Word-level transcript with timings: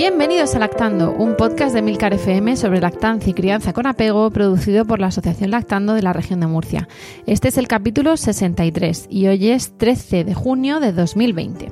Bienvenidos 0.00 0.54
a 0.54 0.58
Lactando, 0.58 1.12
un 1.12 1.36
podcast 1.36 1.74
de 1.74 1.82
Milcar 1.82 2.14
FM 2.14 2.56
sobre 2.56 2.80
lactancia 2.80 3.30
y 3.30 3.34
crianza 3.34 3.74
con 3.74 3.86
apego 3.86 4.30
producido 4.30 4.86
por 4.86 4.98
la 4.98 5.08
Asociación 5.08 5.50
Lactando 5.50 5.92
de 5.92 6.00
la 6.00 6.14
región 6.14 6.40
de 6.40 6.46
Murcia. 6.46 6.88
Este 7.26 7.48
es 7.48 7.58
el 7.58 7.68
capítulo 7.68 8.16
63 8.16 9.08
y 9.10 9.26
hoy 9.26 9.50
es 9.50 9.76
13 9.76 10.24
de 10.24 10.32
junio 10.32 10.80
de 10.80 10.94
2020. 10.94 11.70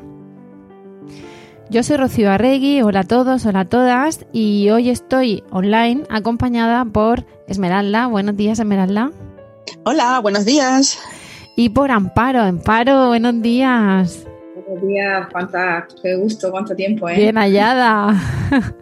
Yo 1.70 1.82
soy 1.82 1.96
Rocío 1.96 2.30
Arregui, 2.30 2.82
hola 2.82 3.00
a 3.00 3.04
todos, 3.04 3.46
hola 3.46 3.60
a 3.60 3.64
todas 3.64 4.26
y 4.30 4.68
hoy 4.68 4.90
estoy 4.90 5.42
online 5.50 6.02
acompañada 6.10 6.84
por 6.84 7.24
Esmeralda. 7.46 8.08
Buenos 8.08 8.36
días, 8.36 8.58
Esmeralda. 8.58 9.10
Hola, 9.84 10.20
buenos 10.20 10.44
días. 10.44 10.98
Y 11.56 11.70
por 11.70 11.90
Amparo, 11.90 12.42
Amparo, 12.42 13.06
buenos 13.06 13.40
días. 13.40 14.27
Buenos 14.68 14.86
días, 14.86 15.28
cuánta, 15.32 15.88
qué 16.02 16.14
gusto, 16.16 16.50
cuánto 16.50 16.76
tiempo, 16.76 17.08
¿eh? 17.08 17.16
Bien 17.16 17.38
hallada. 17.38 18.14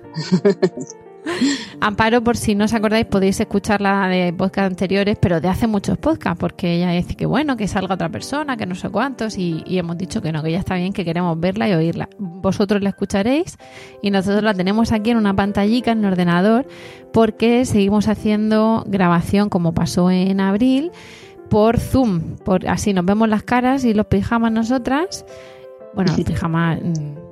Amparo, 1.81 2.25
por 2.25 2.37
si 2.37 2.57
no 2.57 2.65
os 2.65 2.75
acordáis, 2.75 3.07
podéis 3.07 3.39
escucharla 3.39 4.09
de 4.09 4.33
podcast 4.33 4.73
anteriores, 4.73 5.17
pero 5.21 5.41
de 5.41 5.47
hace 5.47 5.69
muchos 5.69 5.97
podcasts, 5.97 6.41
porque 6.41 6.75
ella 6.75 6.91
dice 6.91 7.15
que 7.15 7.25
bueno, 7.25 7.57
que 7.57 7.69
salga 7.69 7.95
otra 7.95 8.09
persona, 8.09 8.57
que 8.57 8.67
no 8.67 8.75
sé 8.75 8.89
cuántos, 8.89 9.39
y, 9.39 9.63
y, 9.65 9.79
hemos 9.79 9.97
dicho 9.97 10.21
que 10.21 10.33
no, 10.33 10.43
que 10.43 10.51
ya 10.51 10.59
está 10.59 10.75
bien, 10.75 10.93
que 10.93 11.05
queremos 11.05 11.39
verla 11.39 11.69
y 11.69 11.75
oírla. 11.75 12.09
Vosotros 12.19 12.83
la 12.83 12.89
escucharéis 12.89 13.57
y 14.03 14.11
nosotros 14.11 14.43
la 14.43 14.55
tenemos 14.55 14.91
aquí 14.91 15.11
en 15.11 15.19
una 15.19 15.37
pantallita 15.37 15.93
en 15.93 16.01
el 16.01 16.07
ordenador, 16.07 16.67
porque 17.13 17.65
seguimos 17.65 18.09
haciendo 18.09 18.83
grabación 18.89 19.51
como 19.51 19.73
pasó 19.73 20.11
en 20.11 20.41
abril 20.41 20.91
por 21.49 21.79
Zoom, 21.79 22.39
por 22.45 22.67
así 22.67 22.93
nos 22.93 23.05
vemos 23.05 23.29
las 23.29 23.45
caras 23.45 23.85
y 23.85 23.95
los 23.95 24.07
pijamas 24.07 24.51
nosotras 24.51 25.25
bueno, 25.97 26.15
pijama 26.15 26.79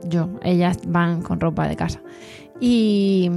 yo, 0.05 0.31
ellas 0.43 0.79
van 0.87 1.23
con 1.23 1.39
ropa 1.39 1.69
de 1.69 1.77
casa. 1.77 2.01
Y, 2.61 3.31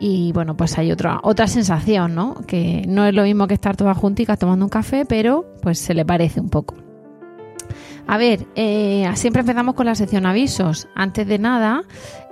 y 0.00 0.32
bueno, 0.32 0.56
pues 0.56 0.76
hay 0.76 0.92
otra, 0.92 1.20
otra 1.22 1.46
sensación, 1.46 2.14
¿no? 2.14 2.34
Que 2.46 2.84
no 2.86 3.06
es 3.06 3.14
lo 3.14 3.22
mismo 3.22 3.46
que 3.46 3.54
estar 3.54 3.76
todas 3.76 3.96
junticas 3.96 4.38
tomando 4.38 4.66
un 4.66 4.70
café, 4.70 5.04
pero 5.06 5.46
pues 5.62 5.78
se 5.78 5.94
le 5.94 6.04
parece 6.04 6.40
un 6.40 6.50
poco. 6.50 6.85
A 8.08 8.18
ver, 8.18 8.46
eh, 8.54 9.10
siempre 9.14 9.40
empezamos 9.40 9.74
con 9.74 9.86
la 9.86 9.96
sección 9.96 10.26
avisos. 10.26 10.86
Antes 10.94 11.26
de 11.26 11.38
nada, 11.38 11.82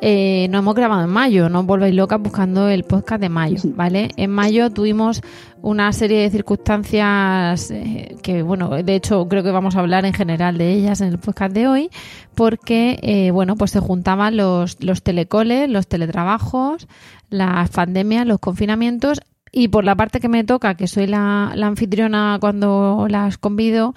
eh, 0.00 0.46
no 0.50 0.58
hemos 0.58 0.74
grabado 0.76 1.02
en 1.02 1.10
mayo, 1.10 1.48
no 1.48 1.60
os 1.60 1.66
volvéis 1.66 1.96
locas 1.96 2.20
buscando 2.20 2.68
el 2.68 2.84
podcast 2.84 3.20
de 3.20 3.28
mayo, 3.28 3.58
¿vale? 3.74 4.10
En 4.16 4.30
mayo 4.30 4.70
tuvimos 4.70 5.20
una 5.62 5.92
serie 5.92 6.20
de 6.20 6.30
circunstancias 6.30 7.72
eh, 7.72 8.16
que, 8.22 8.42
bueno, 8.42 8.68
de 8.68 8.94
hecho 8.94 9.26
creo 9.28 9.42
que 9.42 9.50
vamos 9.50 9.74
a 9.74 9.80
hablar 9.80 10.04
en 10.04 10.12
general 10.12 10.58
de 10.58 10.74
ellas 10.74 11.00
en 11.00 11.08
el 11.08 11.18
podcast 11.18 11.52
de 11.52 11.66
hoy, 11.66 11.90
porque, 12.36 13.00
eh, 13.02 13.32
bueno, 13.32 13.56
pues 13.56 13.72
se 13.72 13.80
juntaban 13.80 14.36
los, 14.36 14.80
los 14.80 15.02
telecoles, 15.02 15.68
los 15.68 15.88
teletrabajos, 15.88 16.86
las 17.30 17.70
pandemias, 17.70 18.26
los 18.26 18.38
confinamientos 18.38 19.20
y 19.50 19.68
por 19.68 19.84
la 19.84 19.94
parte 19.94 20.20
que 20.20 20.28
me 20.28 20.44
toca, 20.44 20.74
que 20.74 20.86
soy 20.86 21.06
la, 21.06 21.52
la 21.54 21.66
anfitriona 21.66 22.38
cuando 22.40 23.06
las 23.08 23.38
convido, 23.38 23.94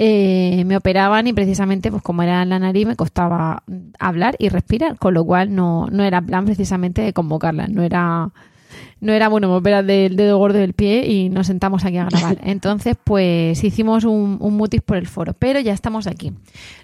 eh, 0.00 0.62
me 0.64 0.76
operaban 0.76 1.26
y 1.26 1.32
precisamente, 1.32 1.90
pues 1.90 2.04
como 2.04 2.22
era 2.22 2.44
la 2.44 2.60
nariz, 2.60 2.86
me 2.86 2.94
costaba 2.94 3.64
hablar 3.98 4.36
y 4.38 4.48
respirar, 4.48 4.96
con 4.96 5.12
lo 5.12 5.24
cual 5.24 5.54
no, 5.54 5.88
no 5.90 6.04
era 6.04 6.22
plan 6.22 6.44
precisamente 6.44 7.02
de 7.02 7.12
convocarlas, 7.12 7.68
no 7.68 7.82
era 7.82 8.30
no 9.00 9.12
era 9.12 9.28
bueno, 9.28 9.48
me 9.48 9.54
operan 9.54 9.86
del 9.86 10.16
dedo 10.16 10.38
gordo 10.38 10.58
del 10.58 10.72
pie 10.72 11.06
y 11.06 11.28
nos 11.28 11.46
sentamos 11.46 11.84
aquí 11.84 11.98
a 11.98 12.06
grabar. 12.06 12.38
Entonces, 12.44 12.96
pues 13.02 13.62
hicimos 13.62 14.04
un, 14.04 14.38
un, 14.40 14.56
mutis 14.56 14.82
por 14.82 14.96
el 14.96 15.06
foro, 15.06 15.34
pero 15.38 15.60
ya 15.60 15.72
estamos 15.72 16.06
aquí. 16.06 16.32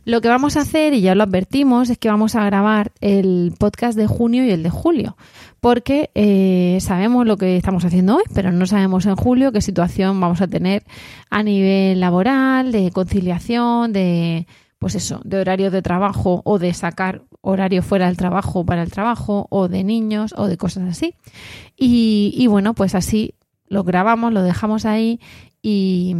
Lo 0.04 0.20
que 0.20 0.28
vamos 0.28 0.56
a 0.56 0.60
hacer, 0.60 0.94
y 0.94 1.00
ya 1.00 1.14
lo 1.14 1.24
advertimos, 1.24 1.90
es 1.90 1.98
que 1.98 2.08
vamos 2.08 2.34
a 2.34 2.44
grabar 2.44 2.92
el 3.00 3.54
podcast 3.58 3.96
de 3.96 4.06
junio 4.06 4.44
y 4.44 4.50
el 4.50 4.62
de 4.62 4.70
julio, 4.70 5.16
porque 5.60 6.10
eh, 6.14 6.78
sabemos 6.80 7.26
lo 7.26 7.36
que 7.36 7.56
estamos 7.56 7.84
haciendo 7.84 8.16
hoy, 8.16 8.24
pero 8.34 8.52
no 8.52 8.66
sabemos 8.66 9.06
en 9.06 9.16
julio 9.16 9.50
qué 9.50 9.60
situación 9.60 10.20
vamos 10.20 10.40
a 10.40 10.46
tener 10.46 10.84
a 11.30 11.42
nivel 11.42 12.00
laboral, 12.00 12.70
de 12.70 12.90
conciliación, 12.90 13.92
de 13.92 14.46
pues 14.84 14.96
eso, 14.96 15.22
de 15.24 15.40
horarios 15.40 15.72
de 15.72 15.80
trabajo 15.80 16.42
o 16.44 16.58
de 16.58 16.74
sacar 16.74 17.22
horario 17.40 17.82
fuera 17.82 18.04
del 18.04 18.18
trabajo 18.18 18.66
para 18.66 18.82
el 18.82 18.90
trabajo 18.90 19.46
o 19.48 19.66
de 19.66 19.82
niños 19.82 20.34
o 20.36 20.46
de 20.46 20.58
cosas 20.58 20.86
así. 20.90 21.14
Y, 21.74 22.34
y 22.36 22.48
bueno, 22.48 22.74
pues 22.74 22.94
así 22.94 23.34
lo 23.66 23.82
grabamos, 23.82 24.34
lo 24.34 24.42
dejamos 24.42 24.84
ahí 24.84 25.20
y, 25.62 26.14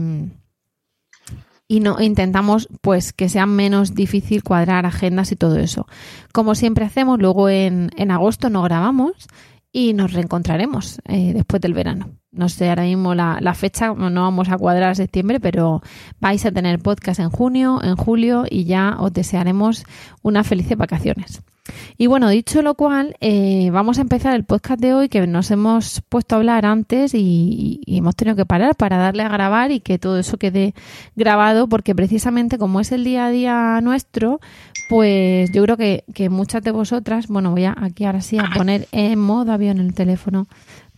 y 1.69 1.81
no 1.81 2.01
intentamos 2.01 2.69
pues 2.81 3.13
que 3.13 3.29
sea 3.29 3.45
menos 3.45 3.95
difícil 3.95 4.43
cuadrar 4.43 4.87
agendas 4.87 5.31
y 5.31 5.37
todo 5.37 5.59
eso. 5.59 5.87
Como 6.33 6.55
siempre 6.55 6.87
hacemos, 6.87 7.19
luego 7.19 7.51
en, 7.51 7.91
en 7.99 8.11
agosto 8.11 8.49
no 8.49 8.63
grabamos 8.63 9.29
y 9.77 9.93
nos 9.93 10.12
reencontraremos 10.12 11.01
eh, 11.05 11.33
después 11.35 11.61
del 11.61 11.75
verano. 11.75 12.11
No 12.31 12.49
sé 12.49 12.69
ahora 12.69 12.85
mismo 12.85 13.12
la, 13.15 13.55
fecha, 13.55 13.93
no 13.93 14.23
vamos 14.23 14.49
a 14.49 14.57
cuadrar 14.57 14.91
a 14.91 14.95
septiembre, 14.95 15.41
pero 15.41 15.83
vais 16.21 16.47
a 16.47 16.53
tener 16.53 16.79
podcast 16.79 17.19
en 17.19 17.29
junio, 17.29 17.81
en 17.83 17.97
julio 17.97 18.45
y 18.49 18.67
ya 18.67 18.97
os 19.01 19.13
desearemos 19.13 19.84
unas 20.23 20.47
felices 20.47 20.79
vacaciones. 20.79 21.43
Y 21.97 22.07
bueno, 22.07 22.29
dicho 22.29 22.63
lo 22.63 22.75
cual, 22.75 23.17
eh, 23.21 23.71
vamos 23.73 23.99
a 23.99 24.03
empezar 24.03 24.34
el 24.34 24.45
podcast 24.45 24.81
de 24.81 24.95
hoy 24.95 25.09
que 25.09 25.27
nos 25.27 25.51
hemos 25.51 26.03
puesto 26.09 26.34
a 26.34 26.39
hablar 26.39 26.67
antes 26.67 27.15
y, 27.15 27.81
hemos 27.87 28.15
tenido 28.17 28.37
que 28.37 28.45
parar 28.45 28.77
para 28.77 28.99
darle 28.99 29.23
a 29.23 29.29
grabar 29.29 29.71
y 29.71 29.81
que 29.81 29.99
todo 29.99 30.19
eso 30.19 30.37
quede 30.37 30.75
grabado 31.17 31.69
porque 31.69 31.95
precisamente 31.95 32.59
como 32.59 32.81
es 32.81 32.93
el 32.93 33.03
día 33.03 33.27
a 33.27 33.31
día 33.31 33.81
nuestro, 33.83 34.41
pues 34.89 35.50
yo 35.53 35.62
creo 35.62 35.77
que, 35.77 36.05
que 36.15 36.28
muchas 36.28 36.62
de 36.62 36.71
vosotras, 36.71 37.28
bueno, 37.28 37.50
voy 37.50 37.65
a 37.65 37.75
aquí 37.77 38.05
ahora 38.05 38.21
sí 38.21 38.39
a 38.39 38.50
poner 38.55 38.89
en 38.93 39.19
modo 39.19 39.53
avión 39.53 39.78
el 39.78 39.95
teléfono 39.95 40.47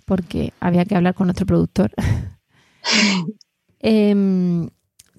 porque 0.04 0.52
había 0.60 0.84
que 0.84 0.96
hablar 0.96 1.14
con 1.14 1.26
nuestro 1.26 1.46
productor. 1.46 1.92
eh, 3.80 4.68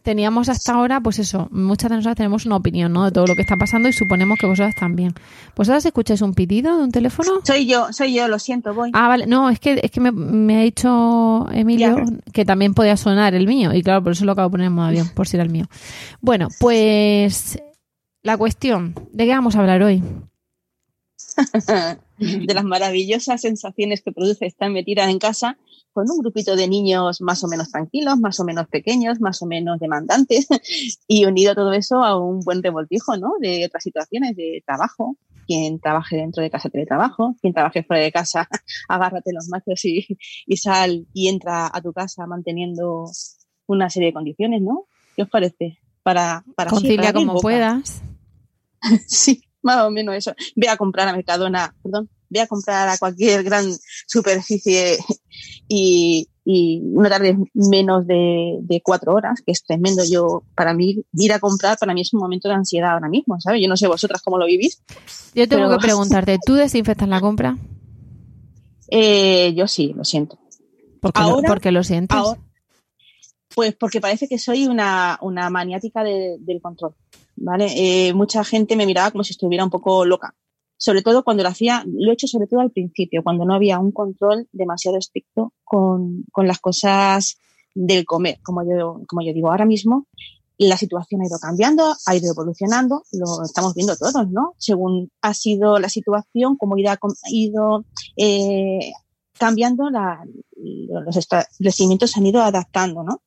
teníamos 0.07 0.47
hasta 0.47 0.73
ahora, 0.73 1.01
pues 1.01 1.19
eso, 1.19 1.49
muchas 1.51 1.89
de 1.89 1.97
nosotras 1.97 2.15
tenemos 2.15 2.45
una 2.45 2.55
opinión, 2.55 2.93
¿no? 2.93 3.03
De 3.03 3.11
todo 3.11 3.27
lo 3.27 3.35
que 3.35 3.41
está 3.41 3.57
pasando 3.57 3.89
y 3.89 3.91
suponemos 3.91 4.39
que 4.39 4.47
vosotras 4.47 4.73
también. 4.73 5.13
¿Vosotras 5.53 5.85
escucháis 5.85 6.21
un 6.21 6.33
pitido 6.33 6.77
de 6.77 6.85
un 6.85 6.91
teléfono? 6.93 7.41
Soy 7.43 7.65
yo, 7.65 7.91
soy 7.91 8.13
yo, 8.13 8.29
lo 8.29 8.39
siento, 8.39 8.73
voy. 8.73 8.91
Ah, 8.93 9.09
vale, 9.09 9.27
no, 9.27 9.49
es 9.49 9.59
que, 9.59 9.81
es 9.83 9.91
que 9.91 9.99
me, 9.99 10.13
me 10.13 10.59
ha 10.59 10.61
dicho 10.61 11.45
Emilio 11.51 11.97
ya. 11.97 12.31
que 12.31 12.45
también 12.45 12.73
podía 12.73 12.95
sonar 12.95 13.35
el 13.35 13.47
mío 13.47 13.73
y 13.73 13.83
claro, 13.83 14.01
por 14.01 14.13
eso 14.13 14.23
lo 14.23 14.31
acabo 14.31 14.47
de 14.47 14.51
poner 14.51 14.67
en 14.67 14.73
modo 14.73 14.87
avión, 14.87 15.09
por 15.13 15.27
si 15.27 15.35
era 15.35 15.43
el 15.43 15.49
mío. 15.49 15.65
Bueno, 16.21 16.47
pues 16.57 17.59
la 18.27 18.37
cuestión, 18.37 18.93
¿de 19.13 19.25
qué 19.25 19.31
vamos 19.31 19.55
a 19.55 19.61
hablar 19.61 19.81
hoy? 19.81 20.03
de 22.17 22.53
las 22.53 22.65
maravillosas 22.65 23.39
sensaciones 23.39 24.01
que 24.01 24.11
produce 24.11 24.45
estar 24.45 24.69
metida 24.69 25.09
en 25.09 25.17
casa 25.17 25.57
con 25.93 26.11
un 26.11 26.17
grupito 26.17 26.57
de 26.57 26.67
niños 26.67 27.21
más 27.21 27.41
o 27.45 27.47
menos 27.47 27.71
tranquilos, 27.71 28.19
más 28.19 28.37
o 28.41 28.43
menos 28.43 28.67
pequeños, 28.67 29.21
más 29.21 29.41
o 29.41 29.45
menos 29.45 29.79
demandantes 29.79 30.47
y 31.07 31.23
unido 31.23 31.55
todo 31.55 31.71
eso 31.71 32.03
a 32.03 32.19
un 32.19 32.41
buen 32.41 32.61
revoltijo, 32.61 33.15
¿no? 33.15 33.35
De 33.39 33.65
otras 33.65 33.83
situaciones 33.83 34.35
de 34.35 34.61
trabajo. 34.65 35.15
Quien 35.45 35.79
trabaje 35.79 36.17
dentro 36.17 36.43
de 36.43 36.49
casa 36.49 36.69
teletrabajo, 36.69 37.33
quien 37.39 37.53
trabaje 37.53 37.83
fuera 37.83 38.03
de 38.03 38.11
casa, 38.11 38.49
agárrate 38.89 39.31
los 39.31 39.47
machos 39.47 39.85
y, 39.85 40.05
y 40.45 40.57
sal 40.57 41.07
y 41.13 41.29
entra 41.29 41.71
a 41.71 41.81
tu 41.81 41.93
casa 41.93 42.27
manteniendo 42.27 43.05
una 43.67 43.89
serie 43.89 44.07
de 44.07 44.13
condiciones, 44.13 44.61
¿no? 44.61 44.87
¿Qué 45.15 45.23
os 45.23 45.29
parece? 45.29 45.79
Para, 46.03 46.43
para 46.55 46.69
Concilia 46.69 46.95
sí, 46.95 46.97
para 46.97 47.13
como 47.13 47.39
puedas. 47.39 48.01
sí, 49.07 49.41
más 49.61 49.85
o 49.85 49.91
menos 49.91 50.15
eso. 50.15 50.33
Ve 50.55 50.69
a 50.69 50.77
comprar 50.77 51.07
a 51.07 51.13
Mercadona, 51.13 51.75
perdón, 51.83 52.09
ve 52.29 52.41
a 52.41 52.47
comprar 52.47 52.89
a 52.89 52.97
cualquier 52.97 53.43
gran 53.43 53.65
superficie 54.07 54.97
y, 55.67 56.27
y 56.45 56.79
no 56.81 57.09
tarde 57.09 57.37
menos 57.53 58.07
de, 58.07 58.57
de, 58.61 58.81
cuatro 58.81 59.13
horas, 59.13 59.41
que 59.45 59.51
es 59.51 59.63
tremendo. 59.63 60.03
Yo, 60.09 60.43
para 60.55 60.73
mí, 60.73 61.03
ir 61.13 61.33
a 61.33 61.39
comprar, 61.39 61.77
para 61.77 61.93
mí 61.93 62.01
es 62.01 62.13
un 62.13 62.19
momento 62.19 62.49
de 62.49 62.55
ansiedad 62.55 62.93
ahora 62.93 63.09
mismo, 63.09 63.39
¿sabes? 63.39 63.61
Yo 63.61 63.67
no 63.67 63.77
sé 63.77 63.87
vosotras 63.87 64.21
cómo 64.23 64.37
lo 64.37 64.45
vivís. 64.45 64.81
Yo 65.33 65.47
tengo 65.47 65.65
pero... 65.65 65.77
que 65.77 65.85
preguntarte, 65.85 66.37
¿tú 66.45 66.53
desinfectas 66.53 67.07
la 67.07 67.21
compra? 67.21 67.57
Eh, 68.89 69.53
yo 69.55 69.67
sí, 69.67 69.93
lo 69.95 70.05
siento. 70.05 70.39
Porque, 71.01 71.21
lo, 71.21 71.41
porque 71.43 71.71
lo 71.71 71.83
sientes. 71.83 72.17
Pues 73.57 73.75
porque 73.75 73.99
parece 73.99 74.27
que 74.27 74.37
soy 74.37 74.67
una, 74.67 75.17
una 75.19 75.49
maniática 75.49 76.03
del 76.03 76.61
control. 76.61 76.93
¿vale? 77.35 77.65
Eh, 77.75 78.13
mucha 78.13 78.43
gente 78.43 78.75
me 78.75 78.85
miraba 78.85 79.09
como 79.09 79.23
si 79.23 79.31
estuviera 79.31 79.63
un 79.63 79.71
poco 79.71 80.05
loca. 80.05 80.35
Sobre 80.77 81.01
todo 81.01 81.23
cuando 81.23 81.41
lo 81.41 81.49
hacía, 81.49 81.83
lo 81.87 82.11
he 82.11 82.13
hecho 82.13 82.27
sobre 82.27 82.45
todo 82.45 82.59
al 82.59 82.69
principio, 82.69 83.23
cuando 83.23 83.45
no 83.45 83.55
había 83.55 83.79
un 83.79 83.91
control 83.91 84.47
demasiado 84.51 84.99
estricto 84.99 85.53
con, 85.63 86.23
con 86.31 86.45
las 86.45 86.59
cosas 86.59 87.37
del 87.73 88.05
comer, 88.05 88.37
como 88.43 88.61
yo, 88.61 89.01
como 89.07 89.23
yo 89.23 89.33
digo 89.33 89.49
ahora 89.49 89.65
mismo. 89.65 90.05
La 90.59 90.77
situación 90.77 91.23
ha 91.23 91.25
ido 91.25 91.39
cambiando, 91.39 91.95
ha 92.05 92.15
ido 92.15 92.31
evolucionando, 92.31 93.05
lo 93.11 93.43
estamos 93.43 93.73
viendo 93.73 93.97
todos, 93.97 94.29
¿no? 94.29 94.53
Según 94.59 95.09
ha 95.23 95.33
sido 95.33 95.79
la 95.79 95.89
situación, 95.89 96.57
cómo 96.57 96.75
ha 96.75 97.31
ido 97.31 97.85
eh, 98.17 98.91
cambiando, 99.37 99.89
la, 99.89 100.23
los 100.55 101.15
establecimientos 101.15 102.11
se 102.11 102.19
han 102.19 102.25
ido 102.25 102.41
adaptando, 102.41 103.03
¿no? 103.03 103.21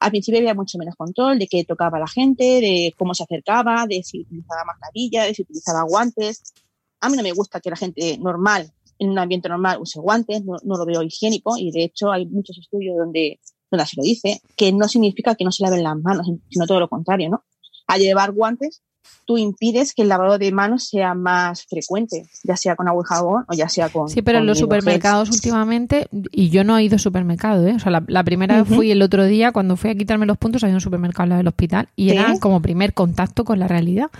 Al 0.00 0.10
principio 0.10 0.38
había 0.38 0.54
mucho 0.54 0.78
menos 0.78 0.96
control 0.96 1.38
de 1.38 1.46
qué 1.46 1.64
tocaba 1.64 1.98
la 1.98 2.08
gente, 2.08 2.44
de 2.44 2.94
cómo 2.98 3.14
se 3.14 3.22
acercaba, 3.22 3.86
de 3.86 4.02
si 4.02 4.20
utilizaba 4.20 4.64
mascarilla, 4.64 5.24
de 5.24 5.34
si 5.34 5.42
utilizaba 5.42 5.82
guantes. 5.82 6.42
A 7.00 7.08
mí 7.08 7.16
no 7.16 7.22
me 7.22 7.32
gusta 7.32 7.60
que 7.60 7.70
la 7.70 7.76
gente 7.76 8.18
normal, 8.18 8.72
en 8.98 9.10
un 9.10 9.18
ambiente 9.18 9.48
normal, 9.48 9.78
use 9.80 10.00
guantes, 10.00 10.44
no, 10.44 10.58
lo 10.62 10.86
veo 10.86 11.02
higiénico 11.02 11.56
y 11.56 11.70
de 11.70 11.84
hecho 11.84 12.10
hay 12.10 12.26
muchos 12.26 12.58
estudios 12.58 12.96
donde, 12.96 13.40
donde 13.70 13.86
se 13.86 13.96
lo 13.96 14.02
dice, 14.02 14.40
que 14.56 14.72
no 14.72 14.88
significa 14.88 15.34
que 15.34 15.44
no 15.44 15.52
se 15.52 15.62
laven 15.62 15.82
las 15.82 15.96
manos, 15.96 16.26
sino 16.50 16.66
todo 16.66 16.80
lo 16.80 16.88
contrario, 16.88 17.30
¿no? 17.30 17.44
Al 17.86 18.00
llevar 18.00 18.32
guantes 18.32 18.82
tú 19.24 19.38
impides 19.38 19.94
que 19.94 20.02
el 20.02 20.08
lavado 20.08 20.38
de 20.38 20.52
manos 20.52 20.88
sea 20.88 21.14
más 21.14 21.64
frecuente, 21.64 22.26
ya 22.42 22.56
sea 22.56 22.76
con 22.76 22.88
agua 22.88 23.04
y 23.04 23.08
jabón 23.08 23.44
o 23.48 23.54
ya 23.54 23.68
sea 23.68 23.88
con. 23.88 24.08
Sí, 24.08 24.22
pero 24.22 24.38
en 24.38 24.46
los 24.46 24.58
supermercados 24.58 25.30
últimamente, 25.30 26.08
y 26.30 26.50
yo 26.50 26.64
no 26.64 26.76
he 26.76 26.84
ido 26.84 26.96
a 26.96 26.98
supermercado, 26.98 27.66
¿eh? 27.66 27.74
O 27.74 27.78
sea, 27.78 28.02
la, 28.06 28.24
primera 28.24 28.62
vez 28.62 28.74
fui 28.74 28.90
el 28.90 29.02
otro 29.02 29.24
día, 29.24 29.52
cuando 29.52 29.76
fui 29.76 29.90
a 29.90 29.94
quitarme 29.94 30.26
los 30.26 30.38
puntos, 30.38 30.62
había 30.62 30.74
un 30.74 30.80
supermercado 30.80 31.32
al 31.32 31.38
del 31.38 31.48
hospital 31.48 31.88
y 31.96 32.10
era 32.10 32.38
como 32.40 32.60
primer 32.60 32.94
contacto 32.94 33.44
con 33.44 33.58
la 33.58 33.68
realidad. 33.68 34.10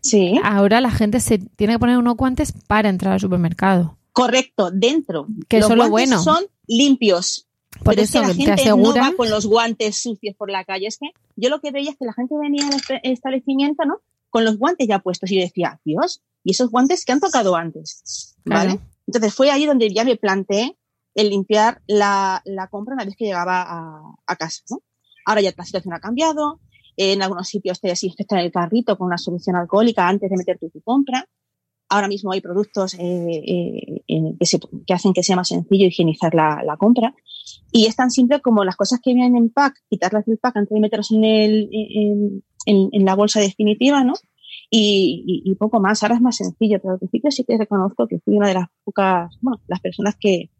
Sí. 0.00 0.38
Ahora 0.42 0.80
la 0.80 0.90
gente 0.90 1.20
se 1.20 1.38
tiene 1.38 1.74
que 1.74 1.78
poner 1.78 1.98
unos 1.98 2.16
guantes 2.16 2.52
para 2.66 2.88
entrar 2.88 3.14
al 3.14 3.20
supermercado. 3.20 3.96
Correcto, 4.12 4.70
dentro. 4.70 5.26
Que 5.48 5.58
eso 5.58 5.76
lo 5.76 5.88
bueno. 5.88 6.22
Son 6.22 6.44
limpios. 6.66 7.46
Por 7.84 7.98
eso 7.98 8.20
es 8.22 8.36
que 8.36 8.44
la 8.44 8.56
gente 8.56 8.68
no 8.70 8.94
va 8.94 9.12
con 9.16 9.30
los 9.30 9.46
guantes 9.46 9.96
sucios 9.96 10.34
por 10.36 10.50
la 10.50 10.64
calle. 10.64 10.86
Es 10.86 10.98
que 10.98 11.06
yo 11.36 11.48
lo 11.48 11.60
que 11.60 11.70
veía 11.70 11.90
es 11.90 11.96
que 11.96 12.04
la 12.04 12.12
gente 12.12 12.34
venía 12.38 12.66
al 12.66 13.00
establecimiento, 13.04 13.84
¿no? 13.84 14.00
Con 14.30 14.44
los 14.44 14.58
guantes 14.58 14.88
ya 14.88 15.00
puestos 15.00 15.30
y 15.30 15.38
decía, 15.38 15.80
Dios, 15.84 16.22
¿y 16.44 16.52
esos 16.52 16.70
guantes 16.70 17.04
que 17.04 17.12
han 17.12 17.20
tocado 17.20 17.56
antes? 17.56 18.36
¿Vale? 18.44 18.80
Entonces 19.06 19.34
fue 19.34 19.50
ahí 19.50 19.66
donde 19.66 19.92
ya 19.92 20.04
me 20.04 20.16
planteé 20.16 20.76
el 21.14 21.30
limpiar 21.30 21.82
la, 21.86 22.40
la 22.44 22.68
compra 22.68 22.94
una 22.94 23.04
vez 23.04 23.16
que 23.16 23.24
llegaba 23.26 23.62
a, 23.62 24.14
a, 24.26 24.36
casa. 24.36 24.62
¿no? 24.70 24.78
Ahora 25.26 25.40
ya 25.40 25.52
la 25.56 25.64
situación 25.64 25.94
ha 25.94 26.00
cambiado. 26.00 26.60
En 26.96 27.22
algunos 27.22 27.48
sitios 27.48 27.80
te 27.80 27.88
desinfectan 27.88 28.40
el 28.40 28.52
carrito 28.52 28.96
con 28.96 29.06
una 29.06 29.18
solución 29.18 29.56
alcohólica 29.56 30.06
antes 30.08 30.30
de 30.30 30.36
meter 30.36 30.58
tu, 30.58 30.70
compra. 30.82 31.26
Ahora 31.88 32.08
mismo 32.08 32.30
hay 32.30 32.40
productos 32.40 32.94
eh, 32.94 33.42
eh, 34.06 34.36
que, 34.38 34.46
se, 34.46 34.60
que, 34.86 34.94
hacen 34.94 35.12
que 35.12 35.22
sea 35.22 35.34
más 35.34 35.48
sencillo 35.48 35.86
higienizar 35.86 36.34
la, 36.34 36.62
la, 36.64 36.76
compra. 36.76 37.14
Y 37.72 37.86
es 37.86 37.96
tan 37.96 38.10
simple 38.10 38.40
como 38.40 38.64
las 38.64 38.76
cosas 38.76 39.00
que 39.02 39.12
vienen 39.12 39.36
en 39.36 39.50
pack, 39.50 39.74
quitarlas 39.88 40.24
del 40.26 40.38
pack 40.38 40.56
antes 40.56 40.74
de 40.74 40.80
meterlas 40.80 41.10
en, 41.10 41.24
el, 41.24 41.68
en, 41.72 42.44
en, 42.70 43.04
la 43.04 43.14
bolsa 43.14 43.40
definitiva, 43.40 44.04
¿no? 44.04 44.14
Y, 44.70 45.42
y, 45.44 45.54
poco 45.56 45.80
más. 45.80 46.02
Ahora 46.02 46.16
es 46.16 46.20
más 46.20 46.36
sencillo, 46.36 46.78
pero 46.80 46.94
al 46.94 46.98
principio 46.98 47.30
sí 47.30 47.44
que 47.44 47.58
reconozco 47.58 48.06
que 48.06 48.20
fui 48.20 48.36
una 48.36 48.48
de 48.48 48.54
las 48.54 48.68
pocas, 48.84 49.36
bueno, 49.40 49.60
las 49.66 49.80
personas 49.80 50.16
que, 50.18 50.50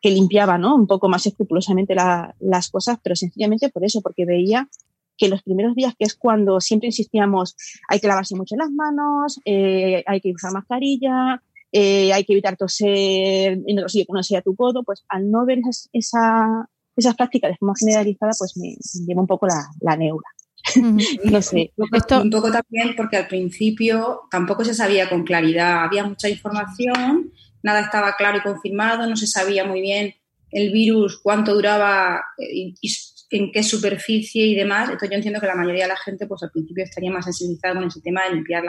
que 0.00 0.10
limpiaba, 0.10 0.58
¿no? 0.58 0.74
Un 0.74 0.86
poco 0.86 1.08
más 1.08 1.26
escrupulosamente 1.26 1.94
la, 1.94 2.34
las 2.40 2.70
cosas, 2.70 2.98
pero 3.02 3.16
sencillamente 3.16 3.70
por 3.70 3.84
eso, 3.84 4.00
porque 4.02 4.26
veía 4.26 4.68
que 5.16 5.28
los 5.28 5.42
primeros 5.42 5.74
días, 5.74 5.94
que 5.98 6.04
es 6.04 6.14
cuando 6.14 6.60
siempre 6.60 6.88
insistíamos, 6.88 7.56
hay 7.88 8.00
que 8.00 8.08
lavarse 8.08 8.34
mucho 8.34 8.56
las 8.56 8.70
manos, 8.70 9.38
eh, 9.44 10.02
hay 10.06 10.20
que 10.20 10.32
usar 10.32 10.52
mascarilla, 10.52 11.42
eh, 11.72 12.12
hay 12.12 12.24
que 12.24 12.32
evitar 12.32 12.56
toser 12.56 13.60
en 13.66 13.78
otro 13.78 13.88
sitio 13.88 14.06
que 14.06 14.16
no 14.16 14.22
sea 14.22 14.42
tu 14.42 14.56
codo, 14.56 14.82
pues 14.82 15.04
al 15.08 15.30
no 15.30 15.44
ver 15.44 15.60
esa, 15.92 16.68
esas 16.96 17.14
prácticas 17.16 17.50
de 17.50 17.56
forma 17.58 17.74
generalizada, 17.78 18.32
pues 18.38 18.56
me, 18.56 18.76
lleva 19.06 19.20
un 19.20 19.26
poco 19.26 19.46
la, 19.46 19.68
la 19.80 19.96
neura. 19.96 20.28
no 21.24 21.42
sé. 21.42 21.72
Un 21.76 22.30
poco 22.30 22.50
también 22.50 22.94
porque 22.96 23.16
al 23.16 23.26
principio 23.28 24.22
tampoco 24.30 24.64
se 24.64 24.74
sabía 24.74 25.08
con 25.08 25.24
claridad, 25.24 25.84
había 25.84 26.04
mucha 26.04 26.28
información, 26.28 27.32
nada 27.62 27.80
estaba 27.80 28.14
claro 28.16 28.38
y 28.38 28.42
confirmado, 28.42 29.06
no 29.06 29.16
se 29.16 29.26
sabía 29.26 29.64
muy 29.64 29.80
bien 29.80 30.14
el 30.50 30.72
virus, 30.72 31.20
cuánto 31.22 31.54
duraba 31.54 32.24
eh, 32.38 32.74
y, 32.80 32.94
en 33.30 33.52
qué 33.52 33.62
superficie 33.62 34.44
y 34.44 34.56
demás. 34.56 34.84
Entonces 34.84 35.10
yo 35.10 35.16
entiendo 35.16 35.40
que 35.40 35.46
la 35.46 35.54
mayoría 35.54 35.84
de 35.84 35.90
la 35.90 35.96
gente 35.96 36.26
pues 36.26 36.42
al 36.42 36.50
principio 36.50 36.84
estaría 36.84 37.10
más 37.10 37.24
sensibilizada 37.24 37.74
con 37.74 37.84
ese 37.84 38.00
tema 38.00 38.24
de 38.24 38.34
limpiar 38.34 38.64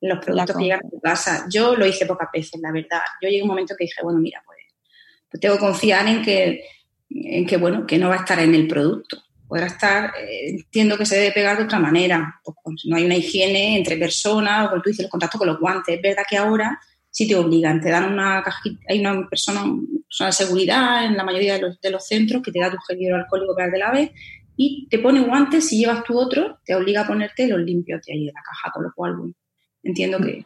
los 0.00 0.18
productos 0.18 0.56
que 0.56 0.64
llegan 0.64 0.80
a 0.84 0.90
tu 0.90 1.00
casa. 1.00 1.46
Yo 1.48 1.76
lo 1.76 1.86
hice 1.86 2.06
pocas 2.06 2.28
veces, 2.32 2.60
la 2.60 2.72
verdad. 2.72 3.00
Yo 3.22 3.28
llegué 3.28 3.40
a 3.40 3.44
un 3.44 3.48
momento 3.48 3.74
que 3.78 3.84
dije, 3.84 4.02
bueno, 4.02 4.18
mira, 4.18 4.42
pues, 4.44 4.58
pues 5.30 5.40
tengo 5.40 5.54
que 5.54 5.60
confiar 5.60 6.08
en 6.08 6.22
que, 6.22 6.64
en 7.10 7.46
que, 7.46 7.56
bueno, 7.56 7.86
que 7.86 7.98
no 7.98 8.08
va 8.08 8.16
a 8.16 8.18
estar 8.18 8.40
en 8.40 8.54
el 8.56 8.66
producto 8.66 9.22
podrá 9.50 9.66
estar, 9.66 10.12
eh, 10.16 10.50
entiendo 10.50 10.96
que 10.96 11.04
se 11.04 11.16
debe 11.16 11.32
pegar 11.32 11.58
de 11.58 11.64
otra 11.64 11.80
manera. 11.80 12.40
Pues, 12.44 12.84
no 12.84 12.96
hay 12.96 13.04
una 13.04 13.16
higiene 13.16 13.76
entre 13.76 13.96
personas, 13.96 14.66
o 14.66 14.70
como 14.70 14.82
tú 14.82 14.90
dices, 14.90 15.04
el 15.04 15.10
contacto 15.10 15.38
con 15.38 15.48
los 15.48 15.58
guantes. 15.58 15.96
Es 15.96 16.00
verdad 16.00 16.22
que 16.28 16.36
ahora 16.36 16.80
sí 17.10 17.26
te 17.26 17.34
obligan, 17.34 17.80
te 17.80 17.90
dan 17.90 18.12
una 18.12 18.44
cajita, 18.44 18.80
hay 18.88 19.00
una 19.00 19.28
persona, 19.28 19.64
de 19.64 20.32
seguridad 20.32 21.04
en 21.04 21.16
la 21.16 21.24
mayoría 21.24 21.54
de 21.54 21.62
los, 21.62 21.80
de 21.80 21.90
los, 21.90 22.06
centros 22.06 22.42
que 22.42 22.52
te 22.52 22.60
da 22.60 22.70
tu 22.70 22.76
gel 22.86 23.02
hidroalcohólico 23.02 23.54
para 23.56 23.66
el 23.66 23.72
de 23.72 23.78
la 23.78 23.90
vez 23.90 24.10
y 24.56 24.86
te 24.88 25.00
pone 25.00 25.20
guantes, 25.20 25.66
si 25.66 25.80
llevas 25.80 26.04
tu 26.04 26.16
otro, 26.16 26.60
te 26.64 26.76
obliga 26.76 27.00
a 27.00 27.06
ponerte 27.08 27.48
los 27.48 27.58
limpios 27.58 28.02
de 28.06 28.12
ahí 28.12 28.26
de 28.26 28.32
la 28.32 28.42
caja, 28.42 28.70
con 28.72 28.84
lo 28.84 28.92
cual, 28.94 29.16
entiendo 29.82 30.18
que, 30.18 30.44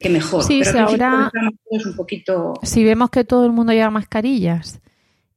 que 0.00 0.08
mejor. 0.08 0.42
Sí, 0.42 0.62
Pero 0.64 0.72
si 0.72 0.78
ahora, 0.78 1.30
un 1.70 1.94
poquito... 1.94 2.54
si 2.64 2.82
vemos 2.82 3.10
que 3.10 3.22
todo 3.22 3.46
el 3.46 3.52
mundo 3.52 3.72
lleva 3.72 3.90
mascarillas 3.90 4.80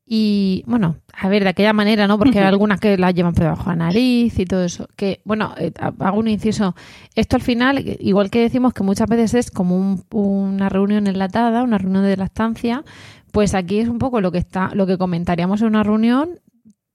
y 0.08 0.64
bueno, 0.68 0.98
a 1.14 1.30
ver, 1.30 1.44
de 1.44 1.50
aquella 1.50 1.74
manera, 1.74 2.08
¿no? 2.08 2.20
Porque 2.20 2.40
hay 2.40 2.46
algunas 2.48 2.80
que 2.80 2.98
las 2.98 3.14
llevan 3.14 3.34
por 3.34 3.44
debajo 3.44 3.72
de 3.72 3.78
la 3.78 3.86
nariz 3.86 4.38
y 4.38 4.46
todo 4.46 4.64
eso. 4.64 4.88
Que, 4.96 5.22
bueno, 5.26 5.54
eh, 5.58 5.72
hago 6.00 6.20
un 6.20 6.28
inciso. 6.28 6.76
Esto 7.16 7.36
al 7.38 7.42
final, 7.42 7.98
igual 8.00 8.30
que 8.30 8.42
decimos 8.42 8.74
que 8.74 8.84
muchas 8.84 9.10
veces 9.10 9.34
es 9.34 9.52
como 9.52 10.04
una 10.12 10.70
reunión 10.70 11.08
enlatada, 11.08 11.64
una 11.64 11.78
reunión 11.80 12.04
de 12.04 12.18
lactancia, 12.18 12.84
pues 13.32 13.54
aquí 13.56 13.80
es 13.80 13.90
un 13.90 14.00
poco 14.00 14.22
lo 14.22 14.32
que 14.32 14.38
está, 14.38 14.72
lo 14.74 14.86
que 14.86 14.98
comentaríamos 14.98 15.62
en 15.62 15.68
una 15.68 15.84
reunión 15.84 16.40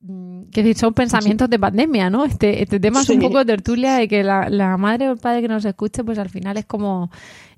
mm, 0.00 0.50
que 0.50 0.74
son 0.74 0.94
pensamientos 0.94 1.48
de 1.48 1.58
pandemia, 1.58 2.10
¿no? 2.10 2.24
Este, 2.24 2.62
este 2.62 2.80
tema 2.80 3.02
es 3.02 3.10
un 3.10 3.20
poco 3.20 3.44
tertulia 3.44 3.94
de 3.94 4.08
que 4.08 4.22
la, 4.22 4.48
la 4.48 4.76
madre 4.76 5.08
o 5.08 5.12
el 5.12 5.18
padre 5.18 5.42
que 5.42 5.48
nos 5.48 5.64
escuche, 5.64 6.04
pues 6.04 6.18
al 6.18 6.28
final 6.28 6.56
es 6.56 6.66
como 6.66 7.10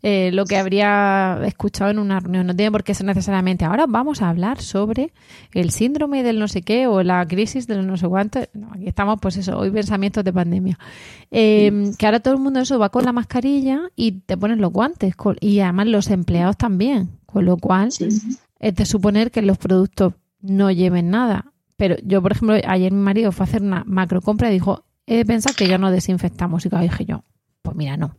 eh, 0.05 0.33
lo 0.33 0.47
que 0.47 0.57
habría 0.57 1.39
escuchado 1.45 1.93
en 1.93 2.01
una 2.01 2.19
reunión. 2.19 2.47
No 2.47 2.57
tiene 2.57 2.73
por 2.73 2.83
qué 2.83 2.93
ser 2.93 3.07
necesariamente. 3.07 3.65
Ahora 3.65 3.87
vamos 3.89 4.21
a 4.21 4.29
hablar 4.29 4.61
sobre 4.61 5.13
el 5.53 5.71
síndrome 5.71 6.25
del 6.25 6.41
no 6.41 6.49
sé 6.49 6.63
qué 6.63 6.89
o 6.89 7.05
la 7.05 7.25
crisis 7.27 7.69
del 7.69 7.87
no 7.87 7.97
sé 7.97 8.09
cuánto. 8.09 8.41
aquí 8.41 8.89
estamos, 8.89 9.21
pues 9.21 9.37
eso, 9.37 9.57
hoy 9.57 9.71
pensamientos 9.71 10.25
de 10.25 10.33
pandemia. 10.33 10.79
Eh, 11.31 11.93
que 11.97 12.07
ahora 12.07 12.19
todo 12.19 12.35
el 12.35 12.41
mundo 12.41 12.59
eso 12.59 12.81
va 12.81 12.89
con 12.89 13.05
la 13.05 13.13
mascarilla 13.13 13.83
y 13.95 14.13
te 14.13 14.37
ponen 14.37 14.61
los 14.61 14.73
guantes 14.73 15.15
y 15.41 15.61
además 15.61 15.87
los 15.87 16.11
empleados 16.11 16.57
también. 16.57 17.11
Con 17.27 17.45
lo 17.45 17.57
cual 17.57 17.89
es 17.89 18.75
de 18.75 18.85
suponer 18.85 19.31
que 19.31 19.41
los 19.41 19.57
productos 19.57 20.15
no 20.41 20.73
lleven 20.73 21.11
nada. 21.11 21.52
Pero 21.83 21.97
yo, 22.05 22.23
por 22.23 22.31
ejemplo, 22.31 22.55
ayer 22.65 22.93
mi 22.93 23.01
marido 23.01 23.33
fue 23.33 23.43
a 23.43 23.49
hacer 23.49 23.61
una 23.61 23.83
macro 23.85 24.21
compra 24.21 24.49
y 24.49 24.53
dijo, 24.53 24.85
he 25.05 25.17
de 25.17 25.25
pensar 25.25 25.57
que 25.57 25.67
ya 25.67 25.79
no 25.79 25.91
desinfectamos. 25.91 26.65
Y 26.65 26.69
dije 26.69 27.05
yo, 27.05 27.25
pues 27.61 27.75
mira, 27.75 27.97
no. 27.97 28.15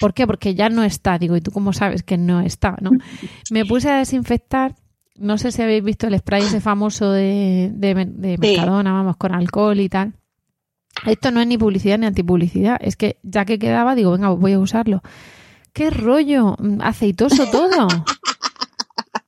¿Por 0.00 0.14
qué? 0.14 0.26
Porque 0.26 0.56
ya 0.56 0.68
no 0.68 0.82
está. 0.82 1.16
Digo, 1.16 1.36
¿y 1.36 1.40
tú 1.40 1.52
cómo 1.52 1.72
sabes 1.72 2.02
que 2.02 2.18
no 2.18 2.40
está? 2.40 2.76
¿no? 2.80 2.90
Me 3.52 3.64
puse 3.64 3.88
a 3.88 3.98
desinfectar. 3.98 4.74
No 5.14 5.38
sé 5.38 5.52
si 5.52 5.62
habéis 5.62 5.84
visto 5.84 6.08
el 6.08 6.18
spray 6.18 6.42
ese 6.42 6.60
famoso 6.60 7.12
de, 7.12 7.70
de, 7.72 8.36
Mercadona, 8.36 8.92
vamos, 8.94 9.16
con 9.16 9.32
alcohol 9.32 9.78
y 9.78 9.88
tal. 9.88 10.14
Esto 11.06 11.30
no 11.30 11.40
es 11.40 11.46
ni 11.46 11.56
publicidad 11.56 11.98
ni 11.98 12.06
antipublicidad. 12.06 12.78
Es 12.80 12.96
que 12.96 13.20
ya 13.22 13.44
que 13.44 13.60
quedaba, 13.60 13.94
digo, 13.94 14.10
venga, 14.10 14.30
voy 14.30 14.54
a 14.54 14.58
usarlo. 14.58 15.02
¡Qué 15.72 15.90
rollo! 15.90 16.56
Aceitoso 16.80 17.46
todo. 17.46 17.86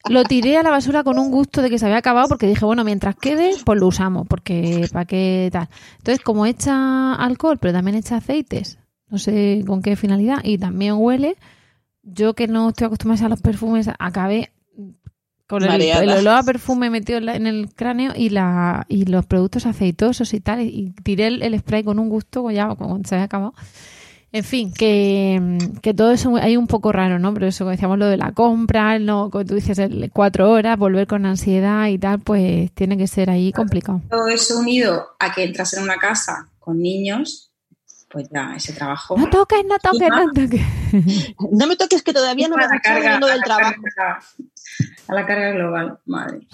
Lo 0.09 0.25
tiré 0.25 0.57
a 0.57 0.63
la 0.63 0.71
basura 0.71 1.05
con 1.05 1.19
un 1.19 1.31
gusto 1.31 1.61
de 1.61 1.69
que 1.69 1.79
se 1.79 1.85
había 1.85 1.99
acabado 1.99 2.29
porque 2.29 2.47
dije, 2.47 2.65
bueno, 2.65 2.85
mientras 2.85 3.17
quede, 3.17 3.53
pues 3.65 3.79
lo 3.79 3.87
usamos, 3.87 4.27
porque 4.27 4.89
para 4.93 5.05
qué 5.05 5.51
tal. 5.53 5.69
Entonces, 5.99 6.25
como 6.25 6.47
echa 6.47 7.15
alcohol, 7.15 7.59
pero 7.61 7.75
también 7.75 7.97
echa 7.97 8.17
aceites, 8.17 8.79
no 9.09 9.19
sé 9.19 9.63
con 9.67 9.83
qué 9.83 9.97
finalidad, 9.97 10.39
y 10.43 10.57
también 10.59 10.95
huele. 10.97 11.37
Yo 12.03 12.35
que 12.35 12.49
no 12.49 12.71
estoy 12.71 12.87
acostumbrada 12.87 13.27
a 13.27 13.29
los 13.29 13.43
perfumes, 13.43 13.91
acabé 13.99 14.51
con 15.47 15.65
el, 15.65 16.09
olor 16.11 16.35
a 16.35 16.43
perfume 16.45 16.91
metido 16.91 17.19
en, 17.19 17.47
el 17.47 17.75
cráneo 17.75 18.13
y 18.17 18.29
la 18.29 18.87
y 18.89 19.05
los 19.07 19.27
productos 19.27 19.67
aceitosos 19.67 20.33
y 20.33 20.41
tal, 20.41 20.61
y, 20.61 20.95
tiré 21.03 21.27
el, 21.27 21.59
spray 21.59 21.83
con 21.83 21.99
un 21.99 22.09
gusto 22.09 22.51
ya 22.51 22.75
cuando 22.75 23.07
se 23.07 23.17
había 23.17 23.25
acabado. 23.25 23.53
En 24.33 24.45
fin, 24.45 24.73
que, 24.73 25.59
que, 25.83 25.93
todo 25.93 26.13
eso 26.13 26.37
hay 26.37 26.57
un 26.57 26.69
poco 26.69 26.93
raro, 26.93 27.19
¿no? 27.19 27.35
Pero 27.35 27.49
eso, 27.49 27.67
decíamos 27.67 27.99
lo 27.99 28.07
de 28.07 28.17
la 28.17 28.31
compra, 28.31 28.99
¿no? 29.01 29.29
Como 29.29 29.45
tú 29.45 29.57
dices, 29.57 29.79
el 29.81 30.09
cuatro 30.13 30.51
horas, 30.51 30.79
volver 30.79 31.09
con 31.09 31.27
ansiedad 31.27 31.89
y 31.89 31.99
tal, 31.99 32.21
pues 32.21 32.71
tiene 32.73 32.97
que 32.97 33.09
ser 33.09 33.29
ahí 33.29 33.53
complicado. 33.53 34.03
Todo 34.09 34.29
eso 34.29 34.59
unido 34.61 35.09
a 35.19 35.33
que 35.33 35.43
entras 35.43 35.75
en 35.75 35.83
una 35.83 35.97
casa 35.97 36.49
con 36.61 36.79
niños, 36.79 37.51
pues 38.09 38.29
ya, 38.33 38.55
ese 38.57 38.73
trabajo. 38.73 39.17
No 39.19 39.29
toques, 39.29 39.65
no 39.65 39.79
toques, 39.79 40.09
no 40.09 40.33
toques. 40.33 40.61
No 41.51 41.67
me 41.67 41.77
toques 41.77 42.03
que 42.03 42.13
todavía 42.13 42.49
no 42.49 42.57
me 42.57 42.67
la 42.67 42.81
carga, 42.81 43.19
del 43.19 43.43
trabajo. 43.43 43.83
a 45.09 45.15
la 45.15 45.27
carga 45.27 45.51
global, 45.53 45.99
madre. 46.07 46.47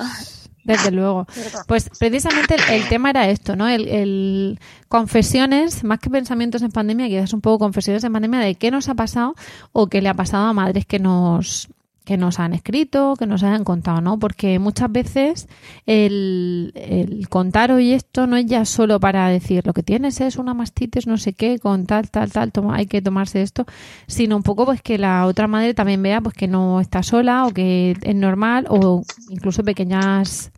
Desde 0.66 0.90
luego. 0.90 1.26
Pues 1.66 1.90
precisamente 1.98 2.56
el, 2.70 2.88
tema 2.88 3.10
era 3.10 3.28
esto, 3.28 3.56
¿no? 3.56 3.66
El, 3.68 4.58
confesiones, 4.88 5.84
más 5.84 5.98
que 5.98 6.10
pensamientos 6.10 6.62
en 6.62 6.70
pandemia, 6.70 7.08
quizás 7.08 7.32
un 7.32 7.40
poco 7.40 7.58
confesiones 7.58 8.04
en 8.04 8.12
pandemia 8.12 8.40
de 8.40 8.54
qué 8.54 8.70
nos 8.70 8.88
ha 8.88 8.94
pasado 8.94 9.34
o 9.72 9.88
qué 9.88 10.00
le 10.00 10.08
ha 10.08 10.14
pasado 10.14 10.46
a 10.46 10.52
madres 10.52 10.86
que 10.86 10.98
nos 10.98 11.68
que 12.06 12.16
nos 12.16 12.38
han 12.38 12.54
escrito, 12.54 13.16
que 13.18 13.26
nos 13.26 13.42
hayan 13.42 13.64
contado, 13.64 14.00
¿no? 14.00 14.16
Porque 14.16 14.60
muchas 14.60 14.90
veces 14.92 15.48
el, 15.86 16.72
el 16.76 17.28
contar 17.28 17.72
hoy 17.72 17.90
esto 17.92 18.28
no 18.28 18.36
es 18.36 18.46
ya 18.46 18.64
solo 18.64 19.00
para 19.00 19.28
decir 19.28 19.66
lo 19.66 19.72
que 19.72 19.82
tienes 19.82 20.20
es 20.20 20.36
una 20.36 20.54
mastitis, 20.54 21.08
no 21.08 21.18
sé 21.18 21.32
qué, 21.32 21.58
con 21.58 21.84
tal, 21.84 22.08
tal, 22.08 22.30
tal, 22.30 22.52
toma, 22.52 22.76
hay 22.76 22.86
que 22.86 23.02
tomarse 23.02 23.42
esto, 23.42 23.66
sino 24.06 24.36
un 24.36 24.44
poco 24.44 24.66
pues 24.66 24.82
que 24.82 24.98
la 24.98 25.26
otra 25.26 25.48
madre 25.48 25.74
también 25.74 26.00
vea 26.00 26.20
pues 26.20 26.36
que 26.36 26.46
no 26.46 26.80
está 26.80 27.02
sola 27.02 27.44
o 27.44 27.50
que 27.50 27.96
es 28.00 28.14
normal 28.14 28.66
o 28.68 29.02
incluso 29.28 29.64
pequeñas 29.64 30.52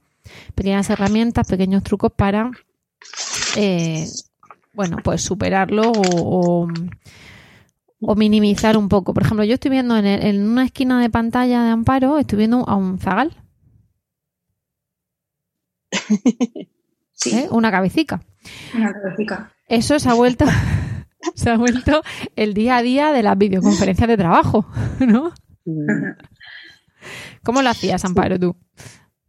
pequeñas 0.54 0.90
herramientas, 0.90 1.46
pequeños 1.46 1.82
trucos 1.82 2.12
para, 2.12 2.50
eh, 3.56 4.06
bueno, 4.72 4.98
pues 5.02 5.22
superarlo 5.22 5.92
o, 5.92 6.68
o, 8.00 8.14
minimizar 8.14 8.76
un 8.76 8.88
poco. 8.88 9.14
Por 9.14 9.22
ejemplo, 9.22 9.44
yo 9.44 9.54
estoy 9.54 9.70
viendo 9.70 9.96
en, 9.96 10.48
una 10.48 10.64
esquina 10.64 11.00
de 11.00 11.10
pantalla 11.10 11.64
de 11.64 11.70
Amparo, 11.70 12.18
estoy 12.18 12.38
viendo 12.38 12.68
a 12.68 12.76
un 12.76 12.98
zagal. 12.98 13.36
Sí. 17.20 17.36
¿Eh? 17.36 17.48
Una 17.50 17.72
cabecita. 17.72 18.22
Una 18.76 18.92
cabecita. 18.92 19.52
Eso 19.66 19.98
se 19.98 20.08
ha 20.08 20.14
vuelto... 20.14 20.44
se 21.34 21.50
ha 21.50 21.56
vuelto 21.56 22.02
el 22.36 22.54
día 22.54 22.76
a 22.76 22.82
día 22.82 23.12
de 23.12 23.24
las 23.24 23.36
videoconferencias 23.36 24.08
de 24.08 24.16
trabajo, 24.16 24.66
¿no? 25.00 25.32
¿Cómo 27.42 27.62
lo 27.62 27.70
hacías, 27.70 28.04
Amparo, 28.04 28.38
tú? 28.38 28.56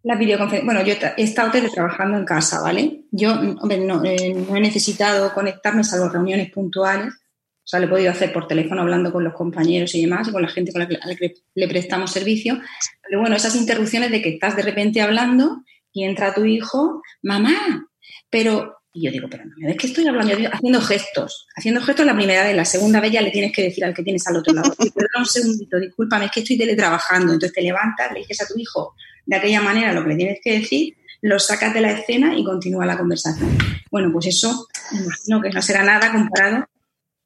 La 0.03 0.15
videoconferencia. 0.15 0.65
Bueno, 0.65 0.86
yo 0.86 0.94
he 1.18 1.24
estado 1.24 1.51
teletrabajando 1.51 2.18
en 2.18 2.25
casa, 2.25 2.62
¿vale? 2.62 3.01
Yo, 3.12 3.36
no, 3.36 3.70
eh, 3.70 4.34
no, 4.34 4.56
he 4.56 4.62
necesitado 4.62 5.34
conectarme 5.34 5.84
salvo 5.84 6.08
reuniones 6.08 6.51
puntuales. 6.51 7.13
O 7.13 7.68
sea, 7.70 7.79
lo 7.82 7.86
he 7.86 7.89
podido 7.89 8.12
hacer 8.12 8.32
por 8.32 8.48
teléfono 8.48 8.82
hablando 8.82 9.12
con 9.12 9.24
los 9.24 9.34
compañeros 9.34 9.94
y 9.94 10.01
demás, 10.01 10.27
y 10.27 10.32
con 10.32 10.41
la 10.41 10.48
gente 10.48 10.72
con 10.72 10.82
la 10.82 10.88
que, 10.88 11.34
le 11.53 11.68
prestamos 11.68 12.12
servicio. 12.12 12.60
Pero 13.03 13.20
bueno, 13.20 13.36
esas 13.36 13.56
interrupciones 13.56 14.10
de 14.10 14.22
que 14.22 14.29
estás 14.29 14.56
de 14.56 14.63
repente 14.63 15.01
hablando 15.01 15.63
y 15.91 16.06
entra 16.06 16.34
tu 16.34 16.46
hijo, 16.46 17.01
mamá, 17.22 17.88
pero. 18.29 18.75
Y 18.91 19.06
yo 19.06 19.12
digo, 19.12 19.27
pero 19.29 19.44
no 19.46 19.70
es 19.70 19.77
que 19.77 19.86
estoy 19.86 20.08
hablando, 20.08 20.34
haciendo 20.51 20.82
gestos. 20.82 21.46
Haciendo 21.56 21.79
gestos 21.82 22.08
la 22.08 22.15
primera 22.15 22.44
vez, 22.44 22.56
la 22.56 22.65
segunda 22.65 23.00
vez 23.00 23.12
ya 23.12 23.22
le 23.22 23.29
tienes 23.29 23.51
que 23.51 23.62
decir 23.62 23.86
al 23.86 23.94
que 23.94 24.01
tienes 24.01 24.25
al 24.25 24.38
otro 24.38 24.51
lado. 24.51 24.74
Perdón 24.75 25.20
un 25.20 25.25
segundito, 25.27 25.79
discúlpame, 25.79 26.25
es 26.25 26.32
que 26.32 26.39
estoy 26.39 26.58
teletrabajando. 26.58 27.34
Entonces 27.34 27.53
te 27.53 27.62
levantas, 27.62 28.12
le 28.12 28.22
dices 28.22 28.41
a 28.41 28.48
tu 28.48 28.58
hijo, 28.58 28.96
de 29.29 29.36
aquella 29.36 29.62
manera 29.62 29.93
lo 29.93 30.01
que 30.01 30.09
le 30.09 30.15
tienes 30.15 30.39
que 30.43 30.59
decir, 30.59 30.98
lo 31.21 31.38
sacas 31.38 31.71
de 31.71 31.81
la 31.81 31.91
escena 31.91 32.36
y 32.36 32.43
continúa 32.43 32.88
la 32.88 32.98
conversación. 32.98 33.55
Bueno, 33.91 34.09
pues 34.12 34.25
eso, 34.25 34.67
que 34.91 35.50
no 35.51 35.62
será 35.62 35.83
nada 35.83 36.12
comparado. 36.12 36.65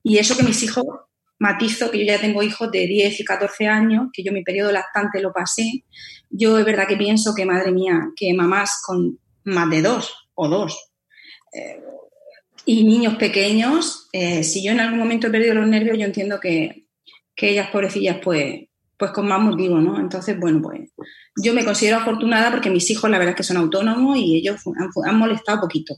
Y 0.03 0.17
eso 0.17 0.35
que 0.35 0.43
mis 0.43 0.61
hijos, 0.63 0.85
matizo, 1.39 1.89
que 1.91 1.99
yo 1.99 2.05
ya 2.05 2.19
tengo 2.19 2.43
hijos 2.43 2.69
de 2.71 2.87
10 2.87 3.21
y 3.21 3.23
14 3.23 3.67
años, 3.67 4.09
que 4.11 4.21
yo 4.21 4.33
mi 4.33 4.43
periodo 4.43 4.73
lactante 4.73 5.21
lo 5.21 5.31
pasé, 5.31 5.85
yo 6.29 6.57
es 6.59 6.65
verdad 6.65 6.87
que 6.89 6.97
pienso 6.97 7.33
que, 7.33 7.45
madre 7.45 7.71
mía, 7.71 8.09
que 8.17 8.33
mamás 8.33 8.81
con 8.85 9.17
más 9.45 9.69
de 9.69 9.81
dos 9.81 10.13
o 10.35 10.49
dos 10.49 10.91
eh, 11.53 11.79
y 12.65 12.83
niños 12.83 13.15
pequeños, 13.15 14.09
eh, 14.11 14.43
si 14.43 14.61
yo 14.61 14.73
en 14.73 14.81
algún 14.81 14.99
momento 14.99 15.27
he 15.27 15.31
perdido 15.31 15.53
los 15.53 15.67
nervios, 15.67 15.97
yo 15.97 16.05
entiendo 16.05 16.41
que, 16.41 16.87
que 17.33 17.51
ellas, 17.51 17.69
pobrecillas, 17.71 18.17
pues, 18.21 18.65
pues 18.97 19.11
con 19.11 19.25
más 19.25 19.39
motivo, 19.39 19.79
¿no? 19.79 19.99
Entonces, 19.99 20.37
bueno, 20.37 20.61
pues 20.61 20.89
yo 21.35 21.53
me 21.53 21.65
considero 21.65 21.97
afortunada 21.97 22.51
porque 22.51 22.69
mis 22.69 22.89
hijos 22.89 23.09
la 23.09 23.17
verdad 23.17 23.31
es 23.31 23.37
que 23.37 23.43
son 23.43 23.57
autónomos 23.57 24.17
y 24.17 24.37
ellos 24.37 24.61
han, 25.05 25.17
molestado 25.17 25.61
poquito. 25.61 25.95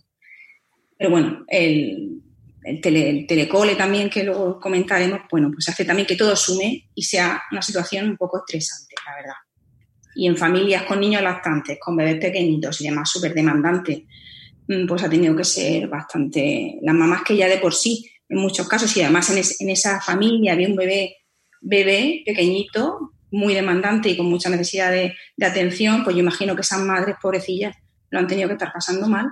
Pero 0.98 1.10
bueno, 1.10 1.44
el, 1.48 2.22
el, 2.64 2.82
telecole 2.82 3.76
también, 3.76 4.10
que 4.10 4.24
luego 4.24 4.60
comentaremos, 4.60 5.22
bueno, 5.30 5.52
pues 5.52 5.68
hace 5.68 5.84
también 5.84 6.08
que 6.08 6.16
todo 6.16 6.36
sume 6.36 6.90
y 6.94 7.04
sea 7.04 7.42
una 7.52 7.62
situación 7.62 8.10
un 8.10 8.18
poco 8.18 8.38
estresante, 8.38 8.96
la 9.06 9.16
verdad. 9.16 9.36
Y 10.16 10.28
en 10.28 10.38
familias 10.38 10.84
con 10.84 11.02
niños 11.02 11.22
lactantes, 11.22 11.78
con 11.82 11.98
bebés 11.98 12.20
pequeñitos 12.20 12.80
y 12.80 12.86
demás 12.86 13.10
súper 13.12 13.34
demandantes, 13.34 14.04
mm, 14.70 14.88
pues 14.88 15.04
ha 15.04 15.10
tenido 15.10 15.36
que 15.36 15.44
ser 15.44 15.90
bastante... 15.90 16.80
Las 16.82 16.96
mamás 16.96 17.24
que 17.24 17.36
ya 17.36 17.50
de 17.50 17.58
por 17.58 17.74
sí, 17.74 18.10
en 18.30 18.38
muchos 18.38 18.70
casos, 18.70 18.96
y 18.96 19.02
además 19.02 19.30
en, 19.30 19.44
en 19.60 19.70
esa 19.70 20.00
familia 20.00 20.54
había 20.54 20.70
un 20.70 20.78
bebé, 20.78 21.18
bebé 21.60 22.24
pequeñito, 22.26 23.15
muy 23.36 23.54
demandante 23.54 24.10
y 24.10 24.18
con 24.18 24.28
mucha 24.28 24.50
necesidad 24.50 24.92
de, 24.92 25.16
atención, 25.42 26.04
pues 26.04 26.16
yo 26.16 26.22
imagino 26.22 26.56
que 26.56 26.62
esas 26.62 26.80
madres 26.80 27.16
pobrecillas 27.22 27.76
lo 28.10 28.20
han 28.20 28.28
tenido 28.28 28.48
que 28.48 28.54
estar 28.54 28.72
pasando 28.72 29.08
mal, 29.08 29.28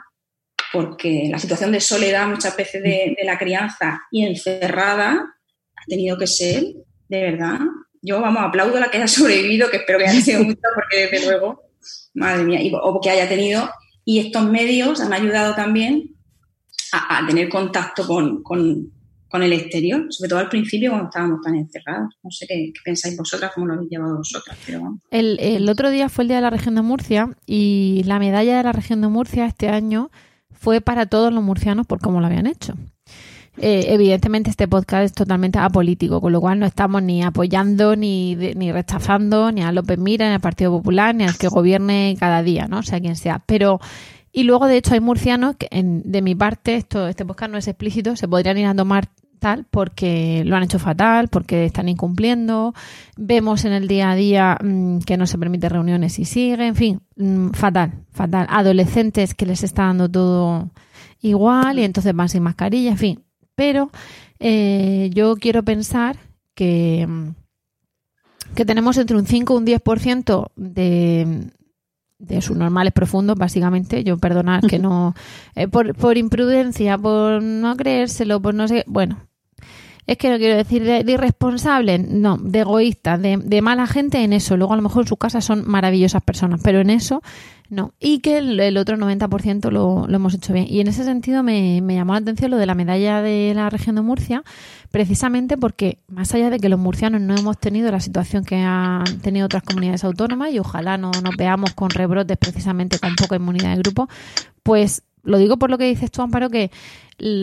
porque 0.71 1.29
la 1.31 1.39
situación 1.39 1.71
de 1.71 1.79
soledad 1.79 2.27
muchas 2.27 2.55
veces 2.57 2.83
de, 2.83 3.15
la 3.23 3.37
crianza 3.37 4.01
y 4.11 4.25
encerrada 4.25 5.35
ha 5.75 5.85
tenido 5.87 6.17
que 6.17 6.27
ser, 6.27 6.63
de 7.07 7.21
verdad, 7.21 7.59
yo, 8.01 8.19
vamos, 8.19 8.43
aplaudo 8.43 8.77
a 8.77 8.81
la 8.81 8.91
que 8.91 8.97
haya 8.97 9.07
sobrevivido, 9.07 9.69
que 9.69 9.77
espero 9.77 9.99
que 9.99 10.07
haya 10.07 10.21
sido 10.21 10.43
mucho, 10.43 10.59
porque 10.75 11.07
desde 11.07 11.25
luego, 11.25 11.63
madre 12.13 12.43
mía, 12.43 12.59
o 12.81 12.99
que 12.99 13.09
haya 13.09 13.29
tenido, 13.29 13.69
y 14.03 14.19
estos 14.19 14.43
medios 14.49 14.99
han 14.99 15.13
ayudado 15.13 15.55
también 15.55 16.15
a, 16.91 17.25
tener 17.25 17.47
contacto 17.49 18.05
con, 18.05 18.43
con 18.43 18.91
el 19.41 19.53
exterior, 19.53 20.05
sobre 20.09 20.29
todo 20.29 20.39
al 20.39 20.49
principio 20.49 20.91
cuando 20.91 21.09
estábamos 21.09 21.41
tan 21.41 21.55
encerrados. 21.55 22.13
No 22.21 22.29
sé 22.29 22.45
qué, 22.47 22.71
pensáis 22.85 23.17
vosotras, 23.17 23.51
cómo 23.55 23.65
lo 23.65 23.73
habéis 23.73 23.89
llevado 23.89 24.17
vosotras. 24.17 24.57
Pero 24.65 24.99
el, 25.09 25.39
el, 25.39 25.67
otro 25.69 25.89
día 25.89 26.09
fue 26.09 26.25
el 26.25 26.27
Día 26.27 26.37
de 26.37 26.43
la 26.43 26.49
Región 26.51 26.75
de 26.75 26.83
Murcia 26.83 27.29
y 27.47 28.03
la 28.05 28.19
medalla 28.19 28.57
de 28.57 28.63
la 28.63 28.71
Región 28.71 29.01
de 29.01 29.07
Murcia 29.07 29.45
este 29.45 29.69
año 29.69 30.11
fue 30.51 30.81
para 30.81 31.07
todos 31.07 31.33
los 31.33 31.43
murcianos 31.43 31.87
por 31.87 31.99
cómo 31.99 32.19
lo 32.21 32.27
habían 32.27 32.45
hecho. 32.45 32.75
Eh, 33.57 33.85
evidentemente 33.89 34.49
este 34.49 34.67
podcast 34.67 35.05
es 35.05 35.13
totalmente 35.13 35.59
apolítico, 35.59 36.21
con 36.21 36.31
lo 36.31 36.41
cual 36.41 36.59
no 36.59 36.65
estamos 36.65 37.03
ni 37.03 37.23
apoyando 37.23 37.95
ni, 37.95 38.35
ni 38.35 38.71
rechazando 38.71 39.51
ni 39.51 39.61
a 39.61 39.71
López 39.71 39.97
Mira, 39.97 40.27
ni 40.27 40.33
al 40.33 40.41
Partido 40.41 40.71
Popular, 40.71 41.13
ni 41.13 41.23
al 41.23 41.37
que 41.37 41.47
gobierne 41.47 42.15
cada 42.19 42.43
día, 42.43 42.67
¿no? 42.67 42.79
O 42.79 42.83
sea, 42.83 42.99
quien 42.99 43.15
sea. 43.15 43.43
Pero 43.45 43.79
y 44.35 44.43
luego, 44.43 44.65
de 44.65 44.77
hecho, 44.77 44.95
hay 44.95 44.99
murcianos 44.99 45.55
que, 45.57 45.69
de 45.71 46.21
mi 46.23 46.33
parte, 46.33 46.75
esto, 46.75 47.07
este 47.07 47.23
podcast 47.23 47.51
no 47.51 47.59
es 47.59 47.67
explícito, 47.67 48.15
se 48.15 48.27
podrían 48.27 48.57
ir 48.57 48.65
a 48.65 48.73
tomar 48.73 49.07
porque 49.69 50.43
lo 50.45 50.55
han 50.55 50.63
hecho 50.63 50.79
fatal, 50.79 51.27
porque 51.27 51.65
están 51.65 51.89
incumpliendo. 51.89 52.73
Vemos 53.17 53.65
en 53.65 53.73
el 53.73 53.87
día 53.87 54.11
a 54.11 54.15
día 54.15 54.57
mm, 54.63 54.99
que 54.99 55.17
no 55.17 55.27
se 55.27 55.37
permite 55.37 55.69
reuniones 55.69 56.19
y 56.19 56.25
sigue, 56.25 56.65
en 56.65 56.75
fin, 56.75 57.01
mm, 57.15 57.49
fatal, 57.49 57.93
fatal. 58.11 58.47
Adolescentes 58.49 59.33
que 59.33 59.45
les 59.45 59.63
está 59.63 59.83
dando 59.83 60.09
todo 60.09 60.69
igual 61.21 61.79
y 61.79 61.83
entonces 61.83 62.15
van 62.15 62.29
sin 62.29 62.43
mascarilla, 62.43 62.91
en 62.91 62.97
fin. 62.97 63.23
Pero 63.55 63.91
eh, 64.39 65.09
yo 65.13 65.35
quiero 65.35 65.63
pensar 65.63 66.17
que, 66.55 67.05
mm, 67.07 67.35
que 68.55 68.65
tenemos 68.65 68.97
entre 68.97 69.17
un 69.17 69.25
5 69.25 69.53
y 69.53 69.57
un 69.57 69.65
10% 69.65 70.51
de, 70.55 71.51
de 72.23 72.41
sus 72.41 72.57
normales 72.57 72.93
profundos, 72.93 73.37
básicamente. 73.37 74.03
Yo 74.03 74.17
perdonar 74.17 74.61
que 74.67 74.79
no, 74.79 75.15
eh, 75.55 75.67
por, 75.67 75.95
por 75.95 76.17
imprudencia, 76.17 76.97
por 76.97 77.41
no 77.43 77.75
creérselo, 77.75 78.41
por 78.41 78.53
no 78.53 78.67
sé, 78.67 78.83
bueno, 78.87 79.27
es 80.05 80.17
que 80.17 80.29
no 80.29 80.37
quiero 80.37 80.57
decir 80.57 80.83
de, 80.83 81.03
irresponsable, 81.11 81.97
no, 81.97 82.37
de 82.37 82.59
egoísta, 82.59 83.17
de, 83.17 83.61
mala 83.61 83.87
gente 83.87 84.23
en 84.23 84.33
eso. 84.33 84.57
Luego 84.57 84.73
a 84.73 84.75
lo 84.75 84.81
mejor 84.81 85.03
en 85.03 85.07
su 85.07 85.17
casa 85.17 85.41
son 85.41 85.63
maravillosas 85.67 86.21
personas, 86.21 86.61
pero 86.63 86.81
en 86.81 86.89
eso 86.89 87.21
no. 87.69 87.93
Y 87.99 88.19
que 88.19 88.37
el, 88.39 88.77
otro 88.77 88.97
90% 88.97 89.71
lo, 89.71 90.05
lo 90.07 90.15
hemos 90.15 90.33
hecho 90.33 90.53
bien. 90.53 90.67
Y 90.69 90.81
en 90.81 90.87
ese 90.87 91.03
sentido 91.03 91.41
me, 91.41 91.81
me 91.81 91.95
llamó 91.95 92.13
la 92.13 92.19
atención 92.19 92.51
lo 92.51 92.57
de 92.57 92.65
la 92.65 92.75
medalla 92.75 93.21
de 93.21 93.53
la 93.55 93.69
región 93.69 93.95
de 93.95 94.01
Murcia, 94.01 94.43
precisamente 94.91 95.57
porque 95.57 95.99
más 96.07 96.33
allá 96.33 96.49
de 96.49 96.59
que 96.59 96.69
los 96.69 96.79
murcianos 96.79 97.21
no 97.21 97.35
hemos 97.35 97.57
tenido 97.57 97.89
la 97.89 97.99
situación 97.99 98.43
que 98.43 98.57
han 98.57 99.05
tenido 99.21 99.45
otras 99.45 99.63
comunidades 99.63 100.03
autónomas 100.03 100.51
y 100.51 100.59
ojalá 100.59 100.97
no 100.97 101.11
nos 101.23 101.35
veamos 101.37 101.73
con 101.73 101.89
rebrotes 101.89 102.37
precisamente 102.37 102.99
con 102.99 103.15
poca 103.15 103.37
inmunidad 103.37 103.71
de 103.71 103.81
grupo, 103.81 104.09
pues 104.61 105.03
lo 105.23 105.37
digo 105.37 105.57
por 105.57 105.69
lo 105.69 105.77
que 105.77 105.85
dices 105.85 106.11
tú, 106.11 106.21
Amparo, 106.21 106.49
que 106.49 106.69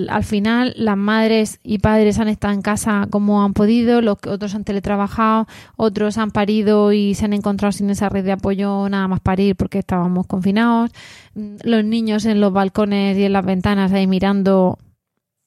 al 0.08 0.24
final 0.24 0.74
las 0.76 0.96
madres 0.96 1.60
y 1.62 1.78
padres 1.78 2.18
han 2.18 2.28
estado 2.28 2.52
en 2.52 2.60
casa 2.60 3.06
como 3.10 3.42
han 3.42 3.54
podido, 3.54 4.02
los 4.02 4.18
otros 4.26 4.54
han 4.54 4.64
teletrabajado, 4.64 5.46
otros 5.76 6.18
han 6.18 6.30
parido 6.30 6.92
y 6.92 7.14
se 7.14 7.24
han 7.24 7.32
encontrado 7.32 7.72
sin 7.72 7.88
esa 7.88 8.08
red 8.08 8.24
de 8.24 8.32
apoyo 8.32 8.88
nada 8.88 9.08
más 9.08 9.20
parir 9.20 9.56
porque 9.56 9.78
estábamos 9.78 10.26
confinados, 10.26 10.90
mm, 11.34 11.56
los 11.64 11.84
niños 11.84 12.26
en 12.26 12.40
los 12.40 12.52
balcones 12.52 13.16
y 13.16 13.24
en 13.24 13.32
las 13.32 13.44
ventanas 13.44 13.92
ahí 13.92 14.06
mirando 14.06 14.78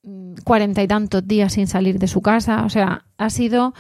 mm, 0.04 0.36
cuarenta 0.44 0.82
y 0.82 0.88
tantos 0.88 1.28
días 1.28 1.54
sin 1.54 1.68
salir 1.68 2.00
de 2.00 2.08
su 2.08 2.22
casa. 2.22 2.66
O 2.66 2.70
sea, 2.70 3.06
ha 3.18 3.30
sido 3.30 3.74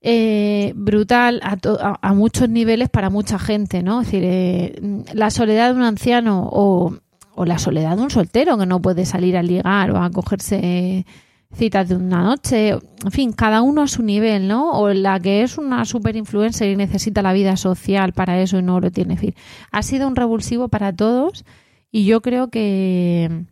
eh, 0.00 0.72
brutal 0.76 1.40
a, 1.42 1.56
a, 2.02 2.14
muchos 2.14 2.48
niveles 2.48 2.88
para 2.88 3.10
mucha 3.10 3.38
gente, 3.38 3.82
¿no? 3.82 4.00
Es 4.00 4.08
decir, 4.08 4.22
eh, 4.24 5.04
la 5.12 5.30
soledad 5.30 5.70
de 5.70 5.76
un 5.76 5.82
anciano 5.82 6.48
o, 6.52 6.98
o, 7.38 7.44
la 7.44 7.58
soledad 7.58 7.96
de 7.96 8.02
un 8.02 8.10
soltero 8.10 8.58
que 8.58 8.66
no 8.66 8.80
puede 8.80 9.06
salir 9.06 9.36
a 9.36 9.42
ligar 9.42 9.90
o 9.90 10.02
a 10.02 10.10
cogerse 10.10 11.06
citas 11.54 11.88
de 11.88 11.96
una 11.96 12.22
noche, 12.22 12.70
en 12.70 13.10
fin, 13.10 13.32
cada 13.32 13.62
uno 13.62 13.82
a 13.82 13.88
su 13.88 14.02
nivel, 14.02 14.48
¿no? 14.48 14.72
O 14.72 14.92
la 14.92 15.18
que 15.18 15.42
es 15.42 15.56
una 15.56 15.84
super 15.86 16.14
influencer 16.14 16.70
y 16.70 16.76
necesita 16.76 17.22
la 17.22 17.32
vida 17.32 17.56
social 17.56 18.12
para 18.12 18.40
eso 18.40 18.58
y 18.58 18.62
no 18.62 18.80
lo 18.80 18.90
tiene. 18.90 19.14
En 19.14 19.18
fin, 19.18 19.34
ha 19.70 19.82
sido 19.82 20.06
un 20.06 20.14
revulsivo 20.14 20.68
para 20.68 20.92
todos 20.92 21.44
y 21.90 22.04
yo 22.04 22.20
creo 22.20 22.48
que 22.48 23.46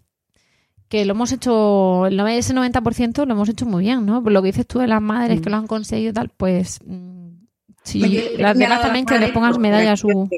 que 0.89 1.05
lo 1.05 1.13
hemos 1.13 1.33
hecho, 1.33 2.07
ese 2.07 2.55
90% 2.55 3.27
lo 3.27 3.33
hemos 3.33 3.49
hecho 3.49 3.67
muy 3.67 3.85
bien, 3.85 4.07
¿no? 4.07 4.23
Por 4.23 4.33
lo 4.33 4.41
que 4.43 4.49
dices 4.49 4.67
tú 4.67 4.79
de 4.79 4.87
las 4.87 5.03
madres 5.03 5.41
que 5.41 5.51
lo 5.51 5.57
han 5.57 5.67
conseguido 5.67 6.13
tal, 6.13 6.31
pues 6.37 6.79
mm, 6.87 7.29
sí, 7.83 8.23
las 8.39 8.57
demás 8.57 8.83
también 8.83 9.05
que 9.05 9.19
le 9.19 9.33
pongas 9.33 9.59
medalla 9.59 9.93
a 9.93 9.97
su... 9.97 10.29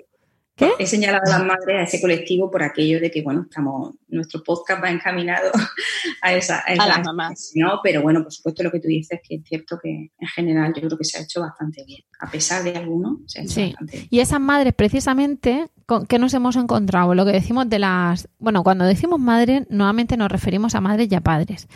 He 0.79 0.87
señalado 0.87 1.23
a 1.27 1.39
las 1.39 1.47
madres, 1.47 1.77
a 1.77 1.83
ese 1.83 2.01
colectivo, 2.01 2.51
por 2.51 2.63
aquello 2.63 3.01
de 3.01 3.11
que, 3.11 3.23
bueno, 3.23 3.43
estamos, 3.43 3.95
nuestro 4.09 4.43
podcast 4.43 4.83
va 4.83 4.91
encaminado 4.91 5.51
a, 6.23 6.35
esa, 6.35 6.59
a, 6.61 6.75
las 6.75 7.05
mamás. 7.05 7.53
¿no? 7.55 7.81
Pero 7.83 8.03
bueno, 8.03 8.23
por 8.23 8.33
supuesto 8.33 8.63
lo 8.63 8.71
que 8.71 8.81
tú 8.81 8.89
dices, 8.89 9.21
que 9.27 9.37
es 9.37 9.43
cierto 9.45 9.79
que 9.81 10.11
en 10.19 10.29
general 10.35 10.73
yo 10.75 10.83
creo 10.83 10.99
que 10.99 11.05
se 11.05 11.19
ha 11.19 11.23
hecho 11.23 11.41
bastante 11.41 11.85
bien. 11.85 12.03
A 12.21 12.31
pesar 12.31 12.65
de 12.65 12.77
algunos, 12.77 13.19
se 13.27 13.41
ha 13.41 13.43
hecho 13.45 13.61
bastante 13.61 13.97
bien. 13.97 14.09
Y 14.11 14.21
esas 14.21 14.41
madres, 14.41 14.75
precisamente, 14.75 15.69
¿con 15.87 16.07
¿qué 16.07 16.19
nos 16.19 16.35
hemos 16.35 16.57
encontrado? 16.57 17.15
Lo 17.15 17.25
que 17.25 17.33
decimos 17.33 17.69
de 17.69 17.79
las... 17.79 18.29
Bueno, 18.39 18.65
cuando 18.65 18.85
decimos 18.85 19.21
madre, 19.21 19.67
nuevamente 19.71 20.17
nos 20.17 20.31
referimos 20.31 20.75
a 20.75 20.81
madres 20.81 21.09
y 21.11 21.15
a 21.15 21.21
padres. 21.21 21.69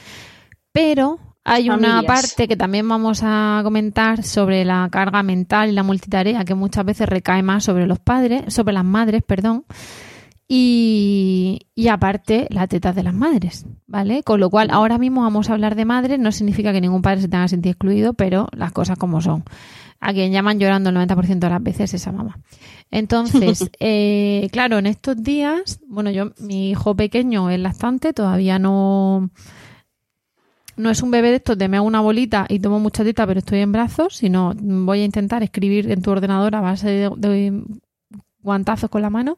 Pero 0.72 1.31
hay 1.44 1.70
una 1.70 2.02
parte 2.02 2.46
que 2.46 2.56
también 2.56 2.88
vamos 2.88 3.20
a 3.25 3.61
comentar 3.64 4.22
sobre 4.22 4.64
la 4.64 4.88
carga 4.90 5.22
mental 5.22 5.70
y 5.70 5.72
la 5.72 5.82
multitarea 5.82 6.44
que 6.44 6.54
muchas 6.54 6.84
veces 6.84 7.08
recae 7.08 7.42
más 7.42 7.64
sobre 7.64 7.87
los 7.87 7.99
padres, 7.99 8.52
sobre 8.54 8.75
las 8.75 8.84
madres, 8.84 9.22
perdón. 9.25 9.64
Y, 10.46 11.68
y, 11.75 11.88
aparte, 11.88 12.46
la 12.50 12.66
teta 12.66 12.92
de 12.92 13.02
las 13.02 13.14
madres, 13.14 13.64
¿vale? 13.87 14.22
Con 14.22 14.38
lo 14.38 14.50
cual, 14.50 14.68
ahora 14.70 14.99
mismo 14.99 15.22
vamos 15.22 15.49
a 15.49 15.54
hablar 15.54 15.76
de 15.76 15.87
madres, 15.87 16.18
no 16.18 16.30
significa 16.30 16.72
que 16.72 16.80
ningún 16.80 17.00
padre 17.00 17.22
se 17.22 17.28
tenga 17.28 17.49
sentido 17.49 17.72
excluido, 17.72 18.12
pero 18.12 18.49
las 18.52 18.70
cosas 18.70 18.99
como 18.99 19.22
son. 19.22 19.44
A 19.99 20.12
quien 20.12 20.30
llaman 20.30 20.58
llorando 20.58 20.90
el 20.90 20.96
90% 20.96 21.38
de 21.38 21.49
las 21.49 21.62
veces 21.62 21.94
esa 21.94 22.12
mamá. 22.12 22.38
Entonces, 22.90 23.70
eh, 23.80 24.49
claro, 24.52 24.78
en 24.78 24.87
estos 24.87 25.22
días, 25.22 25.80
bueno, 25.87 26.11
yo, 26.11 26.32
mi 26.38 26.70
hijo 26.70 26.94
pequeño 26.94 27.49
es 27.49 27.58
lactante, 27.58 28.12
todavía 28.12 28.58
no, 28.58 29.30
no 30.76 30.90
es 30.90 31.02
un 31.02 31.10
bebé 31.10 31.30
de 31.30 31.36
estos 31.36 31.58
de 31.58 31.68
me 31.68 31.76
hago 31.76 31.86
una 31.86 32.00
bolita 32.00 32.46
y 32.48 32.58
tomo 32.58 32.80
mucha 32.80 33.04
teta 33.04 33.26
pero 33.26 33.38
estoy 33.38 33.60
en 33.60 33.72
brazos, 33.72 34.16
sino 34.16 34.54
voy 34.56 35.00
a 35.00 35.04
intentar 35.04 35.42
escribir 35.42 35.90
en 35.90 36.02
tu 36.02 36.10
ordenador 36.10 36.54
a 36.54 36.60
base 36.60 36.88
de, 36.88 37.10
de 37.16 37.62
guantazos 38.40 38.90
con 38.90 39.02
la 39.02 39.10
mano 39.10 39.36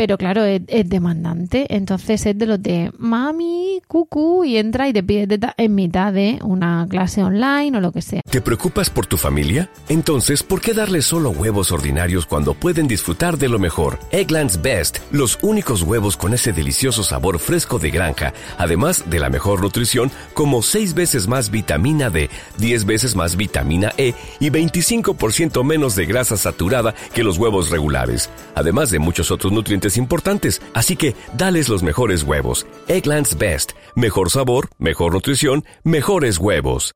pero 0.00 0.16
claro, 0.16 0.46
es, 0.46 0.88
demandante. 0.88 1.66
Entonces 1.68 2.24
es 2.24 2.38
de 2.38 2.46
los 2.46 2.62
de 2.62 2.90
mami, 2.96 3.82
cucu, 3.86 4.44
y 4.44 4.56
entra 4.56 4.88
y 4.88 4.94
te 4.94 5.02
pide 5.02 5.38
en 5.58 5.74
mitad 5.74 6.10
de 6.10 6.38
una 6.42 6.86
clase 6.88 7.22
online 7.22 7.76
o 7.76 7.82
lo 7.82 7.92
que 7.92 8.00
sea. 8.00 8.22
¿Te 8.22 8.40
preocupas 8.40 8.88
por 8.88 9.04
tu 9.04 9.18
familia? 9.18 9.68
Entonces, 9.90 10.42
¿por 10.42 10.62
qué 10.62 10.72
darles 10.72 11.04
solo 11.04 11.28
huevos 11.28 11.70
ordinarios 11.70 12.24
cuando 12.24 12.54
pueden 12.54 12.88
disfrutar 12.88 13.36
de 13.36 13.50
lo 13.50 13.58
mejor? 13.58 13.98
Eggland's 14.10 14.62
Best, 14.62 15.00
los 15.12 15.38
únicos 15.42 15.82
huevos 15.82 16.16
con 16.16 16.32
ese 16.32 16.54
delicioso 16.54 17.02
sabor 17.02 17.38
fresco 17.38 17.78
de 17.78 17.90
granja, 17.90 18.32
además 18.56 19.04
de 19.10 19.18
la 19.18 19.28
mejor 19.28 19.60
nutrición, 19.60 20.10
como 20.32 20.62
6 20.62 20.94
veces 20.94 21.28
más 21.28 21.50
vitamina 21.50 22.08
D, 22.08 22.30
10 22.56 22.86
veces 22.86 23.16
más 23.16 23.36
vitamina 23.36 23.92
E 23.98 24.14
y 24.38 24.48
25% 24.48 25.62
menos 25.62 25.94
de 25.94 26.06
grasa 26.06 26.38
saturada 26.38 26.94
que 27.12 27.22
los 27.22 27.36
huevos 27.36 27.68
regulares, 27.68 28.30
además 28.54 28.88
de 28.88 28.98
muchos 28.98 29.30
otros 29.30 29.52
nutrientes 29.52 29.89
importantes, 29.96 30.62
así 30.74 30.96
que 30.96 31.16
dales 31.36 31.68
los 31.68 31.82
mejores 31.82 32.22
huevos. 32.22 32.66
Egglands 32.86 33.36
Best. 33.36 33.72
Mejor 33.96 34.30
sabor, 34.30 34.70
mejor 34.78 35.14
nutrición, 35.14 35.64
mejores 35.84 36.38
huevos. 36.38 36.94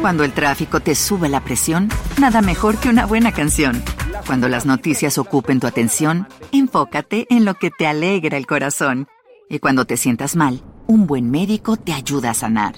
Cuando 0.00 0.24
el 0.24 0.32
tráfico 0.32 0.80
te 0.80 0.94
sube 0.94 1.28
la 1.28 1.44
presión, 1.44 1.90
nada 2.18 2.40
mejor 2.40 2.78
que 2.78 2.88
una 2.88 3.04
buena 3.04 3.32
canción. 3.32 3.82
Cuando 4.26 4.48
las 4.48 4.64
noticias 4.64 5.18
ocupen 5.18 5.60
tu 5.60 5.66
atención, 5.66 6.26
enfócate 6.52 7.26
en 7.28 7.44
lo 7.44 7.54
que 7.54 7.70
te 7.70 7.86
alegra 7.86 8.38
el 8.38 8.46
corazón. 8.46 9.08
Y 9.50 9.58
cuando 9.58 9.84
te 9.84 9.96
sientas 9.96 10.36
mal, 10.36 10.62
un 10.86 11.06
buen 11.06 11.30
médico 11.30 11.76
te 11.76 11.92
ayuda 11.92 12.30
a 12.30 12.34
sanar. 12.34 12.76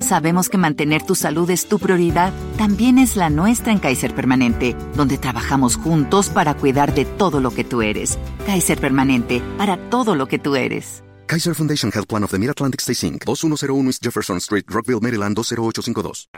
Sabemos 0.00 0.48
que 0.48 0.58
mantener 0.58 1.02
tu 1.02 1.14
salud 1.14 1.48
es 1.50 1.68
tu 1.68 1.78
prioridad, 1.78 2.32
también 2.56 2.98
es 2.98 3.16
la 3.16 3.30
nuestra 3.30 3.72
en 3.72 3.78
Kaiser 3.78 4.14
Permanente, 4.14 4.74
donde 4.96 5.18
trabajamos 5.18 5.76
juntos 5.76 6.30
para 6.30 6.54
cuidar 6.54 6.94
de 6.94 7.04
todo 7.04 7.40
lo 7.40 7.50
que 7.50 7.64
tú 7.64 7.82
eres. 7.82 8.18
Kaiser 8.46 8.80
Permanente, 8.80 9.42
para 9.58 9.76
todo 9.90 10.16
lo 10.16 10.26
que 10.26 10.38
tú 10.38 10.56
eres. 10.56 11.04
Kaiser 11.26 11.54
Foundation 11.54 11.92
Health 11.94 12.08
Plan 12.08 12.24
of 12.24 12.32
the 12.32 12.38
Mid-Atlantic 12.38 12.80
Stay 12.80 13.08
Inc., 13.08 13.24
2101 13.24 13.88
East 13.88 14.02
Jefferson 14.02 14.38
Street, 14.38 14.64
Rockville, 14.66 15.00
Maryland, 15.00 15.36
20852. 15.36 16.28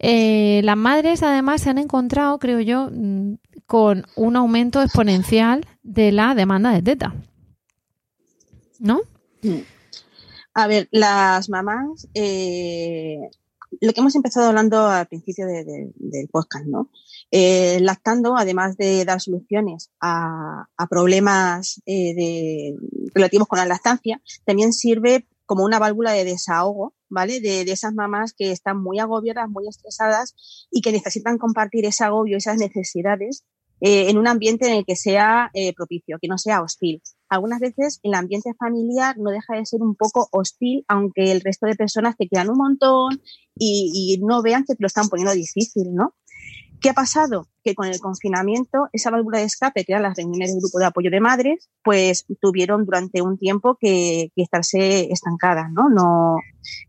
Eh, 0.00 0.62
las 0.64 0.76
madres 0.76 1.22
además 1.22 1.60
se 1.62 1.70
han 1.70 1.78
encontrado, 1.78 2.38
creo 2.40 2.58
yo, 2.58 2.88
mm, 2.90 3.34
con 3.66 4.06
un 4.16 4.34
aumento 4.34 4.82
exponencial 4.82 5.64
de 5.84 6.10
la 6.10 6.34
demanda 6.34 6.72
de 6.72 6.82
teta. 6.82 7.14
¿No? 8.80 9.02
Sí. 9.42 9.64
A 10.54 10.66
ver, 10.66 10.88
las 10.90 11.48
mamás, 11.48 12.08
eh, 12.14 13.18
lo 13.80 13.92
que 13.92 14.00
hemos 14.00 14.16
empezado 14.16 14.48
hablando 14.48 14.86
al 14.86 15.06
principio 15.06 15.46
del 15.46 16.28
podcast, 16.28 16.66
¿no? 16.66 16.90
Eh, 17.30 17.78
lactando, 17.80 18.36
además 18.36 18.76
de 18.76 19.04
dar 19.04 19.20
soluciones 19.20 19.90
a, 20.00 20.66
problemas 20.88 21.80
eh, 21.86 22.74
relativos 23.14 23.46
con 23.46 23.58
la 23.58 23.66
lactancia, 23.66 24.20
también 24.44 24.72
sirve 24.72 25.28
como 25.46 25.64
una 25.64 25.78
válvula 25.78 26.12
de 26.12 26.24
desahogo, 26.24 26.94
¿vale? 27.08 27.40
De, 27.40 27.64
de, 27.64 27.72
esas 27.72 27.94
mamás 27.94 28.32
que 28.32 28.50
están 28.50 28.82
muy 28.82 28.98
agobiadas, 28.98 29.48
muy 29.48 29.68
estresadas 29.68 30.34
y 30.70 30.80
que 30.80 30.92
necesitan 30.92 31.38
compartir 31.38 31.84
ese 31.86 32.04
agobio, 32.04 32.36
esas 32.36 32.56
necesidades 32.56 33.44
en 33.80 34.18
un 34.18 34.28
ambiente 34.28 34.66
en 34.66 34.74
el 34.74 34.84
que 34.84 34.96
sea 34.96 35.50
propicio, 35.76 36.18
que 36.20 36.28
no 36.28 36.38
sea 36.38 36.62
hostil 36.62 37.02
algunas 37.30 37.60
veces 37.60 38.00
el 38.02 38.14
ambiente 38.14 38.52
familiar 38.54 39.16
no 39.16 39.30
deja 39.30 39.54
de 39.54 39.64
ser 39.64 39.80
un 39.82 39.94
poco 39.94 40.28
hostil, 40.32 40.84
aunque 40.88 41.30
el 41.30 41.40
resto 41.40 41.66
de 41.66 41.76
personas 41.76 42.16
te 42.16 42.28
quieran 42.28 42.50
un 42.50 42.58
montón 42.58 43.22
y, 43.56 44.20
no 44.20 44.42
vean 44.42 44.64
que 44.64 44.74
te 44.74 44.82
lo 44.82 44.88
están 44.88 45.08
poniendo 45.08 45.32
difícil, 45.32 45.94
¿no? 45.94 46.14
¿Qué 46.80 46.90
ha 46.90 46.94
pasado? 46.94 47.46
Que 47.62 47.74
con 47.74 47.86
el 47.86 48.00
confinamiento, 48.00 48.88
esa 48.92 49.10
válvula 49.10 49.38
de 49.38 49.44
escape, 49.44 49.84
que 49.84 49.92
eran 49.92 50.02
las 50.02 50.16
reuniones 50.16 50.50
del 50.50 50.60
grupo 50.60 50.78
de 50.78 50.86
apoyo 50.86 51.10
de 51.10 51.20
madres, 51.20 51.68
pues 51.84 52.24
tuvieron 52.40 52.84
durante 52.84 53.22
un 53.22 53.38
tiempo 53.38 53.76
que, 53.78 54.32
estarse 54.34 55.12
estancadas, 55.12 55.70
¿no? 55.70 55.88
No, 55.88 56.38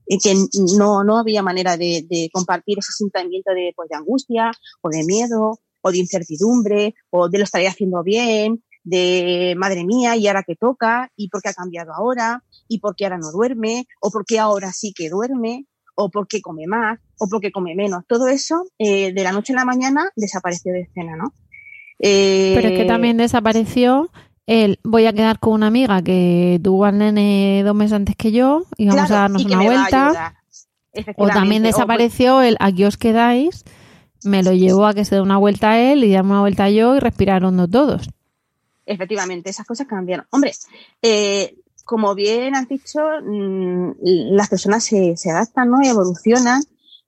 que 0.08 0.34
no, 0.78 1.04
no 1.04 1.18
había 1.18 1.44
manera 1.44 1.78
de, 1.78 2.30
compartir 2.34 2.80
ese 2.80 2.94
sentimiento 2.94 3.54
de, 3.54 3.74
pues, 3.76 3.90
de 3.90 3.98
angustia 3.98 4.52
o 4.82 4.90
de 4.90 5.04
miedo 5.04 5.60
o 5.82 5.91
de 5.91 6.00
incertidumbre 6.00 6.96
o 7.10 7.30
de 7.30 7.38
lo 7.38 7.44
estaré 7.44 7.67
haciendo 7.67 8.04
bien 8.04 8.63
de 8.84 9.54
madre 9.58 9.86
mía, 9.86 10.15
y 10.15 10.28
ahora 10.28 10.44
que 10.44 10.56
toca, 10.56 11.12
y 11.15 11.30
por 11.30 11.41
qué 11.41 11.50
ha 11.50 11.54
cambiado 11.54 11.94
ahora, 11.94 12.44
y 12.67 12.80
por 12.80 12.96
qué 12.96 13.06
ahora 13.06 13.20
no 13.20 13.32
duerme, 13.32 13.86
o 14.00 14.10
por 14.10 14.26
qué 14.26 14.39
ahora 14.39 14.72
sí 14.72 14.94
que 14.94 15.10
duerme, 15.10 15.65
o 15.96 16.10
por 16.10 16.28
qué 16.28 16.41
come 16.41 16.65
más, 16.67 17.00
o 17.20 17.28
por 17.28 17.41
qué 17.41 17.52
come 17.52 17.76
menos. 17.76 18.04
Todo 18.08 18.28
eso 18.28 18.65
eh, 18.80 19.13
de 19.13 19.24
la 19.24 19.32
noche 19.32 19.54
a 19.54 19.58
la 19.58 19.65
mañana 19.65 20.10
desapareció 20.15 20.74
de 20.74 20.82
escena, 20.82 21.15
¿no? 21.15 21.34
Pero 22.00 22.67
es 22.67 22.80
que 22.80 22.86
también 22.86 23.20
eh, 23.20 23.24
desapareció 23.24 24.10
el 24.48 24.80
voy 24.84 25.06
a 25.06 25.13
quedar 25.13 25.39
con 25.39 25.54
una 25.54 25.67
amiga 25.67 26.02
que 26.02 26.60
tuvo 26.63 26.86
al 26.86 26.98
nene 26.98 27.62
dos 27.63 27.76
meses 27.76 27.94
antes 27.94 28.15
que 28.15 28.32
yo 28.32 28.65
y 28.76 28.88
vamos 28.88 29.12
a 29.12 29.15
darnos 29.15 29.46
una 29.46 29.62
vuelta. 29.62 30.36
O 31.15 31.28
también 31.28 31.63
desapareció 31.63 32.41
el 32.41 32.58
aquí 32.60 32.84
os 32.84 32.98
quedáis, 32.98 33.63
me 34.24 34.44
lo 34.44 34.54
llevó 34.54 34.86
a 34.86 34.94
que 34.94 35.06
se 35.06 35.16
dé 35.16 35.22
una 35.22 35.38
vuelta 35.38 35.72
a 35.72 35.80
él 35.80 36.04
y 36.04 36.12
darme 36.12 36.32
una 36.32 36.42
vuelta 36.42 36.70
yo 36.70 36.96
y 36.96 37.00
respiraron 37.00 37.70
todos 37.70 38.10
efectivamente, 38.86 39.50
esas 39.50 39.66
cosas 39.66 39.88
cambian. 39.88 40.26
Hombre, 40.32 40.54
eh, 41.02 41.56
como 41.86 42.14
bien 42.16 42.56
has 42.56 42.68
dicho, 42.68 43.00
mm, 43.24 43.92
las 44.02 44.50
personas 44.50 44.84
se, 44.84 45.16
se 45.18 45.32
adaptan, 45.32 45.70
¿no? 45.70 45.82
evolucionan 45.84 46.64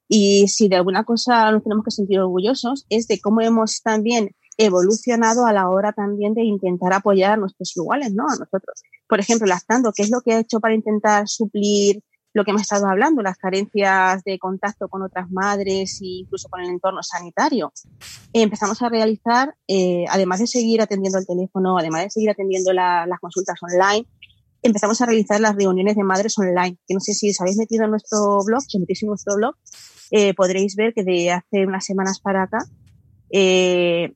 y 0.07 0.47
si 0.47 0.67
de 0.67 0.75
alguna 0.77 1.03
cosa 1.03 1.51
nos 1.51 1.63
tenemos 1.63 1.85
que 1.85 1.91
sentir 1.91 2.19
orgullosos 2.19 2.85
es 2.89 3.07
de 3.07 3.19
cómo 3.19 3.41
hemos 3.41 3.81
también 3.81 4.35
evolucionado 4.57 5.45
a 5.45 5.53
la 5.53 5.69
hora 5.69 5.93
también 5.93 6.33
de 6.33 6.43
intentar 6.43 6.93
apoyar 6.93 7.33
a 7.33 7.37
nuestros 7.37 7.75
iguales, 7.75 8.13
¿no? 8.13 8.25
A 8.25 8.35
nosotros. 8.35 8.83
Por 9.07 9.19
ejemplo, 9.19 9.47
lactando, 9.47 9.91
¿qué 9.93 10.03
es 10.03 10.11
lo 10.11 10.21
que 10.21 10.33
ha 10.33 10.39
hecho 10.39 10.59
para 10.59 10.75
intentar 10.75 11.27
suplir 11.27 12.03
lo 12.33 12.43
que 12.43 12.51
hemos 12.51 12.63
estado 12.63 12.87
hablando, 12.87 13.21
las 13.21 13.37
carencias 13.37 14.23
de 14.23 14.39
contacto 14.39 14.87
con 14.89 15.03
otras 15.03 15.29
madres 15.31 16.01
e 16.01 16.21
incluso 16.21 16.49
con 16.49 16.61
el 16.61 16.69
entorno 16.69 17.01
sanitario. 17.03 17.71
empezamos 18.33 18.81
a 18.81 18.89
realizar, 18.89 19.55
eh, 19.67 20.05
además 20.09 20.39
de 20.39 20.47
seguir 20.47 20.81
atendiendo 20.81 21.19
el 21.19 21.27
teléfono, 21.27 21.77
además 21.77 22.03
de 22.03 22.09
seguir 22.09 22.31
atendiendo 22.31 22.73
las 22.73 23.19
consultas 23.21 23.59
online, 23.61 24.07
empezamos 24.63 24.99
a 25.01 25.05
realizar 25.05 25.39
las 25.39 25.55
reuniones 25.55 25.95
de 25.95 26.03
madres 26.03 26.37
online, 26.39 26.77
que 26.87 26.93
no 26.93 26.99
sé 26.99 27.13
si 27.13 27.29
os 27.29 27.39
habéis 27.41 27.57
metido 27.57 27.83
en 27.83 27.91
nuestro 27.91 28.39
blog, 28.43 28.61
si 28.63 28.79
metéis 28.79 29.03
en 29.03 29.09
nuestro 29.09 29.35
blog, 29.35 29.55
eh, 30.09 30.33
podréis 30.33 30.75
ver 30.75 30.93
que 30.93 31.03
de 31.03 31.31
hace 31.31 31.67
unas 31.67 31.85
semanas 31.85 32.19
para 32.19 32.43
acá, 32.43 32.59
eh, 33.31 34.13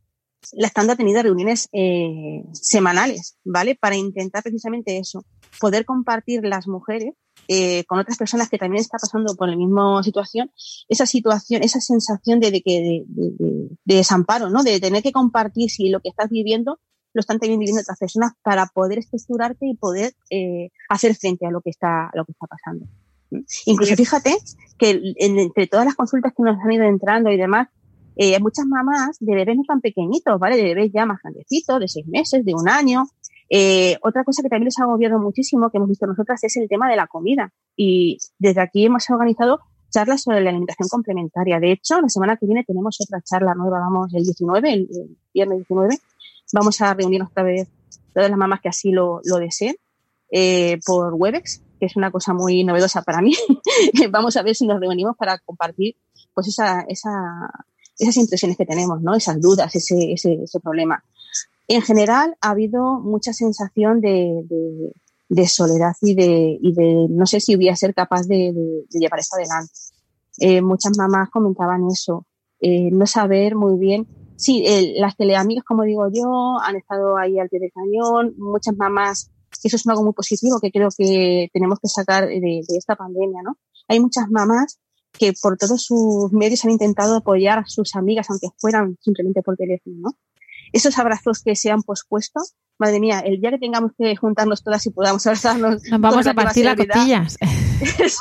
la 0.53 0.67
estando 0.67 0.93
ha 0.93 0.95
tenido 0.95 1.21
reuniones 1.21 1.69
eh, 1.73 2.43
semanales, 2.53 3.37
¿vale? 3.43 3.75
Para 3.75 3.95
intentar 3.95 4.43
precisamente 4.43 4.97
eso, 4.97 5.25
poder 5.59 5.85
compartir 5.85 6.43
las 6.43 6.67
mujeres 6.67 7.13
eh, 7.47 7.83
con 7.85 7.99
otras 7.99 8.17
personas 8.17 8.49
que 8.49 8.57
también 8.57 8.81
están 8.81 8.99
pasando 8.99 9.35
por 9.35 9.47
la 9.47 9.55
misma 9.55 10.03
situación, 10.03 10.51
esa 10.89 11.05
situación, 11.05 11.63
esa 11.63 11.79
sensación 11.79 12.39
de, 12.39 12.51
de, 12.51 12.61
de, 12.65 13.03
de, 13.07 13.95
desamparo, 13.95 14.49
¿no? 14.49 14.63
De 14.63 14.79
tener 14.79 15.01
que 15.01 15.11
compartir 15.11 15.69
si 15.69 15.89
lo 15.89 16.01
que 16.01 16.09
estás 16.09 16.29
viviendo 16.29 16.79
lo 17.13 17.21
están 17.21 17.39
también 17.39 17.59
viviendo 17.59 17.81
otras 17.81 17.97
personas 17.97 18.33
para 18.43 18.67
poder 18.67 18.99
estructurarte 18.99 19.65
y 19.65 19.75
poder 19.75 20.13
eh, 20.29 20.69
hacer 20.89 21.15
frente 21.15 21.47
a 21.47 21.51
lo 21.51 21.61
que 21.61 21.71
está, 21.71 22.07
a 22.07 22.11
lo 22.13 22.25
que 22.25 22.33
está 22.33 22.47
pasando. 22.47 22.85
Incluso 23.65 23.95
fíjate 23.95 24.37
que 24.77 25.01
entre 25.17 25.67
todas 25.67 25.85
las 25.85 25.95
consultas 25.95 26.33
que 26.35 26.43
nos 26.43 26.59
han 26.59 26.71
ido 26.71 26.83
entrando 26.83 27.31
y 27.31 27.37
demás, 27.37 27.69
eh, 28.15 28.39
muchas 28.39 28.65
mamás 28.65 29.17
de 29.19 29.35
bebés 29.35 29.57
no 29.57 29.63
tan 29.67 29.81
pequeñitos, 29.81 30.39
¿vale? 30.39 30.57
De 30.57 30.63
bebés 30.63 30.91
ya 30.93 31.05
más 31.05 31.19
grandecitos, 31.21 31.79
de 31.79 31.87
seis 31.87 32.07
meses, 32.07 32.43
de 32.43 32.53
un 32.53 32.67
año. 32.67 33.05
Eh, 33.49 33.97
otra 34.01 34.23
cosa 34.23 34.41
que 34.41 34.49
también 34.49 34.65
les 34.65 34.79
ha 34.79 34.83
agobiado 34.83 35.19
muchísimo, 35.19 35.69
que 35.69 35.77
hemos 35.77 35.89
visto 35.89 36.05
nosotras, 36.05 36.43
es 36.43 36.57
el 36.57 36.67
tema 36.67 36.89
de 36.89 36.95
la 36.95 37.07
comida. 37.07 37.51
Y 37.75 38.17
desde 38.37 38.61
aquí 38.61 38.85
hemos 38.85 39.09
organizado 39.09 39.59
charlas 39.89 40.23
sobre 40.23 40.41
la 40.41 40.49
alimentación 40.49 40.89
complementaria. 40.89 41.59
De 41.59 41.71
hecho, 41.71 42.01
la 42.01 42.09
semana 42.09 42.37
que 42.37 42.45
viene 42.45 42.63
tenemos 42.63 42.97
otra 42.99 43.21
charla 43.21 43.53
nueva, 43.55 43.79
vamos, 43.79 44.13
el 44.13 44.23
19, 44.23 44.73
el, 44.73 44.89
viernes 45.33 45.57
19, 45.59 45.97
Vamos 46.53 46.79
a 46.81 46.93
reunirnos 46.93 47.29
otra 47.29 47.43
vez 47.43 47.67
todas 48.13 48.29
las 48.29 48.39
mamás 48.39 48.61
que 48.61 48.69
así 48.69 48.91
lo, 48.91 49.19
lo 49.25 49.37
deseen 49.37 49.75
eh, 50.31 50.79
por 50.85 51.13
Webex, 51.13 51.61
que 51.79 51.85
es 51.85 51.95
una 51.97 52.09
cosa 52.09 52.33
muy 52.33 52.63
novedosa 52.63 53.01
para 53.01 53.21
mí. 53.21 53.33
Vamos 54.11 54.37
a 54.37 54.43
ver 54.43 54.55
si 54.55 54.65
nos 54.65 54.79
reunimos 54.79 55.15
para 55.17 55.37
compartir 55.39 55.95
pues 56.33 56.47
esa, 56.47 56.81
esa, 56.87 57.11
esas 57.99 58.17
impresiones 58.17 58.57
que 58.57 58.65
tenemos, 58.65 59.01
¿no? 59.01 59.15
Esas 59.15 59.41
dudas, 59.41 59.75
ese, 59.75 60.13
ese, 60.13 60.43
ese 60.43 60.59
problema. 60.59 61.03
En 61.67 61.81
general 61.81 62.37
ha 62.41 62.51
habido 62.51 62.99
mucha 62.99 63.33
sensación 63.33 63.99
de, 64.01 64.43
de, 64.45 64.93
de 65.29 65.47
soledad 65.47 65.93
y 66.01 66.15
de, 66.15 66.57
y 66.61 66.73
de 66.73 67.07
no 67.09 67.25
sé 67.25 67.39
si 67.39 67.55
voy 67.55 67.69
a 67.69 67.75
ser 67.75 67.93
capaz 67.93 68.23
de, 68.27 68.53
de 68.53 68.99
llevar 68.99 69.19
esto 69.19 69.35
adelante. 69.35 69.73
Eh, 70.39 70.61
muchas 70.61 70.97
mamás 70.97 71.29
comentaban 71.29 71.87
eso, 71.91 72.25
eh, 72.59 72.89
no 72.91 73.05
saber 73.05 73.55
muy 73.55 73.77
bien 73.77 74.07
sí, 74.37 74.63
las 74.97 75.17
teleamigas, 75.17 75.65
como 75.65 75.83
digo 75.83 76.07
yo, 76.13 76.59
han 76.61 76.77
estado 76.77 77.17
ahí 77.17 77.37
al 77.39 77.49
pie 77.49 77.59
del 77.59 77.71
cañón, 77.73 78.35
muchas 78.37 78.75
mamás, 78.77 79.31
eso 79.63 79.75
es 79.75 79.87
algo 79.87 80.03
muy 80.03 80.13
positivo 80.13 80.59
que 80.61 80.71
creo 80.71 80.89
que 80.95 81.49
tenemos 81.51 81.79
que 81.79 81.89
sacar 81.89 82.27
de, 82.27 82.61
esta 82.77 82.95
pandemia, 82.95 83.41
¿no? 83.43 83.57
Hay 83.87 83.99
muchas 83.99 84.29
mamás 84.29 84.79
que 85.11 85.33
por 85.41 85.57
todos 85.57 85.83
sus 85.83 86.31
medios 86.31 86.63
han 86.63 86.71
intentado 86.71 87.17
apoyar 87.17 87.59
a 87.59 87.65
sus 87.65 87.95
amigas, 87.95 88.29
aunque 88.29 88.47
fueran 88.57 88.97
simplemente 89.01 89.41
por 89.41 89.55
teléfono, 89.57 89.95
¿no? 89.99 90.09
Esos 90.73 90.97
abrazos 90.99 91.41
que 91.43 91.55
se 91.55 91.71
han 91.71 91.83
pospuesto, 91.83 92.41
madre 92.77 92.99
mía, 92.99 93.19
el 93.19 93.39
día 93.39 93.51
que 93.51 93.57
tengamos 93.57 93.91
que 93.97 94.15
juntarnos 94.15 94.63
todas 94.63 94.85
y 94.85 94.91
podamos 94.91 95.25
abrazarnos. 95.25 95.83
Nos 95.89 96.01
vamos 96.01 96.27
a 96.27 96.33
partir 96.33 96.65
las 96.65 96.75
costillas. 96.75 97.37
Es, 97.79 98.17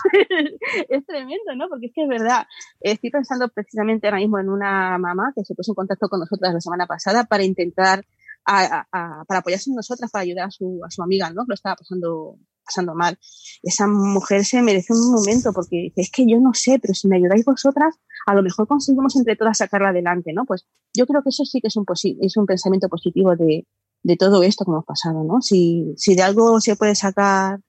es, 0.90 1.06
tremendo, 1.06 1.56
¿no? 1.56 1.70
Porque 1.70 1.86
es 1.86 1.92
que 1.94 2.02
es 2.02 2.08
verdad. 2.08 2.46
Estoy 2.78 3.10
pensando 3.10 3.48
precisamente 3.48 4.06
ahora 4.06 4.18
mismo 4.18 4.38
en 4.38 4.50
una 4.50 4.98
mamá 4.98 5.32
que 5.34 5.46
se 5.46 5.54
puso 5.54 5.72
en 5.72 5.76
contacto 5.76 6.10
con 6.10 6.20
nosotras 6.20 6.52
la 6.52 6.60
semana 6.60 6.86
pasada 6.86 7.24
para 7.24 7.42
intentar, 7.42 8.04
a, 8.44 8.86
a, 8.92 9.24
para 9.24 9.40
apoyarse 9.40 9.70
en 9.70 9.76
nosotras, 9.76 10.10
para 10.10 10.24
ayudar 10.24 10.48
a 10.48 10.50
su, 10.50 10.80
a 10.84 10.90
su 10.90 11.02
amiga, 11.02 11.30
¿no? 11.30 11.44
Que 11.44 11.52
lo 11.52 11.54
estaba 11.54 11.74
pasando, 11.74 12.36
pasando 12.66 12.94
mal. 12.94 13.18
Esa 13.62 13.86
mujer 13.86 14.44
se 14.44 14.60
merece 14.62 14.92
un 14.92 15.12
momento 15.12 15.52
porque 15.52 15.92
es 15.96 16.10
que 16.10 16.26
yo 16.28 16.38
no 16.40 16.52
sé, 16.52 16.78
pero 16.80 16.92
si 16.94 17.08
me 17.08 17.16
ayudáis 17.16 17.44
vosotras, 17.44 17.94
a 18.26 18.34
lo 18.34 18.42
mejor 18.42 18.66
conseguimos 18.66 19.16
entre 19.16 19.36
todas 19.36 19.58
sacarla 19.58 19.90
adelante, 19.90 20.32
¿no? 20.32 20.44
Pues 20.44 20.66
yo 20.94 21.06
creo 21.06 21.22
que 21.22 21.30
eso 21.30 21.44
sí 21.44 21.60
que 21.60 21.68
es 21.68 21.76
un, 21.76 21.86
es 22.20 22.36
un 22.36 22.46
pensamiento 22.46 22.88
positivo 22.88 23.36
de, 23.36 23.66
de 24.02 24.16
todo 24.16 24.42
esto 24.42 24.64
que 24.64 24.70
hemos 24.70 24.84
pasado, 24.84 25.24
¿no? 25.24 25.40
Si, 25.40 25.94
si 25.96 26.14
de 26.14 26.22
algo 26.22 26.60
se 26.60 26.76
puede 26.76 26.94
sacar 26.94 27.60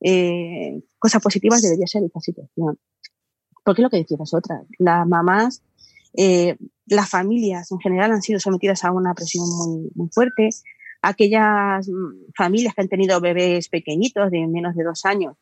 eh, 0.00 0.82
cosas 0.98 1.22
positivas, 1.22 1.62
debería 1.62 1.86
ser 1.86 2.04
esta 2.04 2.20
situación. 2.20 2.78
Porque 3.64 3.80
es 3.80 3.84
lo 3.84 3.90
que 3.90 3.98
decís 3.98 4.18
vosotras, 4.18 4.62
las 4.78 5.06
mamás, 5.06 5.62
eh, 6.14 6.56
las 6.86 7.08
familias 7.08 7.70
en 7.72 7.78
general 7.78 8.12
han 8.12 8.22
sido 8.22 8.40
sometidas 8.40 8.84
a 8.84 8.92
una 8.92 9.14
presión 9.14 9.46
muy 9.94 10.08
fuerte. 10.10 10.50
Aquellas 11.02 11.90
familias 12.36 12.74
que 12.74 12.82
han 12.82 12.88
tenido 12.88 13.20
bebés 13.20 13.68
pequeñitos 13.68 14.30
de 14.30 14.46
menos 14.46 14.76
de 14.76 14.84
dos 14.84 15.04
años 15.04 15.36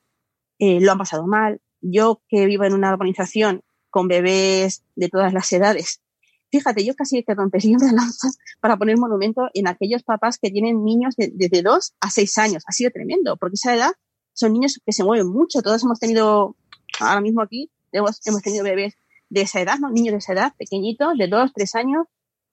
eh, 0.59 0.81
lo 0.81 0.93
han 0.93 0.99
pasado 0.99 1.27
mal. 1.27 1.61
Yo 1.81 2.23
que 2.29 2.47
vivo 2.47 2.65
en 2.65 2.75
una 2.75 2.93
organización 2.93 3.63
con 3.91 4.09
bebés 4.09 4.85
de 4.97 5.09
todas 5.09 5.33
las 5.33 5.53
edades, 5.53 6.01
fíjate, 6.51 6.85
yo 6.85 6.95
casi 6.95 7.23
que 7.23 7.35
rompería 7.35 7.77
una 7.77 7.93
lanza 7.93 8.29
para 8.61 8.77
poner 8.77 8.99
monumento 8.99 9.49
en 9.55 9.69
aquellos 9.69 10.03
papás 10.03 10.39
que 10.39 10.51
tienen 10.51 10.85
niños 10.85 11.15
de, 11.17 11.31
desde 11.33 11.63
dos 11.63 11.95
a 12.01 12.11
seis 12.11 12.37
años. 12.39 12.65
Ha 12.67 12.73
sido 12.73 12.91
tremendo, 12.91 13.37
porque 13.37 13.55
esa 13.55 13.75
edad 13.75 13.93
son 14.33 14.53
niños 14.53 14.81
que 14.85 14.93
se 14.93 15.05
mueven 15.05 15.29
mucho. 15.29 15.63
Todos 15.63 15.83
hemos 15.85 15.99
tenido, 15.99 16.57
ahora 17.01 17.21
mismo 17.21 17.43
aquí, 17.43 17.71
hemos, 17.93 18.21
hemos 18.27 18.43
tenido 18.43 18.65
bebés 18.65 18.95
de 19.29 19.43
esa 19.43 19.61
edad, 19.61 19.79
¿no? 19.79 19.91
Niños 19.91 20.13
de 20.13 20.19
esa 20.19 20.33
edad, 20.33 20.55
pequeñitos, 20.59 21.17
de 21.17 21.29
dos, 21.29 21.53
tres 21.55 21.75
años, 21.75 22.07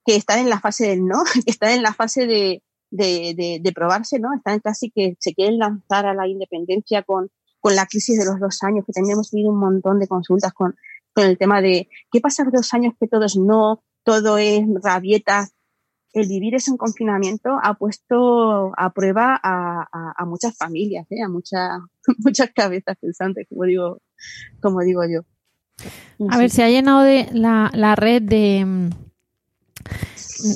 que 0.06 0.16
están 0.16 0.40
en 0.40 0.50
la 0.50 0.60
fase 0.60 0.88
del 0.88 1.06
no, 1.06 1.24
que 1.34 1.52
están 1.52 1.72
en 1.72 1.82
la 1.82 1.94
fase 1.94 2.28
de, 2.28 2.64
de, 2.90 3.34
de, 3.36 3.60
de 3.62 3.72
probarse, 3.74 4.20
¿no? 4.20 4.34
Están 4.34 4.60
casi 4.60 4.90
que 4.92 5.16
se 5.20 5.34
quieren 5.34 5.60
lanzar 5.60 6.06
a 6.06 6.14
la 6.14 6.28
independencia 6.28 7.04
con, 7.04 7.30
con 7.60 7.76
la 7.76 7.86
crisis 7.86 8.18
de 8.18 8.26
los 8.26 8.40
dos 8.40 8.64
años, 8.64 8.86
que 8.86 8.94
también 8.94 9.14
hemos 9.14 9.32
tenido 9.32 9.52
un 9.52 9.60
montón 9.60 10.00
de 10.00 10.08
consultas 10.08 10.54
con, 10.54 10.76
con 11.14 11.26
el 11.26 11.38
tema 11.38 11.62
de 11.62 11.90
qué 12.12 12.22
pasa 12.22 12.46
dos 12.52 12.74
años 12.74 12.94
que 13.00 13.08
todos 13.08 13.36
no, 13.36 13.84
todo 14.04 14.38
es 14.38 14.64
rabietas, 14.84 15.54
el 16.14 16.28
vivir 16.28 16.56
eso 16.56 16.72
en 16.72 16.78
confinamiento 16.78 17.60
ha 17.62 17.74
puesto 17.76 18.72
a 18.78 18.92
prueba 18.92 19.40
a, 19.42 19.82
a, 19.92 20.14
a 20.18 20.26
muchas 20.26 20.56
familias, 20.58 21.06
¿eh? 21.10 21.22
a 21.22 21.30
muchas 21.30 21.80
muchas 22.20 22.52
cabezas 22.54 22.98
pensantes, 23.00 23.48
como 23.50 23.64
digo, 23.64 24.02
como 24.62 24.82
digo 24.82 25.02
yo. 25.06 25.22
No 26.18 26.30
a 26.30 26.34
sé. 26.34 26.40
ver, 26.40 26.50
se 26.50 26.64
ha 26.64 26.70
llenado 26.70 27.02
de 27.02 27.28
la, 27.34 27.70
la 27.74 27.96
red 27.96 28.24
de, 28.24 28.90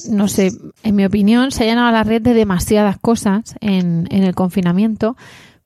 no 0.10 0.28
sé, 0.28 0.52
en 0.84 0.96
mi 0.96 1.06
opinión, 1.06 1.52
se 1.52 1.64
ha 1.64 1.68
llenado 1.68 1.92
la 1.92 2.04
red 2.04 2.22
de 2.22 2.34
demasiadas 2.34 2.98
cosas 2.98 3.56
en, 3.62 4.08
en 4.12 4.24
el 4.24 4.36
confinamiento 4.36 5.16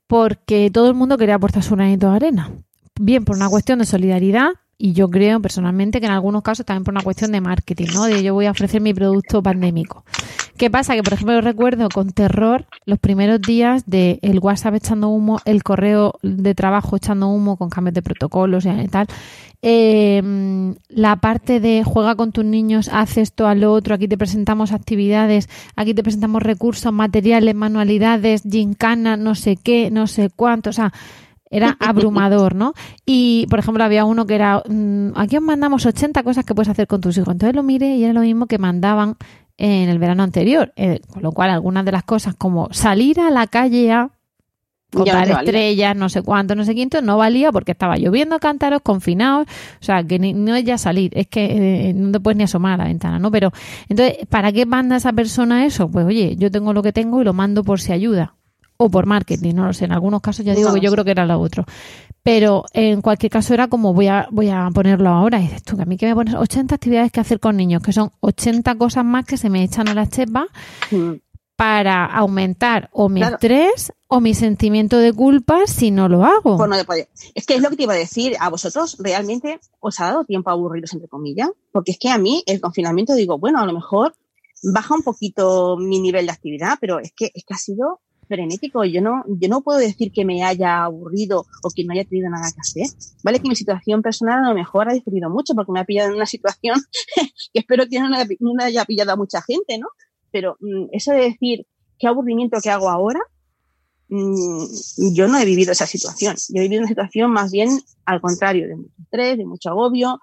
porque 0.08 0.70
todo 0.72 0.88
el 0.88 0.96
mundo 0.96 1.18
quería 1.18 1.36
aportar 1.36 1.64
su 1.64 1.76
granito 1.76 2.10
de 2.10 2.16
arena. 2.16 2.52
Bien 3.00 3.26
por 3.26 3.36
una 3.36 3.50
cuestión 3.50 3.80
de 3.80 3.86
solidaridad, 3.86 4.52
y 4.78 4.94
yo 4.94 5.10
creo 5.10 5.42
personalmente 5.42 6.00
que 6.00 6.06
en 6.06 6.12
algunos 6.12 6.44
casos 6.44 6.66
también 6.66 6.84
por 6.84 6.94
una 6.94 7.04
cuestión 7.04 7.32
de 7.32 7.42
marketing, 7.42 7.88
¿no? 7.94 8.06
De 8.06 8.22
yo 8.24 8.34
voy 8.34 8.46
a 8.46 8.52
ofrecer 8.52 8.82
mi 8.82 8.94
producto 8.94 9.42
pandémico. 9.42 10.04
¿Qué 10.58 10.70
pasa? 10.70 10.96
Que, 10.96 11.04
por 11.04 11.14
ejemplo, 11.14 11.36
yo 11.36 11.42
recuerdo 11.42 11.90
con 11.90 12.12
terror 12.12 12.66
los 12.86 13.00
primeros 13.00 13.42
días 13.42 13.84
de 13.88 14.20
el 14.22 14.40
WhatsApp 14.40 14.76
echando 14.76 15.10
humo, 15.10 15.40
el 15.46 15.64
correo 15.64 16.14
de 16.22 16.56
trabajo 16.56 16.96
echando 16.96 17.28
humo 17.28 17.58
con 17.58 17.70
cambios 17.70 17.94
de 17.94 18.02
protocolos 18.02 18.66
y 18.66 18.88
tal. 18.88 19.08
Eh, 19.62 20.22
la 20.90 21.16
parte 21.18 21.60
de 21.60 21.84
juega 21.84 22.16
con 22.16 22.32
tus 22.32 22.46
niños, 22.46 22.90
haz 22.94 23.18
esto, 23.18 23.48
a 23.48 23.56
lo 23.56 23.74
otro, 23.74 23.96
aquí 23.96 24.08
te 24.08 24.18
presentamos 24.18 24.72
actividades, 24.72 25.50
aquí 25.76 25.94
te 25.94 26.04
presentamos 26.04 26.44
recursos, 26.44 26.94
materiales, 26.94 27.56
manualidades, 27.56 28.44
gincana, 28.50 29.18
no 29.18 29.36
sé 29.36 29.58
qué, 29.58 29.90
no 29.92 30.08
sé 30.08 30.30
cuánto, 30.30 30.70
o 30.70 30.74
sea, 30.74 30.94
era 31.56 31.78
abrumador, 31.80 32.54
¿no? 32.54 32.74
Y, 33.06 33.48
por 33.50 33.60
ejemplo, 33.60 33.84
había 33.84 34.04
uno 34.06 34.26
que 34.26 34.36
era, 34.36 34.62
mmm, 34.68 35.12
aquí 35.16 35.38
os 35.38 35.44
mandamos 35.44 35.86
80 35.86 36.22
cosas 36.24 36.44
que 36.44 36.54
puedes 36.54 36.70
hacer 36.70 36.88
con 36.88 37.00
tus 37.00 37.18
hijos. 37.18 37.34
Entonces 37.34 37.56
lo 37.56 37.64
miré 37.64 37.96
y 37.96 38.04
era 38.04 38.14
lo 38.14 38.22
mismo 38.22 38.46
que 38.48 38.58
mandaban 38.58 39.16
en 39.58 39.88
el 39.88 39.98
verano 39.98 40.24
anterior. 40.24 40.74
Eh, 40.76 41.00
con 41.08 41.24
lo 41.24 41.32
cual, 41.32 41.50
algunas 41.52 41.86
de 41.86 41.94
las 41.94 42.04
cosas 42.04 42.36
como 42.36 42.68
salir 42.74 43.22
a 43.22 43.30
la 43.32 43.48
calle 43.48 43.92
a 43.92 44.10
comprar 44.92 45.28
no 45.28 45.40
estrellas, 45.40 45.96
no 45.96 46.10
sé 46.10 46.22
cuánto, 46.22 46.56
no 46.56 46.64
sé 46.66 46.76
quinto, 46.76 47.02
no 47.02 47.18
valía 47.18 47.52
porque 47.52 47.72
estaba 47.72 47.98
lloviendo 47.98 48.40
cántaros, 48.40 48.82
confinados, 48.82 49.48
o 49.48 49.84
sea, 49.84 50.04
que 50.04 50.20
ni, 50.20 50.34
no 50.34 50.56
es 50.56 50.64
ya 50.64 50.78
salir, 50.78 51.12
es 51.18 51.28
que 51.28 51.90
eh, 51.90 51.94
no 51.94 52.12
te 52.12 52.20
puedes 52.20 52.38
ni 52.38 52.44
asomar 52.44 52.74
a 52.74 52.78
la 52.78 52.86
ventana, 52.86 53.20
¿no? 53.20 53.30
Pero, 53.32 53.52
entonces, 53.90 54.26
¿para 54.30 54.52
qué 54.52 54.66
manda 54.66 54.96
esa 54.96 55.12
persona 55.12 55.66
eso? 55.66 55.90
Pues, 55.90 56.06
oye, 56.06 56.36
yo 56.38 56.50
tengo 56.50 56.72
lo 56.72 56.82
que 56.82 56.94
tengo 56.94 57.22
y 57.22 57.26
lo 57.26 57.34
mando 57.34 57.64
por 57.64 57.82
si 57.82 57.92
ayuda 57.92 58.36
o 58.78 58.90
por 58.90 59.06
marketing, 59.06 59.56
no 59.56 59.66
lo 59.66 59.74
sé. 59.74 59.86
En 59.86 59.92
algunos 59.92 60.22
casos 60.22 60.46
ya 60.46 60.54
digo 60.54 60.74
que 60.74 60.82
yo 60.82 60.92
creo 60.92 61.06
que 61.06 61.12
era 61.12 61.26
lo 61.26 61.40
otro. 61.40 61.66
Pero 62.24 62.66
en 62.74 63.02
cualquier 63.02 63.32
caso 63.32 63.54
era 63.54 63.68
como 63.68 63.94
voy 63.94 64.08
a, 64.08 64.28
voy 64.32 64.50
a 64.50 64.68
ponerlo 64.74 65.10
ahora. 65.10 65.40
Y 65.40 65.44
dices 65.44 65.64
tú, 65.64 65.76
que 65.76 65.84
a 65.84 65.86
mí 65.86 65.98
que 65.98 66.08
me 66.08 66.16
pones 66.16 66.34
80 66.34 66.76
actividades 66.76 67.12
que 67.12 67.20
hacer 67.20 67.40
con 67.40 67.56
niños, 67.56 67.84
que 67.84 67.94
son 67.94 68.12
80 68.20 68.76
cosas 68.76 69.06
más 69.06 69.26
que 69.26 69.38
se 69.38 69.50
me 69.50 69.64
echan 69.64 69.88
a 69.88 69.94
la 69.94 70.08
chepa 70.10 70.48
mm. 70.92 71.12
para 71.56 72.06
aumentar 72.06 72.90
o 72.94 73.10
mi 73.10 73.22
claro. 73.22 73.36
estrés 73.36 73.94
o 74.08 74.20
mi 74.20 74.34
sentimiento 74.34 74.98
de 74.98 75.14
culpa 75.14 75.68
si 75.68 75.92
no 75.92 76.10
lo 76.10 76.26
hago. 76.26 76.58
Pues 76.58 76.70
no 76.70 76.76
es 76.76 77.46
que 77.46 77.56
es 77.56 77.62
lo 77.62 77.70
que 77.70 77.76
te 77.76 77.84
iba 77.84 77.94
a 77.94 77.98
decir. 77.98 78.36
A 78.40 78.50
vosotros 78.50 78.98
realmente 79.00 79.60
os 79.80 80.00
ha 80.00 80.06
dado 80.08 80.26
tiempo 80.26 80.50
a 80.50 80.54
aburriros, 80.54 80.94
entre 80.94 81.08
comillas. 81.08 81.50
Porque 81.72 81.92
es 81.92 82.00
que 82.00 82.10
a 82.10 82.18
mí 82.18 82.44
el 82.48 82.60
confinamiento 82.60 83.14
digo, 83.14 83.38
bueno, 83.38 83.60
a 83.60 83.66
lo 83.66 83.74
mejor 83.74 84.16
baja 84.74 84.96
un 84.96 85.04
poquito 85.04 85.78
mi 85.78 86.00
nivel 86.00 86.26
de 86.26 86.32
actividad, 86.32 86.78
pero 86.82 87.00
es 87.00 87.14
que, 87.16 87.32
es 87.34 87.44
que 87.46 87.54
ha 87.54 87.58
sido 87.58 88.02
frenético. 88.28 88.84
Yo 88.86 89.02
no, 89.02 89.24
yo 89.28 89.50
no 89.50 89.62
puedo 89.62 89.80
decir 89.80 90.12
que 90.12 90.26
me 90.26 90.44
haya 90.44 90.84
aburrido 90.84 91.46
o 91.64 91.70
que 91.76 91.84
no 91.84 91.94
haya 91.94 92.06
tenido 92.06 92.30
nada 92.30 92.52
que 92.52 92.60
hacer. 92.60 92.88
Vale 93.24 93.40
que 93.40 93.50
mi 93.50 93.56
situación 93.56 94.02
personal 94.02 94.44
a 94.44 94.50
lo 94.50 94.56
mejor 94.56 94.90
ha 94.90 94.94
diferido 94.94 95.30
mucho 95.30 95.54
porque 95.56 95.72
me 95.72 95.80
ha 95.80 95.86
pillado 95.86 96.10
en 96.10 96.16
una 96.16 96.26
situación 96.26 96.80
que 97.54 97.60
espero 97.60 97.86
que 97.90 98.00
no, 98.00 98.10
no 98.10 98.64
haya 98.64 98.86
pillado 98.86 99.12
a 99.12 99.16
mucha 99.16 99.42
gente, 99.42 99.78
¿no? 99.78 99.88
Pero 100.32 100.58
mm, 100.60 100.88
eso 100.92 101.12
de 101.12 101.22
decir 101.22 101.68
qué 101.98 102.08
aburrimiento 102.08 102.60
que 102.62 102.70
hago 102.70 102.90
ahora, 102.90 103.20
mm, 104.10 104.66
yo 105.14 105.28
no 105.28 105.38
he 105.38 105.46
vivido 105.46 105.72
esa 105.72 105.88
situación. 105.88 106.36
Yo 106.50 106.60
he 106.60 106.64
vivido 106.64 106.82
una 106.82 106.90
situación 106.90 107.32
más 107.32 107.52
bien 107.52 107.70
al 108.06 108.22
contrario, 108.22 108.68
de 108.68 108.76
mucho 108.76 108.94
estrés, 109.04 109.38
de 109.38 109.46
mucho 109.46 109.70
agobio, 109.70 110.20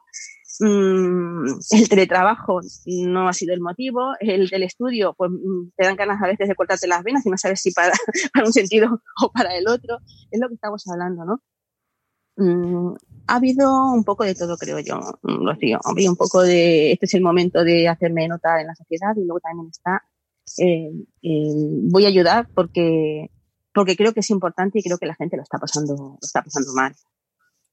el 0.61 1.89
teletrabajo 1.89 2.61
no 2.87 3.29
ha 3.29 3.33
sido 3.33 3.55
el 3.55 3.61
motivo, 3.61 4.13
el 4.21 4.51
telestudio, 4.51 5.15
pues 5.15 5.31
mm, 5.31 5.71
te 5.77 5.85
dan 5.85 5.97
ganas 5.97 6.23
a 6.23 6.27
veces 6.27 6.49
de 6.49 6.55
cortarte 6.55 6.87
las 6.87 7.03
venas 7.03 7.25
y 7.25 7.31
no 7.31 7.39
sabes 7.39 7.61
si 7.61 7.73
para, 7.73 7.93
un 8.45 8.53
sentido 8.53 9.01
o 9.23 9.33
para 9.33 9.57
el 9.57 9.67
otro, 9.69 9.99
es 10.31 10.41
lo 10.41 10.49
que 10.49 10.55
estamos 10.55 10.87
hablando, 10.89 11.25
¿no? 11.25 11.41
Mm, 12.37 12.95
ha 13.27 13.37
habido 13.37 13.93
un 13.93 14.05
poco 14.05 14.25
de 14.25 14.35
todo, 14.35 14.57
creo 14.57 14.79
yo, 14.81 15.01
Rocío. 15.23 15.79
Ha 15.85 15.91
habido 15.91 16.11
un 16.11 16.17
poco 16.17 16.43
de, 16.43 16.93
este 16.93 17.07
es 17.07 17.15
el 17.15 17.23
momento 17.23 17.63
de 17.65 17.89
hacerme 17.89 18.29
notar 18.29 18.61
en 18.61 18.67
la 18.67 18.75
sociedad 18.75 19.15
y 19.17 19.25
luego 19.25 19.41
también 19.41 19.69
está, 19.69 20.03
eh, 20.59 20.91
voy 21.91 22.05
a 22.05 22.09
ayudar 22.09 22.49
porque, 22.55 23.31
porque 23.73 23.97
creo 23.97 24.13
que 24.13 24.21
es 24.21 24.31
importante 24.31 24.79
y 24.79 24.83
creo 24.83 24.99
que 24.99 25.07
la 25.07 25.15
gente 25.15 25.37
lo 25.37 25.43
está 25.43 25.59
pasando, 25.59 25.95
lo 25.95 26.19
está 26.21 26.43
pasando 26.43 26.73
mal. 26.75 26.95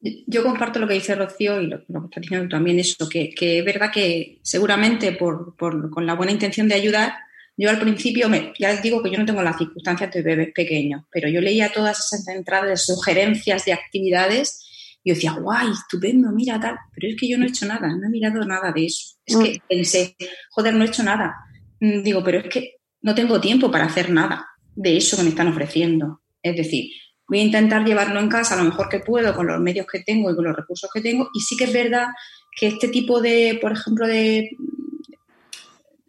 Yo 0.01 0.43
comparto 0.43 0.79
lo 0.79 0.87
que 0.87 0.93
dice 0.93 1.15
Rocío 1.15 1.61
y 1.61 1.67
lo, 1.67 1.79
que 1.79 2.05
está 2.05 2.21
diciendo 2.21 2.47
también, 2.47 2.79
eso, 2.79 3.09
que, 3.09 3.33
es 3.37 3.65
verdad 3.65 3.91
que 3.91 4.39
seguramente 4.43 5.11
por, 5.11 5.55
con 5.57 6.05
la 6.05 6.15
buena 6.15 6.31
intención 6.31 6.67
de 6.67 6.75
ayudar, 6.75 7.13
yo 7.57 7.69
al 7.69 7.79
principio, 7.79 8.29
me, 8.29 8.53
ya 8.57 8.71
les 8.71 8.81
digo 8.81 9.03
que 9.03 9.11
yo 9.11 9.17
no 9.17 9.25
tengo 9.25 9.43
las 9.43 9.57
circunstancias 9.57 10.13
de 10.13 10.21
bebés 10.21 10.53
pequeños, 10.53 11.03
pero 11.11 11.27
yo 11.27 11.41
leía 11.41 11.73
todas 11.73 11.99
esas 11.99 12.25
entradas 12.29 12.69
de 12.69 12.77
sugerencias 12.77 13.65
de 13.65 13.73
actividades 13.73 14.65
y 15.03 15.09
yo 15.09 15.15
decía, 15.15 15.33
guay, 15.33 15.67
estupendo, 15.73 16.31
mira 16.31 16.57
tal, 16.57 16.77
pero 16.95 17.09
es 17.09 17.19
que 17.19 17.27
yo 17.27 17.37
no 17.37 17.43
he 17.43 17.49
hecho 17.49 17.65
nada, 17.65 17.89
no 17.89 18.07
he 18.07 18.09
mirado 18.09 18.45
nada 18.45 18.71
de 18.71 18.85
eso. 18.85 19.17
Es 19.25 19.35
que 19.35 19.57
mm. 19.57 19.61
pensé, 19.67 20.15
joder, 20.51 20.73
no 20.73 20.85
he 20.85 20.87
hecho 20.87 21.03
nada. 21.03 21.35
Mm, 21.81 22.01
digo, 22.01 22.23
pero 22.23 22.39
es 22.39 22.47
que 22.47 22.75
no 23.01 23.13
tengo 23.13 23.41
tiempo 23.41 23.69
para 23.69 23.85
hacer 23.85 24.09
nada 24.09 24.47
de 24.75 24.95
eso 24.95 25.17
que 25.17 25.23
me 25.23 25.29
están 25.29 25.49
ofreciendo. 25.49 26.21
Es 26.41 26.55
decir, 26.55 26.91
voy 27.29 27.39
a 27.39 27.43
intentar 27.43 27.85
llevarlo 27.85 28.19
en 28.19 28.27
casa 28.27 28.55
lo 28.55 28.63
mejor 28.63 28.89
que 28.89 28.99
puedo 28.99 29.33
con 29.35 29.47
los 29.47 29.59
medios 29.59 29.85
que 29.85 30.01
tengo 30.01 30.31
y 30.31 30.35
con 30.35 30.45
los 30.45 30.55
recursos 30.55 30.89
que 30.91 31.01
tengo. 31.01 31.29
Y 31.33 31.39
sí 31.41 31.55
que 31.55 31.65
es 31.65 31.73
verdad 31.73 32.07
que 32.51 32.67
este 32.67 32.89
tipo 32.89 33.21
de, 33.21 33.57
por 33.61 33.71
ejemplo, 33.71 34.07
de 34.07 34.49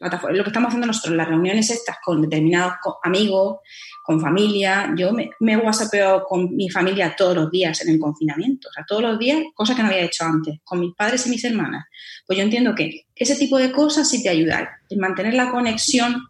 lo 0.00 0.42
que 0.42 0.48
estamos 0.48 0.68
haciendo 0.68 0.87
nosotros, 0.87 1.14
las 1.14 1.28
reuniones 1.28 1.70
estas 1.70 1.96
con 2.02 2.22
determinados 2.22 2.74
amigos, 3.02 3.59
con 4.02 4.18
familia, 4.18 4.94
yo 4.96 5.12
me, 5.12 5.30
me 5.40 5.59
whatsappeo 5.59 6.24
con 6.24 6.56
mi 6.56 6.70
familia 6.70 7.14
todos 7.14 7.37
los 7.37 7.50
días 7.50 7.83
en 7.83 7.90
el 7.90 8.00
confinamiento, 8.00 8.70
o 8.70 8.72
sea, 8.72 8.85
todos 8.88 9.02
los 9.02 9.18
días, 9.18 9.42
cosas 9.54 9.76
que 9.76 9.83
no 9.83 9.88
había 9.88 10.00
hecho 10.00 10.24
antes, 10.24 10.59
con 10.64 10.80
mis 10.80 10.94
padres 10.94 11.26
y 11.26 11.30
mis 11.30 11.44
hermanas. 11.44 11.85
Pues 12.26 12.38
yo 12.38 12.42
entiendo 12.44 12.74
que 12.74 13.04
ese 13.14 13.37
tipo 13.37 13.59
de 13.59 13.70
cosas 13.70 14.09
sí 14.09 14.22
te 14.22 14.30
ayudan. 14.30 14.68
El 14.88 14.98
mantener 14.98 15.35
la 15.35 15.50
conexión 15.50 16.26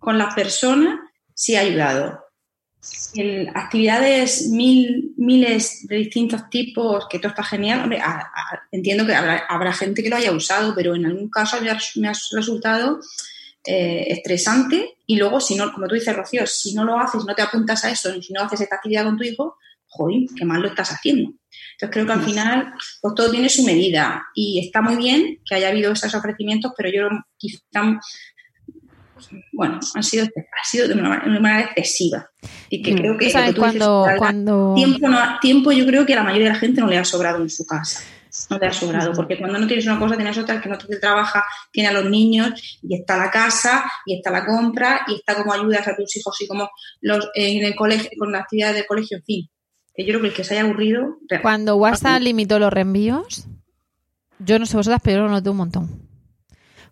con 0.00 0.18
las 0.18 0.34
personas 0.34 0.98
sí 1.32 1.54
ha 1.54 1.60
ayudado 1.60 2.21
actividades 3.54 4.48
mil, 4.48 5.12
miles 5.16 5.86
de 5.86 5.96
distintos 5.96 6.48
tipos, 6.50 7.06
que 7.08 7.18
todo 7.18 7.28
está 7.28 7.44
genial. 7.44 7.90
entiendo 8.70 9.06
que 9.06 9.14
habrá, 9.14 9.72
gente 9.72 10.02
que 10.02 10.10
lo 10.10 10.16
haya 10.16 10.32
usado, 10.32 10.74
pero 10.74 10.94
en 10.94 11.06
algún 11.06 11.30
caso 11.30 11.58
me 11.60 12.08
ha, 12.08 12.12
resultado 12.32 13.00
eh, 13.64 14.04
estresante. 14.08 14.96
Y 15.06 15.16
luego, 15.16 15.40
si 15.40 15.54
no, 15.54 15.72
como 15.72 15.86
tú 15.86 15.94
dices, 15.94 16.16
Rocío, 16.16 16.46
si 16.46 16.74
no 16.74 16.84
lo 16.84 16.98
haces, 16.98 17.24
no 17.24 17.34
te 17.34 17.42
apuntas 17.42 17.84
a 17.84 17.90
eso, 17.90 18.20
si 18.20 18.32
no 18.32 18.42
haces 18.42 18.62
esta 18.62 18.76
actividad 18.76 19.04
con 19.04 19.16
tu 19.16 19.24
hijo, 19.24 19.56
joder, 19.86 20.22
qué 20.36 20.44
mal 20.44 20.62
lo 20.62 20.68
estás 20.68 20.90
haciendo. 20.90 21.32
Entonces 21.72 21.90
creo 21.92 22.06
que 22.06 22.12
al 22.12 22.24
final, 22.24 22.72
pues 23.00 23.14
todo 23.14 23.30
tiene 23.30 23.48
su 23.48 23.62
medida 23.64 24.26
y 24.34 24.64
está 24.64 24.80
muy 24.80 24.96
bien 24.96 25.38
que 25.44 25.54
haya 25.54 25.68
habido 25.68 25.92
esos 25.92 26.14
ofrecimientos, 26.14 26.72
pero 26.76 26.90
yo 26.90 27.08
quizá 27.36 27.60
bueno, 29.52 29.80
han 29.94 30.02
sido, 30.02 30.24
ha 30.24 30.64
sido 30.64 30.88
de 30.88 30.94
una, 30.94 31.22
manera 31.40 31.70
excesiva. 31.74 32.30
Y 32.68 32.82
que 32.82 32.92
mm. 32.92 32.96
creo 32.96 33.18
que, 33.18 33.32
cuando, 33.56 34.06
cuando... 34.18 34.74
Tiempo, 34.74 35.08
tiempo 35.40 35.72
yo 35.72 35.86
creo 35.86 36.06
que 36.06 36.14
a 36.14 36.16
la 36.16 36.22
mayoría 36.24 36.48
de 36.48 36.54
la 36.54 36.58
gente 36.58 36.80
no 36.80 36.88
le 36.88 36.98
ha 36.98 37.04
sobrado 37.04 37.42
en 37.42 37.50
su 37.50 37.64
casa. 37.64 38.02
No 38.48 38.58
te 38.58 38.66
ha 38.66 38.72
sobrado, 38.72 39.12
porque 39.12 39.36
cuando 39.36 39.58
no 39.58 39.66
tienes 39.66 39.84
una 39.84 39.98
cosa, 39.98 40.16
tienes 40.16 40.38
otra, 40.38 40.58
que 40.58 40.68
no 40.68 40.78
te 40.78 40.96
trabaja, 40.98 41.44
tiene 41.70 41.90
a 41.90 41.92
los 41.92 42.06
niños, 42.06 42.78
y 42.82 42.94
está 42.94 43.18
la 43.18 43.30
casa, 43.30 43.84
y 44.06 44.16
está 44.16 44.30
la 44.30 44.46
compra, 44.46 45.02
y 45.06 45.16
está 45.16 45.34
como 45.34 45.52
ayudas 45.52 45.86
a 45.86 45.94
tus 45.94 46.16
hijos, 46.16 46.40
y 46.40 46.46
como 46.46 46.70
los, 47.02 47.28
en 47.34 47.62
el 47.62 47.74
colegio, 47.76 48.08
con 48.18 48.32
la 48.32 48.38
actividad 48.38 48.72
de 48.72 48.86
colegio, 48.86 49.18
en 49.18 49.24
fin. 49.24 49.50
Que 49.94 50.04
yo 50.04 50.12
creo 50.12 50.22
que 50.22 50.28
el 50.28 50.34
que 50.34 50.44
se 50.44 50.54
haya 50.54 50.64
aburrido. 50.64 51.18
Cuando 51.42 51.76
WhatsApp 51.76 52.22
limitó 52.22 52.58
los 52.58 52.72
reenvíos, 52.72 53.46
yo 54.38 54.58
no 54.58 54.64
sé 54.64 54.78
vosotras, 54.78 55.02
pero 55.04 55.24
lo 55.24 55.28
noté 55.30 55.50
un 55.50 55.58
montón. 55.58 56.08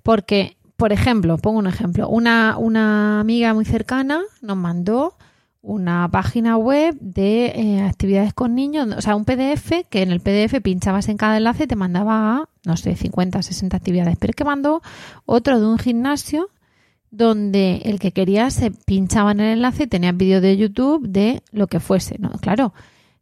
Porque 0.03 0.59
por 0.81 0.95
ejemplo, 0.95 1.37
pongo 1.37 1.59
un 1.59 1.67
ejemplo, 1.67 2.09
una, 2.09 2.57
una 2.57 3.21
amiga 3.21 3.53
muy 3.53 3.67
cercana 3.67 4.23
nos 4.41 4.57
mandó 4.57 5.15
una 5.61 6.09
página 6.11 6.57
web 6.57 6.97
de 7.01 7.53
eh, 7.55 7.83
actividades 7.83 8.33
con 8.33 8.55
niños, 8.55 8.89
o 8.97 9.03
sea, 9.03 9.15
un 9.15 9.27
PDF 9.27 9.87
que 9.91 10.01
en 10.01 10.11
el 10.11 10.21
PDF 10.21 10.63
pinchabas 10.63 11.11
en 11.11 11.19
cada 11.19 11.37
enlace 11.37 11.65
y 11.65 11.67
te 11.67 11.77
mandaba 11.77 12.39
a, 12.39 12.49
no 12.65 12.79
sé, 12.79 12.97
50, 12.97 13.43
60 13.43 13.77
actividades. 13.77 14.17
Pero 14.19 14.31
es 14.31 14.37
que 14.37 14.45
mandó 14.45 14.81
otro 15.27 15.61
de 15.61 15.67
un 15.67 15.79
gimnasio 15.79 16.49
donde 17.11 17.83
el 17.85 17.99
que 17.99 18.13
quería 18.13 18.51
se 18.51 18.71
pinchaba 18.71 19.33
en 19.33 19.41
el 19.41 19.53
enlace 19.59 19.83
y 19.83 19.87
tenía 19.87 20.13
vídeo 20.13 20.41
de 20.41 20.57
YouTube 20.57 21.07
de 21.07 21.43
lo 21.53 21.67
que 21.67 21.79
fuese. 21.79 22.17
¿no? 22.19 22.31
Claro, 22.41 22.73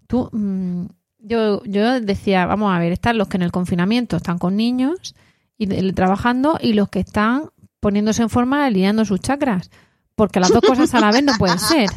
tú, 0.06 0.30
mm, 0.30 0.84
yo, 1.18 1.64
yo 1.64 2.00
decía, 2.00 2.46
vamos 2.46 2.72
a 2.72 2.78
ver, 2.78 2.92
están 2.92 3.18
los 3.18 3.26
que 3.26 3.36
en 3.36 3.42
el 3.42 3.50
confinamiento 3.50 4.16
están 4.16 4.38
con 4.38 4.54
niños 4.54 5.16
y 5.58 5.92
trabajando 5.92 6.58
y 6.60 6.72
los 6.72 6.88
que 6.88 7.00
están 7.00 7.50
poniéndose 7.80 8.22
en 8.22 8.30
forma 8.30 8.64
alineando 8.64 9.04
sus 9.04 9.20
chakras. 9.20 9.70
Porque 10.14 10.40
las 10.40 10.50
dos 10.50 10.62
cosas 10.62 10.92
a 10.94 11.00
la 11.00 11.12
vez 11.12 11.22
no 11.22 11.32
pueden 11.38 11.58
ser. 11.58 11.90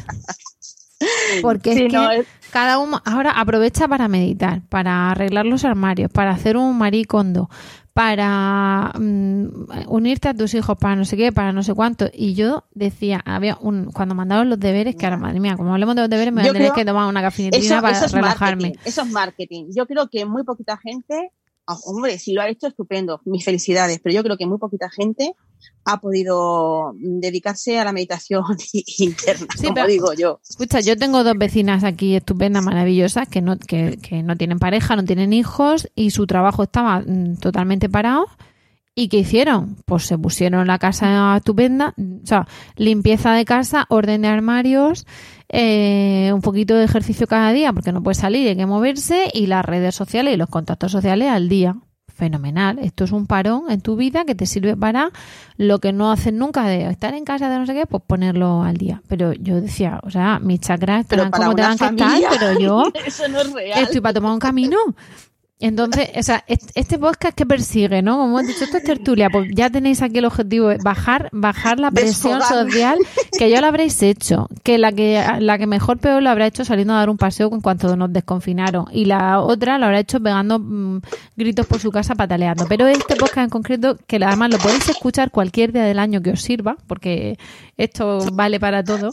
Porque 1.42 1.72
es 1.72 1.92
que 1.92 2.26
cada 2.52 2.78
uno 2.78 3.00
ahora 3.04 3.32
aprovecha 3.32 3.88
para 3.88 4.08
meditar, 4.08 4.62
para 4.68 5.10
arreglar 5.10 5.46
los 5.46 5.64
armarios, 5.64 6.10
para 6.12 6.30
hacer 6.30 6.56
un 6.56 6.78
maricondo, 6.78 7.48
para 7.92 8.92
mm, 8.98 9.88
unirte 9.88 10.28
a 10.28 10.34
tus 10.34 10.54
hijos, 10.54 10.76
para 10.78 10.96
no 10.96 11.04
sé 11.04 11.16
qué, 11.16 11.32
para 11.32 11.52
no 11.52 11.62
sé 11.62 11.74
cuánto. 11.74 12.08
Y 12.12 12.34
yo 12.34 12.64
decía, 12.72 13.20
había 13.24 13.56
un, 13.60 13.90
cuando 13.90 14.14
mandaban 14.14 14.48
los 14.48 14.60
deberes, 14.60 14.96
que 14.96 15.06
ahora, 15.06 15.16
madre 15.16 15.40
mía, 15.40 15.56
como 15.56 15.72
hablemos 15.72 15.96
de 15.96 16.02
los 16.02 16.10
deberes, 16.10 16.32
me 16.32 16.42
voy 16.42 16.50
a 16.50 16.52
tener 16.52 16.72
que 16.72 16.84
tomar 16.84 17.08
una 17.08 17.22
cafetería 17.22 17.80
para 17.80 18.06
relajarme. 18.06 18.74
eso 18.84 19.02
es 19.02 19.10
marketing. 19.10 19.66
Yo 19.74 19.86
creo 19.86 20.08
que 20.08 20.24
muy 20.24 20.44
poquita 20.44 20.76
gente 20.76 21.32
Ah, 21.66 21.76
hombre, 21.84 22.18
si 22.18 22.32
lo 22.32 22.42
ha 22.42 22.48
hecho, 22.48 22.66
estupendo, 22.66 23.20
mis 23.24 23.44
felicidades, 23.44 24.00
pero 24.02 24.14
yo 24.14 24.22
creo 24.22 24.36
que 24.36 24.46
muy 24.46 24.58
poquita 24.58 24.90
gente 24.90 25.34
ha 25.84 26.00
podido 26.00 26.92
dedicarse 26.96 27.78
a 27.78 27.84
la 27.84 27.92
meditación 27.92 28.42
interna, 28.98 29.46
como 29.60 29.86
digo 29.86 30.12
yo. 30.14 30.40
Escucha, 30.48 30.80
yo 30.80 30.96
tengo 30.96 31.22
dos 31.22 31.36
vecinas 31.36 31.84
aquí 31.84 32.16
estupendas, 32.16 32.64
maravillosas, 32.64 33.28
que 33.28 33.40
no, 33.42 33.58
que, 33.58 33.98
que 34.02 34.22
no 34.22 34.36
tienen 34.36 34.58
pareja, 34.58 34.96
no 34.96 35.04
tienen 35.04 35.32
hijos 35.32 35.88
y 35.94 36.10
su 36.10 36.26
trabajo 36.26 36.64
estaba 36.64 37.00
mm, 37.00 37.36
totalmente 37.36 37.88
parado. 37.88 38.26
¿Y 38.94 39.08
qué 39.08 39.18
hicieron? 39.18 39.76
Pues 39.86 40.04
se 40.04 40.18
pusieron 40.18 40.66
la 40.66 40.78
casa 40.78 41.36
estupenda, 41.36 41.94
o 41.96 42.26
sea, 42.26 42.46
limpieza 42.76 43.32
de 43.32 43.46
casa, 43.46 43.86
orden 43.88 44.20
de 44.20 44.28
armarios, 44.28 45.06
eh, 45.48 46.30
un 46.34 46.42
poquito 46.42 46.74
de 46.74 46.84
ejercicio 46.84 47.26
cada 47.26 47.52
día, 47.52 47.72
porque 47.72 47.92
no 47.92 48.02
puede 48.02 48.16
salir, 48.16 48.48
hay 48.48 48.56
que 48.56 48.66
moverse, 48.66 49.30
y 49.32 49.46
las 49.46 49.64
redes 49.64 49.94
sociales 49.94 50.34
y 50.34 50.36
los 50.36 50.50
contactos 50.50 50.92
sociales 50.92 51.30
al 51.30 51.48
día. 51.48 51.76
Fenomenal. 52.14 52.78
Esto 52.78 53.04
es 53.04 53.12
un 53.12 53.26
parón 53.26 53.64
en 53.70 53.80
tu 53.80 53.96
vida 53.96 54.26
que 54.26 54.34
te 54.34 54.44
sirve 54.44 54.76
para 54.76 55.10
lo 55.56 55.80
que 55.80 55.92
no 55.92 56.12
haces 56.12 56.32
nunca 56.32 56.66
de 56.66 56.86
estar 56.88 57.14
en 57.14 57.24
casa 57.24 57.48
de 57.48 57.58
no 57.58 57.66
sé 57.66 57.72
qué, 57.72 57.86
pues 57.86 58.02
ponerlo 58.06 58.62
al 58.62 58.76
día. 58.76 59.02
Pero 59.08 59.32
yo 59.32 59.60
decía, 59.60 59.98
o 60.02 60.10
sea, 60.10 60.38
mis 60.38 60.60
chakras 60.60 61.00
están 61.00 61.30
como 61.30 61.54
tengan 61.54 61.78
que 61.78 61.86
estar, 61.86 62.20
pero 62.38 62.60
yo 62.60 62.84
estoy 63.76 64.00
para 64.02 64.12
tomar 64.12 64.32
un 64.32 64.38
camino. 64.38 64.76
Entonces, 65.62 66.10
o 66.16 66.22
sea, 66.24 66.44
este 66.48 66.98
podcast 66.98 67.36
que 67.36 67.46
persigue, 67.46 68.02
¿no? 68.02 68.18
Como 68.18 68.40
he 68.40 68.42
dicho, 68.44 68.64
esto 68.64 68.78
es 68.78 68.82
tertulia, 68.82 69.30
pues 69.30 69.48
ya 69.54 69.70
tenéis 69.70 70.02
aquí 70.02 70.18
el 70.18 70.24
objetivo 70.24 70.66
de 70.66 70.78
bajar, 70.82 71.28
bajar 71.30 71.78
la 71.78 71.92
presión 71.92 72.42
social, 72.42 72.98
que 73.38 73.48
ya 73.48 73.60
lo 73.60 73.68
habréis 73.68 74.02
hecho, 74.02 74.48
que 74.64 74.76
la 74.76 74.90
que 74.90 75.24
la 75.38 75.58
que 75.58 75.68
mejor 75.68 75.98
peor 75.98 76.20
lo 76.20 76.30
habrá 76.30 76.48
hecho 76.48 76.64
saliendo 76.64 76.94
a 76.94 76.96
dar 76.96 77.10
un 77.10 77.16
paseo 77.16 77.48
en 77.54 77.60
cuanto 77.60 77.94
nos 77.96 78.12
desconfinaron, 78.12 78.86
y 78.90 79.04
la 79.04 79.38
otra 79.38 79.78
lo 79.78 79.86
habrá 79.86 80.00
hecho 80.00 80.20
pegando 80.20 80.58
mm, 80.58 81.00
gritos 81.36 81.66
por 81.66 81.78
su 81.78 81.92
casa 81.92 82.16
pataleando. 82.16 82.66
Pero 82.68 82.88
este 82.88 83.14
podcast 83.14 83.44
en 83.44 83.50
concreto, 83.50 83.96
que 84.08 84.16
además 84.16 84.50
lo 84.50 84.58
podéis 84.58 84.88
escuchar 84.88 85.30
cualquier 85.30 85.72
día 85.72 85.84
del 85.84 86.00
año 86.00 86.22
que 86.22 86.30
os 86.30 86.42
sirva, 86.42 86.76
porque 86.88 87.38
esto 87.76 88.18
vale 88.32 88.58
para 88.58 88.82
todo, 88.82 89.10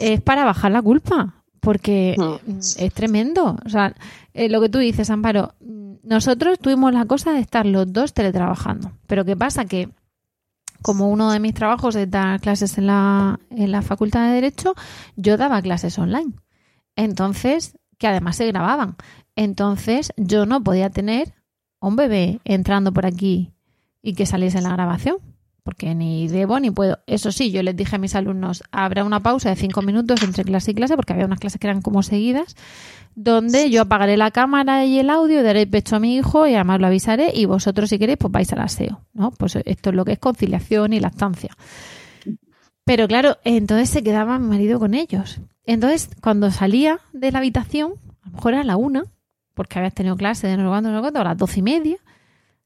es 0.00 0.20
para 0.20 0.44
bajar 0.44 0.72
la 0.72 0.82
culpa 0.82 1.43
porque 1.64 2.14
mm. 2.18 2.58
es 2.58 2.94
tremendo. 2.94 3.56
O 3.64 3.68
sea, 3.68 3.94
eh, 4.34 4.48
lo 4.48 4.60
que 4.60 4.68
tú 4.68 4.78
dices, 4.78 5.10
Amparo, 5.10 5.54
nosotros 6.02 6.58
tuvimos 6.58 6.92
la 6.92 7.06
cosa 7.06 7.32
de 7.32 7.40
estar 7.40 7.66
los 7.66 7.92
dos 7.92 8.12
teletrabajando. 8.12 8.92
Pero 9.06 9.24
¿qué 9.24 9.36
pasa? 9.36 9.64
Que 9.64 9.88
como 10.82 11.08
uno 11.08 11.32
de 11.32 11.40
mis 11.40 11.54
trabajos 11.54 11.96
es 11.96 12.10
dar 12.10 12.40
clases 12.40 12.76
en 12.76 12.86
la, 12.86 13.40
en 13.50 13.72
la 13.72 13.80
Facultad 13.80 14.26
de 14.26 14.34
Derecho, 14.34 14.74
yo 15.16 15.36
daba 15.38 15.62
clases 15.62 15.98
online. 15.98 16.34
Entonces, 16.94 17.78
que 17.98 18.06
además 18.06 18.36
se 18.36 18.46
grababan. 18.46 18.96
Entonces, 19.34 20.12
yo 20.16 20.44
no 20.44 20.62
podía 20.62 20.90
tener 20.90 21.32
un 21.80 21.96
bebé 21.96 22.40
entrando 22.44 22.92
por 22.92 23.06
aquí 23.06 23.52
y 24.02 24.14
que 24.14 24.26
saliese 24.26 24.58
en 24.58 24.64
la 24.64 24.72
grabación 24.72 25.16
porque 25.64 25.94
ni 25.94 26.28
debo 26.28 26.60
ni 26.60 26.70
puedo. 26.70 27.00
Eso 27.06 27.32
sí, 27.32 27.50
yo 27.50 27.62
les 27.62 27.74
dije 27.74 27.96
a 27.96 27.98
mis 27.98 28.14
alumnos, 28.14 28.62
habrá 28.70 29.02
una 29.02 29.20
pausa 29.20 29.48
de 29.48 29.56
cinco 29.56 29.82
minutos 29.82 30.22
entre 30.22 30.44
clase 30.44 30.70
y 30.70 30.74
clase, 30.74 30.94
porque 30.94 31.14
había 31.14 31.24
unas 31.24 31.40
clases 31.40 31.58
que 31.58 31.66
eran 31.66 31.80
como 31.80 32.02
seguidas, 32.02 32.54
donde 33.14 33.70
yo 33.70 33.82
apagaré 33.82 34.16
la 34.18 34.30
cámara 34.30 34.84
y 34.84 34.98
el 34.98 35.08
audio, 35.08 35.42
daré 35.42 35.66
pecho 35.66 35.96
a 35.96 36.00
mi 36.00 36.16
hijo 36.16 36.46
y 36.46 36.54
además 36.54 36.80
lo 36.80 36.86
avisaré 36.86 37.32
y 37.34 37.46
vosotros 37.46 37.88
si 37.88 37.98
queréis 37.98 38.18
pues 38.18 38.30
vais 38.30 38.52
al 38.52 38.60
aseo, 38.60 39.00
¿no? 39.14 39.30
Pues 39.30 39.56
esto 39.64 39.90
es 39.90 39.96
lo 39.96 40.04
que 40.04 40.12
es 40.12 40.18
conciliación 40.18 40.92
y 40.92 41.00
lactancia. 41.00 41.56
Pero 42.84 43.08
claro, 43.08 43.38
entonces 43.44 43.88
se 43.88 44.02
quedaba 44.02 44.38
mi 44.38 44.48
marido 44.48 44.78
con 44.78 44.92
ellos. 44.92 45.40
Entonces, 45.64 46.10
cuando 46.20 46.50
salía 46.50 47.00
de 47.14 47.32
la 47.32 47.38
habitación, 47.38 47.94
a 48.22 48.28
lo 48.28 48.32
mejor 48.36 48.52
era 48.52 48.64
la 48.64 48.76
una, 48.76 49.04
porque 49.54 49.78
habías 49.78 49.94
tenido 49.94 50.16
clase 50.16 50.46
de 50.46 50.58
no 50.58 50.64
sé 50.64 50.68
cuánto, 50.68 50.90
no 50.90 50.98
sé 50.98 51.00
cuánto, 51.00 51.20
a 51.20 51.24
las 51.24 51.38
doce 51.38 51.60
y 51.60 51.62
media, 51.62 51.96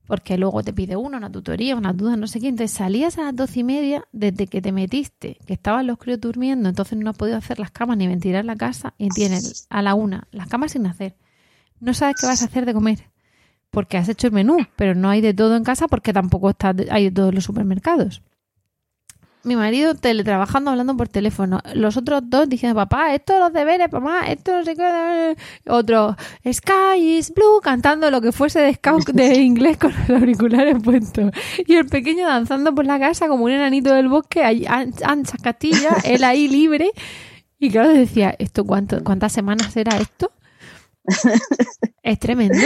porque 0.08 0.38
luego 0.38 0.62
te 0.62 0.72
pide 0.72 0.96
uno, 0.96 1.18
una 1.18 1.30
tutoría, 1.30 1.76
una 1.76 1.92
duda, 1.92 2.16
no 2.16 2.26
sé 2.26 2.40
qué. 2.40 2.48
Entonces 2.48 2.76
salías 2.76 3.18
a 3.18 3.24
las 3.24 3.36
doce 3.36 3.60
y 3.60 3.64
media 3.64 4.08
desde 4.10 4.46
que 4.46 4.62
te 4.62 4.72
metiste, 4.72 5.36
que 5.46 5.52
estaban 5.52 5.86
los 5.86 5.98
críos 5.98 6.18
durmiendo, 6.18 6.70
entonces 6.70 6.98
no 6.98 7.10
has 7.10 7.16
podido 7.16 7.36
hacer 7.36 7.60
las 7.60 7.70
camas 7.70 7.98
ni 7.98 8.08
ventilar 8.08 8.44
la 8.46 8.56
casa 8.56 8.94
y 8.96 9.10
tienes 9.10 9.66
a 9.68 9.82
la 9.82 9.94
una 9.94 10.26
las 10.32 10.48
camas 10.48 10.72
sin 10.72 10.86
hacer. 10.86 11.14
No 11.78 11.92
sabes 11.92 12.16
qué 12.18 12.26
vas 12.26 12.42
a 12.42 12.46
hacer 12.46 12.64
de 12.64 12.72
comer, 12.72 13.10
porque 13.70 13.98
has 13.98 14.08
hecho 14.08 14.28
el 14.28 14.32
menú, 14.32 14.56
pero 14.76 14.94
no 14.94 15.10
hay 15.10 15.20
de 15.20 15.34
todo 15.34 15.56
en 15.56 15.62
casa 15.62 15.88
porque 15.88 16.14
tampoco 16.14 16.50
está, 16.50 16.74
hay 16.90 17.04
de 17.04 17.10
todos 17.10 17.34
los 17.34 17.44
supermercados 17.44 18.22
mi 19.44 19.56
marido 19.56 19.94
teletrabajando, 19.94 20.70
hablando 20.70 20.96
por 20.96 21.08
teléfono. 21.08 21.60
Los 21.74 21.96
otros 21.96 22.22
dos 22.24 22.48
diciendo, 22.48 22.74
papá, 22.74 23.14
esto 23.14 23.38
los 23.38 23.52
deberes, 23.52 23.90
mamá, 23.92 24.26
esto 24.28 24.52
no 24.52 24.64
sé 24.64 24.74
qué. 24.74 25.36
Otro, 25.66 26.16
Sky 26.50 27.18
is 27.18 27.32
blue, 27.32 27.60
cantando 27.62 28.10
lo 28.10 28.20
que 28.20 28.32
fuese 28.32 28.60
de 28.60 28.74
scout 28.74 29.08
de 29.10 29.34
inglés 29.40 29.78
con 29.78 29.92
los 29.92 30.10
auriculares 30.10 30.82
puestos. 30.82 31.32
Y 31.66 31.76
el 31.76 31.86
pequeño 31.86 32.26
danzando 32.26 32.74
por 32.74 32.86
la 32.86 32.98
casa 32.98 33.28
como 33.28 33.44
un 33.44 33.52
enanito 33.52 33.94
del 33.94 34.08
bosque, 34.08 34.42
ancha 34.44 35.36
Castilla, 35.42 35.96
él 36.04 36.24
ahí 36.24 36.48
libre. 36.48 36.90
Y 37.58 37.70
claro, 37.70 37.90
decía, 37.90 38.34
¿esto 38.38 38.64
cuánto, 38.64 39.02
cuántas 39.02 39.32
semanas 39.32 39.76
era 39.76 39.98
esto? 39.98 40.32
es 42.02 42.18
tremendo. 42.18 42.58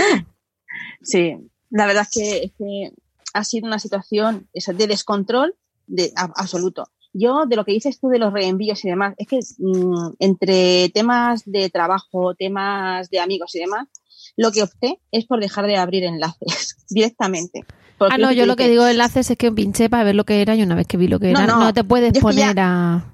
Sí, 1.03 1.37
la 1.71 1.87
verdad 1.87 2.03
es 2.03 2.11
que, 2.11 2.45
es 2.45 2.53
que 2.59 2.93
ha 3.35 3.45
sido 3.45 3.67
una 3.67 3.79
situación 3.79 4.49
de 4.53 4.87
descontrol 4.87 5.55
de, 5.93 6.13
absoluto. 6.17 6.89
Yo, 7.13 7.45
de 7.47 7.57
lo 7.57 7.65
que 7.65 7.73
dices 7.73 8.01
tú 8.01 8.09
de 8.09 8.19
los 8.19 8.33
reenvíos 8.33 8.85
y 8.85 8.89
demás, 8.89 9.15
es 9.19 9.29
que 9.29 9.41
mm, 9.59 10.15
entre 10.19 10.89
temas 10.89 11.43
de 11.45 11.69
trabajo, 11.69 12.35
temas 12.35 13.11
de 13.11 13.21
amigos 13.21 13.55
y 13.55 13.61
demás, 13.61 13.89
lo 14.37 14.51
que 14.51 14.63
opté 14.63 15.01
es 15.11 15.27
por 15.27 15.41
dejar 15.41 15.67
de 15.67 15.77
abrir 15.77 16.05
enlaces 16.05 16.77
directamente. 16.89 17.65
Ah, 17.99 18.19
no, 18.19 18.33
yo 18.33 18.47
lo 18.47 18.57
que 18.57 18.69
digo 18.69 18.87
enlaces 18.87 19.31
es 19.31 19.37
que 19.37 19.53
pinché 19.53 19.89
para 19.89 20.03
ver 20.03 20.17
lo 20.17 20.25
que 20.25 20.41
era 20.41 20.57
y 20.57 20.63
una 20.63 20.75
vez 20.75 20.89
que 20.89 20.97
vi 20.97 21.07
lo 21.07 21.21
que 21.21 21.31
era, 21.31 21.47
no, 21.47 21.73
te 21.73 21.85
puedes 21.85 22.19
poner 22.19 22.59
a... 22.59 23.09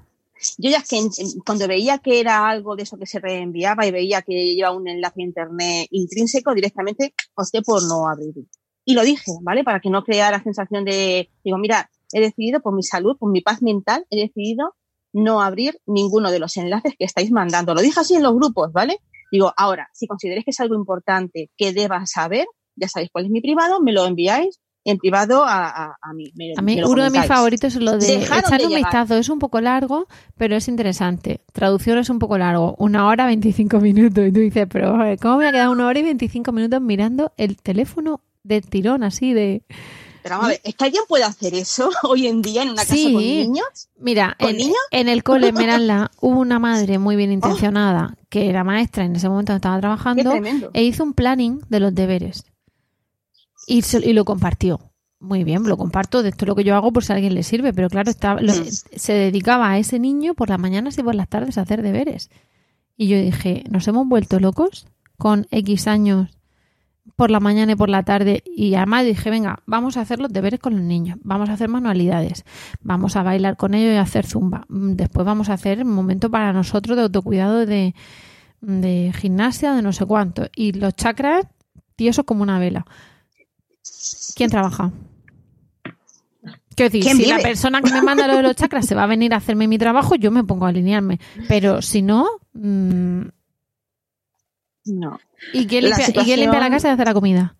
Yo 0.57 0.71
ya 0.71 0.77
es 0.77 0.87
que 0.87 1.05
cuando 1.45 1.67
veía 1.67 1.97
que 1.97 2.21
era 2.21 2.47
algo 2.47 2.77
de 2.77 2.83
eso 2.83 2.97
que 2.97 3.05
se 3.05 3.19
reenviaba 3.19 3.85
y 3.85 3.91
veía 3.91 4.21
que 4.21 4.55
lleva 4.55 4.71
un 4.71 4.87
enlace 4.87 5.21
a 5.21 5.25
internet 5.25 5.87
intrínseco, 5.91 6.55
directamente 6.55 7.13
opté 7.35 7.61
por 7.61 7.83
no 7.83 8.07
abrir. 8.07 8.33
Y 8.85 8.93
lo 8.93 9.03
dije, 9.03 9.33
¿vale? 9.41 9.65
Para 9.65 9.81
que 9.81 9.89
no 9.89 10.03
crea 10.03 10.31
la 10.31 10.41
sensación 10.41 10.85
de, 10.85 11.29
digo, 11.43 11.57
mira, 11.57 11.91
he 12.13 12.21
decidido, 12.21 12.61
por 12.61 12.75
mi 12.75 12.83
salud, 12.83 13.17
por 13.17 13.31
mi 13.31 13.41
paz 13.41 13.61
mental, 13.61 14.05
he 14.09 14.19
decidido 14.19 14.75
no 15.13 15.41
abrir 15.41 15.79
ninguno 15.85 16.31
de 16.31 16.39
los 16.39 16.55
enlaces 16.57 16.93
que 16.97 17.05
estáis 17.05 17.31
mandando. 17.31 17.73
Lo 17.73 17.81
dije 17.81 17.99
así 17.99 18.15
en 18.15 18.23
los 18.23 18.33
grupos, 18.33 18.71
¿vale? 18.71 18.99
Digo, 19.31 19.53
ahora, 19.57 19.89
si 19.93 20.07
consideréis 20.07 20.45
que 20.45 20.51
es 20.51 20.59
algo 20.59 20.75
importante 20.75 21.49
que 21.57 21.73
deba 21.73 22.05
saber, 22.05 22.45
ya 22.75 22.87
sabéis 22.87 23.09
cuál 23.11 23.25
es 23.25 23.31
mi 23.31 23.41
privado, 23.41 23.81
me 23.81 23.91
lo 23.91 24.05
enviáis 24.05 24.59
en 24.85 24.97
privado 24.97 25.43
a, 25.45 25.97
a, 26.01 26.13
mí. 26.13 26.31
a 26.55 26.61
mí 26.61 26.81
uno 26.83 27.03
de 27.03 27.09
mis 27.11 27.25
favoritos 27.25 27.75
es 27.75 27.81
lo 27.81 27.97
de 27.97 28.23
echar 28.23 28.61
un 28.63 28.73
vistazo. 28.73 29.15
Es 29.15 29.29
un 29.29 29.39
poco 29.39 29.61
largo, 29.61 30.07
pero 30.37 30.55
es 30.55 30.67
interesante. 30.67 31.41
Traducción 31.53 31.97
es 31.97 32.09
un 32.09 32.17
poco 32.17 32.37
largo. 32.37 32.75
Una 32.79 33.07
hora, 33.07 33.25
25 33.25 33.79
minutos. 33.81 34.25
Y 34.27 34.31
tú 34.31 34.39
dices, 34.39 34.67
pero 34.71 34.97
¿cómo 35.21 35.37
me 35.37 35.47
ha 35.47 35.51
quedado 35.51 35.71
una 35.71 35.87
hora 35.87 35.99
y 35.99 36.03
25 36.03 36.51
minutos 36.51 36.81
mirando 36.81 37.33
el 37.37 37.57
teléfono 37.57 38.21
de 38.43 38.61
tirón 38.61 39.03
así 39.03 39.33
de... 39.33 39.63
Pero 40.21 40.35
vamos 40.35 40.45
a 40.45 40.49
ver, 40.49 40.61
¿es 40.63 40.75
que 40.75 40.85
alguien 40.85 41.03
puede 41.07 41.23
hacer 41.23 41.53
eso 41.53 41.89
hoy 42.03 42.27
en 42.27 42.41
día 42.41 42.63
en 42.63 42.69
una 42.69 42.83
casa 42.83 42.95
con 42.95 43.17
niños? 43.17 43.89
Mira, 43.97 44.35
en, 44.39 45.09
el 45.09 45.23
cole 45.23 45.51
Meralda 45.51 46.11
hubo 46.21 46.39
una 46.39 46.59
madre 46.59 46.99
muy 46.99 47.15
bien 47.15 47.31
intencionada 47.31 48.15
que 48.29 48.49
era 48.49 48.63
maestra 48.63 49.05
en 49.05 49.15
ese 49.15 49.27
momento 49.27 49.53
estaba 49.53 49.79
trabajando 49.79 50.33
e 50.73 50.83
hizo 50.83 51.03
un 51.03 51.13
planning 51.13 51.61
de 51.69 51.79
los 51.79 51.95
deberes 51.95 52.45
y, 53.67 53.83
y 54.03 54.13
lo 54.13 54.25
compartió. 54.25 54.79
Muy 55.21 55.43
bien, 55.43 55.63
lo 55.63 55.75
comparto, 55.75 56.23
de 56.23 56.29
esto 56.29 56.45
es 56.45 56.47
lo 56.47 56.55
que 56.55 56.63
yo 56.63 56.75
hago 56.75 56.93
por 56.93 57.03
si 57.03 57.11
a 57.11 57.15
alguien 57.15 57.35
le 57.35 57.43
sirve, 57.43 57.73
pero 57.73 57.89
claro, 57.89 58.09
estaba, 58.09 58.41
mm. 58.41 58.47
se 58.95 59.13
dedicaba 59.13 59.69
a 59.69 59.77
ese 59.77 59.99
niño 59.99 60.33
por 60.33 60.47
las 60.47 60.59
mañanas 60.59 60.97
y 60.97 61.03
por 61.03 61.13
las 61.13 61.27
tardes 61.27 61.57
a 61.57 61.61
hacer 61.61 61.81
deberes. 61.81 62.29
Y 62.95 63.09
yo 63.09 63.17
dije, 63.17 63.65
¿nos 63.69 63.87
hemos 63.89 64.07
vuelto 64.07 64.39
locos 64.39 64.87
con 65.17 65.45
X 65.51 65.87
años 65.87 66.38
por 67.19 67.31
la 67.31 67.41
mañana 67.41 67.73
y 67.73 67.75
por 67.75 67.89
la 67.89 68.03
tarde 68.03 68.43
y 68.45 68.75
además 68.75 69.03
dije, 69.03 69.29
venga, 69.29 69.61
vamos 69.65 69.97
a 69.97 70.01
hacer 70.01 70.21
los 70.21 70.31
deberes 70.31 70.61
con 70.61 70.73
los 70.77 70.81
niños, 70.81 71.17
vamos 71.21 71.49
a 71.49 71.53
hacer 71.53 71.67
manualidades, 71.67 72.45
vamos 72.79 73.17
a 73.17 73.23
bailar 73.23 73.57
con 73.57 73.73
ellos 73.73 73.93
y 73.93 73.97
a 73.97 74.03
hacer 74.03 74.25
zumba. 74.25 74.63
Mm, 74.69 74.93
después 74.93 75.25
vamos 75.25 75.49
a 75.49 75.53
hacer 75.55 75.83
un 75.83 75.91
momento 75.91 76.31
para 76.31 76.53
nosotros 76.53 76.95
de 76.95 77.03
autocuidado 77.03 77.65
de, 77.65 77.93
de 78.61 79.11
gimnasia, 79.13 79.73
de 79.73 79.81
no 79.81 79.91
sé 79.91 80.05
cuánto. 80.05 80.47
Y 80.55 80.71
los 80.71 80.95
chakras, 80.95 81.45
tiesos 81.97 82.23
como 82.23 82.41
una 82.41 82.57
vela. 82.57 82.85
¿Quién 84.33 84.49
trabaja? 84.49 84.93
Quiero 86.73 86.89
decir, 86.89 87.17
si 87.17 87.25
la 87.25 87.39
persona 87.39 87.81
que 87.81 87.91
me 87.91 88.01
manda 88.01 88.27
lo 88.27 88.37
de 88.37 88.43
los 88.43 88.55
chakras 88.55 88.85
se 88.85 88.95
va 88.95 89.03
a 89.03 89.07
venir 89.07 89.33
a 89.33 89.37
hacerme 89.37 89.67
mi 89.67 89.77
trabajo, 89.77 90.15
yo 90.15 90.31
me 90.31 90.45
pongo 90.45 90.67
a 90.67 90.69
alinearme. 90.69 91.19
Pero 91.49 91.81
si 91.81 92.01
no, 92.01 92.29
mmm, 92.53 93.23
no. 94.89 95.19
¿Y 95.53 95.67
quién 95.67 95.83
limpia, 95.83 96.07
la 96.59 96.69
casa 96.69 96.89
y 96.89 96.91
hace 96.91 97.05
la 97.05 97.13
comida? 97.13 97.55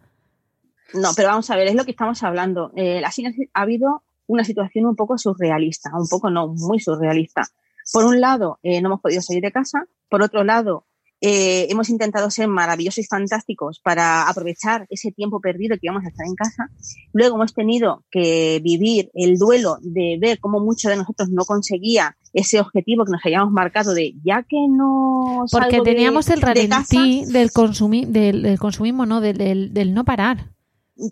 No, 0.93 1.09
pero 1.15 1.29
vamos 1.29 1.49
a 1.49 1.55
ver, 1.55 1.67
es 1.67 1.75
lo 1.75 1.85
que 1.85 1.91
estamos 1.91 2.21
hablando. 2.23 2.71
Eh, 2.75 3.01
ha 3.03 3.61
habido 3.61 4.03
una 4.27 4.43
situación 4.43 4.85
un 4.85 4.95
poco 4.95 5.17
surrealista, 5.17 5.91
un 5.93 6.07
poco 6.07 6.29
no, 6.29 6.47
muy 6.47 6.79
surrealista. 6.79 7.43
Por 7.91 8.05
un 8.05 8.21
lado, 8.21 8.59
eh, 8.63 8.81
no 8.81 8.89
hemos 8.89 9.01
podido 9.01 9.21
salir 9.21 9.41
de 9.41 9.51
casa. 9.51 9.85
Por 10.09 10.21
otro 10.21 10.43
lado, 10.43 10.85
eh, 11.21 11.67
hemos 11.69 11.89
intentado 11.89 12.31
ser 12.31 12.47
maravillosos 12.47 12.99
y 12.99 13.03
fantásticos 13.03 13.81
para 13.83 14.29
aprovechar 14.29 14.87
ese 14.89 15.11
tiempo 15.11 15.41
perdido 15.41 15.75
que 15.75 15.87
íbamos 15.87 16.05
a 16.05 16.09
estar 16.09 16.25
en 16.25 16.35
casa. 16.35 16.69
Luego 17.11 17.35
hemos 17.35 17.53
tenido 17.53 18.05
que 18.09 18.61
vivir 18.63 19.11
el 19.13 19.37
duelo 19.37 19.77
de 19.81 20.17
ver 20.19 20.39
cómo 20.39 20.61
muchos 20.61 20.89
de 20.89 20.97
nosotros 20.97 21.29
no 21.29 21.43
conseguía 21.43 22.15
ese 22.31 22.59
objetivo 22.59 23.05
que 23.05 23.11
nos 23.11 23.25
habíamos 23.25 23.51
marcado 23.51 23.93
de 23.93 24.13
ya 24.23 24.43
que 24.43 24.57
no 24.69 25.45
porque 25.51 25.81
teníamos 25.81 26.29
el 26.29 26.41
ralentí 26.41 27.25
del, 27.25 27.51
consumi 27.51 28.05
del, 28.05 28.57
consumismo 28.59 29.05
no 29.05 29.19
del, 29.19 29.73
del, 29.73 29.93
no 29.93 30.05
parar 30.05 30.51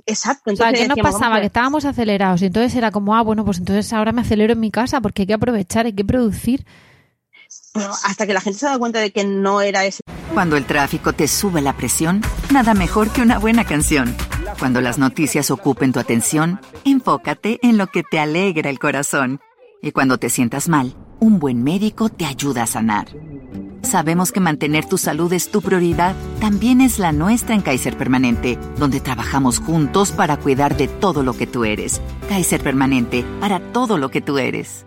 Exacto. 0.05 0.51
Entonces, 0.51 0.81
¿qué 0.81 0.87
nos 0.87 0.99
pasaba? 0.99 1.39
Que 1.39 1.45
estábamos 1.45 1.85
acelerados 1.85 2.41
y 2.41 2.47
entonces 2.47 2.75
era 2.75 2.91
como, 2.91 3.15
ah, 3.15 3.21
bueno, 3.21 3.45
pues 3.45 3.57
entonces 3.57 3.91
ahora 3.93 4.11
me 4.11 4.19
acelero 4.21 4.51
en 4.51 4.59
mi 4.59 4.69
casa 4.69 4.99
porque 4.99 5.21
hay 5.21 5.27
que 5.27 5.33
aprovechar, 5.33 5.85
hay 5.85 5.93
que 5.93 6.03
producir 6.03 6.65
hasta 8.03 8.27
que 8.27 8.33
la 8.33 8.41
gente 8.41 8.59
se 8.59 8.65
da 8.65 8.77
cuenta 8.77 8.99
de 8.99 9.11
que 9.11 9.23
no 9.23 9.61
era 9.61 9.85
eso. 9.85 10.01
Cuando 10.33 10.57
el 10.57 10.65
tráfico 10.65 11.13
te 11.13 11.27
sube 11.27 11.61
la 11.61 11.75
presión, 11.75 12.21
nada 12.51 12.73
mejor 12.73 13.09
que 13.09 13.21
una 13.21 13.39
buena 13.39 13.65
canción. 13.65 14.15
Cuando 14.59 14.81
las 14.81 14.97
noticias 14.97 15.51
ocupen 15.51 15.93
tu 15.93 15.99
atención, 15.99 16.59
enfócate 16.83 17.59
en 17.61 17.77
lo 17.77 17.87
que 17.87 18.03
te 18.03 18.19
alegra 18.19 18.69
el 18.69 18.79
corazón. 18.79 19.39
Y 19.81 19.91
cuando 19.91 20.17
te 20.17 20.29
sientas 20.29 20.67
mal, 20.67 20.95
un 21.19 21.39
buen 21.39 21.63
médico 21.63 22.09
te 22.09 22.25
ayuda 22.25 22.63
a 22.63 22.67
sanar. 22.67 23.07
Sabemos 23.83 24.31
que 24.31 24.39
mantener 24.39 24.85
tu 24.85 24.97
salud 24.97 25.31
es 25.31 25.49
tu 25.49 25.61
prioridad, 25.61 26.15
también 26.41 26.81
es 26.81 26.99
la 26.99 27.11
nuestra 27.11 27.55
en 27.55 27.61
Kaiser 27.61 27.97
Permanente, 27.97 28.57
donde 28.77 28.99
trabajamos 28.99 29.60
juntos 29.60 30.12
para 30.12 30.37
cuidar 30.37 30.75
de 30.75 30.87
todo 30.87 31.23
lo 31.23 31.33
que 31.33 31.47
tú 31.47 31.63
eres. 31.63 32.02
Kaiser 32.27 32.62
Permanente, 32.62 33.23
para 33.39 33.60
todo 33.60 33.97
lo 33.97 34.10
que 34.10 34.21
tú 34.21 34.39
eres. 34.39 34.87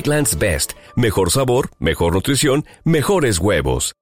Eggland's 0.01 0.37
Best. 0.39 0.73
Mejor 0.95 1.29
sabor, 1.29 1.69
mejor 1.79 2.15
nutrición, 2.15 2.65
mejores 2.83 3.37
huevos. 3.37 3.93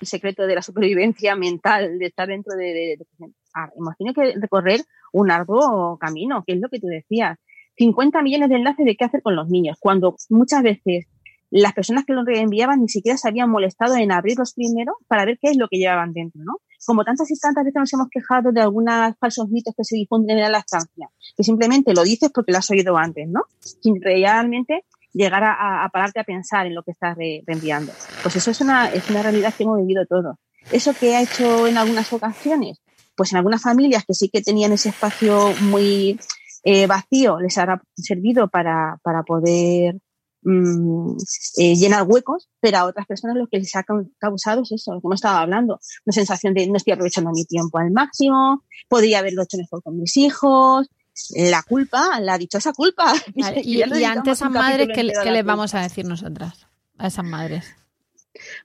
El 0.00 0.06
secreto 0.06 0.46
de 0.46 0.54
la 0.54 0.62
supervivencia 0.62 1.34
mental, 1.34 1.98
de 1.98 2.06
estar 2.06 2.28
dentro 2.28 2.56
de... 2.56 2.66
de, 2.66 2.96
de 2.96 3.32
ah, 3.54 3.68
tenido 3.98 4.14
que 4.14 4.38
recorrer 4.40 4.80
un 5.12 5.32
arduo 5.32 5.98
camino, 5.98 6.44
que 6.46 6.52
es 6.52 6.60
lo 6.60 6.68
que 6.68 6.78
tú 6.78 6.86
decías. 6.86 7.36
50 7.78 8.22
millones 8.22 8.48
de 8.48 8.54
enlaces 8.56 8.86
de 8.86 8.94
qué 8.94 9.04
hacer 9.04 9.22
con 9.22 9.34
los 9.34 9.48
niños, 9.48 9.76
cuando 9.80 10.14
muchas 10.28 10.62
veces 10.62 11.06
las 11.50 11.72
personas 11.72 12.04
que 12.04 12.12
los 12.12 12.24
reenviaban 12.24 12.80
ni 12.80 12.88
siquiera 12.88 13.18
se 13.18 13.28
habían 13.28 13.50
molestado 13.50 13.96
en 13.96 14.12
abrirlos 14.12 14.54
primero 14.54 14.94
para 15.08 15.24
ver 15.24 15.38
qué 15.40 15.50
es 15.50 15.56
lo 15.56 15.66
que 15.66 15.78
llevaban 15.78 16.12
dentro, 16.12 16.40
¿no? 16.44 16.58
Como 16.86 17.04
tantas 17.04 17.30
y 17.30 17.38
tantas 17.38 17.64
veces 17.64 17.78
nos 17.78 17.92
hemos 17.92 18.08
quejado 18.10 18.52
de 18.52 18.60
algunos 18.60 19.14
falsos 19.18 19.48
mitos 19.48 19.74
que 19.76 19.84
se 19.84 19.96
difunden 19.96 20.38
en 20.38 20.52
la 20.52 20.58
estancia, 20.58 21.10
que 21.36 21.44
simplemente 21.44 21.94
lo 21.94 22.02
dices 22.02 22.30
porque 22.34 22.52
lo 22.52 22.58
has 22.58 22.70
oído 22.70 22.96
antes, 22.96 23.28
¿no? 23.28 23.42
Sin 23.60 24.00
realmente 24.00 24.84
llegar 25.12 25.44
a, 25.44 25.84
a 25.84 25.88
pararte 25.90 26.20
a 26.20 26.24
pensar 26.24 26.66
en 26.66 26.74
lo 26.74 26.82
que 26.82 26.92
estás 26.92 27.16
re, 27.16 27.42
reenviando. 27.46 27.92
Pues 28.22 28.36
eso 28.36 28.50
es 28.50 28.60
una, 28.60 28.88
es 28.90 29.08
una 29.10 29.22
realidad 29.22 29.54
que 29.54 29.64
hemos 29.64 29.78
vivido 29.78 30.06
todos. 30.06 30.36
Eso 30.72 30.94
que 30.94 31.16
ha 31.16 31.22
hecho 31.22 31.66
en 31.66 31.78
algunas 31.78 32.12
ocasiones, 32.12 32.80
pues 33.16 33.32
en 33.32 33.38
algunas 33.38 33.62
familias 33.62 34.04
que 34.06 34.14
sí 34.14 34.28
que 34.28 34.42
tenían 34.42 34.72
ese 34.72 34.90
espacio 34.90 35.52
muy 35.62 36.18
eh, 36.62 36.86
vacío, 36.86 37.40
les 37.40 37.56
habrá 37.58 37.82
servido 37.94 38.48
para, 38.48 38.98
para 39.02 39.22
poder 39.22 39.96
mmm, 40.42 41.16
eh, 41.56 41.74
llenar 41.76 42.06
huecos, 42.06 42.48
pero 42.60 42.78
a 42.78 42.84
otras 42.84 43.06
personas 43.06 43.36
lo 43.36 43.46
que 43.46 43.58
les 43.58 43.74
ha 43.76 43.84
causado 44.18 44.62
es 44.62 44.72
eso, 44.72 44.94
lo 44.94 45.00
que 45.00 45.06
hemos 45.06 45.16
estado 45.16 45.38
hablando, 45.38 45.80
una 46.06 46.12
sensación 46.12 46.54
de 46.54 46.66
no 46.66 46.76
estoy 46.76 46.92
aprovechando 46.92 47.30
mi 47.30 47.44
tiempo 47.44 47.78
al 47.78 47.90
máximo, 47.90 48.64
podría 48.88 49.20
haberlo 49.20 49.42
hecho 49.42 49.58
mejor 49.58 49.82
con 49.82 49.98
mis 49.98 50.16
hijos, 50.16 50.88
la 51.34 51.62
culpa, 51.62 52.20
la 52.20 52.38
dichosa 52.38 52.72
culpa. 52.72 53.12
Vale, 53.34 53.60
y, 53.64 53.78
y 53.78 54.04
ante 54.04 54.30
esas 54.30 54.50
madres, 54.50 54.88
¿qué, 54.94 55.12
¿qué 55.22 55.30
les 55.30 55.44
vamos 55.44 55.74
a 55.74 55.82
decir 55.82 56.04
nosotras? 56.04 56.66
A 56.98 57.06
esas 57.06 57.24
madres. 57.24 57.64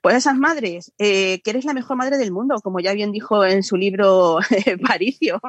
Pues 0.02 0.16
esas 0.16 0.38
madres, 0.38 0.92
eh, 0.98 1.42
que 1.42 1.50
eres 1.50 1.66
la 1.66 1.74
mejor 1.74 1.98
madre 1.98 2.18
del 2.18 2.32
mundo, 2.32 2.56
como 2.64 2.80
ya 2.80 2.94
bien 2.94 3.12
dijo 3.12 3.46
en 3.46 3.64
su 3.64 3.78
libro 3.78 4.38
Paricio, 4.88 5.40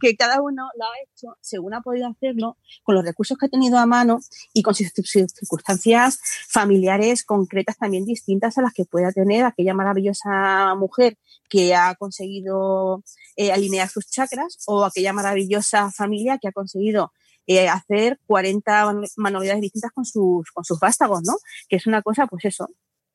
que 0.00 0.16
cada 0.16 0.40
uno 0.40 0.68
lo 0.78 0.84
ha 0.84 0.88
hecho 1.04 1.36
según 1.40 1.74
ha 1.74 1.80
podido 1.80 2.08
hacerlo, 2.08 2.56
con 2.82 2.94
los 2.94 3.04
recursos 3.04 3.38
que 3.38 3.46
ha 3.46 3.48
tenido 3.48 3.78
a 3.78 3.86
mano 3.86 4.20
y 4.52 4.62
con 4.62 4.74
sus 4.74 4.90
circunstancias 5.04 6.20
familiares 6.48 7.24
concretas 7.24 7.78
también 7.78 8.04
distintas 8.04 8.58
a 8.58 8.62
las 8.62 8.72
que 8.72 8.84
pueda 8.84 9.12
tener 9.12 9.44
aquella 9.44 9.74
maravillosa 9.74 10.74
mujer 10.74 11.16
que 11.48 11.74
ha 11.74 11.94
conseguido 11.96 13.02
eh, 13.36 13.52
alinear 13.52 13.88
sus 13.88 14.08
chakras 14.08 14.58
o 14.66 14.84
aquella 14.84 15.12
maravillosa 15.12 15.90
familia 15.90 16.38
que 16.38 16.48
ha 16.48 16.52
conseguido 16.52 17.12
eh, 17.46 17.68
hacer 17.68 18.20
40 18.26 18.94
manualidades 19.16 19.60
distintas 19.60 19.90
con 19.92 20.04
sus, 20.04 20.50
con 20.52 20.64
sus 20.64 20.78
vástagos, 20.78 21.22
¿no? 21.24 21.34
Que 21.68 21.76
es 21.76 21.86
una 21.86 22.00
cosa, 22.02 22.26
pues 22.26 22.44
eso, 22.44 22.68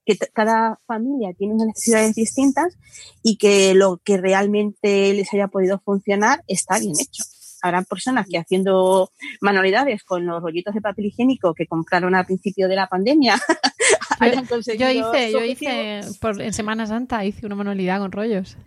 que 0.06 0.18
cada 0.34 0.80
familia 0.86 1.34
tiene 1.34 1.56
unas 1.56 1.68
necesidades 1.68 2.16
distintas 2.16 2.78
y 3.24 3.38
que 3.38 3.74
lo 3.74 3.98
que 4.04 4.18
realmente 4.18 5.14
les 5.14 5.34
haya 5.34 5.48
podido 5.48 5.80
funcionar 5.80 6.44
está 6.48 6.80
bien 6.80 6.94
hecho. 7.00 7.24
Habrá 7.62 7.82
personas 7.82 8.28
que 8.30 8.38
haciendo 8.38 9.12
manualidades 9.42 10.04
con 10.04 10.26
los 10.26 10.42
rollitos 10.42 10.76
de 10.76 10.82
papel 10.82 11.06
higiénico 11.06 11.56
que 11.56 11.66
compraron 11.66 12.14
al 12.14 12.26
principio 12.26 12.68
de 12.68 12.76
la 12.76 12.88
pandemia 12.88 13.42
conseguido. 14.50 14.92
Yo 14.92 15.10
hice, 15.10 15.32
yo 15.32 15.44
hice 15.44 16.02
por, 16.22 16.40
en 16.42 16.54
Semana 16.54 16.86
Santa 16.86 17.26
hice 17.26 17.46
una 17.46 17.56
manualidad 17.56 18.00
con 18.00 18.12
rollos. 18.12 18.58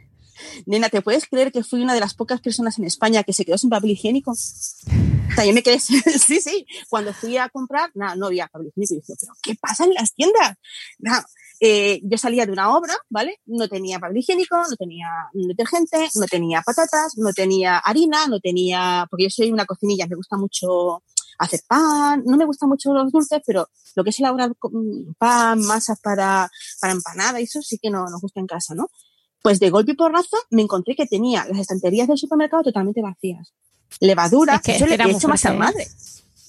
Nena, 0.66 0.89
¿te 0.89 1.03
puedes 1.03 1.26
creer 1.26 1.53
que 1.53 1.64
fui 1.64 1.82
una 1.82 1.95
de 1.95 2.01
las 2.01 2.14
pocas 2.14 2.41
personas 2.41 2.78
en 2.78 2.84
España 2.84 3.22
que 3.24 3.32
se 3.32 3.45
quedó 3.45 3.59
sin 3.59 3.70
papel 3.70 3.91
higiénico? 3.91 4.34
También 5.34 5.54
me 5.54 5.62
quedé, 5.62 5.78
sí, 5.80 6.40
sí. 6.40 6.66
Cuando 6.88 7.12
fui 7.12 7.36
a 7.36 7.48
comprar, 7.48 7.90
nada, 7.94 8.16
no 8.16 8.26
había 8.26 8.48
papel 8.48 8.68
higiénico. 8.68 8.94
Y 8.94 8.96
dije, 9.00 9.14
¿pero 9.20 9.32
qué 9.42 9.54
pasa 9.60 9.84
en 9.84 9.94
las 9.94 10.14
tiendas? 10.14 10.56
Nada, 10.98 11.26
eh, 11.60 12.00
yo 12.04 12.18
salía 12.18 12.46
de 12.46 12.52
una 12.52 12.76
obra, 12.76 12.94
¿vale? 13.08 13.40
No 13.46 13.68
tenía 13.68 13.98
papel 13.98 14.18
higiénico, 14.18 14.56
no 14.56 14.76
tenía 14.76 15.08
detergente, 15.32 16.08
no 16.14 16.26
tenía 16.26 16.62
patatas, 16.62 17.16
no 17.16 17.32
tenía 17.32 17.78
harina, 17.78 18.26
no 18.28 18.40
tenía, 18.40 19.06
porque 19.10 19.24
yo 19.24 19.30
soy 19.30 19.50
una 19.50 19.66
cocinilla, 19.66 20.06
me 20.06 20.16
gusta 20.16 20.36
mucho 20.36 21.02
hacer 21.38 21.60
pan, 21.66 22.22
no 22.26 22.36
me 22.36 22.44
gustan 22.44 22.68
mucho 22.68 22.92
los 22.92 23.12
dulces, 23.12 23.40
pero 23.46 23.68
lo 23.94 24.04
que 24.04 24.10
es 24.10 24.18
elaborar 24.18 24.52
pan, 25.18 25.60
masas 25.60 26.00
para, 26.00 26.50
para 26.80 26.92
empanada, 26.92 27.38
eso 27.40 27.62
sí 27.62 27.78
que 27.78 27.90
no 27.90 28.06
nos 28.06 28.20
gusta 28.20 28.40
en 28.40 28.46
casa, 28.46 28.74
¿no? 28.74 28.90
Pues 29.42 29.60
de 29.60 29.70
golpe 29.70 29.92
y 29.92 29.94
porrazo 29.94 30.36
me 30.50 30.62
encontré 30.62 30.96
que 30.96 31.06
tenía 31.06 31.44
las 31.46 31.58
estanterías 31.58 32.08
del 32.08 32.18
supermercado 32.18 32.64
totalmente 32.64 33.02
vacías. 33.02 33.52
Levadura, 34.01 34.57
Es 34.57 34.62
que 34.62 34.76
eso 34.76 34.86
le 34.86 34.95
he 34.95 35.11
hecho 35.11 35.28
más 35.28 35.45
a 35.45 35.55
¿eh? 35.55 35.57
madre. 35.59 35.89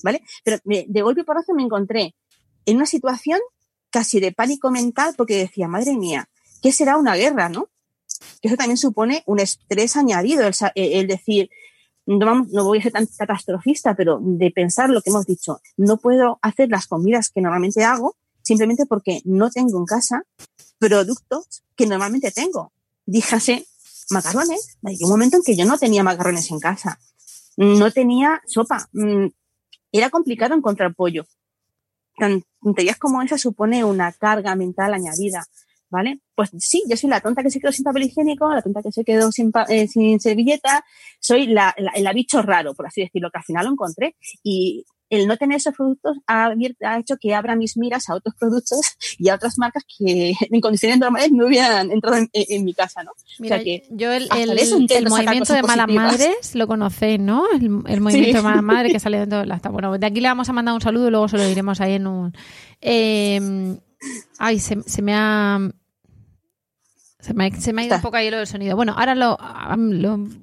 ¿Vale? 0.04 0.24
Pero 0.44 0.58
me- 0.64 0.86
de 0.88 1.02
golpe 1.02 1.22
y 1.22 1.24
porrazo 1.24 1.54
me 1.54 1.64
encontré 1.64 2.16
en 2.66 2.78
una 2.78 2.86
situación 2.86 3.40
casi 3.90 4.20
de 4.20 4.32
pánico 4.32 4.72
mental 4.72 5.14
porque 5.18 5.38
decía, 5.38 5.68
madre 5.68 5.98
mía, 5.98 6.30
¿qué 6.62 6.72
será 6.72 6.98
una 6.98 7.16
guerra, 7.16 7.50
no? 7.50 7.68
Que 8.42 8.48
eso 8.50 8.58
también 8.58 8.78
supone 8.78 9.24
un 9.26 9.40
estrés 9.40 9.98
añadido, 9.98 10.46
el, 10.48 10.54
sa- 10.54 10.72
el 10.76 11.08
decir, 11.08 11.50
no, 12.06 12.18
vamos, 12.26 12.48
no 12.50 12.64
voy 12.66 12.80
a 12.80 12.84
ser 12.84 12.92
tan 12.94 13.06
catastrofista, 13.08 13.96
pero 13.96 14.20
de 14.22 14.52
pensar 14.52 14.90
lo 14.90 15.02
que 15.02 15.10
hemos 15.10 15.26
dicho, 15.26 15.60
no 15.78 15.98
puedo 15.98 16.40
hacer 16.42 16.70
las 16.70 16.88
comidas 16.88 17.30
que 17.30 17.42
normalmente 17.42 17.84
hago 17.84 18.16
simplemente 18.42 18.86
porque 18.86 19.22
no 19.26 19.50
tengo 19.52 19.78
en 19.80 19.86
casa 19.86 20.24
productos 20.78 21.64
que 21.76 21.86
normalmente 21.86 22.32
tengo. 22.32 22.72
Díjase 23.06 23.66
macarrones. 24.12 24.78
Hay 24.84 24.98
un 25.02 25.10
momento 25.10 25.38
en 25.38 25.44
que 25.44 25.56
yo 25.56 25.66
no 25.66 25.78
tenía 25.78 26.04
macarrones 26.04 26.50
en 26.52 26.60
casa. 26.60 27.00
No 27.60 27.92
tenía 27.92 28.42
sopa. 28.46 28.88
Mm, 28.94 29.28
Era 29.92 30.10
complicado 30.10 30.56
encontrar 30.56 30.96
pollo. 30.96 31.26
Tonterías 32.62 32.98
como 32.98 33.22
esa 33.22 33.38
supone 33.38 33.84
una 33.84 34.12
carga 34.14 34.56
mental 34.56 34.94
añadida. 34.94 35.46
¿Vale? 35.92 36.20
Pues 36.36 36.52
sí, 36.60 36.84
yo 36.88 36.96
soy 36.96 37.10
la 37.10 37.20
tonta 37.20 37.42
que 37.42 37.50
se 37.50 37.60
quedó 37.60 37.72
sin 37.72 37.84
papel 37.84 38.04
higiénico, 38.04 38.54
la 38.54 38.62
tonta 38.62 38.84
que 38.84 38.92
se 38.92 39.04
quedó 39.04 39.32
sin, 39.32 39.52
eh, 39.70 39.88
sin 39.88 40.20
servilleta, 40.20 40.86
soy 41.20 41.48
la, 41.48 41.74
el 41.96 42.08
bicho 42.14 42.44
raro, 42.44 42.76
por 42.76 42.86
así 42.86 43.02
decirlo, 43.02 43.32
que 43.32 43.40
al 43.40 43.44
final 43.44 43.66
lo 43.66 43.72
encontré. 43.72 44.16
El 45.10 45.28
no 45.28 45.38
tener 45.38 45.58
esos 45.58 45.74
productos 45.74 46.18
ha, 46.28 46.52
hecho 47.00 47.18
que 47.20 47.34
abra 47.34 47.56
mis 47.56 47.78
miras 47.78 48.10
a 48.10 48.16
otros 48.16 48.36
productos 48.36 48.82
y 49.18 49.30
a 49.30 49.36
otras 49.36 49.58
marcas 49.58 49.84
que 49.98 50.34
en 50.52 50.62
condiciones 50.62 51.00
normales 51.00 51.32
no 51.32 51.48
hubieran 51.48 51.92
entrado 51.92 52.18
en, 52.34 52.66
mi 52.66 52.74
casa, 52.74 53.04
¿no? 53.04 53.12
Mira, 53.40 53.56
o 53.56 53.60
sea 53.60 53.64
que 53.64 53.84
yo 53.92 54.12
el, 54.12 54.30
el- 54.36 55.10
movimiento 55.10 55.54
de 55.54 55.64
malas 55.64 55.88
madres 55.90 56.56
lo 56.56 56.68
conocéis, 56.68 57.20
¿no? 57.20 57.44
El, 57.52 57.64
el 57.88 58.02
movimiento 58.02 58.30
Sí. 58.30 58.34
de 58.34 58.42
malas 58.42 58.64
madres 58.64 58.92
que 58.94 59.00
sale 59.00 59.20
dentro 59.20 59.40
de 59.40 59.46
la 59.46 59.60
Bueno, 59.72 59.98
de 59.98 60.06
aquí 60.06 60.22
le 60.22 60.28
vamos 60.28 60.50
a 60.50 60.54
mandar 60.54 60.74
un 60.76 60.82
saludo 60.82 61.08
y 61.08 61.12
luego 61.12 61.28
se 61.28 61.38
lo 61.38 61.48
diremos 61.48 61.82
ahí 61.82 61.94
en 61.94 62.08
un... 62.08 62.34
Eh, 62.82 63.78
ay, 64.38 64.60
se, 64.60 64.82
se 64.84 65.02
me 65.02 65.14
ha... 65.16 65.60
Se 67.20 67.34
me, 67.34 67.48
ha- 67.48 67.52
se 67.60 67.74
me 67.74 67.82
ha 67.82 67.86
ido 67.86 67.96
un 67.96 67.98
Está. 67.98 68.08
poco 68.08 68.16
ahí 68.16 68.30
lo 68.30 68.38
del 68.38 68.48
sonido. 68.48 68.76
Bueno, 68.78 68.96
ahora 68.98 69.14
lo, 69.14 69.38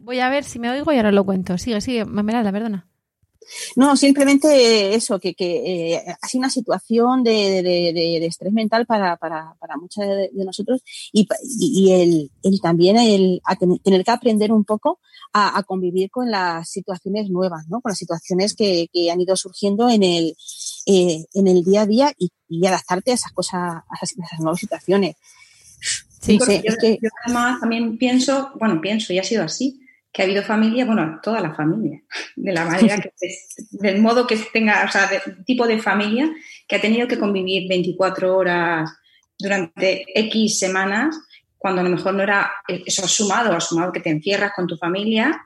voy 0.03 0.21
a 0.21 0.29
ver 0.29 0.45
si 0.45 0.59
me 0.59 0.69
oigo 0.71 0.93
y 0.93 0.97
ahora 0.97 1.11
lo 1.11 1.25
cuento. 1.25 1.57
Sigue, 1.57 1.81
sigue, 1.81 2.05
Mermelada, 2.05 2.53
perdona. 2.53 2.87
No, 3.77 3.97
simplemente 3.97 4.95
eso, 4.95 5.19
que, 5.21 5.35
que 5.35 5.95
eh, 5.95 6.05
ha 6.21 6.29
sido 6.29 6.41
una 6.41 6.51
situación 6.51 7.23
de, 7.23 7.33
de- 7.33 7.63
de- 7.63 7.93
de- 7.93 8.21
de 8.21 8.27
estrés 8.27 8.53
mental 8.53 8.87
para, 8.87 9.17
para, 9.17 9.55
para 9.61 9.77
muchos 9.77 10.05
de, 10.05 10.31
nosotros 10.45 10.83
y, 11.13 11.29
y, 11.61 11.93
el, 11.93 12.31
el 12.43 12.61
también 12.61 12.97
el 12.97 13.41
a 13.45 13.57
ten- 13.57 13.79
tener 13.79 14.05
que 14.05 14.11
aprender 14.11 14.53
un 14.53 14.65
poco 14.65 14.99
a, 15.33 15.57
a 15.59 15.63
convivir 15.63 16.11
con 16.11 16.31
las 16.31 16.69
situaciones 16.69 17.31
nuevas, 17.31 17.69
¿no? 17.69 17.81
Con 17.81 17.91
las 17.91 17.99
situaciones 17.99 18.55
que, 18.55 18.89
que 18.93 19.11
han 19.11 19.21
ido 19.21 19.37
surgiendo 19.37 19.89
en 19.89 20.03
el, 20.03 20.37
eh, 20.87 21.25
en 21.35 21.47
el 21.49 21.63
día 21.65 21.83
a 21.83 21.87
día 21.87 22.13
y, 22.19 22.31
y 22.49 22.67
adaptarte 22.67 23.13
a 23.13 23.15
esas 23.15 23.33
cosas, 23.33 23.61
a 23.61 23.95
esas, 24.03 24.19
a 24.21 24.25
esas 24.25 24.41
nuevas 24.41 24.61
situaciones. 24.61 25.17
Sí, 26.21 26.39
sé, 26.41 26.63
yo, 26.65 26.73
es 26.73 26.77
que- 26.79 26.99
yo 27.01 27.09
además 27.25 27.61
también 27.61 27.97
pienso, 27.99 28.51
bueno, 28.59 28.81
pienso 28.81 29.13
y 29.13 29.19
ha 29.19 29.23
sido 29.23 29.45
así, 29.45 29.81
que 30.17 30.23
ha 30.23 30.25
habido 30.25 30.43
familia, 30.43 30.87
bueno, 30.87 31.21
toda 31.23 31.43
la 31.43 31.55
familia, 31.55 32.01
de 32.37 32.53
la 32.55 32.65
manera 32.65 32.97
que, 32.97 33.13
del 33.73 34.01
modo 34.01 34.27
que 34.27 34.39
tenga, 34.51 34.83
o 34.89 34.91
sea, 34.91 35.07
del 35.09 35.45
tipo 35.45 35.67
de 35.67 35.79
familia 35.79 36.33
que 36.67 36.77
ha 36.77 36.81
tenido 36.81 37.07
que 37.07 37.19
convivir 37.19 37.69
24 37.69 38.35
horas 38.35 38.91
durante 39.39 40.07
X 40.15 40.59
semanas, 40.59 41.21
cuando 41.59 41.83
a 41.83 41.85
lo 41.85 41.91
mejor 41.91 42.15
no 42.15 42.23
era 42.23 42.51
eso 42.67 43.07
sumado, 43.07 43.61
sumado 43.61 43.93
que 43.93 44.01
te 44.01 44.09
encierras 44.09 44.53
con 44.57 44.67
tu 44.67 44.79
familia 44.79 45.39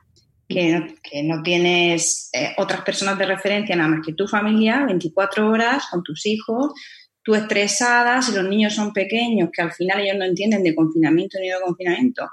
que 0.48 0.72
no, 0.72 0.86
que 1.02 1.24
no 1.24 1.42
tienes 1.42 2.30
eh, 2.32 2.54
otras 2.56 2.82
personas 2.82 3.18
de 3.18 3.26
referencia 3.26 3.74
nada 3.74 3.88
más 3.88 4.06
que 4.06 4.12
tu 4.12 4.28
familia, 4.28 4.84
24 4.86 5.48
horas 5.48 5.84
con 5.90 6.04
tus 6.04 6.26
hijos, 6.26 6.72
tú 7.24 7.34
estresada, 7.34 8.22
si 8.22 8.32
los 8.32 8.44
niños 8.44 8.74
son 8.74 8.92
pequeños, 8.92 9.50
que 9.52 9.62
al 9.62 9.72
final 9.72 10.00
ellos 10.00 10.16
no 10.16 10.24
entienden 10.24 10.62
de 10.62 10.76
confinamiento 10.76 11.38
ni 11.40 11.48
de 11.48 11.60
confinamiento, 11.60 12.30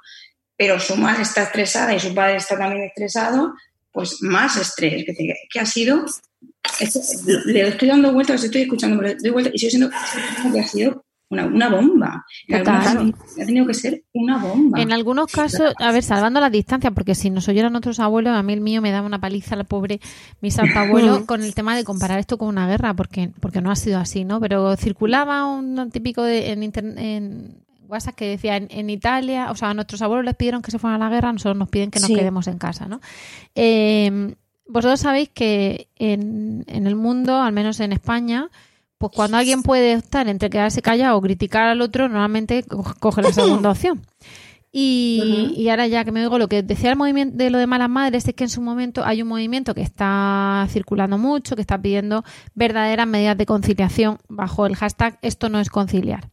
pero 0.58 0.80
su 0.80 0.96
madre 0.98 1.22
está 1.22 1.44
estresada 1.44 1.94
y 1.94 2.00
su 2.00 2.14
padre 2.14 2.38
está 2.38 2.58
también 2.58 2.84
estresado, 2.84 3.54
pues 3.92 4.22
más 4.22 4.58
estrés. 4.58 5.06
Que, 5.06 5.34
que 5.50 5.60
ha 5.60 5.66
sido, 5.66 6.04
le 7.46 7.68
estoy 7.68 7.88
dando 7.88 8.12
vueltas, 8.12 8.44
estoy 8.44 8.64
escuchando, 8.64 9.02
le 9.02 9.16
doy 9.16 9.32
vueltas 9.32 9.54
y 9.54 9.58
estoy 9.58 9.70
siendo 9.70 9.90
que 10.52 10.60
ha 10.60 10.68
sido 10.68 11.06
una, 11.30 11.46
una 11.46 11.70
bomba. 11.70 12.26
Ha 12.52 13.46
tenido 13.46 13.68
que 13.68 13.74
ser 13.76 14.04
una 14.14 14.38
bomba. 14.38 14.82
En 14.82 14.92
algunos 14.92 15.32
casos, 15.32 15.74
a 15.78 15.92
ver, 15.92 16.04
salvando 16.04 16.40
la 16.40 16.50
distancia, 16.50 16.90
porque 16.92 17.16
si 17.16 17.30
nos 17.30 17.48
oyeran 17.48 17.76
otros 17.76 18.00
abuelos, 18.00 18.36
a 18.36 18.42
mí 18.42 18.54
el 18.54 18.62
mío 18.62 18.82
me 18.82 18.92
daba 18.92 19.06
una 19.06 19.22
paliza, 19.22 19.56
la 19.56 19.64
pobre, 19.64 20.00
mi 20.42 20.50
santo 20.50 20.80
abuelo, 20.80 21.26
con 21.28 21.44
el 21.44 21.54
tema 21.54 21.76
de 21.76 21.84
comparar 21.84 22.18
esto 22.18 22.38
con 22.38 22.48
una 22.48 22.68
guerra, 22.68 22.96
porque, 22.96 23.32
porque 23.40 23.62
no 23.62 23.72
ha 23.72 23.76
sido 23.76 24.00
así, 24.00 24.26
¿no? 24.26 24.40
Pero 24.40 24.76
circulaba 24.76 25.46
un 25.46 25.92
típico 25.92 26.24
de, 26.24 26.52
en, 26.52 26.64
en 26.98 27.67
WhatsApp 27.88 28.16
que 28.16 28.28
decía 28.28 28.58
en, 28.58 28.90
Italia, 28.90 29.52
o 29.52 29.56
sea, 29.56 29.70
a 29.70 29.74
nuestros 29.74 30.02
abuelos 30.02 30.26
les 30.26 30.36
pidieron 30.36 30.62
que 30.62 30.72
se 30.72 30.80
fueran 30.80 31.02
a 31.02 31.06
la 31.06 31.14
guerra, 31.14 31.32
nosotros 31.32 31.58
nos 31.58 31.70
piden 31.70 31.92
que 31.92 32.00
nos 32.00 32.10
quedemos 32.10 32.48
en 32.48 32.58
casa, 32.58 32.88
¿no? 32.88 33.02
Eh, 33.56 34.36
vosotros 34.68 35.00
sabéis 35.00 35.30
que 35.30 35.88
en, 35.96 36.66
en 36.68 36.88
el 36.88 36.96
mundo, 36.96 37.42
al 37.42 37.54
menos 37.54 37.80
en 37.80 37.94
España, 37.94 38.50
pues 38.98 39.12
cuando 39.16 39.38
alguien 39.38 39.64
puede 39.64 39.94
estar 39.94 40.28
entre 40.28 40.50
quedarse 40.50 40.82
callado 40.82 41.18
o 41.18 41.22
criticar 41.22 41.68
al 41.68 41.82
otro, 41.82 42.10
normalmente 42.10 42.64
coge 43.00 43.22
la 43.22 43.32
segunda 43.32 43.72
opción. 43.72 44.02
Y, 44.70 45.54
y, 45.56 45.70
ahora 45.70 45.88
ya 45.88 46.04
que 46.04 46.12
me 46.12 46.20
digo 46.20 46.38
lo 46.38 46.50
que 46.50 46.62
decía 46.62 46.90
el 46.90 46.98
movimiento 46.98 47.38
de 47.38 47.50
lo 47.50 47.58
de 47.58 47.66
malas 47.66 47.90
madres 47.90 48.28
es 48.28 48.36
que 48.36 48.44
en 48.44 48.50
su 48.50 48.62
momento 48.62 49.04
hay 49.06 49.22
un 49.22 49.28
movimiento 49.28 49.74
que 49.74 49.82
está 49.82 50.68
circulando 50.70 51.18
mucho, 51.18 51.56
que 51.56 51.62
está 51.62 51.82
pidiendo 51.82 52.24
verdaderas 52.54 53.08
medidas 53.08 53.38
de 53.38 53.46
conciliación 53.46 54.20
bajo 54.28 54.66
el 54.66 54.76
hashtag 54.76 55.18
esto 55.22 55.50
no 55.50 55.60
es 55.60 55.70
conciliar. 55.70 56.30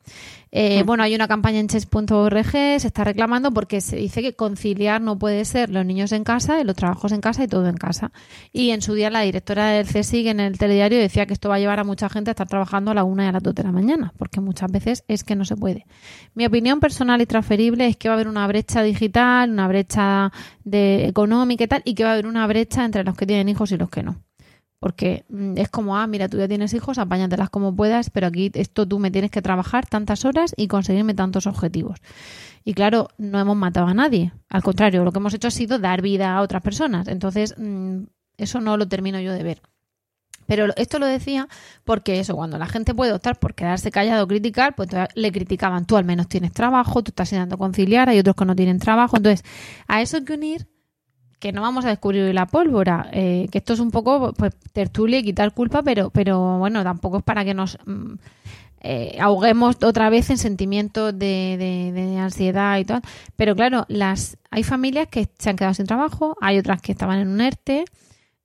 Eh, 0.57 0.84
bueno, 0.84 1.02
hay 1.02 1.16
una 1.16 1.26
campaña 1.26 1.59
en 1.59 1.66
chess.org, 1.66 2.52
se 2.52 2.86
está 2.86 3.02
reclamando 3.02 3.50
porque 3.50 3.80
se 3.80 3.96
dice 3.96 4.22
que 4.22 4.36
conciliar 4.36 5.00
no 5.00 5.18
puede 5.18 5.44
ser 5.44 5.68
los 5.68 5.84
niños 5.84 6.12
en 6.12 6.22
casa, 6.22 6.62
los 6.62 6.76
trabajos 6.76 7.11
en 7.11 7.20
casa 7.20 7.42
y 7.42 7.48
todo 7.48 7.66
en 7.66 7.76
casa. 7.76 8.12
Y 8.52 8.70
en 8.70 8.80
su 8.80 8.94
día 8.94 9.11
la 9.11 9.22
directora 9.22 9.70
del 9.70 9.84
CSIC 9.84 10.28
en 10.28 10.38
el 10.38 10.57
telediario 10.57 11.00
decía 11.00 11.26
que 11.26 11.32
esto 11.32 11.48
va 11.48 11.57
a 11.57 11.59
llevar 11.59 11.80
a 11.80 11.84
mucha 11.84 12.09
gente 12.09 12.30
a 12.30 12.34
estar 12.34 12.46
trabajando 12.46 12.92
a 12.92 12.94
la 12.94 13.02
una 13.02 13.24
y 13.24 13.28
a 13.30 13.32
las 13.32 13.42
dos 13.42 13.52
de 13.57 13.64
la 13.64 13.72
mañana, 13.72 14.12
porque 14.16 14.40
muchas 14.40 14.70
veces 14.70 15.02
es 15.09 15.24
que 15.24 15.34
no 15.34 15.44
se 15.44 15.57
puede. 15.57 15.86
Mi 16.34 16.46
opinión 16.46 16.78
personal 16.78 17.20
y 17.20 17.26
transferible 17.26 17.88
es 17.88 17.96
que 17.96 18.09
va 18.09 18.14
a 18.14 18.16
haber 18.16 18.28
una 18.28 18.46
brecha 18.46 18.84
digital, 18.84 19.50
una 19.50 19.66
brecha 19.66 20.30
de 20.62 21.09
económica 21.09 21.64
y 21.64 21.66
tal, 21.66 21.82
y 21.84 21.96
que 21.96 22.05
va 22.05 22.11
a 22.11 22.12
haber 22.12 22.28
una 22.28 22.46
brecha 22.46 22.84
entre 22.84 23.02
los 23.02 23.16
que 23.16 23.26
tienen 23.26 23.48
hijos 23.48 23.72
y 23.72 23.76
los 23.76 23.90
que 23.90 24.05
no 24.05 24.23
porque 24.85 25.24
mm, 25.30 25.57
es 25.57 25.70
como, 25.70 25.97
ah, 25.97 26.07
mira, 26.07 26.28
tú 26.28 26.37
ya 26.37 26.47
tienes 26.47 26.74
hijos, 26.74 26.99
apáñatelas 26.99 27.49
como 27.49 27.74
puedas, 27.74 28.11
pero 28.11 28.26
aquí 28.26 28.51
esto 28.53 28.87
tú 28.87 28.99
me 28.99 29.11
tienes 29.11 29.30
que 29.30 29.41
trabajar 29.41 29.87
tantas 29.87 30.26
horas 30.26 30.53
y 30.59 30.68
conseguirme 30.68 31.14
tantos 31.14 31.47
objetivos. 31.47 32.01
Y 32.66 32.74
claro, 32.74 33.09
no 33.16 33.41
hemos 33.41 33.57
matado 33.57 33.87
a 33.87 33.95
nadie, 33.95 34.35
al 34.51 34.62
contrario, 34.62 35.03
lo 35.03 35.11
que 35.11 35.20
hemos 35.20 35.32
hecho 35.32 35.49
ha 35.49 35.51
sido 35.51 35.78
dar 35.78 36.03
vida 36.03 36.37
a 36.37 36.43
otras 36.43 36.61
personas, 36.61 37.09
entonces 37.09 37.55
mm, 37.57 38.03
eso 38.37 38.61
no 38.61 38.76
lo 38.76 38.87
termino 38.87 39.18
yo 39.20 39.32
de 39.32 39.43
ver. 39.43 39.62
Pero 40.45 40.66
esto 40.76 40.99
lo 40.99 41.07
decía 41.07 41.49
porque 41.85 42.20
eso, 42.20 42.37
cuando 42.37 42.59
la 42.59 42.66
gente 42.66 42.93
puede 42.93 43.14
optar 43.14 43.39
por 43.39 43.55
quedarse 43.55 43.91
callado 43.91 44.24
o 44.24 44.28
criticar, 44.28 44.74
pues 44.74 44.91
le 45.14 45.32
criticaban, 45.32 45.87
tú 45.87 45.97
al 45.97 46.05
menos 46.05 46.28
tienes 46.28 46.53
trabajo, 46.53 47.03
tú 47.03 47.09
estás 47.09 47.32
intentando 47.32 47.57
conciliar, 47.57 48.11
hay 48.11 48.18
otros 48.18 48.37
que 48.37 48.45
no 48.45 48.55
tienen 48.55 48.80
trabajo. 48.80 49.16
Entonces, 49.16 49.47
a 49.89 50.03
eso 50.03 50.18
hay 50.18 50.24
que 50.26 50.35
unir 50.35 50.73
que 51.45 51.53
no 51.53 51.61
vamos 51.61 51.84
a 51.84 51.90
descubrir 51.90 52.34
la 52.34 52.47
pólvora, 52.47 53.11
eh, 53.12 53.49
que 53.53 53.59
esto 53.59 53.74
es 53.74 53.80
un 53.80 53.90
poco 53.90 54.32
pues, 54.32 54.55
tertulia 54.72 55.18
y 55.18 55.24
quitar 55.24 55.53
culpa, 55.53 55.82
pero, 55.82 56.09
pero 56.09 56.57
bueno, 56.57 56.82
tampoco 56.82 57.18
es 57.18 57.22
para 57.22 57.45
que 57.45 57.53
nos 57.53 57.76
mm, 57.84 58.14
eh, 58.80 59.18
ahoguemos 59.20 59.76
otra 59.82 60.09
vez 60.09 60.30
en 60.30 60.38
sentimientos 60.38 61.12
de, 61.18 61.92
de, 61.95 62.16
ansiedad 62.16 62.78
y 62.78 62.86
todo. 62.86 63.03
Pero 63.36 63.55
claro, 63.55 63.84
las 63.88 64.38
hay 64.51 64.62
familias 64.62 65.09
que 65.09 65.28
se 65.38 65.51
han 65.51 65.57
quedado 65.57 65.74
sin 65.74 65.84
trabajo, 65.84 66.34
hay 66.40 66.57
otras 66.57 66.80
que 66.80 66.92
estaban 66.92 67.18
en 67.18 67.28
un 67.28 67.42
ERTE, 67.42 67.84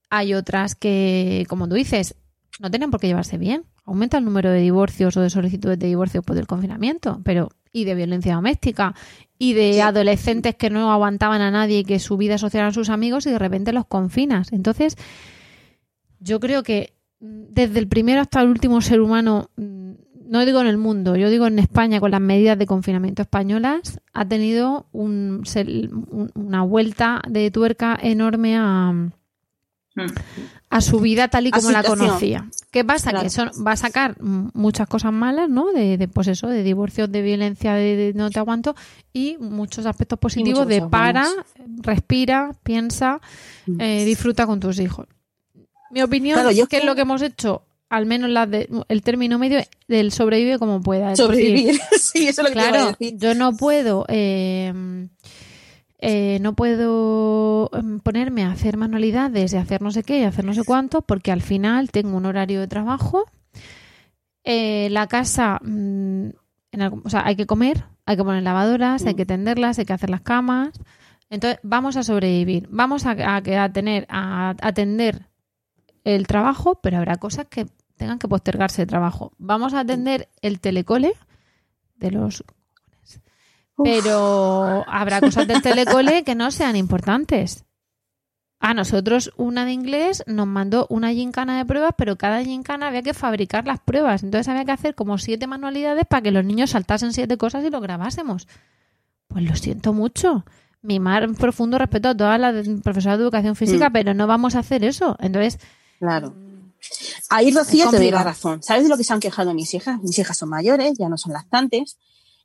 hay 0.10 0.34
otras 0.34 0.76
que, 0.76 1.46
como 1.48 1.70
tú 1.70 1.76
dices, 1.76 2.16
no 2.60 2.70
tienen 2.70 2.92
por 2.92 3.00
qué 3.00 3.08
llevarse 3.08 3.38
bien. 3.38 3.64
Aumenta 3.90 4.20
el 4.20 4.26
número 4.26 4.52
de 4.52 4.60
divorcios 4.60 5.18
o 5.18 5.22
de 5.22 5.32
solicitudes 5.32 5.80
de 5.80 5.88
divorcio 5.88 6.22
por 6.22 6.38
el 6.38 6.46
confinamiento, 6.46 7.20
pero 7.24 7.50
y 7.72 7.86
de 7.86 7.96
violencia 7.96 8.36
doméstica 8.36 8.94
y 9.40 9.54
de 9.54 9.82
adolescentes 9.82 10.56
que 10.56 10.70
no 10.70 10.92
aguantaban 10.92 11.42
a 11.42 11.50
nadie 11.50 11.80
y 11.80 11.84
que 11.84 11.98
su 11.98 12.16
vida 12.16 12.38
social 12.38 12.62
eran 12.62 12.74
sus 12.74 12.90
amigos 12.90 13.26
y 13.26 13.32
de 13.32 13.40
repente 13.40 13.74
los 13.74 13.88
confinas. 13.88 14.54
Entonces, 14.54 14.96
yo 16.20 16.40
creo 16.40 16.62
que 16.62 16.94
mm, 17.20 17.46
desde 17.50 17.80
el 17.80 17.88
primero 17.88 18.22
hasta 18.22 18.42
el 18.42 18.50
último 18.50 18.80
ser 18.82 19.02
humano, 19.02 19.50
mm, 19.56 19.92
no 20.28 20.46
digo 20.46 20.62
en 20.62 20.68
el 20.68 20.78
mundo, 20.78 21.16
yo 21.16 21.30
digo 21.30 21.48
en 21.48 21.58
España 21.58 22.00
con 22.00 22.12
las 22.12 22.22
medidas 22.22 22.60
de 22.60 22.68
confinamiento 22.68 23.24
españolas, 23.24 24.00
ha 24.14 24.28
tenido 24.28 24.86
un, 24.92 25.44
una 26.36 26.62
vuelta 26.62 27.22
de 27.28 27.50
tuerca 27.50 27.98
enorme 28.00 28.56
a. 28.56 29.10
a 30.70 30.82
su 30.82 31.00
vida 31.00 31.28
tal 31.28 31.48
y 31.48 31.52
como 31.52 31.72
la 31.72 31.84
conocía. 31.84 32.48
¿Qué 32.72 32.86
pasa? 32.86 33.12
Que 33.14 33.28
eso 33.28 33.46
va 33.66 33.72
a 33.72 33.78
sacar 33.78 34.16
muchas 34.22 34.88
cosas 34.88 35.12
malas, 35.12 35.50
¿no? 35.50 35.72
De, 35.72 35.98
de 35.98 36.08
pues 36.08 36.28
eso, 36.28 36.48
de 36.48 36.64
divorcios, 36.64 37.12
de 37.12 37.22
violencia, 37.22 37.74
de, 37.74 38.14
no 38.16 38.30
te 38.30 38.40
aguanto, 38.40 38.76
y 39.12 39.38
muchos 39.40 39.86
aspectos 39.86 40.20
positivos 40.20 40.68
de 40.68 40.82
para, 40.82 41.28
respira, 41.82 42.52
piensa, 42.64 43.20
mm. 43.66 43.82
eh, 43.82 44.06
disfruta 44.06 44.46
con 44.46 44.60
tus 44.60 44.80
hijos. 44.80 45.08
Mi 45.92 46.02
opinión 46.02 46.40
es 46.48 46.68
que 46.68 46.78
es 46.78 46.86
lo 46.86 46.94
que 46.94 47.02
hemos 47.02 47.22
hecho, 47.24 47.64
al 47.90 48.06
menos 48.06 48.30
la 48.30 48.46
de, 48.46 48.70
el 48.88 49.02
término 49.02 49.40
medio 49.40 49.60
del 49.88 50.12
sobrevive 50.12 50.60
como 50.60 50.82
pueda. 50.82 51.16
Sobrevivir, 51.16 51.80
sí, 52.00 52.28
eso 52.28 52.42
es 52.42 52.50
lo 52.50 52.54
que 52.54 52.54
claro, 52.54 52.96
Yo 53.00 53.34
no 53.34 53.58
puedo. 53.58 54.06
Eh, 54.08 55.08
eh, 56.02 56.40
no 56.42 56.56
puedo 56.56 57.70
em, 57.74 58.00
ponerme 58.00 58.44
a 58.44 58.52
hacer 58.52 58.78
manualidades 58.78 59.54
y 59.54 59.58
hacer 59.58 59.82
no 59.82 59.92
sé 59.92 60.04
qué 60.04 60.20
y 60.20 60.24
hacer 60.24 60.46
no 60.46 60.54
sé 60.54 60.64
cuánto 60.64 61.02
porque 61.02 61.32
al 61.32 61.42
final 61.42 61.92
tengo 61.92 62.16
un 62.16 62.26
horario 62.26 62.62
de 62.62 62.68
trabajo. 62.68 63.26
Eh, 64.46 64.88
la 64.92 65.08
casa, 65.08 65.60
mm, 65.62 66.30
o 67.04 67.10
sea, 67.10 67.26
hay 67.26 67.36
que 67.36 67.46
comer, 67.46 67.84
hay 68.06 68.16
que 68.16 68.24
poner 68.24 68.44
lavadoras, 68.44 69.06
hay 69.06 69.16
que 69.16 69.26
tenderlas, 69.26 69.78
hay 69.78 69.86
que 69.86 69.94
hacer 69.94 70.10
las 70.10 70.22
camas. 70.22 70.72
Entonces, 71.30 71.60
vamos 71.64 71.98
a 71.98 72.04
sobrevivir, 72.04 72.68
vamos 72.72 73.06
a, 73.06 73.12
a, 73.36 73.72
tener, 73.72 74.08
a 74.10 74.56
atender 74.62 75.28
el 76.06 76.28
trabajo, 76.28 76.80
pero 76.82 76.98
habrá 76.98 77.18
cosas 77.18 77.46
que 77.48 77.68
tengan 77.98 78.20
que 78.20 78.28
postergarse 78.28 78.84
de 78.84 78.88
trabajo. 78.88 79.34
Vamos 79.38 79.74
a 79.74 79.82
atender 79.82 80.30
el 80.42 80.60
telecole 80.62 81.14
de 81.98 82.12
los 82.12 82.44
pero 83.84 84.84
habrá 84.88 85.20
cosas 85.20 85.48
del 85.48 85.62
telecole 85.62 86.24
que 86.24 86.36
no 86.36 86.52
sean 86.52 86.76
importantes. 86.76 87.66
A 88.62 88.74
nosotros 88.74 89.32
una 89.38 89.64
de 89.64 89.72
inglés 89.72 90.22
nos 90.28 90.46
mandó 90.46 90.86
una 90.90 91.14
gincana 91.14 91.58
de 91.58 91.66
pruebas, 91.66 91.94
pero 91.98 92.18
cada 92.18 92.44
gincana 92.44 92.88
había 92.88 93.02
que 93.02 93.14
fabricar 93.14 93.66
las 93.66 93.80
pruebas. 93.80 94.22
Entonces 94.22 94.50
había 94.50 94.66
que 94.66 94.74
hacer 94.74 94.96
como 94.96 95.18
siete 95.18 95.48
manualidades 95.48 96.06
para 96.06 96.22
que 96.22 96.32
los 96.32 96.44
niños 96.44 96.72
saltasen 96.72 97.14
siete 97.14 97.38
cosas 97.38 97.64
y 97.64 97.70
lo 97.70 97.80
grabásemos. 97.80 98.48
Pues 99.30 99.46
lo 99.46 99.56
siento 99.56 99.94
mucho. 99.94 100.44
Mi 100.82 101.00
más 101.00 101.24
profundo 101.38 101.78
respeto 101.78 102.10
a 102.10 102.18
todas 102.18 102.40
las 102.40 102.68
profesoras 102.84 103.18
de 103.18 103.24
educación 103.24 103.56
física, 103.56 103.90
mm. 103.90 103.94
pero 103.94 104.14
no 104.14 104.28
vamos 104.28 104.56
a 104.56 104.60
hacer 104.60 104.84
eso. 104.84 105.16
Entonces. 105.20 105.58
Claro. 106.00 106.34
Ahí, 107.30 107.52
Rocío, 107.52 107.90
te 107.90 107.98
doy 107.98 108.12
la 108.12 108.24
razón. 108.24 108.62
¿Sabes 108.62 108.84
de 108.84 108.90
lo 108.90 108.98
que 108.98 109.04
se 109.04 109.14
han 109.14 109.20
quejado 109.20 109.54
mis 109.54 109.74
hijas? 109.74 110.02
Mis 110.02 110.18
hijas 110.20 110.38
son 110.38 110.50
mayores, 110.50 110.94
ya 110.98 111.08
no 111.08 111.18
son 111.18 111.32
lactantes. 111.32 111.98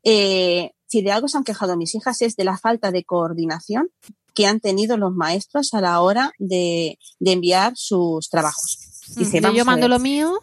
Eh, 0.05 0.73
si 0.95 1.03
de 1.03 1.11
algo 1.11 1.27
se 1.27 1.37
han 1.37 1.43
quejado 1.43 1.77
mis 1.77 1.93
hijas 1.97 2.23
es 2.23 2.37
de 2.37 2.45
la 2.45 2.57
falta 2.57 2.93
de 2.93 3.03
coordinación 3.03 3.91
que 4.33 4.47
han 4.47 4.61
tenido 4.61 4.97
los 4.97 5.13
maestros 5.13 5.75
a 5.75 5.81
la 5.81 6.01
hora 6.01 6.33
de, 6.39 6.99
enviar 7.19 7.73
sus 7.75 8.29
trabajos. 8.29 8.79
Dice, 9.17 9.41
yo 9.41 9.65
mando 9.65 9.89
lo 9.89 9.99
mío. 9.99 10.39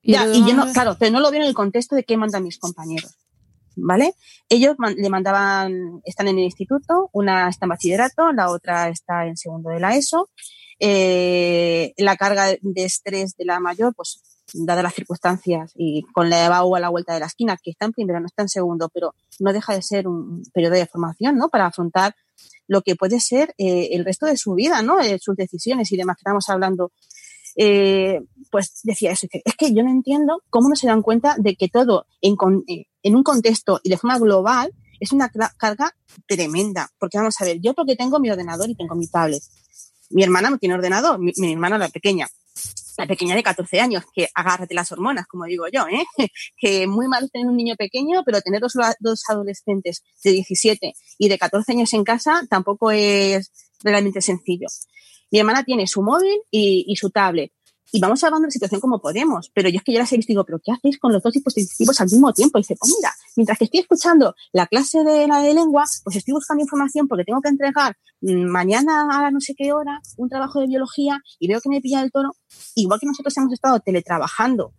Y, 0.00 0.12
ya, 0.12 0.26
y 0.28 0.46
yo 0.46 0.54
no, 0.54 0.72
claro, 0.72 0.96
pero 0.98 1.12
no 1.12 1.20
lo 1.20 1.30
veo 1.30 1.42
en 1.42 1.46
el 1.46 1.52
contexto 1.52 1.94
de 1.94 2.04
qué 2.04 2.16
mandan 2.16 2.42
mis 2.44 2.58
compañeros. 2.58 3.18
¿Vale? 3.74 4.14
Ellos 4.48 4.76
le 4.96 5.10
mandaban, 5.10 6.00
están 6.04 6.28
en 6.28 6.38
el 6.38 6.44
instituto, 6.44 7.10
una 7.12 7.50
está 7.50 7.66
en 7.66 7.70
bachillerato, 7.70 8.32
la 8.32 8.48
otra 8.48 8.88
está 8.88 9.26
en 9.26 9.36
segundo 9.36 9.68
de 9.68 9.80
la 9.80 9.94
ESO. 9.94 10.30
Eh, 10.80 11.92
la 11.98 12.16
carga 12.16 12.46
de 12.62 12.84
estrés 12.84 13.36
de 13.36 13.44
la 13.44 13.60
mayor, 13.60 13.94
pues 13.94 14.22
dadas 14.64 14.82
las 14.82 14.94
circunstancias 14.94 15.72
y 15.74 16.02
con 16.12 16.30
la 16.30 16.46
EBAU 16.46 16.76
a 16.76 16.80
la 16.80 16.88
vuelta 16.88 17.14
de 17.14 17.20
la 17.20 17.26
esquina, 17.26 17.56
que 17.62 17.70
está 17.70 17.86
en 17.86 17.92
primero, 17.92 18.20
no 18.20 18.26
está 18.26 18.42
en 18.42 18.48
segundo, 18.48 18.88
pero 18.88 19.14
no 19.40 19.52
deja 19.52 19.74
de 19.74 19.82
ser 19.82 20.08
un 20.08 20.42
periodo 20.52 20.74
de 20.74 20.86
formación, 20.86 21.36
¿no? 21.36 21.48
Para 21.48 21.66
afrontar 21.66 22.14
lo 22.68 22.82
que 22.82 22.96
puede 22.96 23.20
ser 23.20 23.54
eh, 23.58 23.90
el 23.92 24.04
resto 24.04 24.26
de 24.26 24.36
su 24.36 24.54
vida, 24.54 24.82
¿no? 24.82 25.00
Eh, 25.00 25.18
sus 25.20 25.36
decisiones 25.36 25.90
y 25.92 25.96
demás 25.96 26.16
que 26.16 26.22
estamos 26.22 26.48
hablando. 26.48 26.92
Eh, 27.58 28.20
pues 28.50 28.80
decía 28.82 29.12
eso, 29.12 29.26
es 29.32 29.56
que 29.56 29.72
yo 29.72 29.82
no 29.82 29.90
entiendo 29.90 30.42
cómo 30.50 30.68
no 30.68 30.76
se 30.76 30.86
dan 30.86 31.00
cuenta 31.00 31.36
de 31.38 31.56
que 31.56 31.68
todo 31.68 32.06
en, 32.20 32.36
en 33.02 33.16
un 33.16 33.22
contexto 33.22 33.80
y 33.82 33.88
de 33.88 33.96
forma 33.96 34.18
global 34.18 34.72
es 35.00 35.12
una 35.12 35.30
carga 35.30 35.94
tremenda. 36.26 36.90
Porque 36.98 37.18
vamos 37.18 37.40
a 37.40 37.44
ver, 37.44 37.60
yo 37.60 37.74
porque 37.74 37.96
tengo 37.96 38.18
mi 38.20 38.30
ordenador 38.30 38.68
y 38.70 38.74
tengo 38.74 38.94
mi 38.94 39.08
tablet. 39.08 39.42
Mi 40.10 40.22
hermana 40.22 40.50
no 40.50 40.58
tiene 40.58 40.74
ordenador, 40.74 41.18
mi, 41.18 41.32
hermana 41.52 41.78
la 41.78 41.88
pequeña 41.88 42.28
la 42.96 43.06
pequeña 43.06 43.34
de 43.34 43.42
14 43.42 43.80
años, 43.80 44.04
que 44.14 44.28
agárrate 44.34 44.74
las 44.74 44.90
hormonas, 44.92 45.26
como 45.26 45.44
digo 45.44 45.66
yo, 45.72 45.86
¿eh? 45.88 46.04
que 46.58 46.86
muy 46.86 47.08
mal 47.08 47.30
tener 47.30 47.46
un 47.46 47.56
niño 47.56 47.76
pequeño, 47.76 48.22
pero 48.24 48.40
tener 48.40 48.60
dos, 48.60 49.22
adolescentes 49.28 50.02
de 50.24 50.32
17 50.32 50.92
y 51.18 51.28
de 51.28 51.38
14 51.38 51.72
años 51.72 51.92
en 51.92 52.04
casa 52.04 52.42
tampoco 52.48 52.90
es 52.90 53.52
realmente 53.82 54.20
sencillo. 54.20 54.66
Mi 55.30 55.40
hermana 55.40 55.64
tiene 55.64 55.86
su 55.86 56.02
móvil 56.02 56.40
y 56.50 56.94
su 56.96 57.10
tablet 57.10 57.52
y 57.92 58.00
vamos 58.00 58.22
hablando 58.24 58.42
de 58.44 58.48
la 58.48 58.52
situación 58.52 58.80
como 58.80 59.00
podemos. 59.00 59.50
Pero 59.54 59.68
yo 59.68 59.78
es 59.78 59.84
que 59.84 59.92
yo 59.92 59.98
las 59.98 60.12
he 60.12 60.16
visto 60.16 60.32
y 60.32 60.34
digo, 60.34 60.44
¿pero 60.44 60.60
qué 60.62 60.72
hacéis 60.72 60.98
con 60.98 61.12
los 61.12 61.22
dos 61.22 61.32
dispositivos 61.32 62.00
al 62.00 62.08
mismo 62.08 62.32
tiempo? 62.32 62.58
Y 62.58 62.62
dice, 62.62 62.76
pues 62.78 62.92
mira, 62.96 63.12
mientras 63.36 63.58
que 63.58 63.64
estoy 63.64 63.80
escuchando 63.80 64.34
la 64.52 64.66
clase 64.66 65.04
de 65.04 65.26
la 65.26 65.40
de 65.40 65.54
lengua, 65.54 65.84
pues 66.04 66.16
estoy 66.16 66.32
buscando 66.32 66.62
información 66.62 67.08
porque 67.08 67.24
tengo 67.24 67.40
que 67.40 67.48
entregar 67.48 67.96
mm, 68.20 68.44
mañana 68.46 69.26
a 69.26 69.30
no 69.30 69.40
sé 69.40 69.54
qué 69.56 69.72
hora 69.72 70.00
un 70.16 70.28
trabajo 70.28 70.60
de 70.60 70.66
biología 70.66 71.20
y 71.38 71.48
veo 71.48 71.60
que 71.60 71.68
me 71.68 71.80
pilla 71.80 72.02
el 72.02 72.10
toro. 72.10 72.32
Igual 72.74 73.00
que 73.00 73.06
nosotros 73.06 73.36
hemos 73.36 73.52
estado 73.52 73.80
teletrabajando 73.80 74.72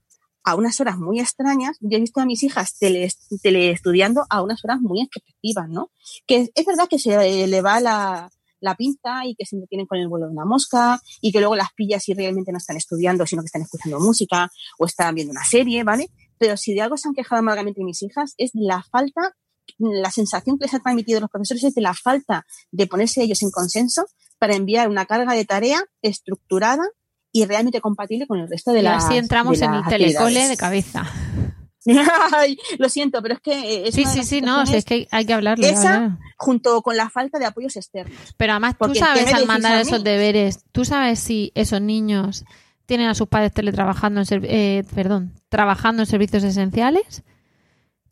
a 0.44 0.56
unas 0.56 0.80
horas 0.80 0.98
muy 0.98 1.20
extrañas, 1.20 1.76
yo 1.82 1.98
he 1.98 2.00
visto 2.00 2.22
a 2.22 2.26
mis 2.26 2.42
hijas 2.44 2.78
teleestudiando 2.80 4.26
a 4.30 4.42
unas 4.42 4.64
horas 4.64 4.80
muy 4.80 5.02
efectivas, 5.02 5.68
¿no? 5.68 5.92
Que 6.26 6.50
es 6.56 6.66
verdad 6.66 6.88
que 6.88 7.00
se 7.00 7.48
le 7.48 7.62
va 7.62 7.82
la, 7.82 8.30
la 8.60 8.76
pinta 8.76 9.26
y 9.26 9.36
que 9.36 9.46
se 9.46 9.58
tienen 9.70 9.88
con 9.88 10.00
el 10.00 10.08
vuelo 10.08 10.28
de 10.28 10.34
una 10.34 10.46
mosca 10.46 11.02
y 11.22 11.32
que 11.32 11.40
luego 11.40 11.56
las 11.56 11.74
pillas 11.74 12.08
y 12.10 12.14
realmente 12.14 12.52
no 12.52 12.58
están 12.58 12.78
estudiando, 12.78 13.26
sino 13.26 13.42
que 13.42 13.48
están 13.48 13.62
escuchando 13.62 14.00
música 14.00 14.50
o 14.78 14.86
están 14.86 15.16
viendo 15.16 15.32
una 15.32 15.44
serie, 15.44 15.84
¿vale? 15.84 16.10
Pero 16.38 16.58
si 16.58 16.74
de 16.74 16.82
algo 16.82 16.98
se 16.98 17.08
han 17.08 17.14
quejado 17.14 17.40
amargamente 17.40 17.84
mis 17.84 18.02
hijas 18.04 18.34
es 18.38 18.52
la 18.54 18.84
falta, 18.84 19.36
la 19.78 20.12
sensación 20.12 20.58
que 20.58 20.66
les 20.66 20.74
han 20.74 20.82
transmitido 20.82 21.20
los 21.20 21.30
profesores 21.30 21.64
es 21.64 21.76
de 21.76 21.82
la 21.82 21.94
falta 21.94 22.46
de 22.72 22.88
ponerse 22.88 23.22
ellos 23.22 23.42
en 23.42 23.52
consenso 23.52 24.06
para 24.40 24.56
enviar 24.56 24.90
una 24.90 25.06
carga 25.06 25.34
de 25.34 25.46
tarea 25.46 25.84
estructurada 26.02 26.84
y 27.32 27.46
realmente 27.46 27.82
compatible 27.82 28.28
con 28.28 28.40
el 28.40 28.50
resto 28.50 28.72
de 28.72 28.82
las. 28.84 29.04
Y 29.04 29.08
así 29.08 29.18
entramos 29.18 29.62
en 29.62 29.74
el 29.74 29.84
telecole 29.86 30.48
de 30.48 30.58
cabeza. 30.58 31.12
lo 32.80 32.90
siento, 32.90 33.22
pero 33.22 33.36
es 33.36 33.40
que... 33.40 33.88
Eh, 33.88 33.92
sí, 33.92 34.06
sí, 34.06 34.24
sí, 34.24 34.42
no, 34.42 34.64
es 34.64 34.86
que 34.86 35.08
hay 35.12 35.26
que 35.26 35.34
hablarlo. 35.34 35.66
Esa, 35.66 36.18
junto 36.38 36.82
con 36.82 36.98
la 36.98 37.10
falta 37.10 37.40
de 37.40 37.46
apoyos 37.46 37.76
externos. 37.76 38.36
Pero 38.36 38.54
además 38.54 38.76
tú 38.78 38.94
sabes 38.96 39.34
al 39.34 39.48
mandar 39.48 39.80
esos 39.82 40.04
deberes, 40.04 40.66
tú 40.72 40.86
sabes 40.86 41.20
si 41.20 41.52
esos 41.56 41.82
niños 41.82 42.46
tienen 42.86 43.08
a 43.08 43.16
sus 43.16 43.28
padres 43.28 43.54
teletrabajando, 43.54 44.22
en 44.22 44.28
eh, 44.44 44.84
perdón, 44.94 45.34
trabajando 45.50 46.04
en 46.04 46.08
servicios 46.08 46.44
esenciales. 46.44 47.24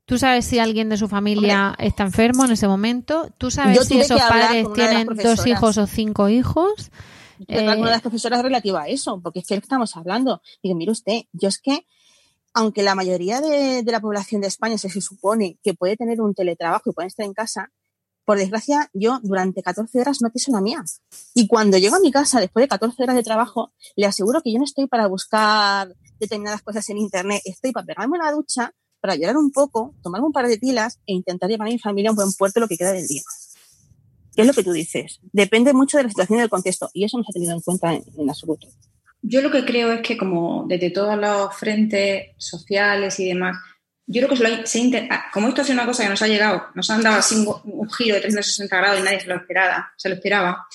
¿Tú 0.05 0.19
sabes 0.19 0.45
si 0.45 0.59
alguien 0.59 0.89
de 0.89 0.97
su 0.97 1.07
familia 1.07 1.73
está 1.79 2.03
enfermo 2.03 2.45
en 2.45 2.51
ese 2.51 2.67
momento? 2.67 3.31
¿Tú 3.37 3.49
sabes 3.49 3.87
si 3.87 3.99
esos 3.99 4.21
padres 4.21 4.67
tienen 4.73 5.07
dos 5.07 5.47
hijos 5.47 5.77
o 5.79 5.87
cinco 5.87 6.29
hijos? 6.29 6.91
Eh, 7.47 7.63
una 7.63 7.73
de 7.73 7.81
las 7.81 8.01
profesoras 8.01 8.41
relativa 8.41 8.83
a 8.83 8.87
eso, 8.87 9.19
porque 9.21 9.39
es 9.39 9.47
que 9.47 9.55
estamos 9.55 9.97
hablando. 9.97 10.41
Digo, 10.61 10.75
mire 10.75 10.91
usted, 10.91 11.23
yo 11.33 11.49
es 11.49 11.59
que 11.59 11.85
aunque 12.55 12.83
la 12.83 12.95
mayoría 12.95 13.41
de, 13.41 13.83
la 13.85 13.99
población 13.99 14.39
de 14.39 14.47
España 14.47 14.77
se, 14.77 14.89
supone 15.01 15.59
que 15.61 15.73
puede 15.73 15.97
tener 15.97 16.21
un 16.21 16.33
teletrabajo 16.33 16.89
y 16.89 16.93
puede 16.93 17.09
estar 17.09 17.25
en 17.25 17.33
casa, 17.33 17.69
por 18.23 18.37
desgracia, 18.37 18.89
yo 18.93 19.19
durante 19.21 19.61
14 19.61 19.99
horas 19.99 20.21
no 20.21 20.31
piso 20.31 20.53
la 20.53 20.61
mía. 20.61 20.81
Y 21.33 21.47
cuando 21.47 21.77
llego 21.77 21.97
a 21.97 21.99
mi 21.99 22.11
casa 22.11 22.39
después 22.39 22.63
de 22.63 22.69
14 22.69 23.03
horas 23.03 23.15
de 23.17 23.23
trabajo, 23.23 23.73
le 23.97 24.05
aseguro 24.05 24.41
que 24.41 24.53
yo 24.53 24.57
no 24.57 24.63
estoy 24.63 24.87
para 24.87 25.07
buscar 25.07 25.93
determinadas 26.17 26.61
cosas 26.61 26.89
en 26.89 26.97
Internet, 26.97 27.41
estoy 27.43 27.73
para 27.73 27.85
pegarme 27.85 28.17
una 28.17 28.31
ducha, 28.31 28.73
para 29.01 29.15
llorar 29.15 29.35
un 29.35 29.51
poco, 29.51 29.93
tomarme 30.01 30.27
un 30.27 30.33
par 30.33 30.47
de 30.47 30.57
pilas 30.57 30.99
e 31.05 31.13
intentar 31.13 31.49
llevar 31.49 31.67
a 31.67 31.71
mi 31.71 31.77
familia 31.77 32.09
a 32.09 32.13
un 32.13 32.15
buen 32.15 32.31
puerto 32.31 32.61
lo 32.61 32.69
que 32.69 32.77
queda 32.77 32.93
del 32.93 33.05
día. 33.05 33.21
¿Qué 34.33 34.41
es 34.41 34.47
lo 34.47 34.53
que 34.53 34.63
tú 34.63 34.71
dices? 34.71 35.19
Depende 35.33 35.73
mucho 35.73 35.97
de 35.97 36.03
la 36.03 36.09
situación 36.09 36.39
y 36.39 36.41
del 36.41 36.49
contexto, 36.49 36.89
y 36.93 37.03
eso 37.03 37.17
no 37.17 37.25
se 37.25 37.31
ha 37.31 37.33
tenido 37.33 37.53
en 37.53 37.59
cuenta 37.59 37.93
en 37.93 38.29
absoluto. 38.29 38.67
Yo 39.27 39.41
lo 39.41 39.49
que 39.49 39.65
creo 39.65 39.91
es 39.91 40.01
que 40.01 40.17
como 40.17 40.65
desde 40.67 40.91
todos 40.91 41.17
los 41.17 41.55
frentes 41.57 42.27
sociales 42.37 43.19
y 43.19 43.29
demás, 43.29 43.57
yo 44.05 44.21
creo 44.21 44.37
que 44.37 44.67
se, 44.67 45.07
ah, 45.09 45.25
como 45.33 45.47
esto 45.47 45.61
ha 45.61 45.63
sido 45.63 45.73
una 45.73 45.87
cosa 45.87 46.03
que 46.03 46.09
nos 46.09 46.21
ha 46.21 46.27
llegado, 46.27 46.67
nos 46.75 46.87
han 46.91 47.01
dado 47.01 47.17
así 47.17 47.43
un, 47.63 47.89
giro 47.89 48.15
de 48.15 48.21
360 48.21 48.77
grados 48.77 48.99
y 48.99 49.03
nadie 49.03 49.21
se 49.21 49.27
lo 49.27 49.35
esperaba, 49.37 49.91
se 49.97 50.09
lo 50.09 50.15
esperaba. 50.15 50.67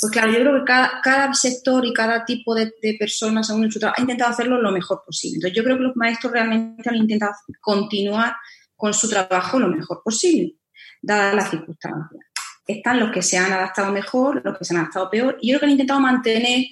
Pues 0.00 0.10
claro, 0.10 0.32
yo 0.32 0.38
creo 0.38 0.64
que 0.64 0.72
cada, 1.02 1.34
sector 1.34 1.84
y 1.84 1.92
cada 1.92 2.24
tipo 2.24 2.54
de, 2.54 2.72
personas 2.98 3.46
según 3.46 3.70
su 3.70 3.78
ha 3.86 4.00
intentado 4.00 4.30
hacerlo 4.30 4.58
lo 4.62 4.72
mejor 4.72 5.02
posible. 5.04 5.36
Entonces 5.36 5.56
yo 5.56 5.64
creo 5.64 5.76
que 5.76 5.82
los 5.82 5.96
maestros 5.96 6.32
realmente 6.32 6.88
han 6.88 6.96
intentado 6.96 7.32
continuar 7.60 8.36
con 8.74 8.94
su 8.94 9.06
trabajo 9.10 9.58
lo 9.58 9.68
mejor 9.68 10.00
posible, 10.02 10.54
dadas 11.02 11.34
las 11.34 11.50
circunstancias. 11.50 12.24
Están 12.66 13.00
los 13.00 13.10
que 13.10 13.20
se 13.20 13.36
han 13.36 13.52
adaptado 13.52 13.92
mejor, 13.92 14.40
los 14.42 14.56
que 14.56 14.64
se 14.64 14.72
han 14.72 14.80
adaptado 14.80 15.10
peor, 15.10 15.36
y 15.42 15.48
yo 15.48 15.52
creo 15.52 15.60
que 15.60 15.66
han 15.66 15.72
intentado 15.72 16.00
mantener 16.00 16.64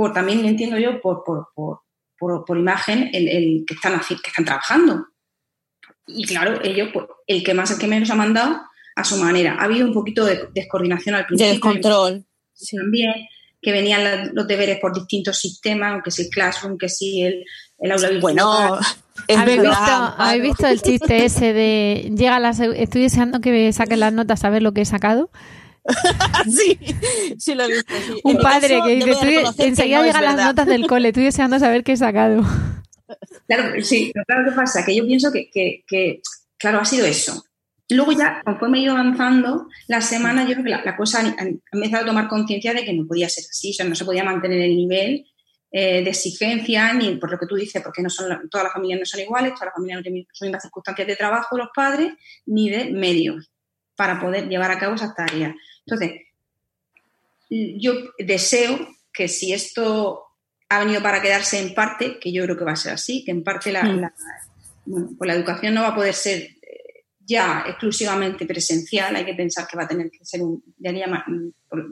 por 0.00 0.14
también 0.14 0.42
entiendo 0.46 0.78
yo 0.78 0.98
por, 0.98 1.22
por, 1.22 2.58
imagen 2.58 3.10
el, 3.12 3.64
que, 3.66 3.74
están, 3.74 4.00
que 4.00 4.30
están 4.30 4.46
trabajando. 4.46 5.08
Y 6.06 6.24
claro, 6.24 6.58
ellos, 6.64 6.88
pues, 6.90 7.04
el 7.26 7.44
que 7.44 7.52
más, 7.52 7.70
el 7.70 7.78
que 7.78 7.86
menos 7.86 8.08
ha 8.10 8.14
mandado 8.14 8.62
a 8.96 9.04
su 9.04 9.18
manera. 9.18 9.56
Ha 9.58 9.64
habido 9.64 9.86
un 9.86 9.92
poquito 9.92 10.24
de 10.24 10.48
descoordinación 10.54 11.16
al 11.16 11.26
principio. 11.26 11.48
De 11.48 11.52
descontrol. 11.52 12.24
También, 12.72 13.12
que 13.60 13.72
venían 13.72 14.30
los 14.34 14.48
deberes 14.48 14.78
por 14.80 14.94
distintos 14.94 15.38
sistemas, 15.38 15.92
aunque 15.92 16.10
si 16.10 16.22
el 16.22 16.30
Classroom, 16.30 16.78
que 16.78 16.88
si 16.88 17.20
el, 17.20 17.44
el 17.78 17.92
aula 17.92 18.08
virtual. 18.08 18.34
Bueno, 18.34 18.78
¿Habéis 19.36 19.60
visto, 19.60 20.14
¿Habéis 20.16 20.42
visto 20.42 20.66
el 20.66 20.80
chiste 20.80 21.26
ese 21.26 21.52
de 21.52 22.10
llega 22.16 22.40
la, 22.40 22.50
estoy 22.50 23.02
deseando 23.02 23.42
que 23.42 23.70
saquen 23.74 24.00
las 24.00 24.14
notas 24.14 24.44
a 24.44 24.50
ver 24.50 24.62
lo 24.62 24.72
que 24.72 24.80
he 24.80 24.86
sacado? 24.86 25.30
sí, 26.44 26.78
sí 27.38 27.54
lo 27.54 27.64
he 27.64 27.68
visto. 27.68 27.94
Un 28.24 28.38
padre 28.38 28.80
que 28.84 28.94
dice, 28.96 29.44
enseguida 29.58 30.02
llegan 30.02 30.24
las 30.24 30.36
notas 30.36 30.66
del 30.66 30.86
cole, 30.86 31.08
estoy 31.08 31.24
deseando 31.24 31.58
saber 31.58 31.84
qué 31.84 31.92
he 31.92 31.96
sacado. 31.96 32.42
Claro, 33.48 33.82
sí, 33.82 34.12
pero 34.14 34.24
claro, 34.24 34.48
¿qué 34.48 34.54
pasa? 34.54 34.84
Que 34.86 34.94
yo 34.94 35.04
pienso 35.04 35.32
que, 35.32 35.50
que, 35.50 36.22
claro, 36.56 36.78
ha 36.78 36.84
sido 36.84 37.04
eso. 37.04 37.42
Luego 37.88 38.12
ya, 38.12 38.40
conforme 38.44 38.78
he 38.78 38.82
ido 38.82 38.92
avanzando, 38.92 39.66
la 39.88 40.00
semana 40.00 40.46
yo 40.46 40.52
creo 40.52 40.64
que 40.64 40.70
la, 40.70 40.96
cosa 40.96 41.18
ha, 41.18 41.44
empezado 41.72 42.04
a 42.04 42.06
tomar 42.06 42.28
conciencia 42.28 42.72
de 42.72 42.84
que 42.84 42.92
no 42.92 43.08
podía 43.08 43.28
ser 43.28 43.42
así, 43.50 43.70
o 43.70 43.74
sea, 43.74 43.86
no 43.86 43.96
se 43.96 44.04
podía 44.04 44.22
mantener 44.22 44.60
el 44.60 44.76
nivel 44.76 45.26
eh, 45.72 46.04
de 46.04 46.10
exigencia, 46.10 46.92
ni 46.92 47.16
por 47.16 47.32
lo 47.32 47.38
que 47.40 47.46
tú 47.46 47.56
dices, 47.56 47.82
porque 47.82 48.02
no 48.02 48.10
son, 48.10 48.48
todas 48.48 48.66
las 48.66 48.72
familias 48.72 49.00
no 49.00 49.06
son 49.06 49.20
iguales, 49.20 49.54
todas 49.54 49.66
las 49.66 49.74
familias 49.74 49.98
no 49.98 50.02
tienen 50.04 50.26
las 50.28 50.42
mismas 50.42 50.62
circunstancias 50.62 51.08
de 51.08 51.16
trabajo 51.16 51.58
los 51.58 51.70
padres, 51.74 52.12
ni 52.46 52.70
de 52.70 52.92
medios 52.92 53.49
para 54.00 54.18
poder 54.18 54.48
llevar 54.48 54.70
a 54.70 54.78
cabo 54.78 54.94
esas 54.94 55.14
tareas. 55.14 55.54
Entonces, 55.84 56.22
yo 57.50 57.92
deseo 58.18 58.88
que 59.12 59.28
si 59.28 59.52
esto 59.52 60.24
ha 60.70 60.78
venido 60.78 61.02
para 61.02 61.20
quedarse 61.20 61.60
en 61.60 61.74
parte, 61.74 62.18
que 62.18 62.32
yo 62.32 62.44
creo 62.44 62.56
que 62.56 62.64
va 62.64 62.72
a 62.72 62.76
ser 62.76 62.94
así, 62.94 63.22
que 63.26 63.30
en 63.30 63.44
parte 63.44 63.70
la, 63.70 63.82
mm. 63.84 65.16
pues 65.18 65.28
la 65.28 65.34
educación 65.34 65.74
no 65.74 65.82
va 65.82 65.88
a 65.88 65.94
poder 65.94 66.14
ser 66.14 66.38
eh, 66.38 67.04
ya 67.18 67.62
exclusivamente 67.66 68.46
presencial, 68.46 69.14
hay 69.14 69.26
que 69.26 69.34
pensar 69.34 69.66
que 69.66 69.76
va 69.76 69.82
a 69.82 69.88
tener 69.88 70.10
que 70.10 70.24
ser 70.24 70.40
de 70.40 71.04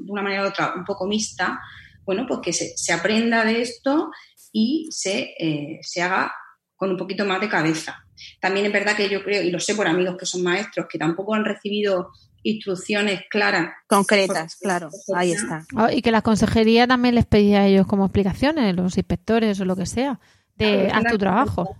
una 0.09 0.23
manera 0.23 0.45
u 0.45 0.47
otra 0.47 0.73
un 0.77 0.87
poco 0.87 1.07
mixta, 1.07 1.61
bueno, 2.07 2.25
pues 2.27 2.41
que 2.43 2.55
se, 2.55 2.91
aprenda 2.91 3.45
de 3.45 3.61
esto 3.61 4.11
y 4.51 4.89
se, 4.91 5.35
eh, 5.39 5.81
se 5.83 6.01
haga 6.01 6.33
con 6.79 6.91
un 6.93 6.97
poquito 6.97 7.27
más 7.27 7.41
de 7.41 7.49
cabeza. 7.49 8.05
También 8.41 8.65
es 8.65 8.73
verdad 8.73 8.97
que 8.97 9.09
yo 9.09 9.23
creo, 9.23 9.43
y 9.43 9.51
lo 9.51 9.59
sé 9.59 9.75
por 9.75 9.89
amigos 9.89 10.17
que 10.17 10.25
son 10.25 10.43
maestros, 10.43 10.87
que 10.89 10.97
tampoco 10.97 11.35
han 11.35 11.45
recibido 11.45 12.13
instrucciones 12.45 13.23
claras. 13.29 13.71
Concretas, 13.89 14.57
claro, 14.57 14.89
ahí 15.15 15.33
está. 15.33 15.67
Ah, 15.75 15.93
y 15.93 16.01
que 16.03 16.13
la 16.13 16.23
consejería 16.23 16.87
también 16.87 17.17
les 17.17 17.27
pedía 17.27 17.61
a 17.61 17.67
ellos 17.67 17.87
como 17.87 18.05
explicaciones, 18.07 18.77
los 18.77 18.97
inspectores 18.97 19.59
o 19.61 19.65
lo 19.65 19.75
que 19.75 19.87
sea, 19.87 20.21
de 20.57 20.89
a 20.93 21.03
tu 21.03 21.19
trabajo. 21.19 21.77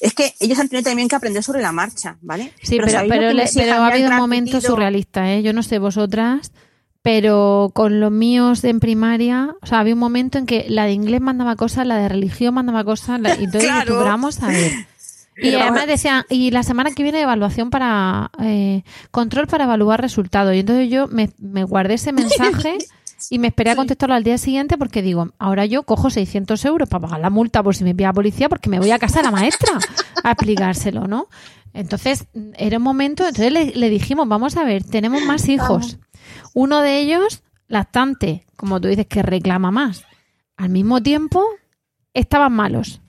Es 0.00 0.14
que 0.14 0.34
ellos 0.40 0.58
han 0.58 0.68
tenido 0.68 0.88
también 0.88 1.08
que 1.08 1.16
aprender 1.16 1.42
sobre 1.42 1.60
la 1.60 1.72
marcha, 1.72 2.16
¿vale? 2.22 2.52
Sí, 2.62 2.78
pero, 2.78 3.06
pero, 3.08 3.82
ha 3.82 3.86
habido 3.86 4.10
momentos 4.12 4.64
surrealistas, 4.64 5.28
¿eh? 5.28 5.42
Yo 5.42 5.52
no 5.52 5.62
sé 5.62 5.78
vosotras, 5.78 6.52
pero 7.06 7.70
con 7.72 8.00
los 8.00 8.10
míos 8.10 8.64
en 8.64 8.80
primaria, 8.80 9.54
o 9.62 9.66
sea, 9.66 9.78
había 9.78 9.94
un 9.94 10.00
momento 10.00 10.38
en 10.38 10.46
que 10.46 10.66
la 10.68 10.86
de 10.86 10.92
inglés 10.92 11.20
mandaba 11.20 11.54
cosas, 11.54 11.86
la 11.86 11.98
de 11.98 12.08
religión 12.08 12.52
mandaba 12.52 12.82
cosas, 12.82 13.20
y 13.38 13.44
entonces 13.44 13.70
claro. 13.70 14.04
a 14.04 14.48
ver. 14.48 14.72
Y 15.36 15.54
además 15.54 15.86
decían, 15.86 16.24
y 16.30 16.50
la 16.50 16.64
semana 16.64 16.90
que 16.90 17.04
viene 17.04 17.20
evaluación 17.20 17.70
para, 17.70 18.32
eh, 18.42 18.82
control 19.12 19.46
para 19.46 19.64
evaluar 19.64 20.00
resultados. 20.00 20.52
Y 20.54 20.60
entonces 20.60 20.90
yo 20.90 21.06
me, 21.06 21.28
guardé 21.62 21.94
ese 21.94 22.10
mensaje 22.10 22.78
y 23.30 23.38
me 23.38 23.48
esperé 23.48 23.70
a 23.70 23.76
contestarlo 23.76 24.16
al 24.16 24.24
día 24.24 24.38
siguiente 24.38 24.76
porque 24.76 25.02
digo, 25.02 25.28
ahora 25.38 25.64
yo 25.64 25.84
cojo 25.84 26.10
600 26.10 26.64
euros 26.64 26.88
para 26.88 27.02
pagar 27.02 27.20
la 27.20 27.30
multa 27.30 27.62
por 27.62 27.76
si 27.76 27.84
me 27.84 27.94
pilla 27.94 28.08
la 28.08 28.14
policía 28.14 28.48
porque 28.48 28.68
me 28.68 28.80
voy 28.80 28.90
a 28.90 28.98
casa 28.98 29.20
a 29.20 29.24
la 29.24 29.30
maestra 29.30 29.78
a 30.24 30.32
explicárselo, 30.32 31.06
¿no? 31.06 31.28
Entonces, 31.74 32.24
era 32.54 32.78
un 32.78 32.82
momento, 32.82 33.28
entonces 33.28 33.52
le, 33.52 33.66
le 33.76 33.90
dijimos, 33.90 34.26
vamos 34.26 34.56
a 34.56 34.64
ver, 34.64 34.82
tenemos 34.82 35.22
más 35.24 35.46
hijos. 35.50 35.98
Uno 36.54 36.80
de 36.82 36.98
ellos, 36.98 37.42
lactante, 37.68 38.46
como 38.56 38.80
tú 38.80 38.88
dices, 38.88 39.06
que 39.06 39.22
reclama 39.22 39.70
más. 39.70 40.04
Al 40.56 40.70
mismo 40.70 41.02
tiempo, 41.02 41.44
estaban 42.14 42.52
malos 42.52 43.00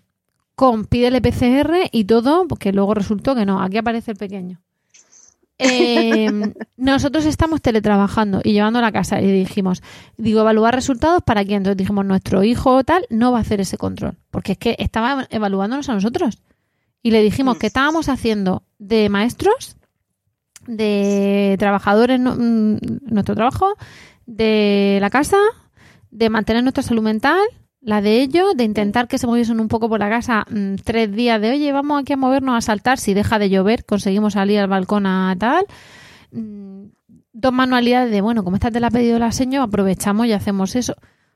con 0.58 0.86
pídele 0.86 1.22
PCR 1.22 1.88
y 1.92 2.06
todo, 2.06 2.48
porque 2.48 2.74
luego 2.74 2.96
resultó 2.96 3.36
que 3.36 3.46
no, 3.46 3.62
aquí 3.62 3.78
aparece 3.78 4.12
el 4.12 4.18
pequeño. 4.18 4.60
eh, 5.60 6.32
nosotros 6.78 7.26
estamos 7.26 7.62
teletrabajando 7.62 8.42
y 8.44 8.54
llevando 8.54 8.80
a 8.80 8.82
la 8.82 8.92
casa 8.92 9.22
y 9.22 9.32
dijimos, 9.32 9.84
digo, 10.18 10.42
evaluar 10.42 10.74
resultados 10.74 11.22
para 11.24 11.46
quién. 11.46 11.58
Entonces 11.58 11.78
dijimos, 11.78 12.06
nuestro 12.06 12.44
hijo 12.44 12.76
o 12.76 12.84
tal 12.84 13.06
no 13.12 13.32
va 13.32 13.38
a 13.38 13.42
hacer 13.42 13.62
ese 13.62 13.78
control, 13.78 14.18
porque 14.32 14.54
es 14.54 14.58
que 14.58 14.76
estaba 14.80 15.28
evaluándonos 15.30 15.90
a 15.90 15.94
nosotros. 15.94 16.40
Y 17.04 17.12
le 17.12 17.22
dijimos 17.22 17.60
que 17.60 17.68
estábamos 17.68 18.10
haciendo 18.10 18.64
de 18.80 19.10
maestros, 19.10 19.78
de 20.68 21.56
trabajadores, 21.60 22.20
no- 22.20 22.36
mm, 22.36 22.78
nuestro 23.10 23.36
trabajo, 23.36 23.74
de 24.26 24.98
la 25.02 25.10
casa, 25.10 25.38
de 26.12 26.30
mantener 26.30 26.64
nuestra 26.64 26.84
salud 26.84 27.02
mental, 27.02 27.40
la 27.82 28.02
de 28.02 28.22
ellos, 28.22 28.56
de 28.56 28.64
intentar 28.66 29.08
que 29.08 29.18
se 29.18 29.28
moviesen 29.28 29.60
un 29.60 29.68
poco 29.70 29.88
por 29.88 30.00
la 30.00 30.10
casa 30.10 30.46
mm, 30.50 30.76
tres 30.84 31.12
días 31.12 31.40
de, 31.42 31.52
oye, 31.52 31.72
vamos 31.72 32.02
aquí 32.02 32.14
a 32.14 32.18
movernos 32.18 32.56
a 32.56 32.62
saltar, 32.62 32.98
si 33.00 33.14
deja 33.14 33.40
de 33.40 33.50
llover, 33.50 33.86
conseguimos 33.86 34.34
salir 34.34 34.60
al 34.60 34.68
balcón 34.68 35.06
a 35.06 35.36
tal. 35.40 35.66
Mm, 36.32 36.88
Dos 37.40 37.54
manualidades 37.54 38.10
de, 38.10 38.22
bueno, 38.22 38.44
como 38.44 38.56
esta 38.56 38.72
te 38.72 38.80
la 38.80 38.88
ha 38.88 38.90
pedido 38.92 39.20
la 39.20 39.32
señora, 39.32 39.66
aprovechamos 39.66 40.26
y 40.26 40.32
hacemos 40.34 40.76
eso. 40.76 40.94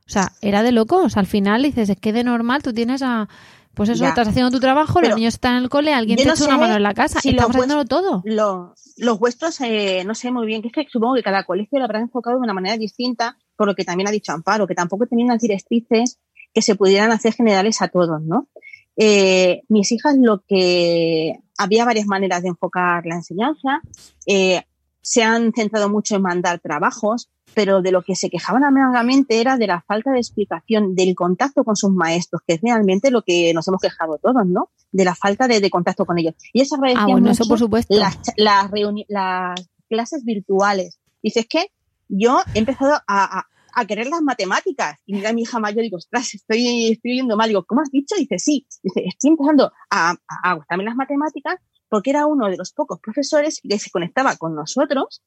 O 0.08 0.10
sea, 0.10 0.32
era 0.42 0.64
de 0.64 0.72
locos. 0.72 1.16
Al 1.16 1.28
final 1.28 1.62
dices, 1.62 1.90
es 1.90 1.98
que 1.98 2.12
de 2.12 2.24
normal 2.24 2.64
tú 2.64 2.74
tienes 2.74 3.04
a... 3.04 3.30
Pues 3.74 3.90
eso, 3.90 4.04
Ya. 4.04 4.10
estás 4.10 4.28
haciendo 4.28 4.52
tu 4.52 4.60
trabajo, 4.60 5.00
los 5.02 5.16
niños 5.16 5.34
están 5.36 5.56
en 5.58 5.64
el 5.64 5.70
cole, 5.70 5.94
alguien 5.94 6.18
te 6.18 6.26
no 6.26 6.34
echa 6.34 6.46
una 6.46 6.58
mano 6.58 6.76
en 6.76 6.84
la 6.84 6.94
casa. 6.94 7.20
si 7.22 7.30
Estamos 7.30 7.56
haciéndolo 7.56 7.86
todo. 7.86 8.22
Lo- 8.26 8.76
los 8.98 9.18
vuestros, 9.20 9.60
eh, 9.62 10.04
no 10.06 10.14
sé 10.14 10.30
muy 10.32 10.46
bien, 10.46 10.62
que 10.62 10.68
es 10.68 10.74
que 10.74 10.86
supongo 10.92 11.16
que 11.16 11.24
cada 11.24 11.46
colegio 11.46 11.80
lo 11.80 11.86
habrá 11.86 12.00
enfocado 12.00 12.36
de 12.38 12.44
una 12.44 12.54
manera 12.54 12.78
distinta, 12.78 13.38
por 13.56 13.68
lo 13.68 13.76
que 13.76 13.86
también 13.86 14.08
ha 14.08 14.12
dicho 14.12 14.32
Amparo, 14.34 14.68
que 14.68 14.76
tampoco 14.76 15.08
tenían 15.08 15.28
unas 15.30 15.42
directrices 15.42 16.20
que 16.54 16.62
se 16.62 16.76
pudieran 16.76 17.12
hacer 17.12 17.34
generales 17.34 17.82
a 17.82 17.88
todos, 17.88 18.22
¿no? 18.22 18.50
Eh, 18.98 19.62
mis 19.70 19.92
hijas 19.94 20.16
lo 20.20 20.44
que 20.46 21.40
había 21.58 21.86
varias 21.86 22.06
maneras 22.08 22.42
de 22.44 22.50
enfocar 22.50 23.06
la 23.06 23.16
enseñanza, 23.16 23.82
eh, 24.28 24.64
se 25.02 25.24
han 25.24 25.54
centrado 25.54 25.90
mucho 25.90 26.16
en 26.18 26.22
mandar 26.24 26.60
trabajos, 26.60 27.30
pero 27.54 27.82
de 27.82 27.92
lo 27.92 28.02
que 28.02 28.16
se 28.16 28.30
quejaban 28.30 28.64
amargamente 28.64 29.40
era 29.42 29.58
de 29.58 29.68
la 29.68 29.82
falta 29.82 30.12
de 30.12 30.20
explicación 30.20 30.96
del 30.96 31.14
contacto 31.16 31.64
con 31.64 31.76
sus 31.76 31.92
maestros, 31.92 32.42
que 32.48 32.54
es 32.56 32.62
realmente 32.62 33.12
lo 33.12 33.22
que 33.24 33.54
nos 33.54 33.68
hemos 33.68 33.82
quejado 33.82 34.18
todos, 34.18 34.46
¿no? 34.46 34.70
De 34.92 35.06
la 35.06 35.16
falta 35.16 35.48
de, 35.48 35.60
de 35.60 35.70
contacto 35.70 36.06
con 36.06 36.18
ellos. 36.20 36.36
Y 36.54 36.62
eso 36.62 36.76
agradecía 36.76 37.04
Ah, 37.04 37.08
bueno, 37.12 37.32
eso 37.32 37.46
por 37.48 37.60
supuesto. 37.60 37.94
las, 37.96 38.18
las, 38.38 38.70
las 39.08 39.70
clases 39.90 40.24
virtuales. 40.24 41.00
Dices 41.22 41.46
que 41.48 41.68
yo 42.08 42.40
he 42.54 42.60
empezado 42.60 42.94
a, 43.08 43.40
a- 43.40 43.48
a 43.74 43.86
querer 43.86 44.08
las 44.08 44.22
matemáticas. 44.22 45.00
Y 45.06 45.14
mira 45.14 45.30
a 45.30 45.34
mi 45.34 45.44
hija 45.44 45.58
mayor 45.60 45.84
digo, 45.84 45.96
ostras, 45.96 46.34
estoy, 46.34 46.92
estoy 46.92 47.12
oyendo 47.14 47.38
mal. 47.38 47.48
Digo, 47.48 47.64
¿cómo 47.66 47.80
has 47.82 47.90
dicho? 47.90 48.16
Dice, 48.18 48.38
sí. 48.38 48.68
Dice, 48.84 49.04
estoy 49.08 49.30
empezando 49.32 49.72
a, 49.90 50.12
a, 50.12 50.16
a 50.44 50.56
gustarme 50.56 50.84
las 50.84 50.96
matemáticas 50.96 51.56
porque 51.88 52.10
era 52.10 52.26
uno 52.26 52.50
de 52.50 52.58
los 52.58 52.74
pocos 52.74 53.00
profesores 53.00 53.62
que 53.64 53.80
se 53.80 53.90
conectaba 53.90 54.36
con 54.36 54.56
nosotros 54.56 55.22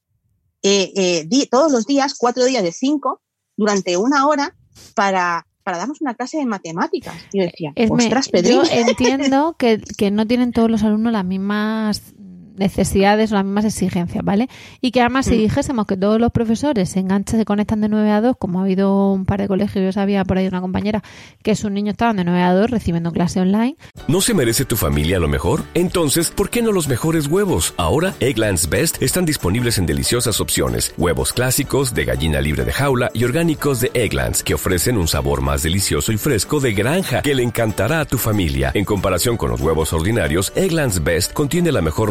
eh, 0.64 0.92
eh, 0.96 1.24
di- 1.28 1.46
todos 1.46 1.70
los 1.70 1.86
días, 1.86 2.14
cuatro 2.18 2.44
días 2.44 2.62
de 2.64 2.72
cinco, 2.72 3.20
durante 3.56 3.96
una 3.96 4.26
hora 4.26 4.56
para, 4.96 5.46
para 5.62 5.78
darnos 5.78 6.00
una 6.00 6.14
clase 6.14 6.38
de 6.38 6.46
matemáticas. 6.46 7.14
Yo 7.32 7.42
decía, 7.42 7.72
Es 7.76 7.90
me- 7.90 8.04
ostras, 8.04 8.28
Pedrín. 8.30 8.54
yo 8.54 8.62
entiendo 8.70 9.54
que, 9.58 9.80
que 9.96 10.10
no 10.10 10.26
tienen 10.26 10.52
todos 10.52 10.70
los 10.70 10.82
alumnos 10.82 11.12
las 11.12 11.24
mismas 11.24 12.13
necesidades 12.56 13.32
o 13.32 13.34
las 13.36 13.44
mismas 13.44 13.64
exigencias, 13.64 14.24
¿vale? 14.24 14.48
Y 14.80 14.90
que 14.90 15.00
además 15.00 15.26
si 15.26 15.34
Mm. 15.34 15.38
dijésemos 15.38 15.86
que 15.86 15.96
todos 15.96 16.20
los 16.20 16.30
profesores 16.32 16.88
se 16.88 17.00
enganchan, 17.00 17.38
se 17.38 17.44
conectan 17.44 17.80
de 17.80 17.88
9 17.88 18.10
a 18.10 18.20
2, 18.20 18.36
como 18.38 18.60
ha 18.60 18.62
habido 18.62 19.12
un 19.12 19.24
par 19.24 19.40
de 19.40 19.48
colegios, 19.48 19.84
yo 19.84 19.92
sabía 19.92 20.24
por 20.24 20.38
ahí 20.38 20.46
una 20.46 20.60
compañera 20.60 21.02
que 21.42 21.54
sus 21.56 21.70
niños 21.70 21.92
estaban 21.92 22.16
de 22.16 22.24
9 22.24 22.40
a 22.42 22.54
2 22.54 22.70
recibiendo 22.70 23.12
clase 23.12 23.40
online, 23.40 23.76
¿No 24.06 24.20
se 24.20 24.34
merece 24.34 24.64
tu 24.64 24.76
familia 24.76 25.18
lo 25.18 25.28
mejor? 25.28 25.62
Entonces, 25.74 26.30
¿por 26.30 26.50
qué 26.50 26.60
no 26.62 26.72
los 26.72 26.88
mejores 26.88 27.26
huevos? 27.26 27.74
Ahora, 27.76 28.14
Egglands 28.20 28.68
Best 28.68 29.02
están 29.02 29.24
disponibles 29.24 29.78
en 29.78 29.86
deliciosas 29.86 30.40
opciones. 30.40 30.94
Huevos 30.98 31.32
clásicos, 31.32 31.94
de 31.94 32.04
gallina 32.04 32.40
libre 32.40 32.64
de 32.64 32.72
jaula 32.72 33.10
y 33.14 33.24
orgánicos 33.24 33.80
de 33.80 33.90
Egglands, 33.94 34.42
que 34.42 34.54
ofrecen 34.54 34.98
un 34.98 35.08
sabor 35.08 35.40
más 35.40 35.62
delicioso 35.62 36.12
y 36.12 36.18
fresco 36.18 36.60
de 36.60 36.72
granja 36.74 37.22
que 37.22 37.34
le 37.34 37.42
encantará 37.42 38.00
a 38.00 38.04
tu 38.04 38.18
familia. 38.18 38.70
En 38.74 38.84
comparación 38.84 39.36
con 39.36 39.50
los 39.50 39.60
huevos 39.60 39.92
ordinarios, 39.92 40.52
Egglands 40.54 41.02
Best 41.02 41.32
contiene 41.32 41.72
la 41.72 41.80
mejor 41.82 42.10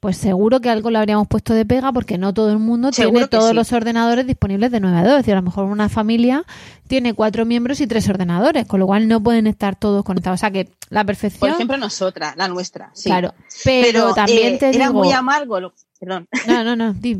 Pues 0.00 0.16
seguro 0.16 0.60
que 0.60 0.70
algo 0.70 0.90
le 0.90 0.98
habríamos 0.98 1.26
puesto 1.26 1.54
de 1.54 1.64
pega 1.66 1.92
porque 1.92 2.18
no 2.18 2.32
todo 2.32 2.52
el 2.52 2.58
mundo 2.60 2.92
Seguro 2.92 3.14
tiene 3.14 3.28
todos 3.28 3.48
sí. 3.50 3.54
los 3.56 3.72
ordenadores 3.72 4.26
disponibles 4.28 4.70
de 4.70 4.78
9 4.78 4.96
a 4.96 5.02
2. 5.02 5.10
Es 5.10 5.16
decir, 5.18 5.34
a 5.34 5.38
lo 5.38 5.42
mejor 5.42 5.64
una 5.64 5.88
familia 5.88 6.44
tiene 6.86 7.14
cuatro 7.14 7.44
miembros 7.44 7.80
y 7.80 7.86
tres 7.88 8.08
ordenadores, 8.08 8.64
con 8.66 8.78
lo 8.78 8.86
cual 8.86 9.08
no 9.08 9.20
pueden 9.20 9.48
estar 9.48 9.74
todos 9.76 10.04
conectados. 10.04 10.38
O 10.38 10.40
sea 10.40 10.52
que 10.52 10.68
la 10.90 11.04
perfección... 11.04 11.40
Por 11.40 11.50
ejemplo, 11.50 11.76
nosotras, 11.78 12.36
la 12.36 12.46
nuestra. 12.46 12.90
Sí. 12.94 13.08
Claro, 13.08 13.34
pero, 13.64 14.14
también 14.14 14.54
eh, 14.54 14.58
te 14.58 14.68
era 14.70 14.86
digo... 14.86 15.00
muy 15.00 15.12
amargo, 15.12 15.58
lo- 15.60 15.74
perdón. 15.98 16.28
No, 16.46 16.62
no, 16.62 16.76
no, 16.76 16.92
di. 16.94 17.16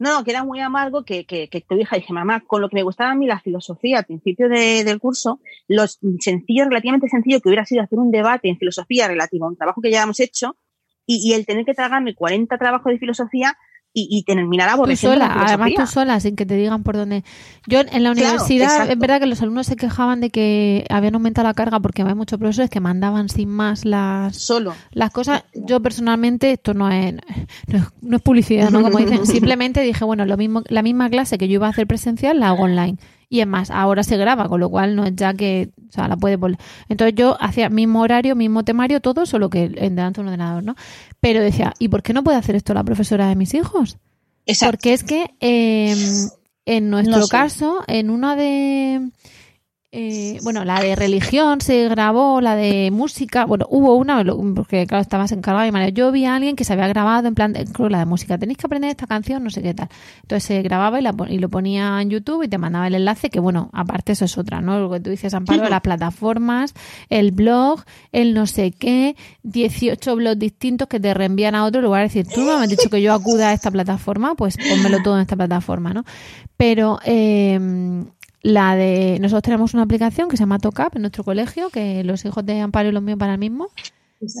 No, 0.00 0.12
no, 0.18 0.24
que 0.24 0.30
era 0.32 0.42
muy 0.42 0.60
amargo 0.60 1.04
que, 1.04 1.24
que, 1.24 1.48
que 1.48 1.60
tu 1.60 1.76
hija 1.76 1.96
dije, 1.96 2.12
mamá, 2.12 2.40
con 2.40 2.60
lo 2.60 2.68
que 2.68 2.76
me 2.76 2.82
gustaba 2.82 3.12
a 3.12 3.14
mí 3.14 3.26
la 3.26 3.40
filosofía 3.40 3.98
al 3.98 4.04
principio 4.06 4.48
de- 4.48 4.84
del 4.84 4.98
curso, 4.98 5.38
lo 5.68 5.84
sencillo, 5.86 6.64
relativamente 6.64 7.08
sencillo 7.08 7.40
que 7.40 7.48
hubiera 7.50 7.64
sido 7.66 7.82
hacer 7.82 7.98
un 7.98 8.10
debate 8.10 8.48
en 8.48 8.58
filosofía 8.58 9.06
relativo 9.06 9.44
a 9.44 9.50
un 9.50 9.56
trabajo 9.56 9.80
que 9.82 9.90
ya 9.90 10.02
hemos 10.02 10.18
hecho 10.18 10.56
y, 11.06 11.30
y 11.30 11.34
el 11.34 11.46
tener 11.46 11.64
que 11.64 11.74
tragarme 11.74 12.14
40 12.14 12.56
trabajos 12.58 12.92
de 12.92 12.98
filosofía 12.98 13.56
y, 13.96 14.08
y 14.10 14.24
terminar 14.24 14.68
Tú 14.70 14.74
aborreciendo 14.74 15.14
sola, 15.14 15.34
la 15.36 15.44
además 15.44 15.70
tú 15.76 15.86
sola, 15.86 16.20
sin 16.20 16.34
que 16.34 16.44
te 16.44 16.56
digan 16.56 16.82
por 16.82 16.96
dónde. 16.96 17.22
Yo 17.68 17.80
en 17.80 18.02
la 18.02 18.10
universidad, 18.10 18.90
es 18.90 18.98
verdad 18.98 19.20
que 19.20 19.26
los 19.26 19.40
alumnos 19.40 19.68
se 19.68 19.76
quejaban 19.76 20.20
de 20.20 20.30
que 20.30 20.84
habían 20.90 21.14
aumentado 21.14 21.46
la 21.46 21.54
carga 21.54 21.78
porque 21.78 22.02
había 22.02 22.16
muchos 22.16 22.40
profesores 22.40 22.70
que 22.70 22.80
mandaban 22.80 23.28
sin 23.28 23.48
más 23.48 23.84
las, 23.84 24.36
Solo. 24.36 24.74
las 24.90 25.10
cosas. 25.10 25.44
Yo 25.54 25.80
personalmente, 25.80 26.50
esto 26.50 26.74
no 26.74 26.90
es, 26.90 27.14
no 27.68 27.78
es, 27.78 27.84
no 28.02 28.16
es 28.16 28.22
publicidad, 28.22 28.70
¿no? 28.70 28.82
Como 28.82 28.98
dicen, 28.98 29.24
simplemente 29.26 29.80
dije, 29.82 30.04
bueno, 30.04 30.26
lo 30.26 30.36
mismo, 30.36 30.64
la 30.68 30.82
misma 30.82 31.08
clase 31.08 31.38
que 31.38 31.46
yo 31.46 31.54
iba 31.54 31.68
a 31.68 31.70
hacer 31.70 31.86
presencial 31.86 32.40
la 32.40 32.48
hago 32.48 32.64
online. 32.64 32.98
Y 33.34 33.40
es 33.40 33.48
más, 33.48 33.68
ahora 33.72 34.04
se 34.04 34.16
graba, 34.16 34.48
con 34.48 34.60
lo 34.60 34.70
cual 34.70 34.94
no 34.94 35.04
es 35.04 35.16
ya 35.16 35.34
que, 35.34 35.70
o 35.88 35.92
sea, 35.92 36.06
la 36.06 36.16
puede 36.16 36.38
poner. 36.38 36.56
Entonces 36.88 37.16
yo 37.16 37.36
hacía 37.40 37.68
mismo 37.68 38.00
horario, 38.00 38.36
mismo 38.36 38.62
temario, 38.62 39.00
todo, 39.00 39.26
solo 39.26 39.50
que 39.50 39.64
en 39.64 39.96
delante 39.96 40.20
de 40.20 40.22
un 40.22 40.28
ordenador, 40.28 40.62
¿no? 40.62 40.76
Pero 41.18 41.40
decía, 41.42 41.74
¿y 41.80 41.88
por 41.88 42.04
qué 42.04 42.12
no 42.12 42.22
puede 42.22 42.38
hacer 42.38 42.54
esto 42.54 42.74
la 42.74 42.84
profesora 42.84 43.26
de 43.26 43.34
mis 43.34 43.52
hijos? 43.54 43.98
Exacto. 44.46 44.76
Porque 44.76 44.92
es 44.92 45.02
que 45.02 45.34
eh, 45.40 45.96
en 46.64 46.90
nuestro 46.90 47.16
No 47.16 47.22
sé. 47.26 47.30
caso, 47.30 47.82
en 47.88 48.08
una 48.08 48.36
de. 48.36 49.10
Eh, 49.96 50.40
bueno, 50.42 50.64
la 50.64 50.80
de 50.80 50.96
religión 50.96 51.60
se 51.60 51.88
grabó, 51.88 52.40
la 52.40 52.56
de 52.56 52.90
música. 52.90 53.44
Bueno, 53.46 53.66
hubo 53.70 53.94
una, 53.94 54.24
porque 54.54 54.86
claro, 54.88 55.00
estabas 55.02 55.30
encargada 55.30 55.66
y 55.68 55.72
María. 55.72 55.90
Yo 55.90 56.10
vi 56.10 56.24
a 56.24 56.34
alguien 56.34 56.56
que 56.56 56.64
se 56.64 56.72
había 56.72 56.88
grabado 56.88 57.28
en 57.28 57.34
plan, 57.36 57.52
de- 57.52 57.64
la 57.88 58.00
de 58.00 58.04
música. 58.06 58.36
Tenéis 58.36 58.58
que 58.58 58.66
aprender 58.66 58.90
esta 58.90 59.06
canción, 59.06 59.44
no 59.44 59.50
sé 59.50 59.62
qué 59.62 59.72
tal. 59.72 59.88
Entonces 60.22 60.42
se 60.44 60.62
grababa 60.62 60.98
y, 60.98 61.02
la, 61.04 61.14
y 61.28 61.38
lo 61.38 61.48
ponía 61.48 62.02
en 62.02 62.10
YouTube 62.10 62.42
y 62.42 62.48
te 62.48 62.58
mandaba 62.58 62.88
el 62.88 62.96
enlace, 62.96 63.30
que 63.30 63.38
bueno, 63.38 63.70
aparte 63.72 64.12
eso 64.12 64.24
es 64.24 64.36
otra, 64.36 64.60
¿no? 64.60 64.80
Lo 64.80 64.90
que 64.90 64.98
tú 65.00 65.10
dices, 65.10 65.32
Amparo, 65.32 65.62
de 65.62 65.70
las 65.70 65.80
plataformas, 65.80 66.74
el 67.08 67.30
blog, 67.30 67.82
el 68.10 68.34
no 68.34 68.46
sé 68.48 68.72
qué, 68.72 69.14
18 69.44 70.16
blogs 70.16 70.38
distintos 70.38 70.88
que 70.88 70.98
te 70.98 71.14
reenvían 71.14 71.54
a 71.54 71.64
otro 71.64 71.80
lugar. 71.80 72.04
Es 72.04 72.14
decir, 72.14 72.32
tú 72.34 72.40
no 72.40 72.58
me 72.58 72.64
has 72.64 72.68
dicho 72.70 72.90
que 72.90 73.00
yo 73.00 73.14
acuda 73.14 73.50
a 73.50 73.52
esta 73.52 73.70
plataforma, 73.70 74.34
pues 74.34 74.56
pónmelo 74.56 75.02
todo 75.04 75.14
en 75.16 75.22
esta 75.22 75.36
plataforma, 75.36 75.92
¿no? 75.94 76.04
Pero 76.56 76.98
eh, 77.04 78.04
la 78.44 78.76
de. 78.76 79.18
Nosotros 79.20 79.42
tenemos 79.42 79.74
una 79.74 79.82
aplicación 79.82 80.28
que 80.28 80.36
se 80.36 80.42
llama 80.42 80.60
TOCAP 80.60 80.96
en 80.96 81.02
nuestro 81.02 81.24
colegio, 81.24 81.70
que 81.70 82.04
los 82.04 82.24
hijos 82.24 82.46
de 82.46 82.60
Amparo 82.60 82.90
y 82.90 82.92
los 82.92 83.02
míos 83.02 83.18
para 83.18 83.32
el 83.32 83.38
mismo. 83.38 83.70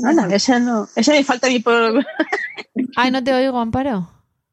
Anda, 0.04 0.32
ese 0.34 0.60
no, 0.60 0.86
ese 0.94 1.12
me 1.12 1.24
falta 1.24 1.48
a 1.48 1.50
mí 1.50 1.58
por... 1.58 2.04
Ay, 2.96 3.10
no 3.10 3.24
te 3.24 3.32
oigo, 3.32 3.58
Amparo. 3.58 4.08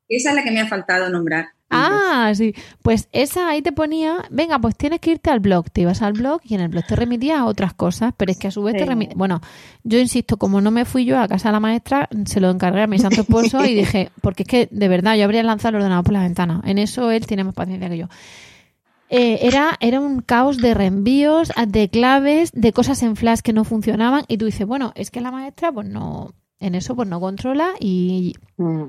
Esa 0.07 0.29
es 0.29 0.35
la 0.35 0.43
que 0.43 0.51
me 0.51 0.61
ha 0.61 0.67
faltado 0.67 1.09
nombrar. 1.09 1.49
Ah, 1.69 2.31
sí. 2.35 2.53
Pues 2.81 3.07
esa 3.13 3.49
ahí 3.49 3.61
te 3.61 3.71
ponía, 3.71 4.25
venga, 4.29 4.59
pues 4.59 4.75
tienes 4.75 4.99
que 4.99 5.11
irte 5.11 5.29
al 5.29 5.39
blog. 5.39 5.69
Te 5.69 5.81
ibas 5.81 6.01
al 6.01 6.13
blog 6.13 6.41
y 6.43 6.55
en 6.55 6.61
el 6.61 6.67
blog 6.67 6.85
te 6.85 6.97
remitía 6.97 7.39
a 7.39 7.45
otras 7.45 7.73
cosas, 7.73 8.13
pero 8.17 8.31
es 8.31 8.37
que 8.37 8.47
a 8.47 8.51
su 8.51 8.61
vez 8.61 8.75
te 8.75 8.85
remitía. 8.85 9.15
Bueno, 9.15 9.41
yo 9.83 9.99
insisto, 9.99 10.37
como 10.37 10.59
no 10.59 10.71
me 10.71 10.83
fui 10.83 11.05
yo 11.05 11.17
a 11.17 11.27
casa 11.29 11.49
de 11.49 11.53
la 11.53 11.59
maestra, 11.61 12.09
se 12.25 12.41
lo 12.41 12.49
encargué 12.49 12.81
a 12.81 12.87
mi 12.87 12.99
santo 12.99 13.21
esposo 13.21 13.63
y 13.63 13.73
dije, 13.75 14.11
porque 14.21 14.43
es 14.43 14.49
que 14.49 14.69
de 14.69 14.87
verdad 14.89 15.15
yo 15.15 15.23
habría 15.23 15.43
lanzado 15.43 15.69
el 15.69 15.75
ordenador 15.77 16.03
por 16.03 16.13
la 16.13 16.23
ventana. 16.23 16.61
En 16.65 16.77
eso 16.77 17.09
él 17.09 17.25
tiene 17.25 17.45
más 17.45 17.53
paciencia 17.53 17.89
que 17.89 17.97
yo. 17.97 18.07
Eh, 19.13 19.39
era, 19.45 19.75
era 19.81 19.99
un 19.99 20.21
caos 20.21 20.57
de 20.57 20.73
reenvíos, 20.73 21.51
de 21.67 21.89
claves, 21.89 22.51
de 22.53 22.71
cosas 22.71 23.03
en 23.03 23.15
flash 23.17 23.41
que 23.41 23.51
no 23.53 23.65
funcionaban. 23.65 24.23
Y 24.29 24.37
tú 24.37 24.45
dices, 24.45 24.65
bueno, 24.65 24.93
es 24.95 25.11
que 25.11 25.19
la 25.19 25.31
maestra, 25.31 25.71
pues 25.71 25.85
no, 25.87 26.33
en 26.59 26.75
eso 26.75 26.95
pues 26.95 27.07
no 27.09 27.19
controla 27.19 27.71
y 27.79 28.33
Mm. 28.57 28.83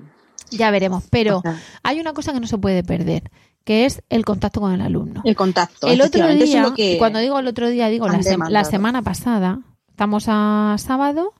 ya 0.52 0.70
veremos. 0.70 1.04
Pero 1.10 1.42
hay 1.82 2.00
una 2.00 2.12
cosa 2.12 2.32
que 2.32 2.38
no 2.40 2.46
se 2.46 2.56
puede 2.58 2.84
perder, 2.84 3.30
que 3.64 3.84
es 3.84 4.02
el 4.10 4.24
contacto 4.24 4.60
con 4.60 4.72
el 4.72 4.80
alumno. 4.80 5.22
El 5.24 5.34
contacto. 5.34 5.88
El 5.88 6.00
otro 6.00 6.28
día, 6.28 6.62
lo 6.62 6.74
que 6.74 6.94
y 6.94 6.98
cuando 6.98 7.18
digo 7.18 7.38
el 7.40 7.48
otro 7.48 7.68
día, 7.68 7.88
digo 7.88 8.06
la, 8.06 8.20
la 8.48 8.64
semana 8.64 9.02
pasada, 9.02 9.58
estamos 9.88 10.26
a 10.28 10.76
sábado, 10.78 11.34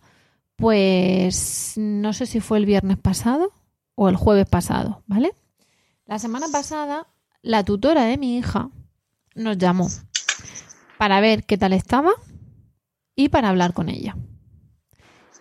pues 0.57 1.75
no 1.77 2.13
sé 2.13 2.27
si 2.27 2.41
fue 2.41 2.59
el 2.59 2.67
viernes 2.67 2.97
pasado 2.99 3.53
o 3.95 4.09
el 4.09 4.17
jueves 4.17 4.47
pasado, 4.49 5.03
¿vale? 5.07 5.33
La 6.07 6.19
semana 6.19 6.47
pasada, 6.51 7.07
la 7.43 7.65
tutora 7.65 8.05
de 8.05 8.17
mi 8.19 8.39
hija 8.39 8.71
nos 9.35 9.59
llamó 9.59 9.89
para 10.99 11.21
ver 11.21 11.45
qué 11.45 11.59
tal 11.59 11.73
estaba 11.73 12.13
y 13.17 13.29
para 13.29 13.49
hablar 13.49 13.73
con 13.73 13.89
ella. 13.89 14.17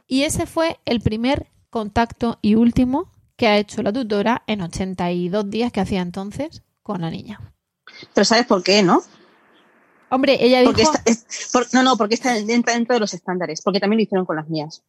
Y 0.07 0.23
ese 0.23 0.45
fue 0.45 0.79
el 0.85 0.99
primer 1.01 1.47
contacto 1.69 2.37
y 2.41 2.55
último 2.55 3.11
que 3.37 3.47
ha 3.47 3.57
hecho 3.57 3.81
la 3.81 3.93
tutora 3.93 4.43
en 4.47 4.61
82 4.61 5.49
días 5.49 5.71
que 5.71 5.79
hacía 5.79 6.01
entonces 6.01 6.63
con 6.83 7.01
la 7.01 7.09
niña. 7.09 7.39
Pero 8.13 8.25
¿sabes 8.25 8.45
por 8.45 8.61
qué, 8.63 8.83
no? 8.83 9.01
Hombre, 10.09 10.37
ella 10.41 10.61
Porque 10.65 10.81
dijo... 10.81 10.93
está- 10.93 11.09
es- 11.09 11.49
por- 11.53 11.73
no, 11.73 11.83
no, 11.83 11.95
porque 11.97 12.15
está 12.15 12.33
dentro 12.33 12.93
de 12.93 12.99
los 12.99 13.13
estándares. 13.13 13.61
Porque 13.61 13.79
también 13.79 13.99
lo 13.99 14.03
hicieron 14.03 14.25
con 14.25 14.35
las 14.35 14.49
mías. 14.49 14.83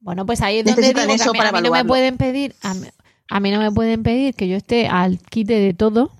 Bueno, 0.00 0.24
pues 0.24 0.40
ahí 0.40 0.58
es 0.60 0.64
donde 0.64 0.82
digo 0.88 1.06
que 1.06 1.14
eso 1.14 1.30
a 1.30 1.32
mí, 1.32 1.38
para 1.38 1.50
a 1.50 1.52
mí 1.52 1.60
no 1.62 1.70
me 1.72 1.84
pueden 1.84 2.16
pedir, 2.16 2.54
a 2.62 2.74
mí, 2.74 2.86
a 3.28 3.40
mí 3.40 3.50
no 3.50 3.58
me 3.60 3.70
pueden 3.72 4.02
pedir 4.02 4.34
que 4.34 4.48
yo 4.48 4.56
esté 4.56 4.88
al 4.88 5.18
quite 5.18 5.54
de 5.58 5.74
todo 5.74 6.12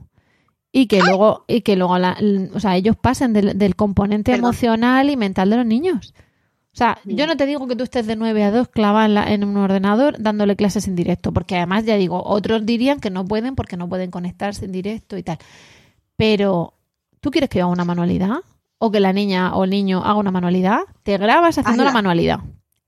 y 0.78 0.88
que 0.88 1.00
luego, 1.00 1.46
y 1.48 1.62
que 1.62 1.74
luego 1.74 1.98
la- 1.98 2.18
o 2.52 2.60
sea, 2.60 2.76
ellos 2.76 2.96
pasen 2.96 3.32
del, 3.32 3.56
del 3.56 3.76
componente 3.76 4.32
Perdón. 4.32 4.44
emocional 4.44 5.08
y 5.08 5.16
mental 5.16 5.48
de 5.48 5.56
los 5.56 5.64
niños. 5.64 6.12
O 6.18 6.76
sea, 6.76 6.98
yo 7.06 7.26
no 7.26 7.34
te 7.38 7.46
digo 7.46 7.66
que 7.66 7.76
tú 7.76 7.84
estés 7.84 8.06
de 8.06 8.14
9 8.14 8.44
a 8.44 8.50
2 8.50 8.68
clavada 8.68 9.32
en, 9.32 9.42
un 9.44 9.56
ordenador 9.56 10.16
dándole 10.18 10.54
clases 10.54 10.86
en 10.86 10.94
directo, 10.94 11.32
porque 11.32 11.56
además 11.56 11.86
ya 11.86 11.96
digo, 11.96 12.22
otros 12.22 12.66
dirían 12.66 13.00
que 13.00 13.08
no 13.08 13.24
pueden 13.24 13.54
porque 13.54 13.78
no 13.78 13.88
pueden 13.88 14.10
conectarse 14.10 14.66
en 14.66 14.72
directo 14.72 15.16
y 15.16 15.22
tal. 15.22 15.38
Pero, 16.16 16.74
¿tú 17.20 17.30
quieres 17.30 17.48
que 17.48 17.60
yo 17.60 17.64
haga 17.64 17.72
una 17.72 17.86
manualidad? 17.86 18.40
¿O 18.76 18.90
que 18.90 19.00
la 19.00 19.14
niña 19.14 19.56
o 19.56 19.64
el 19.64 19.70
niño 19.70 20.04
haga 20.04 20.16
una 20.16 20.30
manualidad? 20.30 20.80
Te 21.04 21.16
grabas 21.16 21.56
haciendo 21.56 21.84
la 21.84 21.92
manualidad 21.92 22.40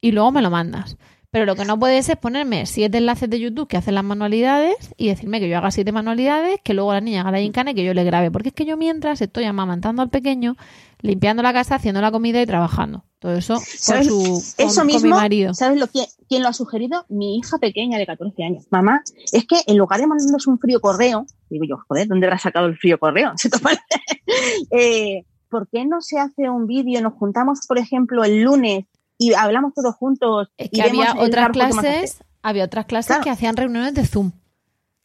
y 0.03 0.13
luego 0.13 0.31
me 0.31 0.43
lo 0.43 0.51
mandas. 0.51 0.99
Pero 1.31 1.45
lo 1.45 1.57
que 1.57 1.67
no 1.67 1.79
puedes 1.79 2.09
es 2.09 2.17
ponerme 2.17 2.65
siete 2.65 2.99
enlaces 2.99 3.29
de 3.29 3.39
YouTube 3.39 3.69
que 3.69 3.77
hacen 3.77 3.95
las 3.95 4.05
manualidades 4.05 4.95
y 4.97 5.09
decirme 5.09 5.41
que 5.41 5.49
yo 5.49 5.59
haga 5.59 5.71
siete 5.71 5.93
manualidades, 5.93 6.59
que 6.65 6.73
luego 6.73 6.95
la 6.95 7.03
niña 7.03 7.21
haga 7.21 7.33
la 7.33 7.41
gincana 7.41 7.73
y 7.73 7.75
que 7.75 7.85
yo 7.85 7.93
le 7.93 8.03
grabe. 8.05 8.31
Porque 8.31 8.49
es 8.49 8.55
que 8.55 8.65
yo 8.65 8.79
mientras 8.79 9.21
estoy 9.21 9.45
amamantando 9.45 10.01
al 10.01 10.09
pequeño, 10.09 10.57
limpiando 11.03 11.43
la 11.43 11.53
casa, 11.53 11.75
haciendo 11.75 12.01
la 12.01 12.11
comida 12.11 12.41
y 12.41 12.47
trabajando. 12.47 13.05
Todo 13.19 13.35
eso 13.35 13.55
con, 13.55 14.05
su, 14.05 14.55
con, 14.57 14.67
Eso 14.67 14.81
con 14.81 14.87
mi 14.87 14.99
marido. 15.11 15.53
¿sabes 15.53 15.79
lo 15.79 15.89
que, 15.89 16.07
quién 16.29 16.43
lo 16.43 16.49
ha 16.49 16.53
sugerido? 16.55 17.05
Mi 17.11 17.37
hija 17.37 17.59
pequeña 17.59 17.99
de 17.99 18.07
14 18.07 18.45
años. 18.45 18.65
Mamá, 18.71 19.03
es 19.33 19.47
que 19.47 19.57
en 19.67 19.77
lugar 19.77 20.01
de 20.01 20.07
mandarnos 20.07 20.47
un 20.47 20.59
frío 20.59 20.81
correo, 20.81 21.27
digo 21.51 21.65
yo, 21.69 21.77
joder, 21.89 22.09
¿dónde 22.09 22.27
habrá 22.27 22.39
sacado 22.39 22.67
el 22.67 22.79
frío 22.79 22.99
correo? 22.99 23.33
Se 23.37 23.51
eh, 24.71 25.27
¿Por 25.51 25.69
qué 25.69 25.85
no 25.85 26.01
se 26.01 26.19
hace 26.19 26.49
un 26.49 26.67
vídeo? 26.67 27.01
Nos 27.01 27.15
juntamos, 27.15 27.61
por 27.67 27.79
ejemplo, 27.79 28.25
el 28.25 28.43
lunes 28.43 28.85
y 29.19 29.35
hablamos 29.35 29.75
todos 29.75 29.95
juntos. 29.97 30.49
Es 30.57 30.67
y 30.67 30.71
que 30.71 30.83
había 30.83 31.15
otras 31.19 31.51
clases, 31.51 32.25
había 32.43 32.65
otras 32.65 32.87
clases 32.87 33.09
Claro. 33.09 33.25
que 33.25 33.31
hacían 33.31 33.57
reuniones 33.57 33.95
de 33.95 34.07
Zoom. 34.07 34.33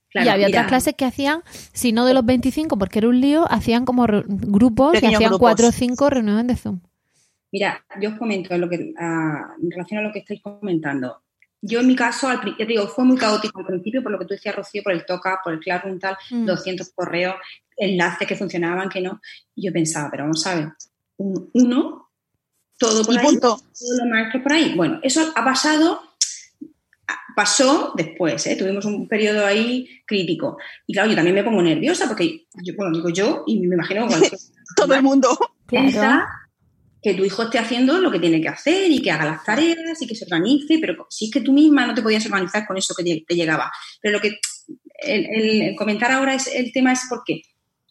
Claro, 0.10 0.28
y 0.28 0.30
había 0.30 0.48
mira, 0.48 0.60
otras 0.60 0.70
clases 0.70 0.94
que 0.96 1.06
hacían, 1.06 1.42
si 1.74 1.92
no 1.92 2.06
de 2.06 2.14
los 2.14 2.24
25, 2.26 2.78
porque 2.78 3.00
era 3.00 3.08
un 3.10 3.20
lío, 3.20 3.52
hacían 3.52 3.84
como 3.86 4.06
grupos 4.08 4.94
y 4.94 4.98
Pequeños 4.98 5.16
hacían 5.16 5.30
grupos. 5.32 5.40
cuatro 5.40 5.68
o 5.70 5.72
cinco 5.72 6.10
reuniones 6.12 6.48
de 6.48 6.56
Zoom. 6.56 6.80
Mira, 7.52 7.84
yo 8.00 8.10
os 8.12 8.18
comento 8.18 8.56
lo 8.58 8.70
que, 8.70 8.94
ah, 9.00 9.56
en 9.62 9.72
relación 9.72 10.00
a 10.00 10.04
lo 10.04 10.12
que 10.14 10.20
estáis 10.20 10.42
comentando. 10.42 11.22
Yo 11.62 11.80
en 11.80 11.88
mi 11.88 11.96
caso, 11.96 12.28
al, 12.28 12.42
ya 12.44 12.58
te 12.58 12.66
digo, 12.66 12.88
fue 12.88 13.06
muy 13.06 13.18
caótico 13.18 13.60
al 13.62 13.66
principio, 13.66 14.04
por 14.04 14.12
lo 14.12 14.20
que 14.20 14.26
tú 14.26 14.34
decías, 14.34 14.56
Rocío, 14.56 14.84
por 14.84 14.92
el 14.92 15.06
toca, 15.06 15.40
por 15.44 15.54
el 15.54 15.60
Classroom 15.60 15.98
tal, 16.00 16.18
Mm. 16.30 16.46
200 16.46 16.92
correos, 16.94 17.36
enlaces 17.78 18.28
que 18.28 18.36
funcionaban, 18.36 18.90
que 18.90 19.02
no. 19.02 19.20
Y 19.56 19.66
yo 19.68 19.74
pensaba, 19.74 20.10
pero 20.12 20.24
vamos 20.26 20.46
a 20.46 20.56
ver, 20.56 20.70
un- 21.18 21.50
uno, 21.54 22.03
todo 22.78 23.04
por 23.06 23.14
Y 23.16 23.18
ahí, 23.18 23.26
punto. 23.26 23.48
todos 23.58 23.98
los 24.00 24.08
maestros 24.10 24.44
por 24.44 24.54
ahí. 24.54 24.74
Bueno, 24.76 25.00
eso 25.04 25.32
ha 25.36 25.44
pasado, 25.46 26.02
pasó 27.36 27.94
después, 27.96 28.46
¿eh? 28.48 28.56
tuvimos 28.56 28.86
un 28.86 29.08
periodo 29.08 29.46
ahí 29.46 29.88
crítico. 30.06 30.58
Y 30.88 30.94
claro, 30.94 31.10
yo 31.10 31.16
también 31.16 31.36
me 31.36 31.44
pongo 31.44 31.62
nerviosa 31.62 32.08
porque, 32.08 32.46
yo, 32.64 32.74
bueno, 32.76 32.96
digo 32.96 33.10
yo, 33.10 33.44
y 33.48 33.60
me 33.60 33.76
imagino 33.76 34.08
cualquier 34.08 34.32
Todo 34.76 34.94
el 34.96 35.04
mundo. 35.04 35.38
piensa 35.68 36.26
que 37.02 37.14
tu 37.16 37.26
hijo 37.26 37.44
esté 37.44 37.60
haciendo 37.60 37.98
lo 38.00 38.10
que 38.10 38.20
tiene 38.20 38.40
que 38.42 38.48
hacer 38.48 38.90
y 38.90 39.02
que 39.02 39.12
haga 39.12 39.26
las 39.26 39.44
tareas 39.44 40.02
y 40.02 40.08
que 40.08 40.16
se 40.16 40.24
organice, 40.26 40.78
pero 40.80 41.06
si 41.10 41.26
es 41.26 41.32
que 41.32 41.42
tú 41.42 41.52
misma 41.52 41.86
no 41.86 41.94
te 41.94 42.02
podías 42.02 42.26
organizar 42.26 42.66
con 42.66 42.78
eso 42.78 42.94
que 42.96 43.04
te- 43.28 43.36
llegaba. 43.36 43.70
Pero 44.02 44.14
lo 44.18 44.22
que 44.22 44.38
el, 45.00 45.26
el- 45.26 45.62
el 45.64 45.76
comentar 45.76 46.12
ahora 46.14 46.34
es 46.34 46.48
el 46.48 46.72
tema 46.72 46.94
es 46.94 47.02
porque 47.10 47.42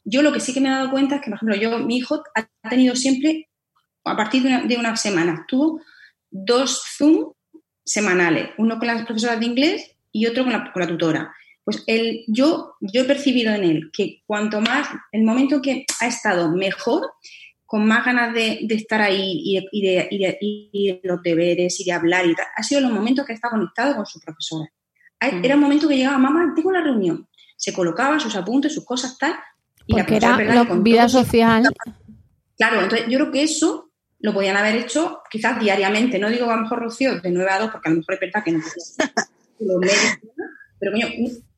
yo 0.05 0.23
lo 0.23 0.33
que 0.33 0.41
sí 0.41 0.55
que 0.55 0.61
me 0.63 0.69
he 0.69 0.73
dado 0.73 0.91
cuenta 0.91 1.17
es 1.17 1.21
que, 1.21 1.29
por 1.31 1.37
ejemplo, 1.37 1.57
yo, 1.57 1.79
mi 1.81 1.99
hijo 1.99 2.23
ha 2.35 2.69
tenido 2.71 2.97
siempre, 2.97 3.51
a 4.05 4.17
partir 4.17 4.43
de 4.43 4.49
una, 4.49 4.63
de 4.63 4.77
una 4.77 4.97
semana, 4.97 5.45
tuvo 5.49 5.81
dos 6.31 6.83
Zoom 6.97 7.33
semanales, 7.85 8.51
uno 8.59 8.79
con 8.79 8.89
las 8.89 9.05
profesoras 9.05 9.41
de 9.41 9.47
inglés 9.47 9.97
y 10.11 10.27
otro 10.27 10.45
con 10.45 10.53
la, 10.53 10.73
con 10.73 10.83
la 10.83 10.89
tutora. 10.89 11.35
Pues 11.65 11.85
él, 11.87 12.25
yo, 12.27 12.75
yo 12.81 13.03
he 13.03 13.05
percibido 13.05 13.53
en 13.55 13.65
él 13.65 13.91
que 13.93 14.23
cuanto 14.27 14.61
más, 14.61 14.89
el 15.13 15.23
momento 15.23 15.63
que 15.63 15.87
ha 16.01 16.07
estado 16.07 16.51
mejor, 16.51 17.13
con 17.65 17.87
más 17.87 18.05
ganas 18.05 18.35
de, 18.35 18.61
de 18.63 18.75
estar 18.75 19.01
ahí 19.01 19.41
y 19.45 19.55
de, 19.55 19.69
y, 19.73 19.83
de, 19.83 20.09
y, 20.11 20.19
de, 20.19 20.39
y 20.41 20.89
de 20.89 21.01
los 21.05 21.23
deberes 21.23 21.81
y 21.81 21.85
de 21.85 21.93
hablar 21.93 22.27
y 22.27 22.35
tal, 22.35 22.47
ha 22.55 22.63
sido 22.63 22.81
los 22.81 22.93
momentos 22.93 23.25
que 23.25 23.33
está 23.33 23.49
conectado 23.49 23.97
con 23.97 24.05
su 24.05 24.21
profesora. 24.21 24.71
Mm. 25.21 25.45
Era 25.45 25.55
un 25.55 25.61
momento 25.61 25.89
que 25.89 25.97
llegaba, 25.97 26.19
mamá, 26.19 26.53
tengo 26.55 26.73
la 26.73 26.83
reunión. 26.83 27.27
Se 27.57 27.73
colocaba 27.73 28.19
sus 28.19 28.35
apuntes, 28.35 28.75
sus 28.75 28.85
cosas, 28.85 29.17
tal. 29.17 29.35
Y 29.87 29.95
la 29.95 30.03
Porque 30.03 30.19
profesora, 30.19 30.53
era 30.53 30.69
Con 30.69 30.83
vida 30.83 31.09
social. 31.09 31.63
Claro, 32.59 32.83
entonces 32.83 33.07
yo 33.09 33.19
creo 33.19 33.33
que 33.33 33.43
eso 33.45 33.92
lo 34.23 34.33
podían 34.33 34.57
haber 34.57 34.77
hecho 34.77 35.21
quizás 35.31 35.61
diariamente. 35.61 36.19
No 36.19 36.29
digo 36.31 36.51
a 36.51 36.57
lo 36.57 36.63
mejor 36.63 36.79
Rocío 36.81 37.21
de 37.21 37.31
9 37.31 37.51
a 37.51 37.59
2, 37.61 37.71
porque 37.71 37.89
a 37.89 37.93
lo 37.93 37.99
mejor 37.99 38.15
es 38.15 38.21
verdad 38.21 38.45
que 38.45 38.53
no 38.53 38.61
pero 40.79 40.93
coño, 40.93 41.07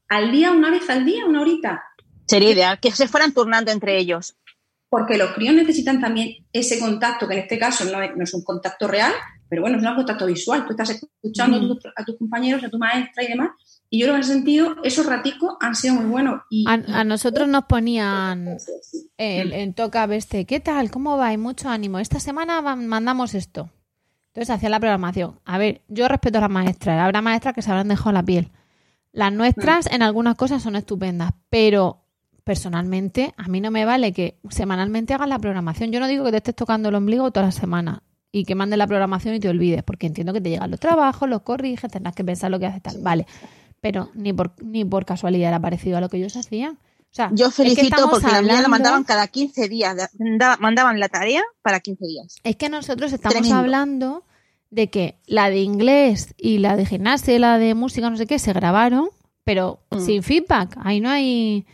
al 0.08 0.30
día, 0.32 0.52
una 0.52 0.70
vez 0.70 0.88
al 0.90 1.04
día, 1.04 1.24
una 1.26 1.40
horita. 1.40 1.82
Sería 2.26 2.50
ideal 2.50 2.80
que 2.80 2.90
se 2.92 3.08
fueran 3.08 3.32
turnando 3.32 3.70
entre 3.70 3.98
ellos. 3.98 4.36
Porque 4.88 5.16
los 5.18 5.32
críos 5.32 5.54
necesitan 5.54 6.00
también 6.00 6.46
ese 6.52 6.78
contacto, 6.78 7.26
que 7.26 7.34
en 7.34 7.40
este 7.40 7.58
caso 7.58 7.84
no 7.86 8.00
es, 8.02 8.14
no 8.16 8.22
es 8.24 8.32
un 8.34 8.44
contacto 8.44 8.86
real, 8.86 9.12
pero 9.48 9.62
bueno, 9.62 9.78
es 9.78 9.82
un 9.84 9.94
contacto 9.94 10.26
visual. 10.26 10.64
Tú 10.66 10.70
estás 10.72 10.90
escuchando 10.90 11.56
a 11.56 11.60
tus- 11.60 11.92
a 11.96 12.04
tus 12.04 12.16
compañeros, 12.18 12.62
a 12.62 12.68
tu 12.68 12.78
maestra 12.78 13.24
y 13.24 13.28
demás. 13.28 13.50
Y 13.94 13.98
yo 14.00 14.06
creo 14.06 14.16
que 14.16 14.24
sentido, 14.24 14.74
esos 14.82 15.06
raticos 15.06 15.54
han 15.60 15.76
sido 15.76 15.94
muy 15.94 16.06
buenos. 16.06 16.40
Y, 16.50 16.64
A, 16.66 17.04
nosotros 17.04 17.46
nos 17.46 17.66
ponían 17.66 18.56
en 19.18 19.74
Toca 19.74 20.04
Veste, 20.06 20.46
¿qué 20.46 20.58
tal? 20.58 20.90
¿Cómo 20.90 21.16
va? 21.16 21.28
Hay 21.28 21.38
mucho 21.38 21.68
ánimo. 21.68 22.00
Esta 22.00 22.18
semana 22.18 22.60
mandamos 22.60 23.36
esto. 23.36 23.70
Entonces 24.32 24.50
hacía 24.50 24.68
la 24.68 24.80
programación. 24.80 25.38
A 25.44 25.58
ver, 25.58 25.82
yo 25.86 26.08
respeto 26.08 26.38
a 26.38 26.40
las 26.40 26.50
maestras. 26.50 27.00
Habrá 27.00 27.22
maestras 27.22 27.54
que 27.54 27.62
se 27.62 27.70
habrán 27.70 27.86
dejado 27.86 28.10
la 28.10 28.24
piel. 28.24 28.50
Las 29.12 29.32
nuestras 29.32 29.86
en 29.86 30.02
algunas 30.02 30.34
cosas 30.34 30.60
son 30.60 30.74
estupendas, 30.74 31.30
pero 31.48 32.02
personalmente 32.42 33.32
a 33.36 33.46
mí 33.46 33.60
no 33.60 33.70
me 33.70 33.84
vale 33.84 34.12
que 34.12 34.40
semanalmente 34.50 35.14
hagas 35.14 35.28
la 35.28 35.38
programación. 35.38 35.92
Yo 35.92 36.00
no 36.00 36.08
digo 36.08 36.24
que 36.24 36.32
te 36.32 36.38
estés 36.38 36.56
tocando 36.56 36.88
el 36.88 36.96
ombligo 36.96 37.30
toda 37.30 37.46
la 37.46 37.52
semana 37.52 38.02
y 38.32 38.44
que 38.44 38.56
mandes 38.56 38.76
la 38.76 38.88
programación 38.88 39.36
y 39.36 39.38
te 39.38 39.48
olvides, 39.48 39.84
porque 39.84 40.08
entiendo 40.08 40.32
que 40.32 40.40
te 40.40 40.50
llegan 40.50 40.72
los 40.72 40.80
trabajos, 40.80 41.28
los 41.28 41.42
corriges, 41.42 41.88
tendrás 41.92 42.16
que 42.16 42.24
pensar 42.24 42.50
lo 42.50 42.58
que 42.58 42.66
haces 42.66 42.82
tal. 42.82 42.96
Vale, 43.00 43.26
pero 43.84 44.08
ni 44.14 44.32
por, 44.32 44.52
ni 44.62 44.82
por 44.82 45.04
casualidad 45.04 45.48
era 45.48 45.60
parecido 45.60 45.98
a 45.98 46.00
lo 46.00 46.08
que 46.08 46.16
ellos 46.16 46.34
hacían. 46.36 46.78
O 46.78 47.14
sea, 47.16 47.28
Yo 47.34 47.48
es 47.48 47.54
que 47.54 47.64
felicito 47.64 48.08
porque 48.08 48.26
la 48.28 48.40
mía 48.40 48.40
la 48.40 48.40
hablando- 48.60 48.68
mandaban 48.70 49.04
cada 49.04 49.28
15 49.28 49.68
días. 49.68 49.94
da- 49.94 50.56
Mandaban 50.58 50.98
la 50.98 51.10
tarea 51.10 51.42
para 51.60 51.80
15 51.80 52.06
días. 52.06 52.36
Es 52.44 52.56
que 52.56 52.70
nosotros 52.70 53.12
estamos 53.12 53.34
Tremendo. 53.34 53.58
hablando 53.58 54.24
de 54.70 54.88
que 54.88 55.16
la 55.26 55.50
de 55.50 55.58
inglés 55.60 56.34
y 56.38 56.58
la 56.58 56.76
de 56.76 56.86
gimnasia 56.86 57.34
y 57.34 57.38
la 57.38 57.58
de 57.58 57.74
música, 57.74 58.08
no 58.08 58.16
sé 58.16 58.26
qué, 58.26 58.38
se 58.38 58.54
grabaron, 58.54 59.08
pero 59.44 59.80
Mm. 59.90 60.00
sin 60.00 60.22
feedback. 60.22 60.78
Ahí 60.82 61.00
no 61.00 61.10
hay. 61.10 61.66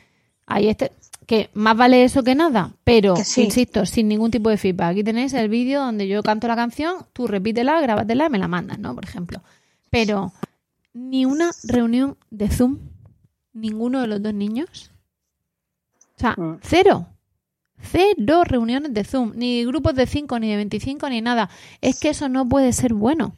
Ahí 0.46 0.68
este, 0.68 0.90
que 1.26 1.48
más 1.54 1.76
vale 1.76 2.02
eso 2.02 2.24
que 2.24 2.34
nada, 2.34 2.72
pero 2.82 3.14
sí. 3.14 3.42
insisto, 3.44 3.86
sin 3.86 4.08
ningún 4.08 4.32
tipo 4.32 4.50
de 4.50 4.56
feedback. 4.56 4.88
Aquí 4.90 5.04
tenéis 5.04 5.32
el 5.34 5.48
vídeo 5.48 5.80
donde 5.80 6.08
yo 6.08 6.24
canto 6.24 6.48
la 6.48 6.56
canción, 6.56 7.06
tú 7.12 7.28
repítela, 7.28 7.80
grábatela 7.80 8.26
y 8.26 8.30
me 8.30 8.38
la 8.40 8.48
mandas, 8.48 8.80
¿no? 8.80 8.96
Por 8.96 9.04
ejemplo. 9.04 9.40
Pero 9.90 10.32
ni 10.92 11.24
una 11.24 11.50
reunión 11.64 12.16
de 12.30 12.48
Zoom 12.48 12.78
ninguno 13.52 14.00
de 14.00 14.06
los 14.06 14.22
dos 14.22 14.34
niños. 14.34 14.90
O 16.16 16.20
sea, 16.20 16.34
Mm. 16.36 16.58
cero. 16.62 17.06
Cero 17.82 18.44
reuniones 18.44 18.92
de 18.92 19.04
Zoom, 19.04 19.32
ni 19.36 19.64
grupos 19.64 19.94
de 19.94 20.06
5, 20.06 20.38
ni 20.38 20.50
de 20.50 20.56
25, 20.56 21.08
ni 21.08 21.22
nada. 21.22 21.48
Es 21.80 21.98
que 21.98 22.10
eso 22.10 22.28
no 22.28 22.46
puede 22.48 22.72
ser 22.74 22.92
bueno. 22.92 23.36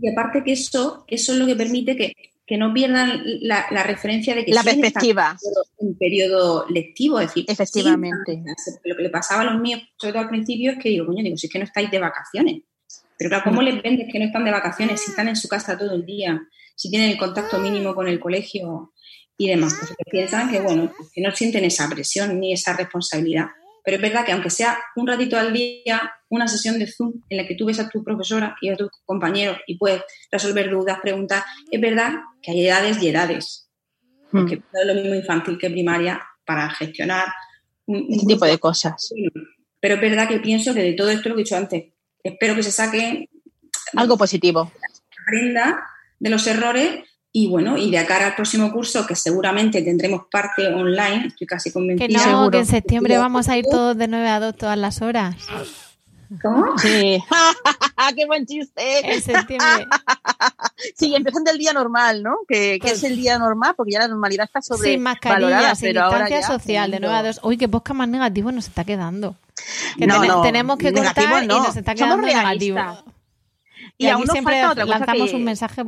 Y 0.00 0.10
aparte 0.10 0.42
que 0.42 0.52
eso, 0.52 1.04
eso 1.06 1.32
es 1.32 1.38
lo 1.38 1.46
que 1.46 1.54
permite 1.54 1.96
que, 1.96 2.12
que 2.44 2.56
no 2.58 2.74
pierdan 2.74 3.22
la, 3.42 3.66
la 3.70 3.84
referencia 3.84 4.34
de 4.34 4.44
que 4.44 4.52
La 4.52 4.64
perspectiva. 4.64 5.36
en 5.78 5.88
un 5.88 5.96
periodo 5.96 6.66
lectivo, 6.68 7.20
es 7.20 7.28
decir, 7.28 7.44
Efectivamente. 7.48 8.42
Lo 8.84 8.96
que 8.96 9.02
le 9.04 9.10
pasaba 9.10 9.42
a 9.42 9.44
los 9.52 9.60
míos, 9.60 9.80
sobre 9.96 10.12
todo 10.14 10.22
al 10.24 10.28
principio, 10.28 10.72
es 10.72 10.78
que 10.78 10.88
digo, 10.88 11.06
coño, 11.06 11.22
digo, 11.22 11.36
si 11.36 11.46
es 11.46 11.52
que 11.52 11.58
no 11.60 11.64
estáis 11.64 11.90
de 11.90 11.98
vacaciones. 12.00 12.62
Pero 13.18 13.30
claro, 13.30 13.44
¿cómo 13.44 13.62
les 13.62 13.82
vendes 13.82 14.08
que 14.12 14.18
no 14.18 14.26
están 14.26 14.44
de 14.44 14.50
vacaciones 14.50 15.00
si 15.00 15.10
están 15.10 15.28
en 15.28 15.36
su 15.36 15.48
casa 15.48 15.78
todo 15.78 15.94
el 15.94 16.04
día, 16.04 16.40
si 16.74 16.90
tienen 16.90 17.10
el 17.10 17.18
contacto 17.18 17.58
mínimo 17.58 17.94
con 17.94 18.08
el 18.08 18.20
colegio 18.20 18.92
y 19.38 19.48
demás? 19.48 19.74
Pues 19.78 19.90
que 19.90 20.10
piensan 20.10 20.50
que, 20.50 20.60
bueno, 20.60 20.92
que 21.12 21.20
no 21.20 21.30
sienten 21.30 21.64
esa 21.64 21.88
presión 21.88 22.38
ni 22.38 22.52
esa 22.52 22.76
responsabilidad. 22.76 23.46
Pero 23.84 23.96
es 23.96 24.02
verdad 24.02 24.26
que 24.26 24.32
aunque 24.32 24.50
sea 24.50 24.76
un 24.96 25.06
ratito 25.06 25.38
al 25.38 25.52
día, 25.52 26.12
una 26.28 26.48
sesión 26.48 26.78
de 26.78 26.88
Zoom 26.88 27.22
en 27.28 27.36
la 27.36 27.46
que 27.46 27.54
tú 27.54 27.66
ves 27.66 27.78
a 27.78 27.88
tu 27.88 28.02
profesora 28.02 28.56
y 28.60 28.68
a 28.68 28.76
tus 28.76 28.90
compañeros 29.04 29.58
y 29.66 29.78
puedes 29.78 30.02
resolver 30.30 30.68
dudas, 30.68 30.98
preguntas, 31.00 31.44
es 31.70 31.80
verdad 31.80 32.14
que 32.42 32.50
hay 32.50 32.66
edades 32.66 33.00
y 33.00 33.08
edades. 33.08 33.70
Porque 34.32 34.56
no 34.56 34.80
es 34.80 34.86
lo 34.86 34.94
mismo 34.94 35.14
infantil 35.14 35.56
que 35.56 35.70
primaria 35.70 36.20
para 36.44 36.68
gestionar 36.70 37.28
un, 37.86 38.26
tipo 38.26 38.44
de 38.44 38.58
cosas. 38.58 39.12
Pero 39.80 39.94
es 39.94 40.00
verdad 40.00 40.28
que 40.28 40.40
pienso 40.40 40.74
que 40.74 40.82
de 40.82 40.92
todo 40.94 41.10
esto 41.10 41.28
lo 41.28 41.36
que 41.36 41.42
he 41.42 41.44
dicho 41.44 41.56
antes, 41.56 41.84
espero 42.28 42.54
que 42.54 42.62
se 42.62 42.72
saque 42.72 43.28
Algo 43.96 44.16
positivo. 44.16 44.70
aprenda 45.22 45.84
de 46.18 46.30
los 46.30 46.46
errores 46.46 47.04
y 47.32 47.48
bueno, 47.48 47.76
y 47.76 47.90
de 47.90 48.06
cara 48.06 48.28
al 48.28 48.34
próximo 48.34 48.72
curso, 48.72 49.06
que 49.06 49.14
seguramente 49.14 49.82
tendremos 49.82 50.22
parte 50.30 50.66
online, 50.68 51.26
estoy 51.26 51.46
casi 51.46 51.68
Que 51.68 51.74
convencida. 51.74 52.32
no, 52.32 52.50
que 52.50 52.58
en 52.58 52.66
septiembre 52.66 53.18
vamos 53.18 53.48
a 53.50 53.58
ir 53.58 53.66
todos 53.70 53.96
de 53.98 54.08
9 54.08 54.28
a 54.28 54.40
2 54.40 54.56
todas 54.56 54.78
las 54.78 55.02
horas. 55.02 55.36
¿Cómo? 56.40 56.78
Sí. 56.78 57.22
¡Qué 58.16 58.26
buen 58.26 58.46
chiste! 58.46 59.12
En 59.14 59.22
septiembre. 59.22 59.86
Sí, 60.94 61.14
empezando 61.14 61.50
el 61.50 61.58
día 61.58 61.72
normal, 61.72 62.22
¿no? 62.22 62.36
Que, 62.46 62.78
que 62.80 62.90
es 62.90 63.02
el 63.02 63.16
día 63.16 63.38
normal, 63.38 63.74
porque 63.76 63.92
ya 63.92 64.00
la 64.00 64.08
normalidad 64.08 64.44
está 64.44 64.60
sobre 64.60 64.90
Sin 64.90 65.02
mascarilla, 65.02 65.74
sin 65.74 65.88
pero 65.88 66.02
ahora 66.02 66.26
distancia 66.26 66.40
ya, 66.40 66.46
social, 66.46 66.90
de 66.90 67.00
9 67.00 67.16
a 67.16 67.22
2. 67.22 67.40
Uy, 67.42 67.56
qué 67.56 67.68
posca 67.68 67.94
más 67.94 68.08
negativo 68.08 68.52
nos 68.52 68.68
está 68.68 68.84
quedando. 68.84 69.36
Que 69.98 70.06
No, 70.06 70.14
tene- 70.20 70.28
no, 70.28 70.42
tenemos 70.42 70.78
que 70.78 70.92
cortar 70.92 71.46
no. 71.46 71.54
y 71.56 71.58
nos 71.60 71.76
está 71.76 71.96
Somos 71.96 72.16
quedando 72.16 72.26
negativo. 72.26 72.78
Y, 73.98 74.04
Y 74.04 74.06
aquí 74.06 74.12
aún 74.14 74.24
nos 74.24 74.32
siempre 74.32 74.54
falta 74.54 74.70
otra 74.72 74.84
cosa 74.86 74.98
lanzamos 74.98 75.30
que- 75.30 75.36
un 75.36 75.44
mensaje 75.44 75.82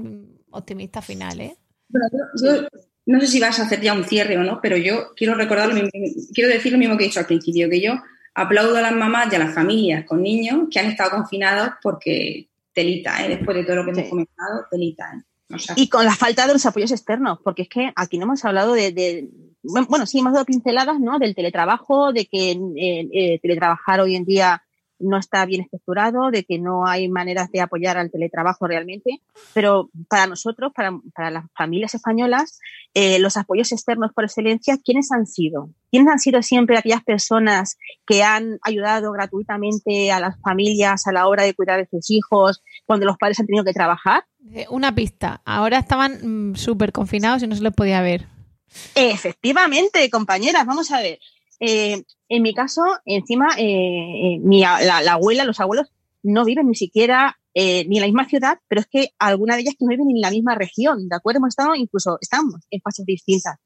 optimista 0.51 1.03
final, 1.03 1.41
¿eh? 1.41 1.57
Bueno, 1.89 2.07
yo, 2.43 2.63
yo 2.63 2.69
no 3.07 3.21
sé 3.21 3.27
si 3.27 3.41
vas 3.41 3.59
a 3.59 3.63
hacer 3.65 3.81
ya 3.81 3.93
un 3.95 4.05
cierre 4.05 4.37
o 4.39 4.43
no, 4.43 4.61
pero 4.63 4.77
yo 4.77 5.15
quiero 5.17 5.35
recordar 5.35 5.69
lo 5.69 5.75
mismo, 5.75 5.91
quiero 6.35 6.51
decir 6.51 6.73
lo 6.73 6.79
mismo 6.79 6.97
que 6.97 7.05
he 7.05 7.07
dicho 7.09 7.21
al 7.21 7.27
principio, 7.27 7.69
que 7.71 7.81
yo 7.81 7.95
aplaudo 8.35 8.77
a 8.77 8.83
las 8.83 8.93
mamás 8.95 9.33
y 9.33 9.37
a 9.37 9.39
las 9.41 9.55
familias 9.55 10.05
con 10.07 10.23
niños 10.23 10.65
que 10.71 10.79
han 10.79 10.87
estado 10.87 11.11
confinados 11.11 11.71
porque 11.83 12.49
telita, 12.73 13.25
¿eh? 13.25 13.29
después 13.31 13.57
de 13.57 13.65
todo 13.65 13.77
lo 13.77 13.85
que 13.85 13.91
hemos 13.91 14.05
Sí. 14.05 14.11
comentado, 14.11 14.67
telita. 14.71 15.05
¿eh? 15.17 15.55
O 15.55 15.59
sea, 15.59 15.75
Y 15.79 15.89
con 15.89 16.05
la 16.05 16.15
falta 16.15 16.47
de 16.47 16.53
los 16.53 16.65
apoyos 16.67 16.91
externos, 16.93 17.39
porque 17.43 17.63
es 17.63 17.69
que 17.69 17.91
aquí 17.97 18.19
no 18.19 18.25
hemos 18.25 18.45
hablado 18.45 18.75
de, 18.75 18.93
de- 18.93 19.29
bueno, 19.63 20.07
sí 20.07 20.21
hemos 20.21 20.33
dado 20.33 20.45
pinceladas, 20.45 21.01
¿no? 21.01 21.19
Del 21.19 21.35
teletrabajo, 21.35 22.13
de 22.13 22.27
que 22.27 22.53
eh, 22.53 23.09
eh, 23.13 23.39
teletrabajar 23.41 24.01
hoy 24.01 24.17
en 24.17 24.25
día 24.25 24.63
no 25.01 25.17
está 25.17 25.45
bien 25.47 25.63
estructurado, 25.63 26.31
de 26.31 26.45
que 26.45 26.59
no 26.59 26.87
hay 26.87 27.09
maneras 27.09 27.51
de 27.53 27.61
apoyar 27.61 27.99
al 27.99 28.11
teletrabajo 28.11 28.67
realmente, 28.67 29.21
pero 29.55 29.91
para 30.09 30.27
nosotros, 30.27 30.73
para, 30.75 30.91
para 31.15 31.31
las 31.31 31.45
familias 31.57 31.95
españolas, 31.95 32.59
eh, 32.95 33.19
los 33.19 33.37
apoyos 33.37 33.71
externos 33.73 34.13
por 34.13 34.25
excelencia, 34.25 34.79
¿quiénes 34.83 35.13
han 35.13 35.27
sido? 35.27 35.71
¿Quiénes 35.91 36.11
han 36.11 36.19
sido 36.19 36.43
siempre 36.43 36.77
aquellas 36.77 37.05
personas 37.05 37.79
que 38.07 38.23
han 38.23 38.59
ayudado 38.63 39.13
gratuitamente 39.13 40.11
a 40.11 40.21
las 40.21 40.41
familias 40.41 41.07
a 41.07 41.13
la 41.13 41.29
hora 41.29 41.45
de 41.45 41.55
cuidar 41.55 41.79
de 41.79 41.89
sus 41.89 42.11
hijos 42.11 42.63
cuando 42.85 43.07
los 43.07 43.17
padres 43.17 43.39
han 43.41 43.47
tenido 43.47 43.65
que 43.65 43.73
trabajar? 43.73 44.25
Una 44.71 44.95
pista. 44.95 45.43
Ahora 45.45 45.79
estaban 45.79 46.51
mm, 46.51 46.57
súper 46.57 46.93
confinados 46.93 47.43
y 47.43 47.47
no 47.47 47.55
se 47.55 47.63
les 47.63 47.75
podía 47.75 48.01
ver. 48.01 48.38
Efectivamente, 48.95 50.09
compañeras, 50.11 50.67
vamos 50.67 50.91
a 50.91 51.01
ver. 51.01 51.19
Eh, 51.61 52.03
en 52.29 52.43
mi 52.43 52.55
caso, 52.55 52.83
encima, 53.05 53.49
eh, 53.57 53.65
eh, 53.65 54.39
mi 54.41 54.61
la, 54.61 55.03
la 55.03 55.13
abuela, 55.13 55.45
los 55.45 55.61
abuelos 55.61 55.91
no 56.23 56.45
viven 56.45 56.69
ni 56.69 56.75
siquiera 56.75 57.39
eh, 57.55 57.87
ni 57.89 57.97
en 57.97 58.03
la 58.03 58.07
misma 58.07 58.29
ciudad, 58.29 58.59
pero 58.69 58.81
es 58.81 58.87
que 58.87 59.11
alguna 59.19 59.55
de 59.55 59.63
ellas 59.63 59.75
que 59.79 59.85
no 59.85 59.91
viven 59.91 60.09
ni 60.09 60.15
en 60.15 60.21
la 60.21 60.31
misma 60.31 60.55
región, 60.55 61.09
¿de 61.09 61.17
acuerdo? 61.17 61.39
Hemos 61.39 61.51
estado 61.51 61.75
incluso, 61.75 62.19
estamos 62.21 62.61
en 62.71 62.81
fases 62.81 63.07
distintas. 63.07 63.57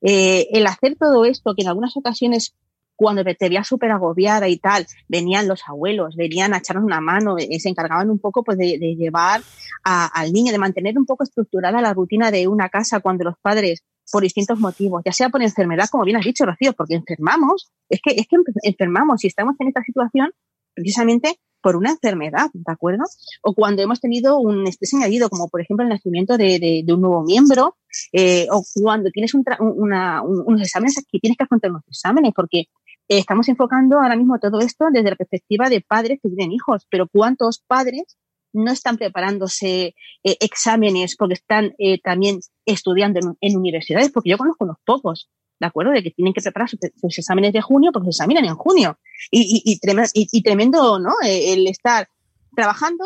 El 0.00 0.66
hacer 0.66 0.96
todo 0.96 1.24
esto, 1.24 1.54
que 1.54 1.62
en 1.62 1.68
algunas 1.68 1.96
ocasiones, 1.96 2.54
cuando 2.94 3.24
te, 3.24 3.36
veías 3.48 3.66
súper 3.66 3.90
agobiada 3.90 4.48
y 4.48 4.58
tal, 4.58 4.86
venían 5.08 5.48
los 5.48 5.62
abuelos, 5.66 6.14
venían 6.16 6.54
a 6.54 6.58
echarnos 6.58 6.84
una 6.84 7.00
mano, 7.00 7.36
se 7.38 7.68
encargaban 7.68 8.10
un 8.10 8.18
poco 8.18 8.44
pues, 8.44 8.58
de, 8.58 8.78
llevar 8.96 9.42
al 9.82 10.32
niño, 10.32 10.52
de 10.52 10.58
mantener 10.58 10.98
un 10.98 11.06
poco 11.06 11.24
estructurada 11.24 11.80
la 11.80 11.94
rutina 11.94 12.30
de 12.30 12.46
una 12.46 12.68
casa 12.68 13.00
cuando 13.00 13.24
los 13.24 13.34
padres 13.40 13.82
por 14.10 14.22
distintos 14.22 14.58
motivos, 14.58 15.02
ya 15.04 15.12
sea 15.12 15.28
por 15.28 15.42
enfermedad, 15.42 15.86
como 15.90 16.04
bien 16.04 16.16
has 16.16 16.24
dicho, 16.24 16.44
Rocío, 16.46 16.72
porque 16.72 16.94
enfermamos, 16.94 17.70
es 17.88 18.00
que, 18.02 18.12
es 18.12 18.26
que 18.28 18.36
enfermamos 18.62 19.24
y 19.24 19.26
estamos 19.28 19.54
en 19.60 19.68
esta 19.68 19.82
situación 19.82 20.30
precisamente 20.74 21.38
por 21.60 21.74
una 21.76 21.90
enfermedad, 21.90 22.46
¿de 22.52 22.72
acuerdo? 22.72 23.02
O 23.42 23.52
cuando 23.54 23.82
hemos 23.82 24.00
tenido 24.00 24.38
un 24.38 24.66
estrés 24.68 24.94
añadido, 24.94 25.28
como 25.28 25.48
por 25.48 25.60
ejemplo 25.60 25.82
el 25.82 25.88
nacimiento 25.90 26.36
de, 26.38 26.58
de- 26.60 26.82
de 26.86 26.92
un 26.94 27.00
nuevo 27.00 27.24
miembro, 27.24 27.76
eh, 28.12 28.46
o 28.52 28.62
cuando 28.80 29.10
tienes 29.10 29.34
un 29.34 29.44
una- 29.76 30.22
un- 30.22 30.44
unos 30.46 30.62
exámenes 30.62 30.94
que 31.10 31.18
tienes 31.18 31.36
que 31.36 31.44
afrontar 31.44 31.70
unos 31.70 31.82
exámenes, 31.88 32.32
porque 32.34 32.66
estamos 33.08 33.48
enfocando 33.48 33.98
ahora 34.00 34.14
mismo 34.16 34.38
todo 34.38 34.60
esto 34.60 34.84
desde 34.92 35.10
la 35.10 35.16
perspectiva 35.16 35.68
de 35.68 35.80
padres 35.80 36.20
que 36.22 36.28
tienen 36.28 36.52
hijos, 36.52 36.86
pero 36.90 37.08
¿cuántos 37.08 37.58
padres 37.66 38.16
no 38.52 38.72
están 38.72 38.96
preparándose 38.96 39.94
eh, 40.24 40.36
exámenes 40.40 41.16
porque 41.16 41.34
están 41.34 41.74
eh, 41.78 42.00
también 42.00 42.40
estudiando 42.66 43.20
en, 43.40 43.56
universidades, 43.56 44.10
porque 44.10 44.30
yo 44.30 44.38
conozco 44.38 44.64
unos 44.64 44.78
pocos, 44.84 45.30
¿de 45.60 45.66
acuerdo? 45.66 45.92
De 45.92 46.02
que 46.02 46.10
tienen 46.10 46.34
que 46.34 46.40
preparar 46.40 46.68
sus, 46.68 47.18
exámenes 47.18 47.52
de 47.52 47.62
junio 47.62 47.90
porque 47.92 48.06
se 48.06 48.10
examinan 48.10 48.44
en 48.44 48.54
junio. 48.54 48.98
Y, 49.30 49.78
tremendo, 49.80 50.10
y, 50.14 50.42
tremendo, 50.42 50.98
¿no? 50.98 51.12
Eh, 51.24 51.52
el 51.52 51.66
estar 51.66 52.08
trabajando, 52.54 53.04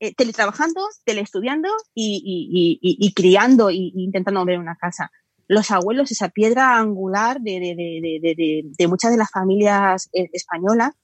eh, 0.00 0.14
teletrabajando, 0.14 0.80
teleestudiando 1.04 1.68
y, 1.94 3.12
criando 3.14 3.68
e 3.70 3.92
intentando 3.94 4.44
ver 4.44 4.58
una 4.58 4.76
casa. 4.76 5.10
Los 5.48 5.70
abuelos, 5.70 6.10
esa 6.10 6.30
piedra 6.30 6.78
angular 6.78 7.40
de, 7.40 7.60
de, 7.60 7.74
de, 7.76 8.62
de, 8.64 8.88
muchas 8.88 9.10
de 9.10 9.18
las 9.18 9.30
familias 9.30 10.08
españolas, 10.12 10.94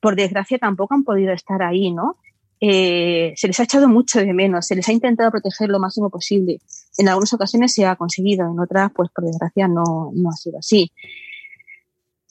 por 0.00 0.16
desgracia 0.16 0.58
tampoco 0.58 0.94
han 0.94 1.04
podido 1.04 1.32
estar 1.32 1.62
ahí, 1.62 1.92
¿no? 1.92 2.16
Eh, 2.60 3.32
se 3.36 3.46
les 3.46 3.58
ha 3.58 3.62
echado 3.62 3.88
mucho 3.88 4.20
de 4.20 4.34
menos, 4.34 4.66
se 4.66 4.76
les 4.76 4.86
ha 4.88 4.92
intentado 4.92 5.30
proteger 5.30 5.70
lo 5.70 5.78
máximo 5.78 6.10
posible. 6.10 6.60
En 6.98 7.08
algunas 7.08 7.32
ocasiones 7.32 7.72
se 7.72 7.86
ha 7.86 7.96
conseguido, 7.96 8.44
en 8.50 8.60
otras, 8.60 8.90
pues 8.94 9.10
por 9.14 9.24
desgracia, 9.24 9.66
no, 9.66 10.10
no 10.14 10.28
ha 10.28 10.36
sido 10.36 10.58
así. 10.58 10.92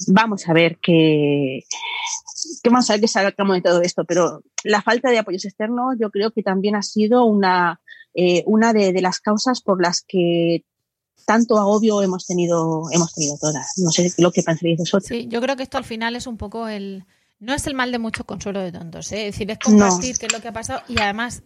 Vamos 0.08 0.48
a 0.48 0.54
ver 0.54 0.78
qué, 0.82 1.64
qué 2.64 2.70
a 2.70 2.92
ver 2.94 3.02
qué 3.02 3.08
sacamos 3.08 3.56
de 3.56 3.62
todo 3.62 3.82
esto, 3.82 4.06
pero 4.06 4.44
la 4.64 4.82
falta 4.82 5.10
de 5.10 5.18
apoyos 5.18 5.46
externos 5.46 5.96
yo 6.00 6.12
creo 6.12 6.32
que 6.32 6.44
también 6.44 6.76
ha 6.76 6.84
sido 6.84 7.26
una, 7.26 7.82
eh, 8.14 8.44
una 8.46 8.72
de, 8.72 8.94
de, 8.94 9.02
las 9.02 9.20
causas 9.20 9.62
por 9.62 9.82
las 9.82 10.04
que 10.08 10.64
tanto 11.26 11.58
agobio 11.58 12.02
hemos 12.02 12.26
tenido, 12.28 12.84
hemos 12.92 13.14
tenido 13.14 13.36
todas. 13.42 13.74
No 13.78 13.90
sé 13.90 14.14
lo 14.20 14.32
que 14.32 14.44
pensaréis 14.44 14.78
vosotros. 14.78 15.08
Sí, 15.08 15.28
yo 15.28 15.42
creo 15.42 15.56
que 15.56 15.64
esto 15.64 15.78
al 15.78 15.84
final 15.84 16.16
es 16.16 16.28
un 16.28 16.38
poco 16.38 16.68
el, 16.68 17.06
no 17.40 17.54
es 17.54 17.66
el 17.68 17.74
mal 17.74 17.92
de 17.92 18.00
muchos 18.00 18.26
consuelo 18.26 18.60
de 18.60 18.72
tontos, 18.72 19.12
¿eh? 19.12 19.28
es 19.28 19.36
decir, 19.36 19.50
es 19.52 19.60
compartir 19.60 20.14
no. 20.14 20.20
qué 20.20 20.26
es 20.26 20.34
lo 20.34 20.42
que 20.42 20.48
ha 20.50 20.54
pasado 20.54 20.82
y 20.88 21.00
además 21.00 21.44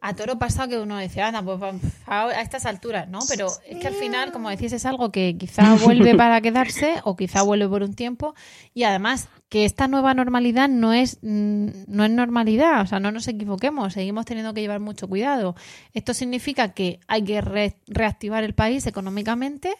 a 0.00 0.14
toro 0.14 0.38
pasado 0.38 0.68
que 0.68 0.78
uno 0.78 0.96
decía, 0.96 1.26
anda, 1.26 1.42
pues 1.42 1.60
a 2.06 2.40
estas 2.40 2.66
alturas, 2.66 3.08
¿no? 3.08 3.18
Pero 3.28 3.48
es 3.66 3.78
que 3.78 3.88
al 3.88 3.94
final, 3.94 4.30
como 4.30 4.48
decís, 4.48 4.72
es 4.72 4.86
algo 4.86 5.10
que 5.10 5.36
quizá 5.36 5.74
vuelve 5.84 6.14
para 6.14 6.40
quedarse 6.40 7.00
o 7.02 7.16
quizá 7.16 7.42
vuelve 7.42 7.68
por 7.68 7.82
un 7.82 7.94
tiempo 7.94 8.34
y 8.74 8.84
además 8.84 9.28
que 9.48 9.64
esta 9.64 9.88
nueva 9.88 10.14
normalidad 10.14 10.68
no 10.68 10.92
es 10.92 11.18
no 11.22 12.04
es 12.04 12.10
normalidad, 12.10 12.82
o 12.82 12.86
sea, 12.86 13.00
no 13.00 13.10
nos 13.10 13.26
equivoquemos, 13.26 13.94
seguimos 13.94 14.24
teniendo 14.24 14.54
que 14.54 14.60
llevar 14.60 14.80
mucho 14.80 15.08
cuidado. 15.08 15.56
Esto 15.94 16.14
significa 16.14 16.74
que 16.74 17.00
hay 17.08 17.24
que 17.24 17.40
re 17.40 17.76
reactivar 17.88 18.44
el 18.44 18.54
país 18.54 18.86
económicamente, 18.86 19.74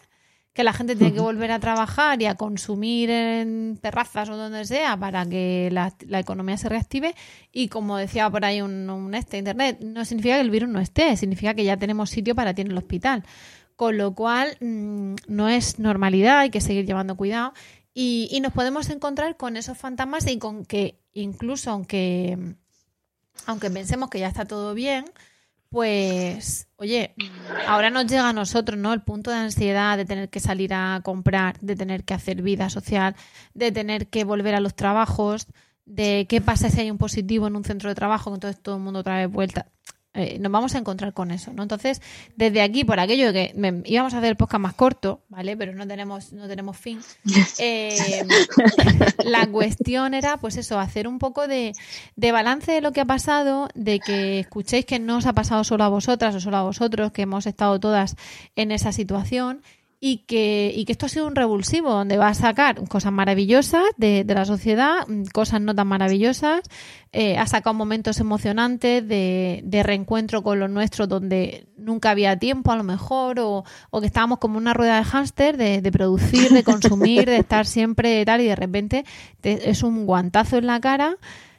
que 0.59 0.64
la 0.64 0.72
gente 0.72 0.96
tiene 0.96 1.12
que 1.12 1.20
volver 1.20 1.52
a 1.52 1.61
trabajar 1.61 2.20
y 2.20 2.26
a 2.26 2.34
consumir 2.34 3.11
en 3.11 3.78
terrazas 3.80 4.28
o 4.28 4.36
donde 4.36 4.64
sea 4.64 4.96
para 4.96 5.24
que 5.24 5.68
la, 5.70 5.94
la 6.09 6.18
economía 6.18 6.56
se 6.56 6.68
reactive. 6.68 7.14
Y 7.52 7.68
como 7.68 7.96
decía 7.96 8.28
por 8.28 8.44
ahí 8.44 8.61
un, 8.61 8.90
un, 8.90 9.14
este 9.14 9.38
internet, 9.38 9.78
no 9.80 10.04
significa 10.04 10.34
que 10.34 10.40
el 10.40 10.50
virus 10.50 10.68
no 10.68 10.80
esté, 10.80 11.16
significa 11.16 11.54
que 11.54 11.62
ya 11.62 11.76
tenemos 11.76 12.11
sitio 12.11 12.34
para 12.34 12.54
ti 12.54 12.62
en 12.62 12.72
el 12.72 12.76
hospital. 12.76 13.22
Con 13.76 13.98
lo 13.98 14.16
cual 14.16 14.56
mmm, 14.59 15.14
no 15.28 15.48
es 15.48 15.78
normalidad, 15.78 16.40
hay 16.40 16.50
que 16.50 16.61
seguir 16.61 16.86
llevando 16.86 17.16
cuidado. 17.16 17.52
Y, 17.94 18.26
y, 18.32 18.40
nos 18.40 18.52
podemos 18.52 18.90
encontrar 18.90 19.36
con 19.36 19.56
esos 19.56 19.78
fantasmas 19.78 20.26
y 20.26 20.40
con 20.40 20.64
que 20.64 20.98
incluso 21.12 21.70
aunque, 21.70 22.36
aunque 23.46 23.70
pensemos 23.70 24.11
que 24.11 24.18
ya 24.18 24.26
está 24.26 24.44
todo 24.44 24.74
bien, 24.74 25.04
pues, 25.71 26.69
oye, 26.77 27.14
ahora 27.66 27.91
nos 27.91 28.07
llega 28.07 28.29
a 28.29 28.33
nosotros, 28.33 28.79
¿no? 28.79 28.93
El 28.93 29.03
punto 29.03 29.31
de 29.31 29.37
ansiedad 29.37 29.97
de 29.97 30.05
tener 30.05 30.31
que 30.31 30.41
salir 30.41 30.73
a 30.73 31.01
comprar, 31.05 31.59
de 31.61 31.77
tener 31.77 32.05
que 32.05 32.14
hacer 32.14 32.43
vida 32.43 32.71
social, 32.71 33.14
de 33.55 33.71
tener 33.73 34.09
que 34.09 34.25
volver 34.25 34.55
a 34.55 34.61
los 34.61 34.75
trabajos, 34.75 35.47
de 35.85 36.27
qué 36.29 36.41
pasa 36.41 36.71
si 36.71 36.81
hay 36.81 36.91
un 36.91 36.99
positivo 36.99 37.47
en 37.47 37.57
un 37.57 37.64
centro 37.64 37.89
de 37.89 37.95
trabajo, 37.95 38.33
entonces 38.33 38.62
todo 38.62 38.77
el 38.77 38.83
mundo 38.83 39.01
otra 39.01 39.19
vez 39.19 39.31
vuelta. 39.31 39.71
Eh, 40.14 40.38
nos 40.40 40.50
vamos 40.50 40.74
a 40.74 40.78
encontrar 40.78 41.12
con 41.12 41.30
eso, 41.30 41.52
¿no? 41.52 41.62
Entonces, 41.62 42.00
desde 42.34 42.62
aquí, 42.62 42.82
por 42.82 42.98
aquello 42.98 43.32
de 43.32 43.52
que 43.52 43.82
íbamos 43.84 44.14
a 44.14 44.18
hacer 44.18 44.30
el 44.30 44.36
podcast 44.36 44.62
más 44.62 44.74
corto, 44.74 45.20
¿vale? 45.28 45.56
Pero 45.56 45.74
no 45.74 45.86
tenemos, 45.86 46.32
no 46.32 46.48
tenemos 46.48 46.76
fin. 46.76 47.00
Eh, 47.59 48.24
la 49.24 49.46
cuestión 49.46 50.14
era, 50.14 50.38
pues 50.38 50.56
eso, 50.56 50.80
hacer 50.80 51.06
un 51.06 51.18
poco 51.18 51.46
de, 51.46 51.72
de, 52.16 52.32
balance 52.32 52.72
de 52.72 52.80
lo 52.80 52.92
que 52.92 53.00
ha 53.00 53.04
pasado, 53.04 53.68
de 53.74 54.00
que 54.00 54.40
escuchéis 54.40 54.86
que 54.86 54.98
no 54.98 55.18
os 55.18 55.26
ha 55.26 55.34
pasado 55.34 55.62
solo 55.62 55.84
a 55.84 55.88
vosotras 55.88 56.34
o 56.34 56.40
solo 56.40 56.56
a 56.56 56.62
vosotros, 56.62 57.12
que 57.12 57.22
hemos 57.22 57.46
estado 57.46 57.78
todas 57.78 58.16
en 58.56 58.72
esa 58.72 58.92
situación 58.92 59.62
y 60.01 60.18
que, 60.18 60.72
y 60.74 60.84
que 60.84 60.92
esto 60.92 61.07
ha 61.07 61.09
sido 61.09 61.26
un 61.26 61.34
revulsivo 61.34 61.90
donde 61.90 62.18
va 62.18 62.28
a 62.28 62.34
sacar 62.34 62.86
cosas 62.88 63.12
maravillosas 63.12 63.84
de, 63.96 64.22
de 64.22 64.34
la 64.34 64.44
sociedad, 64.44 65.07
mm, 65.09 65.24
cosas 65.32 65.61
no 65.61 65.74
tan 65.74 65.88
maravillosas, 65.88 66.62
eh, 67.12 67.36
ha 67.36 67.46
sacado 67.46 67.74
momentos 67.74 68.20
emocionantes 68.20 69.07
de, 69.09 69.61
de, 69.64 69.82
reencuentro 69.82 70.42
con 70.42 70.61
los 70.61 70.70
nuestros 70.70 71.09
donde 71.09 71.66
nunca 71.76 72.11
había 72.11 72.38
tiempo 72.38 72.70
a 72.70 72.76
lo 72.76 72.84
mejor 72.84 73.40
o, 73.40 73.64
o 73.90 74.01
que 74.01 74.07
estábamos 74.07 74.38
como 74.38 74.59
una 74.59 74.74
rueda 74.74 74.99
de 74.99 75.05
hámster 75.05 75.57
de, 75.57 75.80
de, 75.80 75.92
producir, 75.92 76.51
de 76.51 76.62
consumir, 76.62 77.24
de 77.26 77.36
estar 77.38 77.66
siempre 77.66 78.24
tal 78.24 78.40
y 78.42 78.44
de 78.44 78.57
repente 78.57 79.05
es 79.42 79.82
un 79.82 80.07
guantazo 80.07 80.59
en 80.59 80.66
la 80.66 80.80
cara 80.80 81.16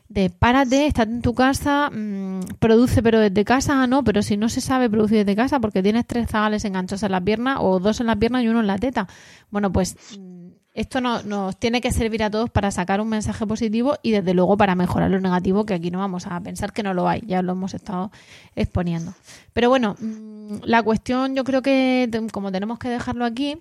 de 0.09 0.31
párate, 0.31 0.87
estate 0.87 1.11
en 1.11 1.21
tu 1.21 1.35
casa, 1.35 1.91
mmm, 1.91 2.41
produce 2.59 3.03
pero 3.03 3.19
desde 3.19 3.45
casa, 3.45 3.85
no, 3.85 4.03
pero 4.03 4.23
si 4.23 4.37
no 4.37 4.49
se 4.49 4.59
sabe 4.59 4.89
producir 4.89 5.19
desde 5.19 5.35
casa 5.35 5.59
porque 5.59 5.83
tienes 5.83 6.05
tres 6.07 6.29
zagales 6.29 6.65
enganchados 6.65 7.03
en 7.03 7.11
la 7.11 7.21
pierna 7.21 7.61
o 7.61 7.79
dos 7.79 7.99
en 7.99 8.07
la 8.07 8.15
pierna 8.15 8.41
y 8.41 8.47
uno 8.47 8.59
en 8.59 8.67
la 8.67 8.79
teta. 8.79 9.07
Bueno, 9.51 9.71
pues 9.71 9.95
mm, 10.17 10.47
esto 10.73 10.99
no, 10.99 11.21
nos 11.23 11.57
tiene 11.57 11.79
que 11.79 11.91
servir 11.91 12.23
a 12.23 12.31
todos 12.31 12.49
para 12.49 12.71
sacar 12.71 13.01
un 13.01 13.09
mensaje 13.09 13.45
positivo 13.45 13.97
y 14.01 14.11
desde 14.11 14.33
luego 14.33 14.57
para 14.57 14.73
mejorar 14.73 15.11
lo 15.11 15.19
negativo, 15.19 15.65
que 15.65 15.75
aquí 15.75 15.91
no 15.91 15.99
vamos 15.99 16.25
a 16.25 16.39
pensar 16.41 16.73
que 16.73 16.81
no 16.81 16.95
lo 16.95 17.07
hay, 17.07 17.21
ya 17.27 17.43
lo 17.43 17.51
hemos 17.51 17.75
estado 17.75 18.11
exponiendo. 18.55 19.13
Pero 19.53 19.69
bueno, 19.69 19.95
mmm, 19.99 20.57
la 20.63 20.81
cuestión 20.81 21.35
yo 21.35 21.43
creo 21.43 21.61
que 21.61 22.09
como 22.31 22.51
tenemos 22.51 22.79
que 22.79 22.89
dejarlo 22.89 23.25
aquí, 23.25 23.57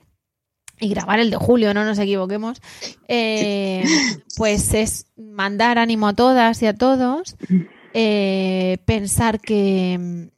y 0.81 0.89
grabar 0.89 1.21
el 1.21 1.31
de 1.31 1.37
julio, 1.37 1.75
no 1.75 1.85
nos 1.85 1.99
equivoquemos, 1.99 2.61
eh, 3.09 3.85
pues 4.37 4.75
es 4.75 5.07
mandar 5.17 5.79
ánimo 5.79 6.09
a 6.09 6.15
todas 6.15 6.63
y 6.63 6.67
a 6.67 6.75
todos, 6.75 7.37
eh, 7.95 8.79
pensar 8.85 9.41
que, 9.41 10.31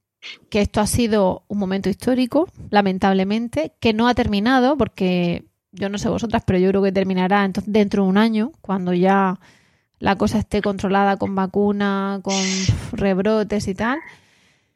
que 0.49 0.61
esto 0.61 0.81
ha 0.81 0.87
sido 0.87 1.45
un 1.49 1.59
momento 1.59 1.89
histórico, 1.89 2.49
lamentablemente, 2.71 3.73
que 3.81 3.93
no 3.93 4.09
ha 4.09 4.15
terminado, 4.15 4.77
porque 4.77 5.45
yo 5.73 5.89
no 5.89 5.99
sé 5.99 6.09
vosotras, 6.09 6.43
pero 6.47 6.59
yo 6.59 6.69
creo 6.71 6.83
que 6.83 6.93
terminará 6.93 7.45
entonces, 7.45 7.73
dentro 7.73 8.05
de 8.05 8.09
un 8.09 8.19
año, 8.19 8.53
cuando 8.61 8.93
ya 8.93 9.39
la 9.99 10.17
cosa 10.17 10.39
esté 10.39 10.63
controlada 10.63 11.17
con 11.17 11.35
vacuna, 11.35 12.21
con 12.23 12.43
rebrotes 12.93 13.69
y 13.69 13.75
tal 13.75 13.99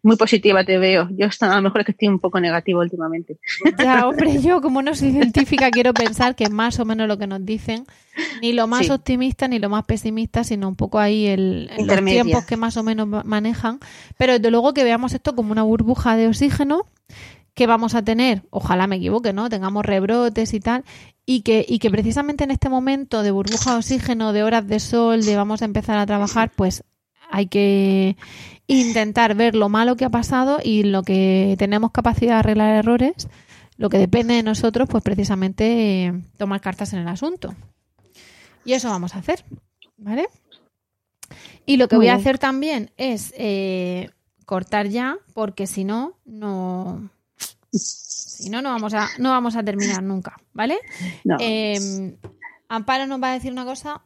muy 0.04 0.16
positiva 0.16 0.64
te 0.64 0.78
veo. 0.78 1.08
Yo 1.16 1.26
a 1.40 1.56
lo 1.56 1.62
mejor 1.62 1.80
es 1.80 1.86
que 1.86 1.92
estoy 1.92 2.08
un 2.08 2.18
poco 2.18 2.38
negativo 2.38 2.80
últimamente. 2.80 3.38
Ya, 3.78 4.06
hombre, 4.06 4.40
yo 4.40 4.60
como 4.60 4.82
no 4.82 4.94
soy 4.94 5.12
científica 5.12 5.70
quiero 5.70 5.94
pensar 5.94 6.36
que 6.36 6.44
es 6.44 6.50
más 6.50 6.78
o 6.78 6.84
menos 6.84 7.08
lo 7.08 7.18
que 7.18 7.26
nos 7.26 7.44
dicen, 7.44 7.86
ni 8.42 8.52
lo 8.52 8.66
más 8.66 8.86
sí. 8.86 8.92
optimista 8.92 9.48
ni 9.48 9.58
lo 9.58 9.70
más 9.70 9.84
pesimista, 9.84 10.44
sino 10.44 10.68
un 10.68 10.76
poco 10.76 10.98
ahí 10.98 11.26
el, 11.26 11.70
los 11.78 12.04
tiempos 12.04 12.44
que 12.44 12.56
más 12.56 12.76
o 12.76 12.82
menos 12.82 13.08
manejan. 13.24 13.80
Pero 14.18 14.34
desde 14.34 14.50
luego 14.50 14.74
que 14.74 14.84
veamos 14.84 15.14
esto 15.14 15.34
como 15.34 15.52
una 15.52 15.62
burbuja 15.62 16.16
de 16.16 16.28
oxígeno 16.28 16.86
que 17.54 17.66
vamos 17.66 17.94
a 17.94 18.02
tener, 18.02 18.42
ojalá 18.50 18.86
me 18.86 18.96
equivoque, 18.96 19.32
¿no? 19.32 19.48
Tengamos 19.48 19.86
rebrotes 19.86 20.52
y 20.54 20.60
tal, 20.60 20.84
y 21.24 21.42
que, 21.42 21.64
y 21.66 21.78
que 21.78 21.90
precisamente 21.90 22.44
en 22.44 22.50
este 22.50 22.68
momento 22.68 23.22
de 23.22 23.30
burbuja 23.30 23.72
de 23.72 23.76
oxígeno, 23.78 24.32
de 24.32 24.42
horas 24.42 24.66
de 24.66 24.80
sol, 24.80 25.24
de 25.24 25.36
vamos 25.36 25.62
a 25.62 25.64
empezar 25.64 25.96
a 25.98 26.04
trabajar, 26.04 26.50
pues 26.54 26.84
hay 27.34 27.48
que 27.48 28.16
intentar 28.68 29.34
ver 29.34 29.56
lo 29.56 29.68
malo 29.68 29.96
que 29.96 30.04
ha 30.04 30.10
pasado 30.10 30.60
y 30.62 30.84
lo 30.84 31.02
que 31.02 31.56
tenemos 31.58 31.90
capacidad 31.90 32.34
de 32.34 32.38
arreglar 32.38 32.76
errores, 32.76 33.28
lo 33.76 33.90
que 33.90 33.98
depende 33.98 34.34
de 34.34 34.44
nosotros, 34.44 34.88
pues 34.88 35.02
precisamente 35.02 36.06
eh, 36.06 36.22
tomar 36.38 36.60
cartas 36.60 36.92
en 36.92 37.00
el 37.00 37.08
asunto. 37.08 37.56
Y 38.64 38.74
eso 38.74 38.88
vamos 38.88 39.16
a 39.16 39.18
hacer, 39.18 39.44
¿vale? 39.96 40.28
Y 41.66 41.76
lo 41.76 41.88
que 41.88 41.96
Muy 41.96 42.06
voy 42.06 42.10
a 42.10 42.14
hacer 42.14 42.38
también 42.38 42.92
es 42.96 43.34
eh, 43.36 44.10
cortar 44.46 44.86
ya, 44.86 45.18
porque 45.32 45.66
si 45.66 45.82
no, 45.82 46.16
no... 46.24 47.10
Si 47.72 48.48
no, 48.48 48.62
no 48.62 48.70
vamos 48.70 48.94
a, 48.94 49.08
no 49.18 49.30
vamos 49.30 49.56
a 49.56 49.64
terminar 49.64 50.04
nunca, 50.04 50.36
¿vale? 50.52 50.78
No. 51.24 51.36
Eh, 51.40 52.16
Amparo 52.68 53.08
nos 53.08 53.20
va 53.20 53.30
a 53.30 53.34
decir 53.34 53.50
una 53.50 53.64
cosa. 53.64 54.02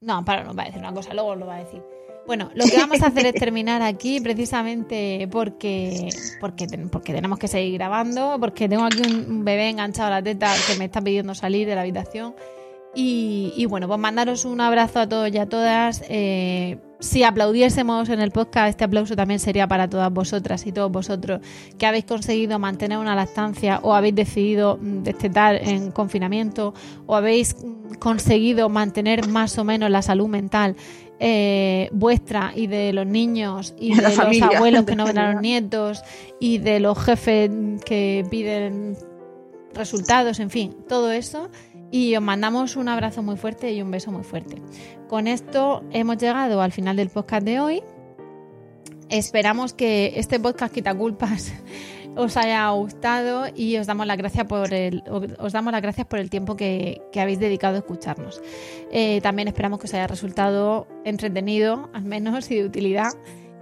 No, 0.00 0.14
Amparo 0.14 0.44
nos 0.44 0.56
va 0.56 0.62
a 0.62 0.66
decir 0.66 0.78
una 0.78 0.94
cosa, 0.94 1.12
luego 1.12 1.34
lo 1.34 1.46
va 1.46 1.56
a 1.56 1.64
decir. 1.64 1.82
Bueno, 2.26 2.50
lo 2.54 2.64
que 2.66 2.76
vamos 2.76 3.02
a 3.02 3.06
hacer 3.06 3.26
es 3.26 3.34
terminar 3.40 3.82
aquí 3.82 4.20
precisamente 4.20 5.28
porque, 5.30 6.08
porque, 6.40 6.66
porque 6.90 7.12
tenemos 7.12 7.38
que 7.38 7.48
seguir 7.48 7.74
grabando, 7.74 8.36
porque 8.40 8.68
tengo 8.68 8.84
aquí 8.84 9.02
un 9.02 9.44
bebé 9.44 9.68
enganchado 9.68 10.08
a 10.08 10.10
la 10.10 10.22
teta 10.22 10.52
que 10.66 10.76
me 10.76 10.84
está 10.84 11.00
pidiendo 11.00 11.34
salir 11.34 11.66
de 11.66 11.74
la 11.74 11.82
habitación. 11.82 12.34
Y, 12.94 13.54
y 13.56 13.66
bueno, 13.66 13.88
pues 13.88 13.98
mandaros 13.98 14.44
un 14.44 14.60
abrazo 14.60 15.00
a 15.00 15.08
todos 15.08 15.32
y 15.32 15.38
a 15.38 15.48
todas. 15.48 16.04
Eh, 16.08 16.78
si 17.02 17.24
aplaudiésemos 17.24 18.08
en 18.10 18.20
el 18.20 18.30
podcast, 18.30 18.68
este 18.68 18.84
aplauso 18.84 19.16
también 19.16 19.40
sería 19.40 19.66
para 19.66 19.88
todas 19.88 20.12
vosotras 20.12 20.64
y 20.66 20.72
todos 20.72 20.92
vosotros 20.92 21.40
que 21.76 21.84
habéis 21.84 22.04
conseguido 22.04 22.60
mantener 22.60 22.98
una 22.98 23.16
lactancia 23.16 23.80
o 23.82 23.94
habéis 23.94 24.14
decidido 24.14 24.78
destetar 24.80 25.56
en 25.56 25.90
confinamiento 25.90 26.74
o 27.06 27.16
habéis 27.16 27.56
conseguido 27.98 28.68
mantener 28.68 29.26
más 29.26 29.58
o 29.58 29.64
menos 29.64 29.90
la 29.90 30.02
salud 30.02 30.28
mental 30.28 30.76
eh, 31.24 31.88
vuestra 31.92 32.52
y 32.52 32.66
de 32.66 32.92
los 32.92 33.06
niños 33.06 33.74
y 33.78 33.90
de, 33.90 33.96
de 33.96 34.02
los 34.02 34.14
familia. 34.16 34.48
abuelos 34.56 34.84
que 34.84 34.96
no 34.96 35.04
ven 35.04 35.18
a 35.18 35.32
los 35.32 35.40
nietos 35.40 36.02
y 36.40 36.58
de 36.58 36.80
los 36.80 36.98
jefes 36.98 37.48
que 37.84 38.26
piden 38.28 38.96
resultados, 39.72 40.40
en 40.40 40.50
fin, 40.50 40.76
todo 40.88 41.12
eso. 41.12 41.48
Y 41.92 42.16
os 42.16 42.22
mandamos 42.24 42.74
un 42.74 42.88
abrazo 42.88 43.22
muy 43.22 43.36
fuerte 43.36 43.72
y 43.72 43.80
un 43.82 43.92
beso 43.92 44.10
muy 44.10 44.24
fuerte. 44.24 44.56
Con 45.08 45.28
esto 45.28 45.84
hemos 45.92 46.18
llegado 46.18 46.60
al 46.60 46.72
final 46.72 46.96
del 46.96 47.08
podcast 47.08 47.44
de 47.44 47.60
hoy. 47.60 47.82
Esperamos 49.08 49.74
que 49.74 50.14
este 50.16 50.40
podcast 50.40 50.74
quita 50.74 50.92
culpas 50.92 51.52
os 52.16 52.36
haya 52.36 52.68
gustado 52.70 53.46
y 53.54 53.76
os 53.76 53.86
damos 53.86 54.06
las 54.06 54.16
gracias 54.16 54.46
por 54.46 54.72
el, 54.72 55.02
os 55.38 55.52
damos 55.52 55.72
las 55.72 55.82
gracias 55.82 56.06
por 56.06 56.18
el 56.18 56.30
tiempo 56.30 56.56
que, 56.56 57.02
que 57.12 57.20
habéis 57.20 57.38
dedicado 57.38 57.76
a 57.76 57.78
escucharnos. 57.78 58.40
Eh, 58.90 59.20
también 59.22 59.48
esperamos 59.48 59.80
que 59.80 59.86
os 59.86 59.94
haya 59.94 60.06
resultado 60.06 60.86
entretenido, 61.04 61.90
al 61.92 62.04
menos, 62.04 62.50
y 62.50 62.56
de 62.56 62.64
utilidad. 62.64 63.12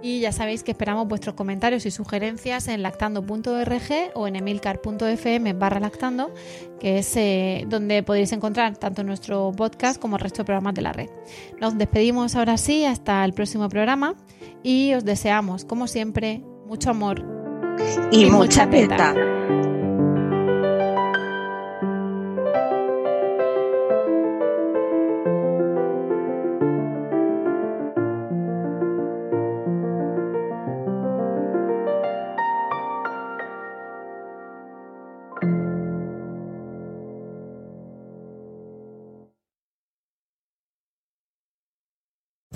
Y 0.03 0.19
ya 0.19 0.31
sabéis 0.31 0.63
que 0.63 0.71
esperamos 0.71 1.07
vuestros 1.07 1.35
comentarios 1.35 1.85
y 1.85 1.91
sugerencias 1.91 2.67
en 2.67 2.81
lactando.org 2.81 4.11
o 4.15 4.27
en 4.27 4.35
emilcar.fm 4.35 5.53
barra 5.53 5.79
lactando, 5.79 6.33
que 6.79 6.97
es 6.97 7.15
eh, 7.17 7.65
donde 7.67 8.01
podéis 8.01 8.31
encontrar 8.31 8.75
tanto 8.77 9.03
nuestro 9.03 9.51
podcast 9.55 10.01
como 10.01 10.15
el 10.15 10.23
resto 10.23 10.39
de 10.41 10.45
programas 10.45 10.73
de 10.73 10.81
la 10.81 10.91
red. 10.91 11.09
Nos 11.59 11.77
despedimos 11.77 12.35
ahora 12.35 12.57
sí, 12.57 12.83
hasta 12.83 13.23
el 13.23 13.33
próximo 13.33 13.69
programa 13.69 14.15
y 14.63 14.95
os 14.95 15.05
deseamos, 15.05 15.65
como 15.65 15.85
siempre, 15.85 16.43
mucho 16.65 16.89
amor 16.89 17.40
y, 18.11 18.25
y 18.25 18.31
mucha 18.31 18.69
teta. 18.69 19.13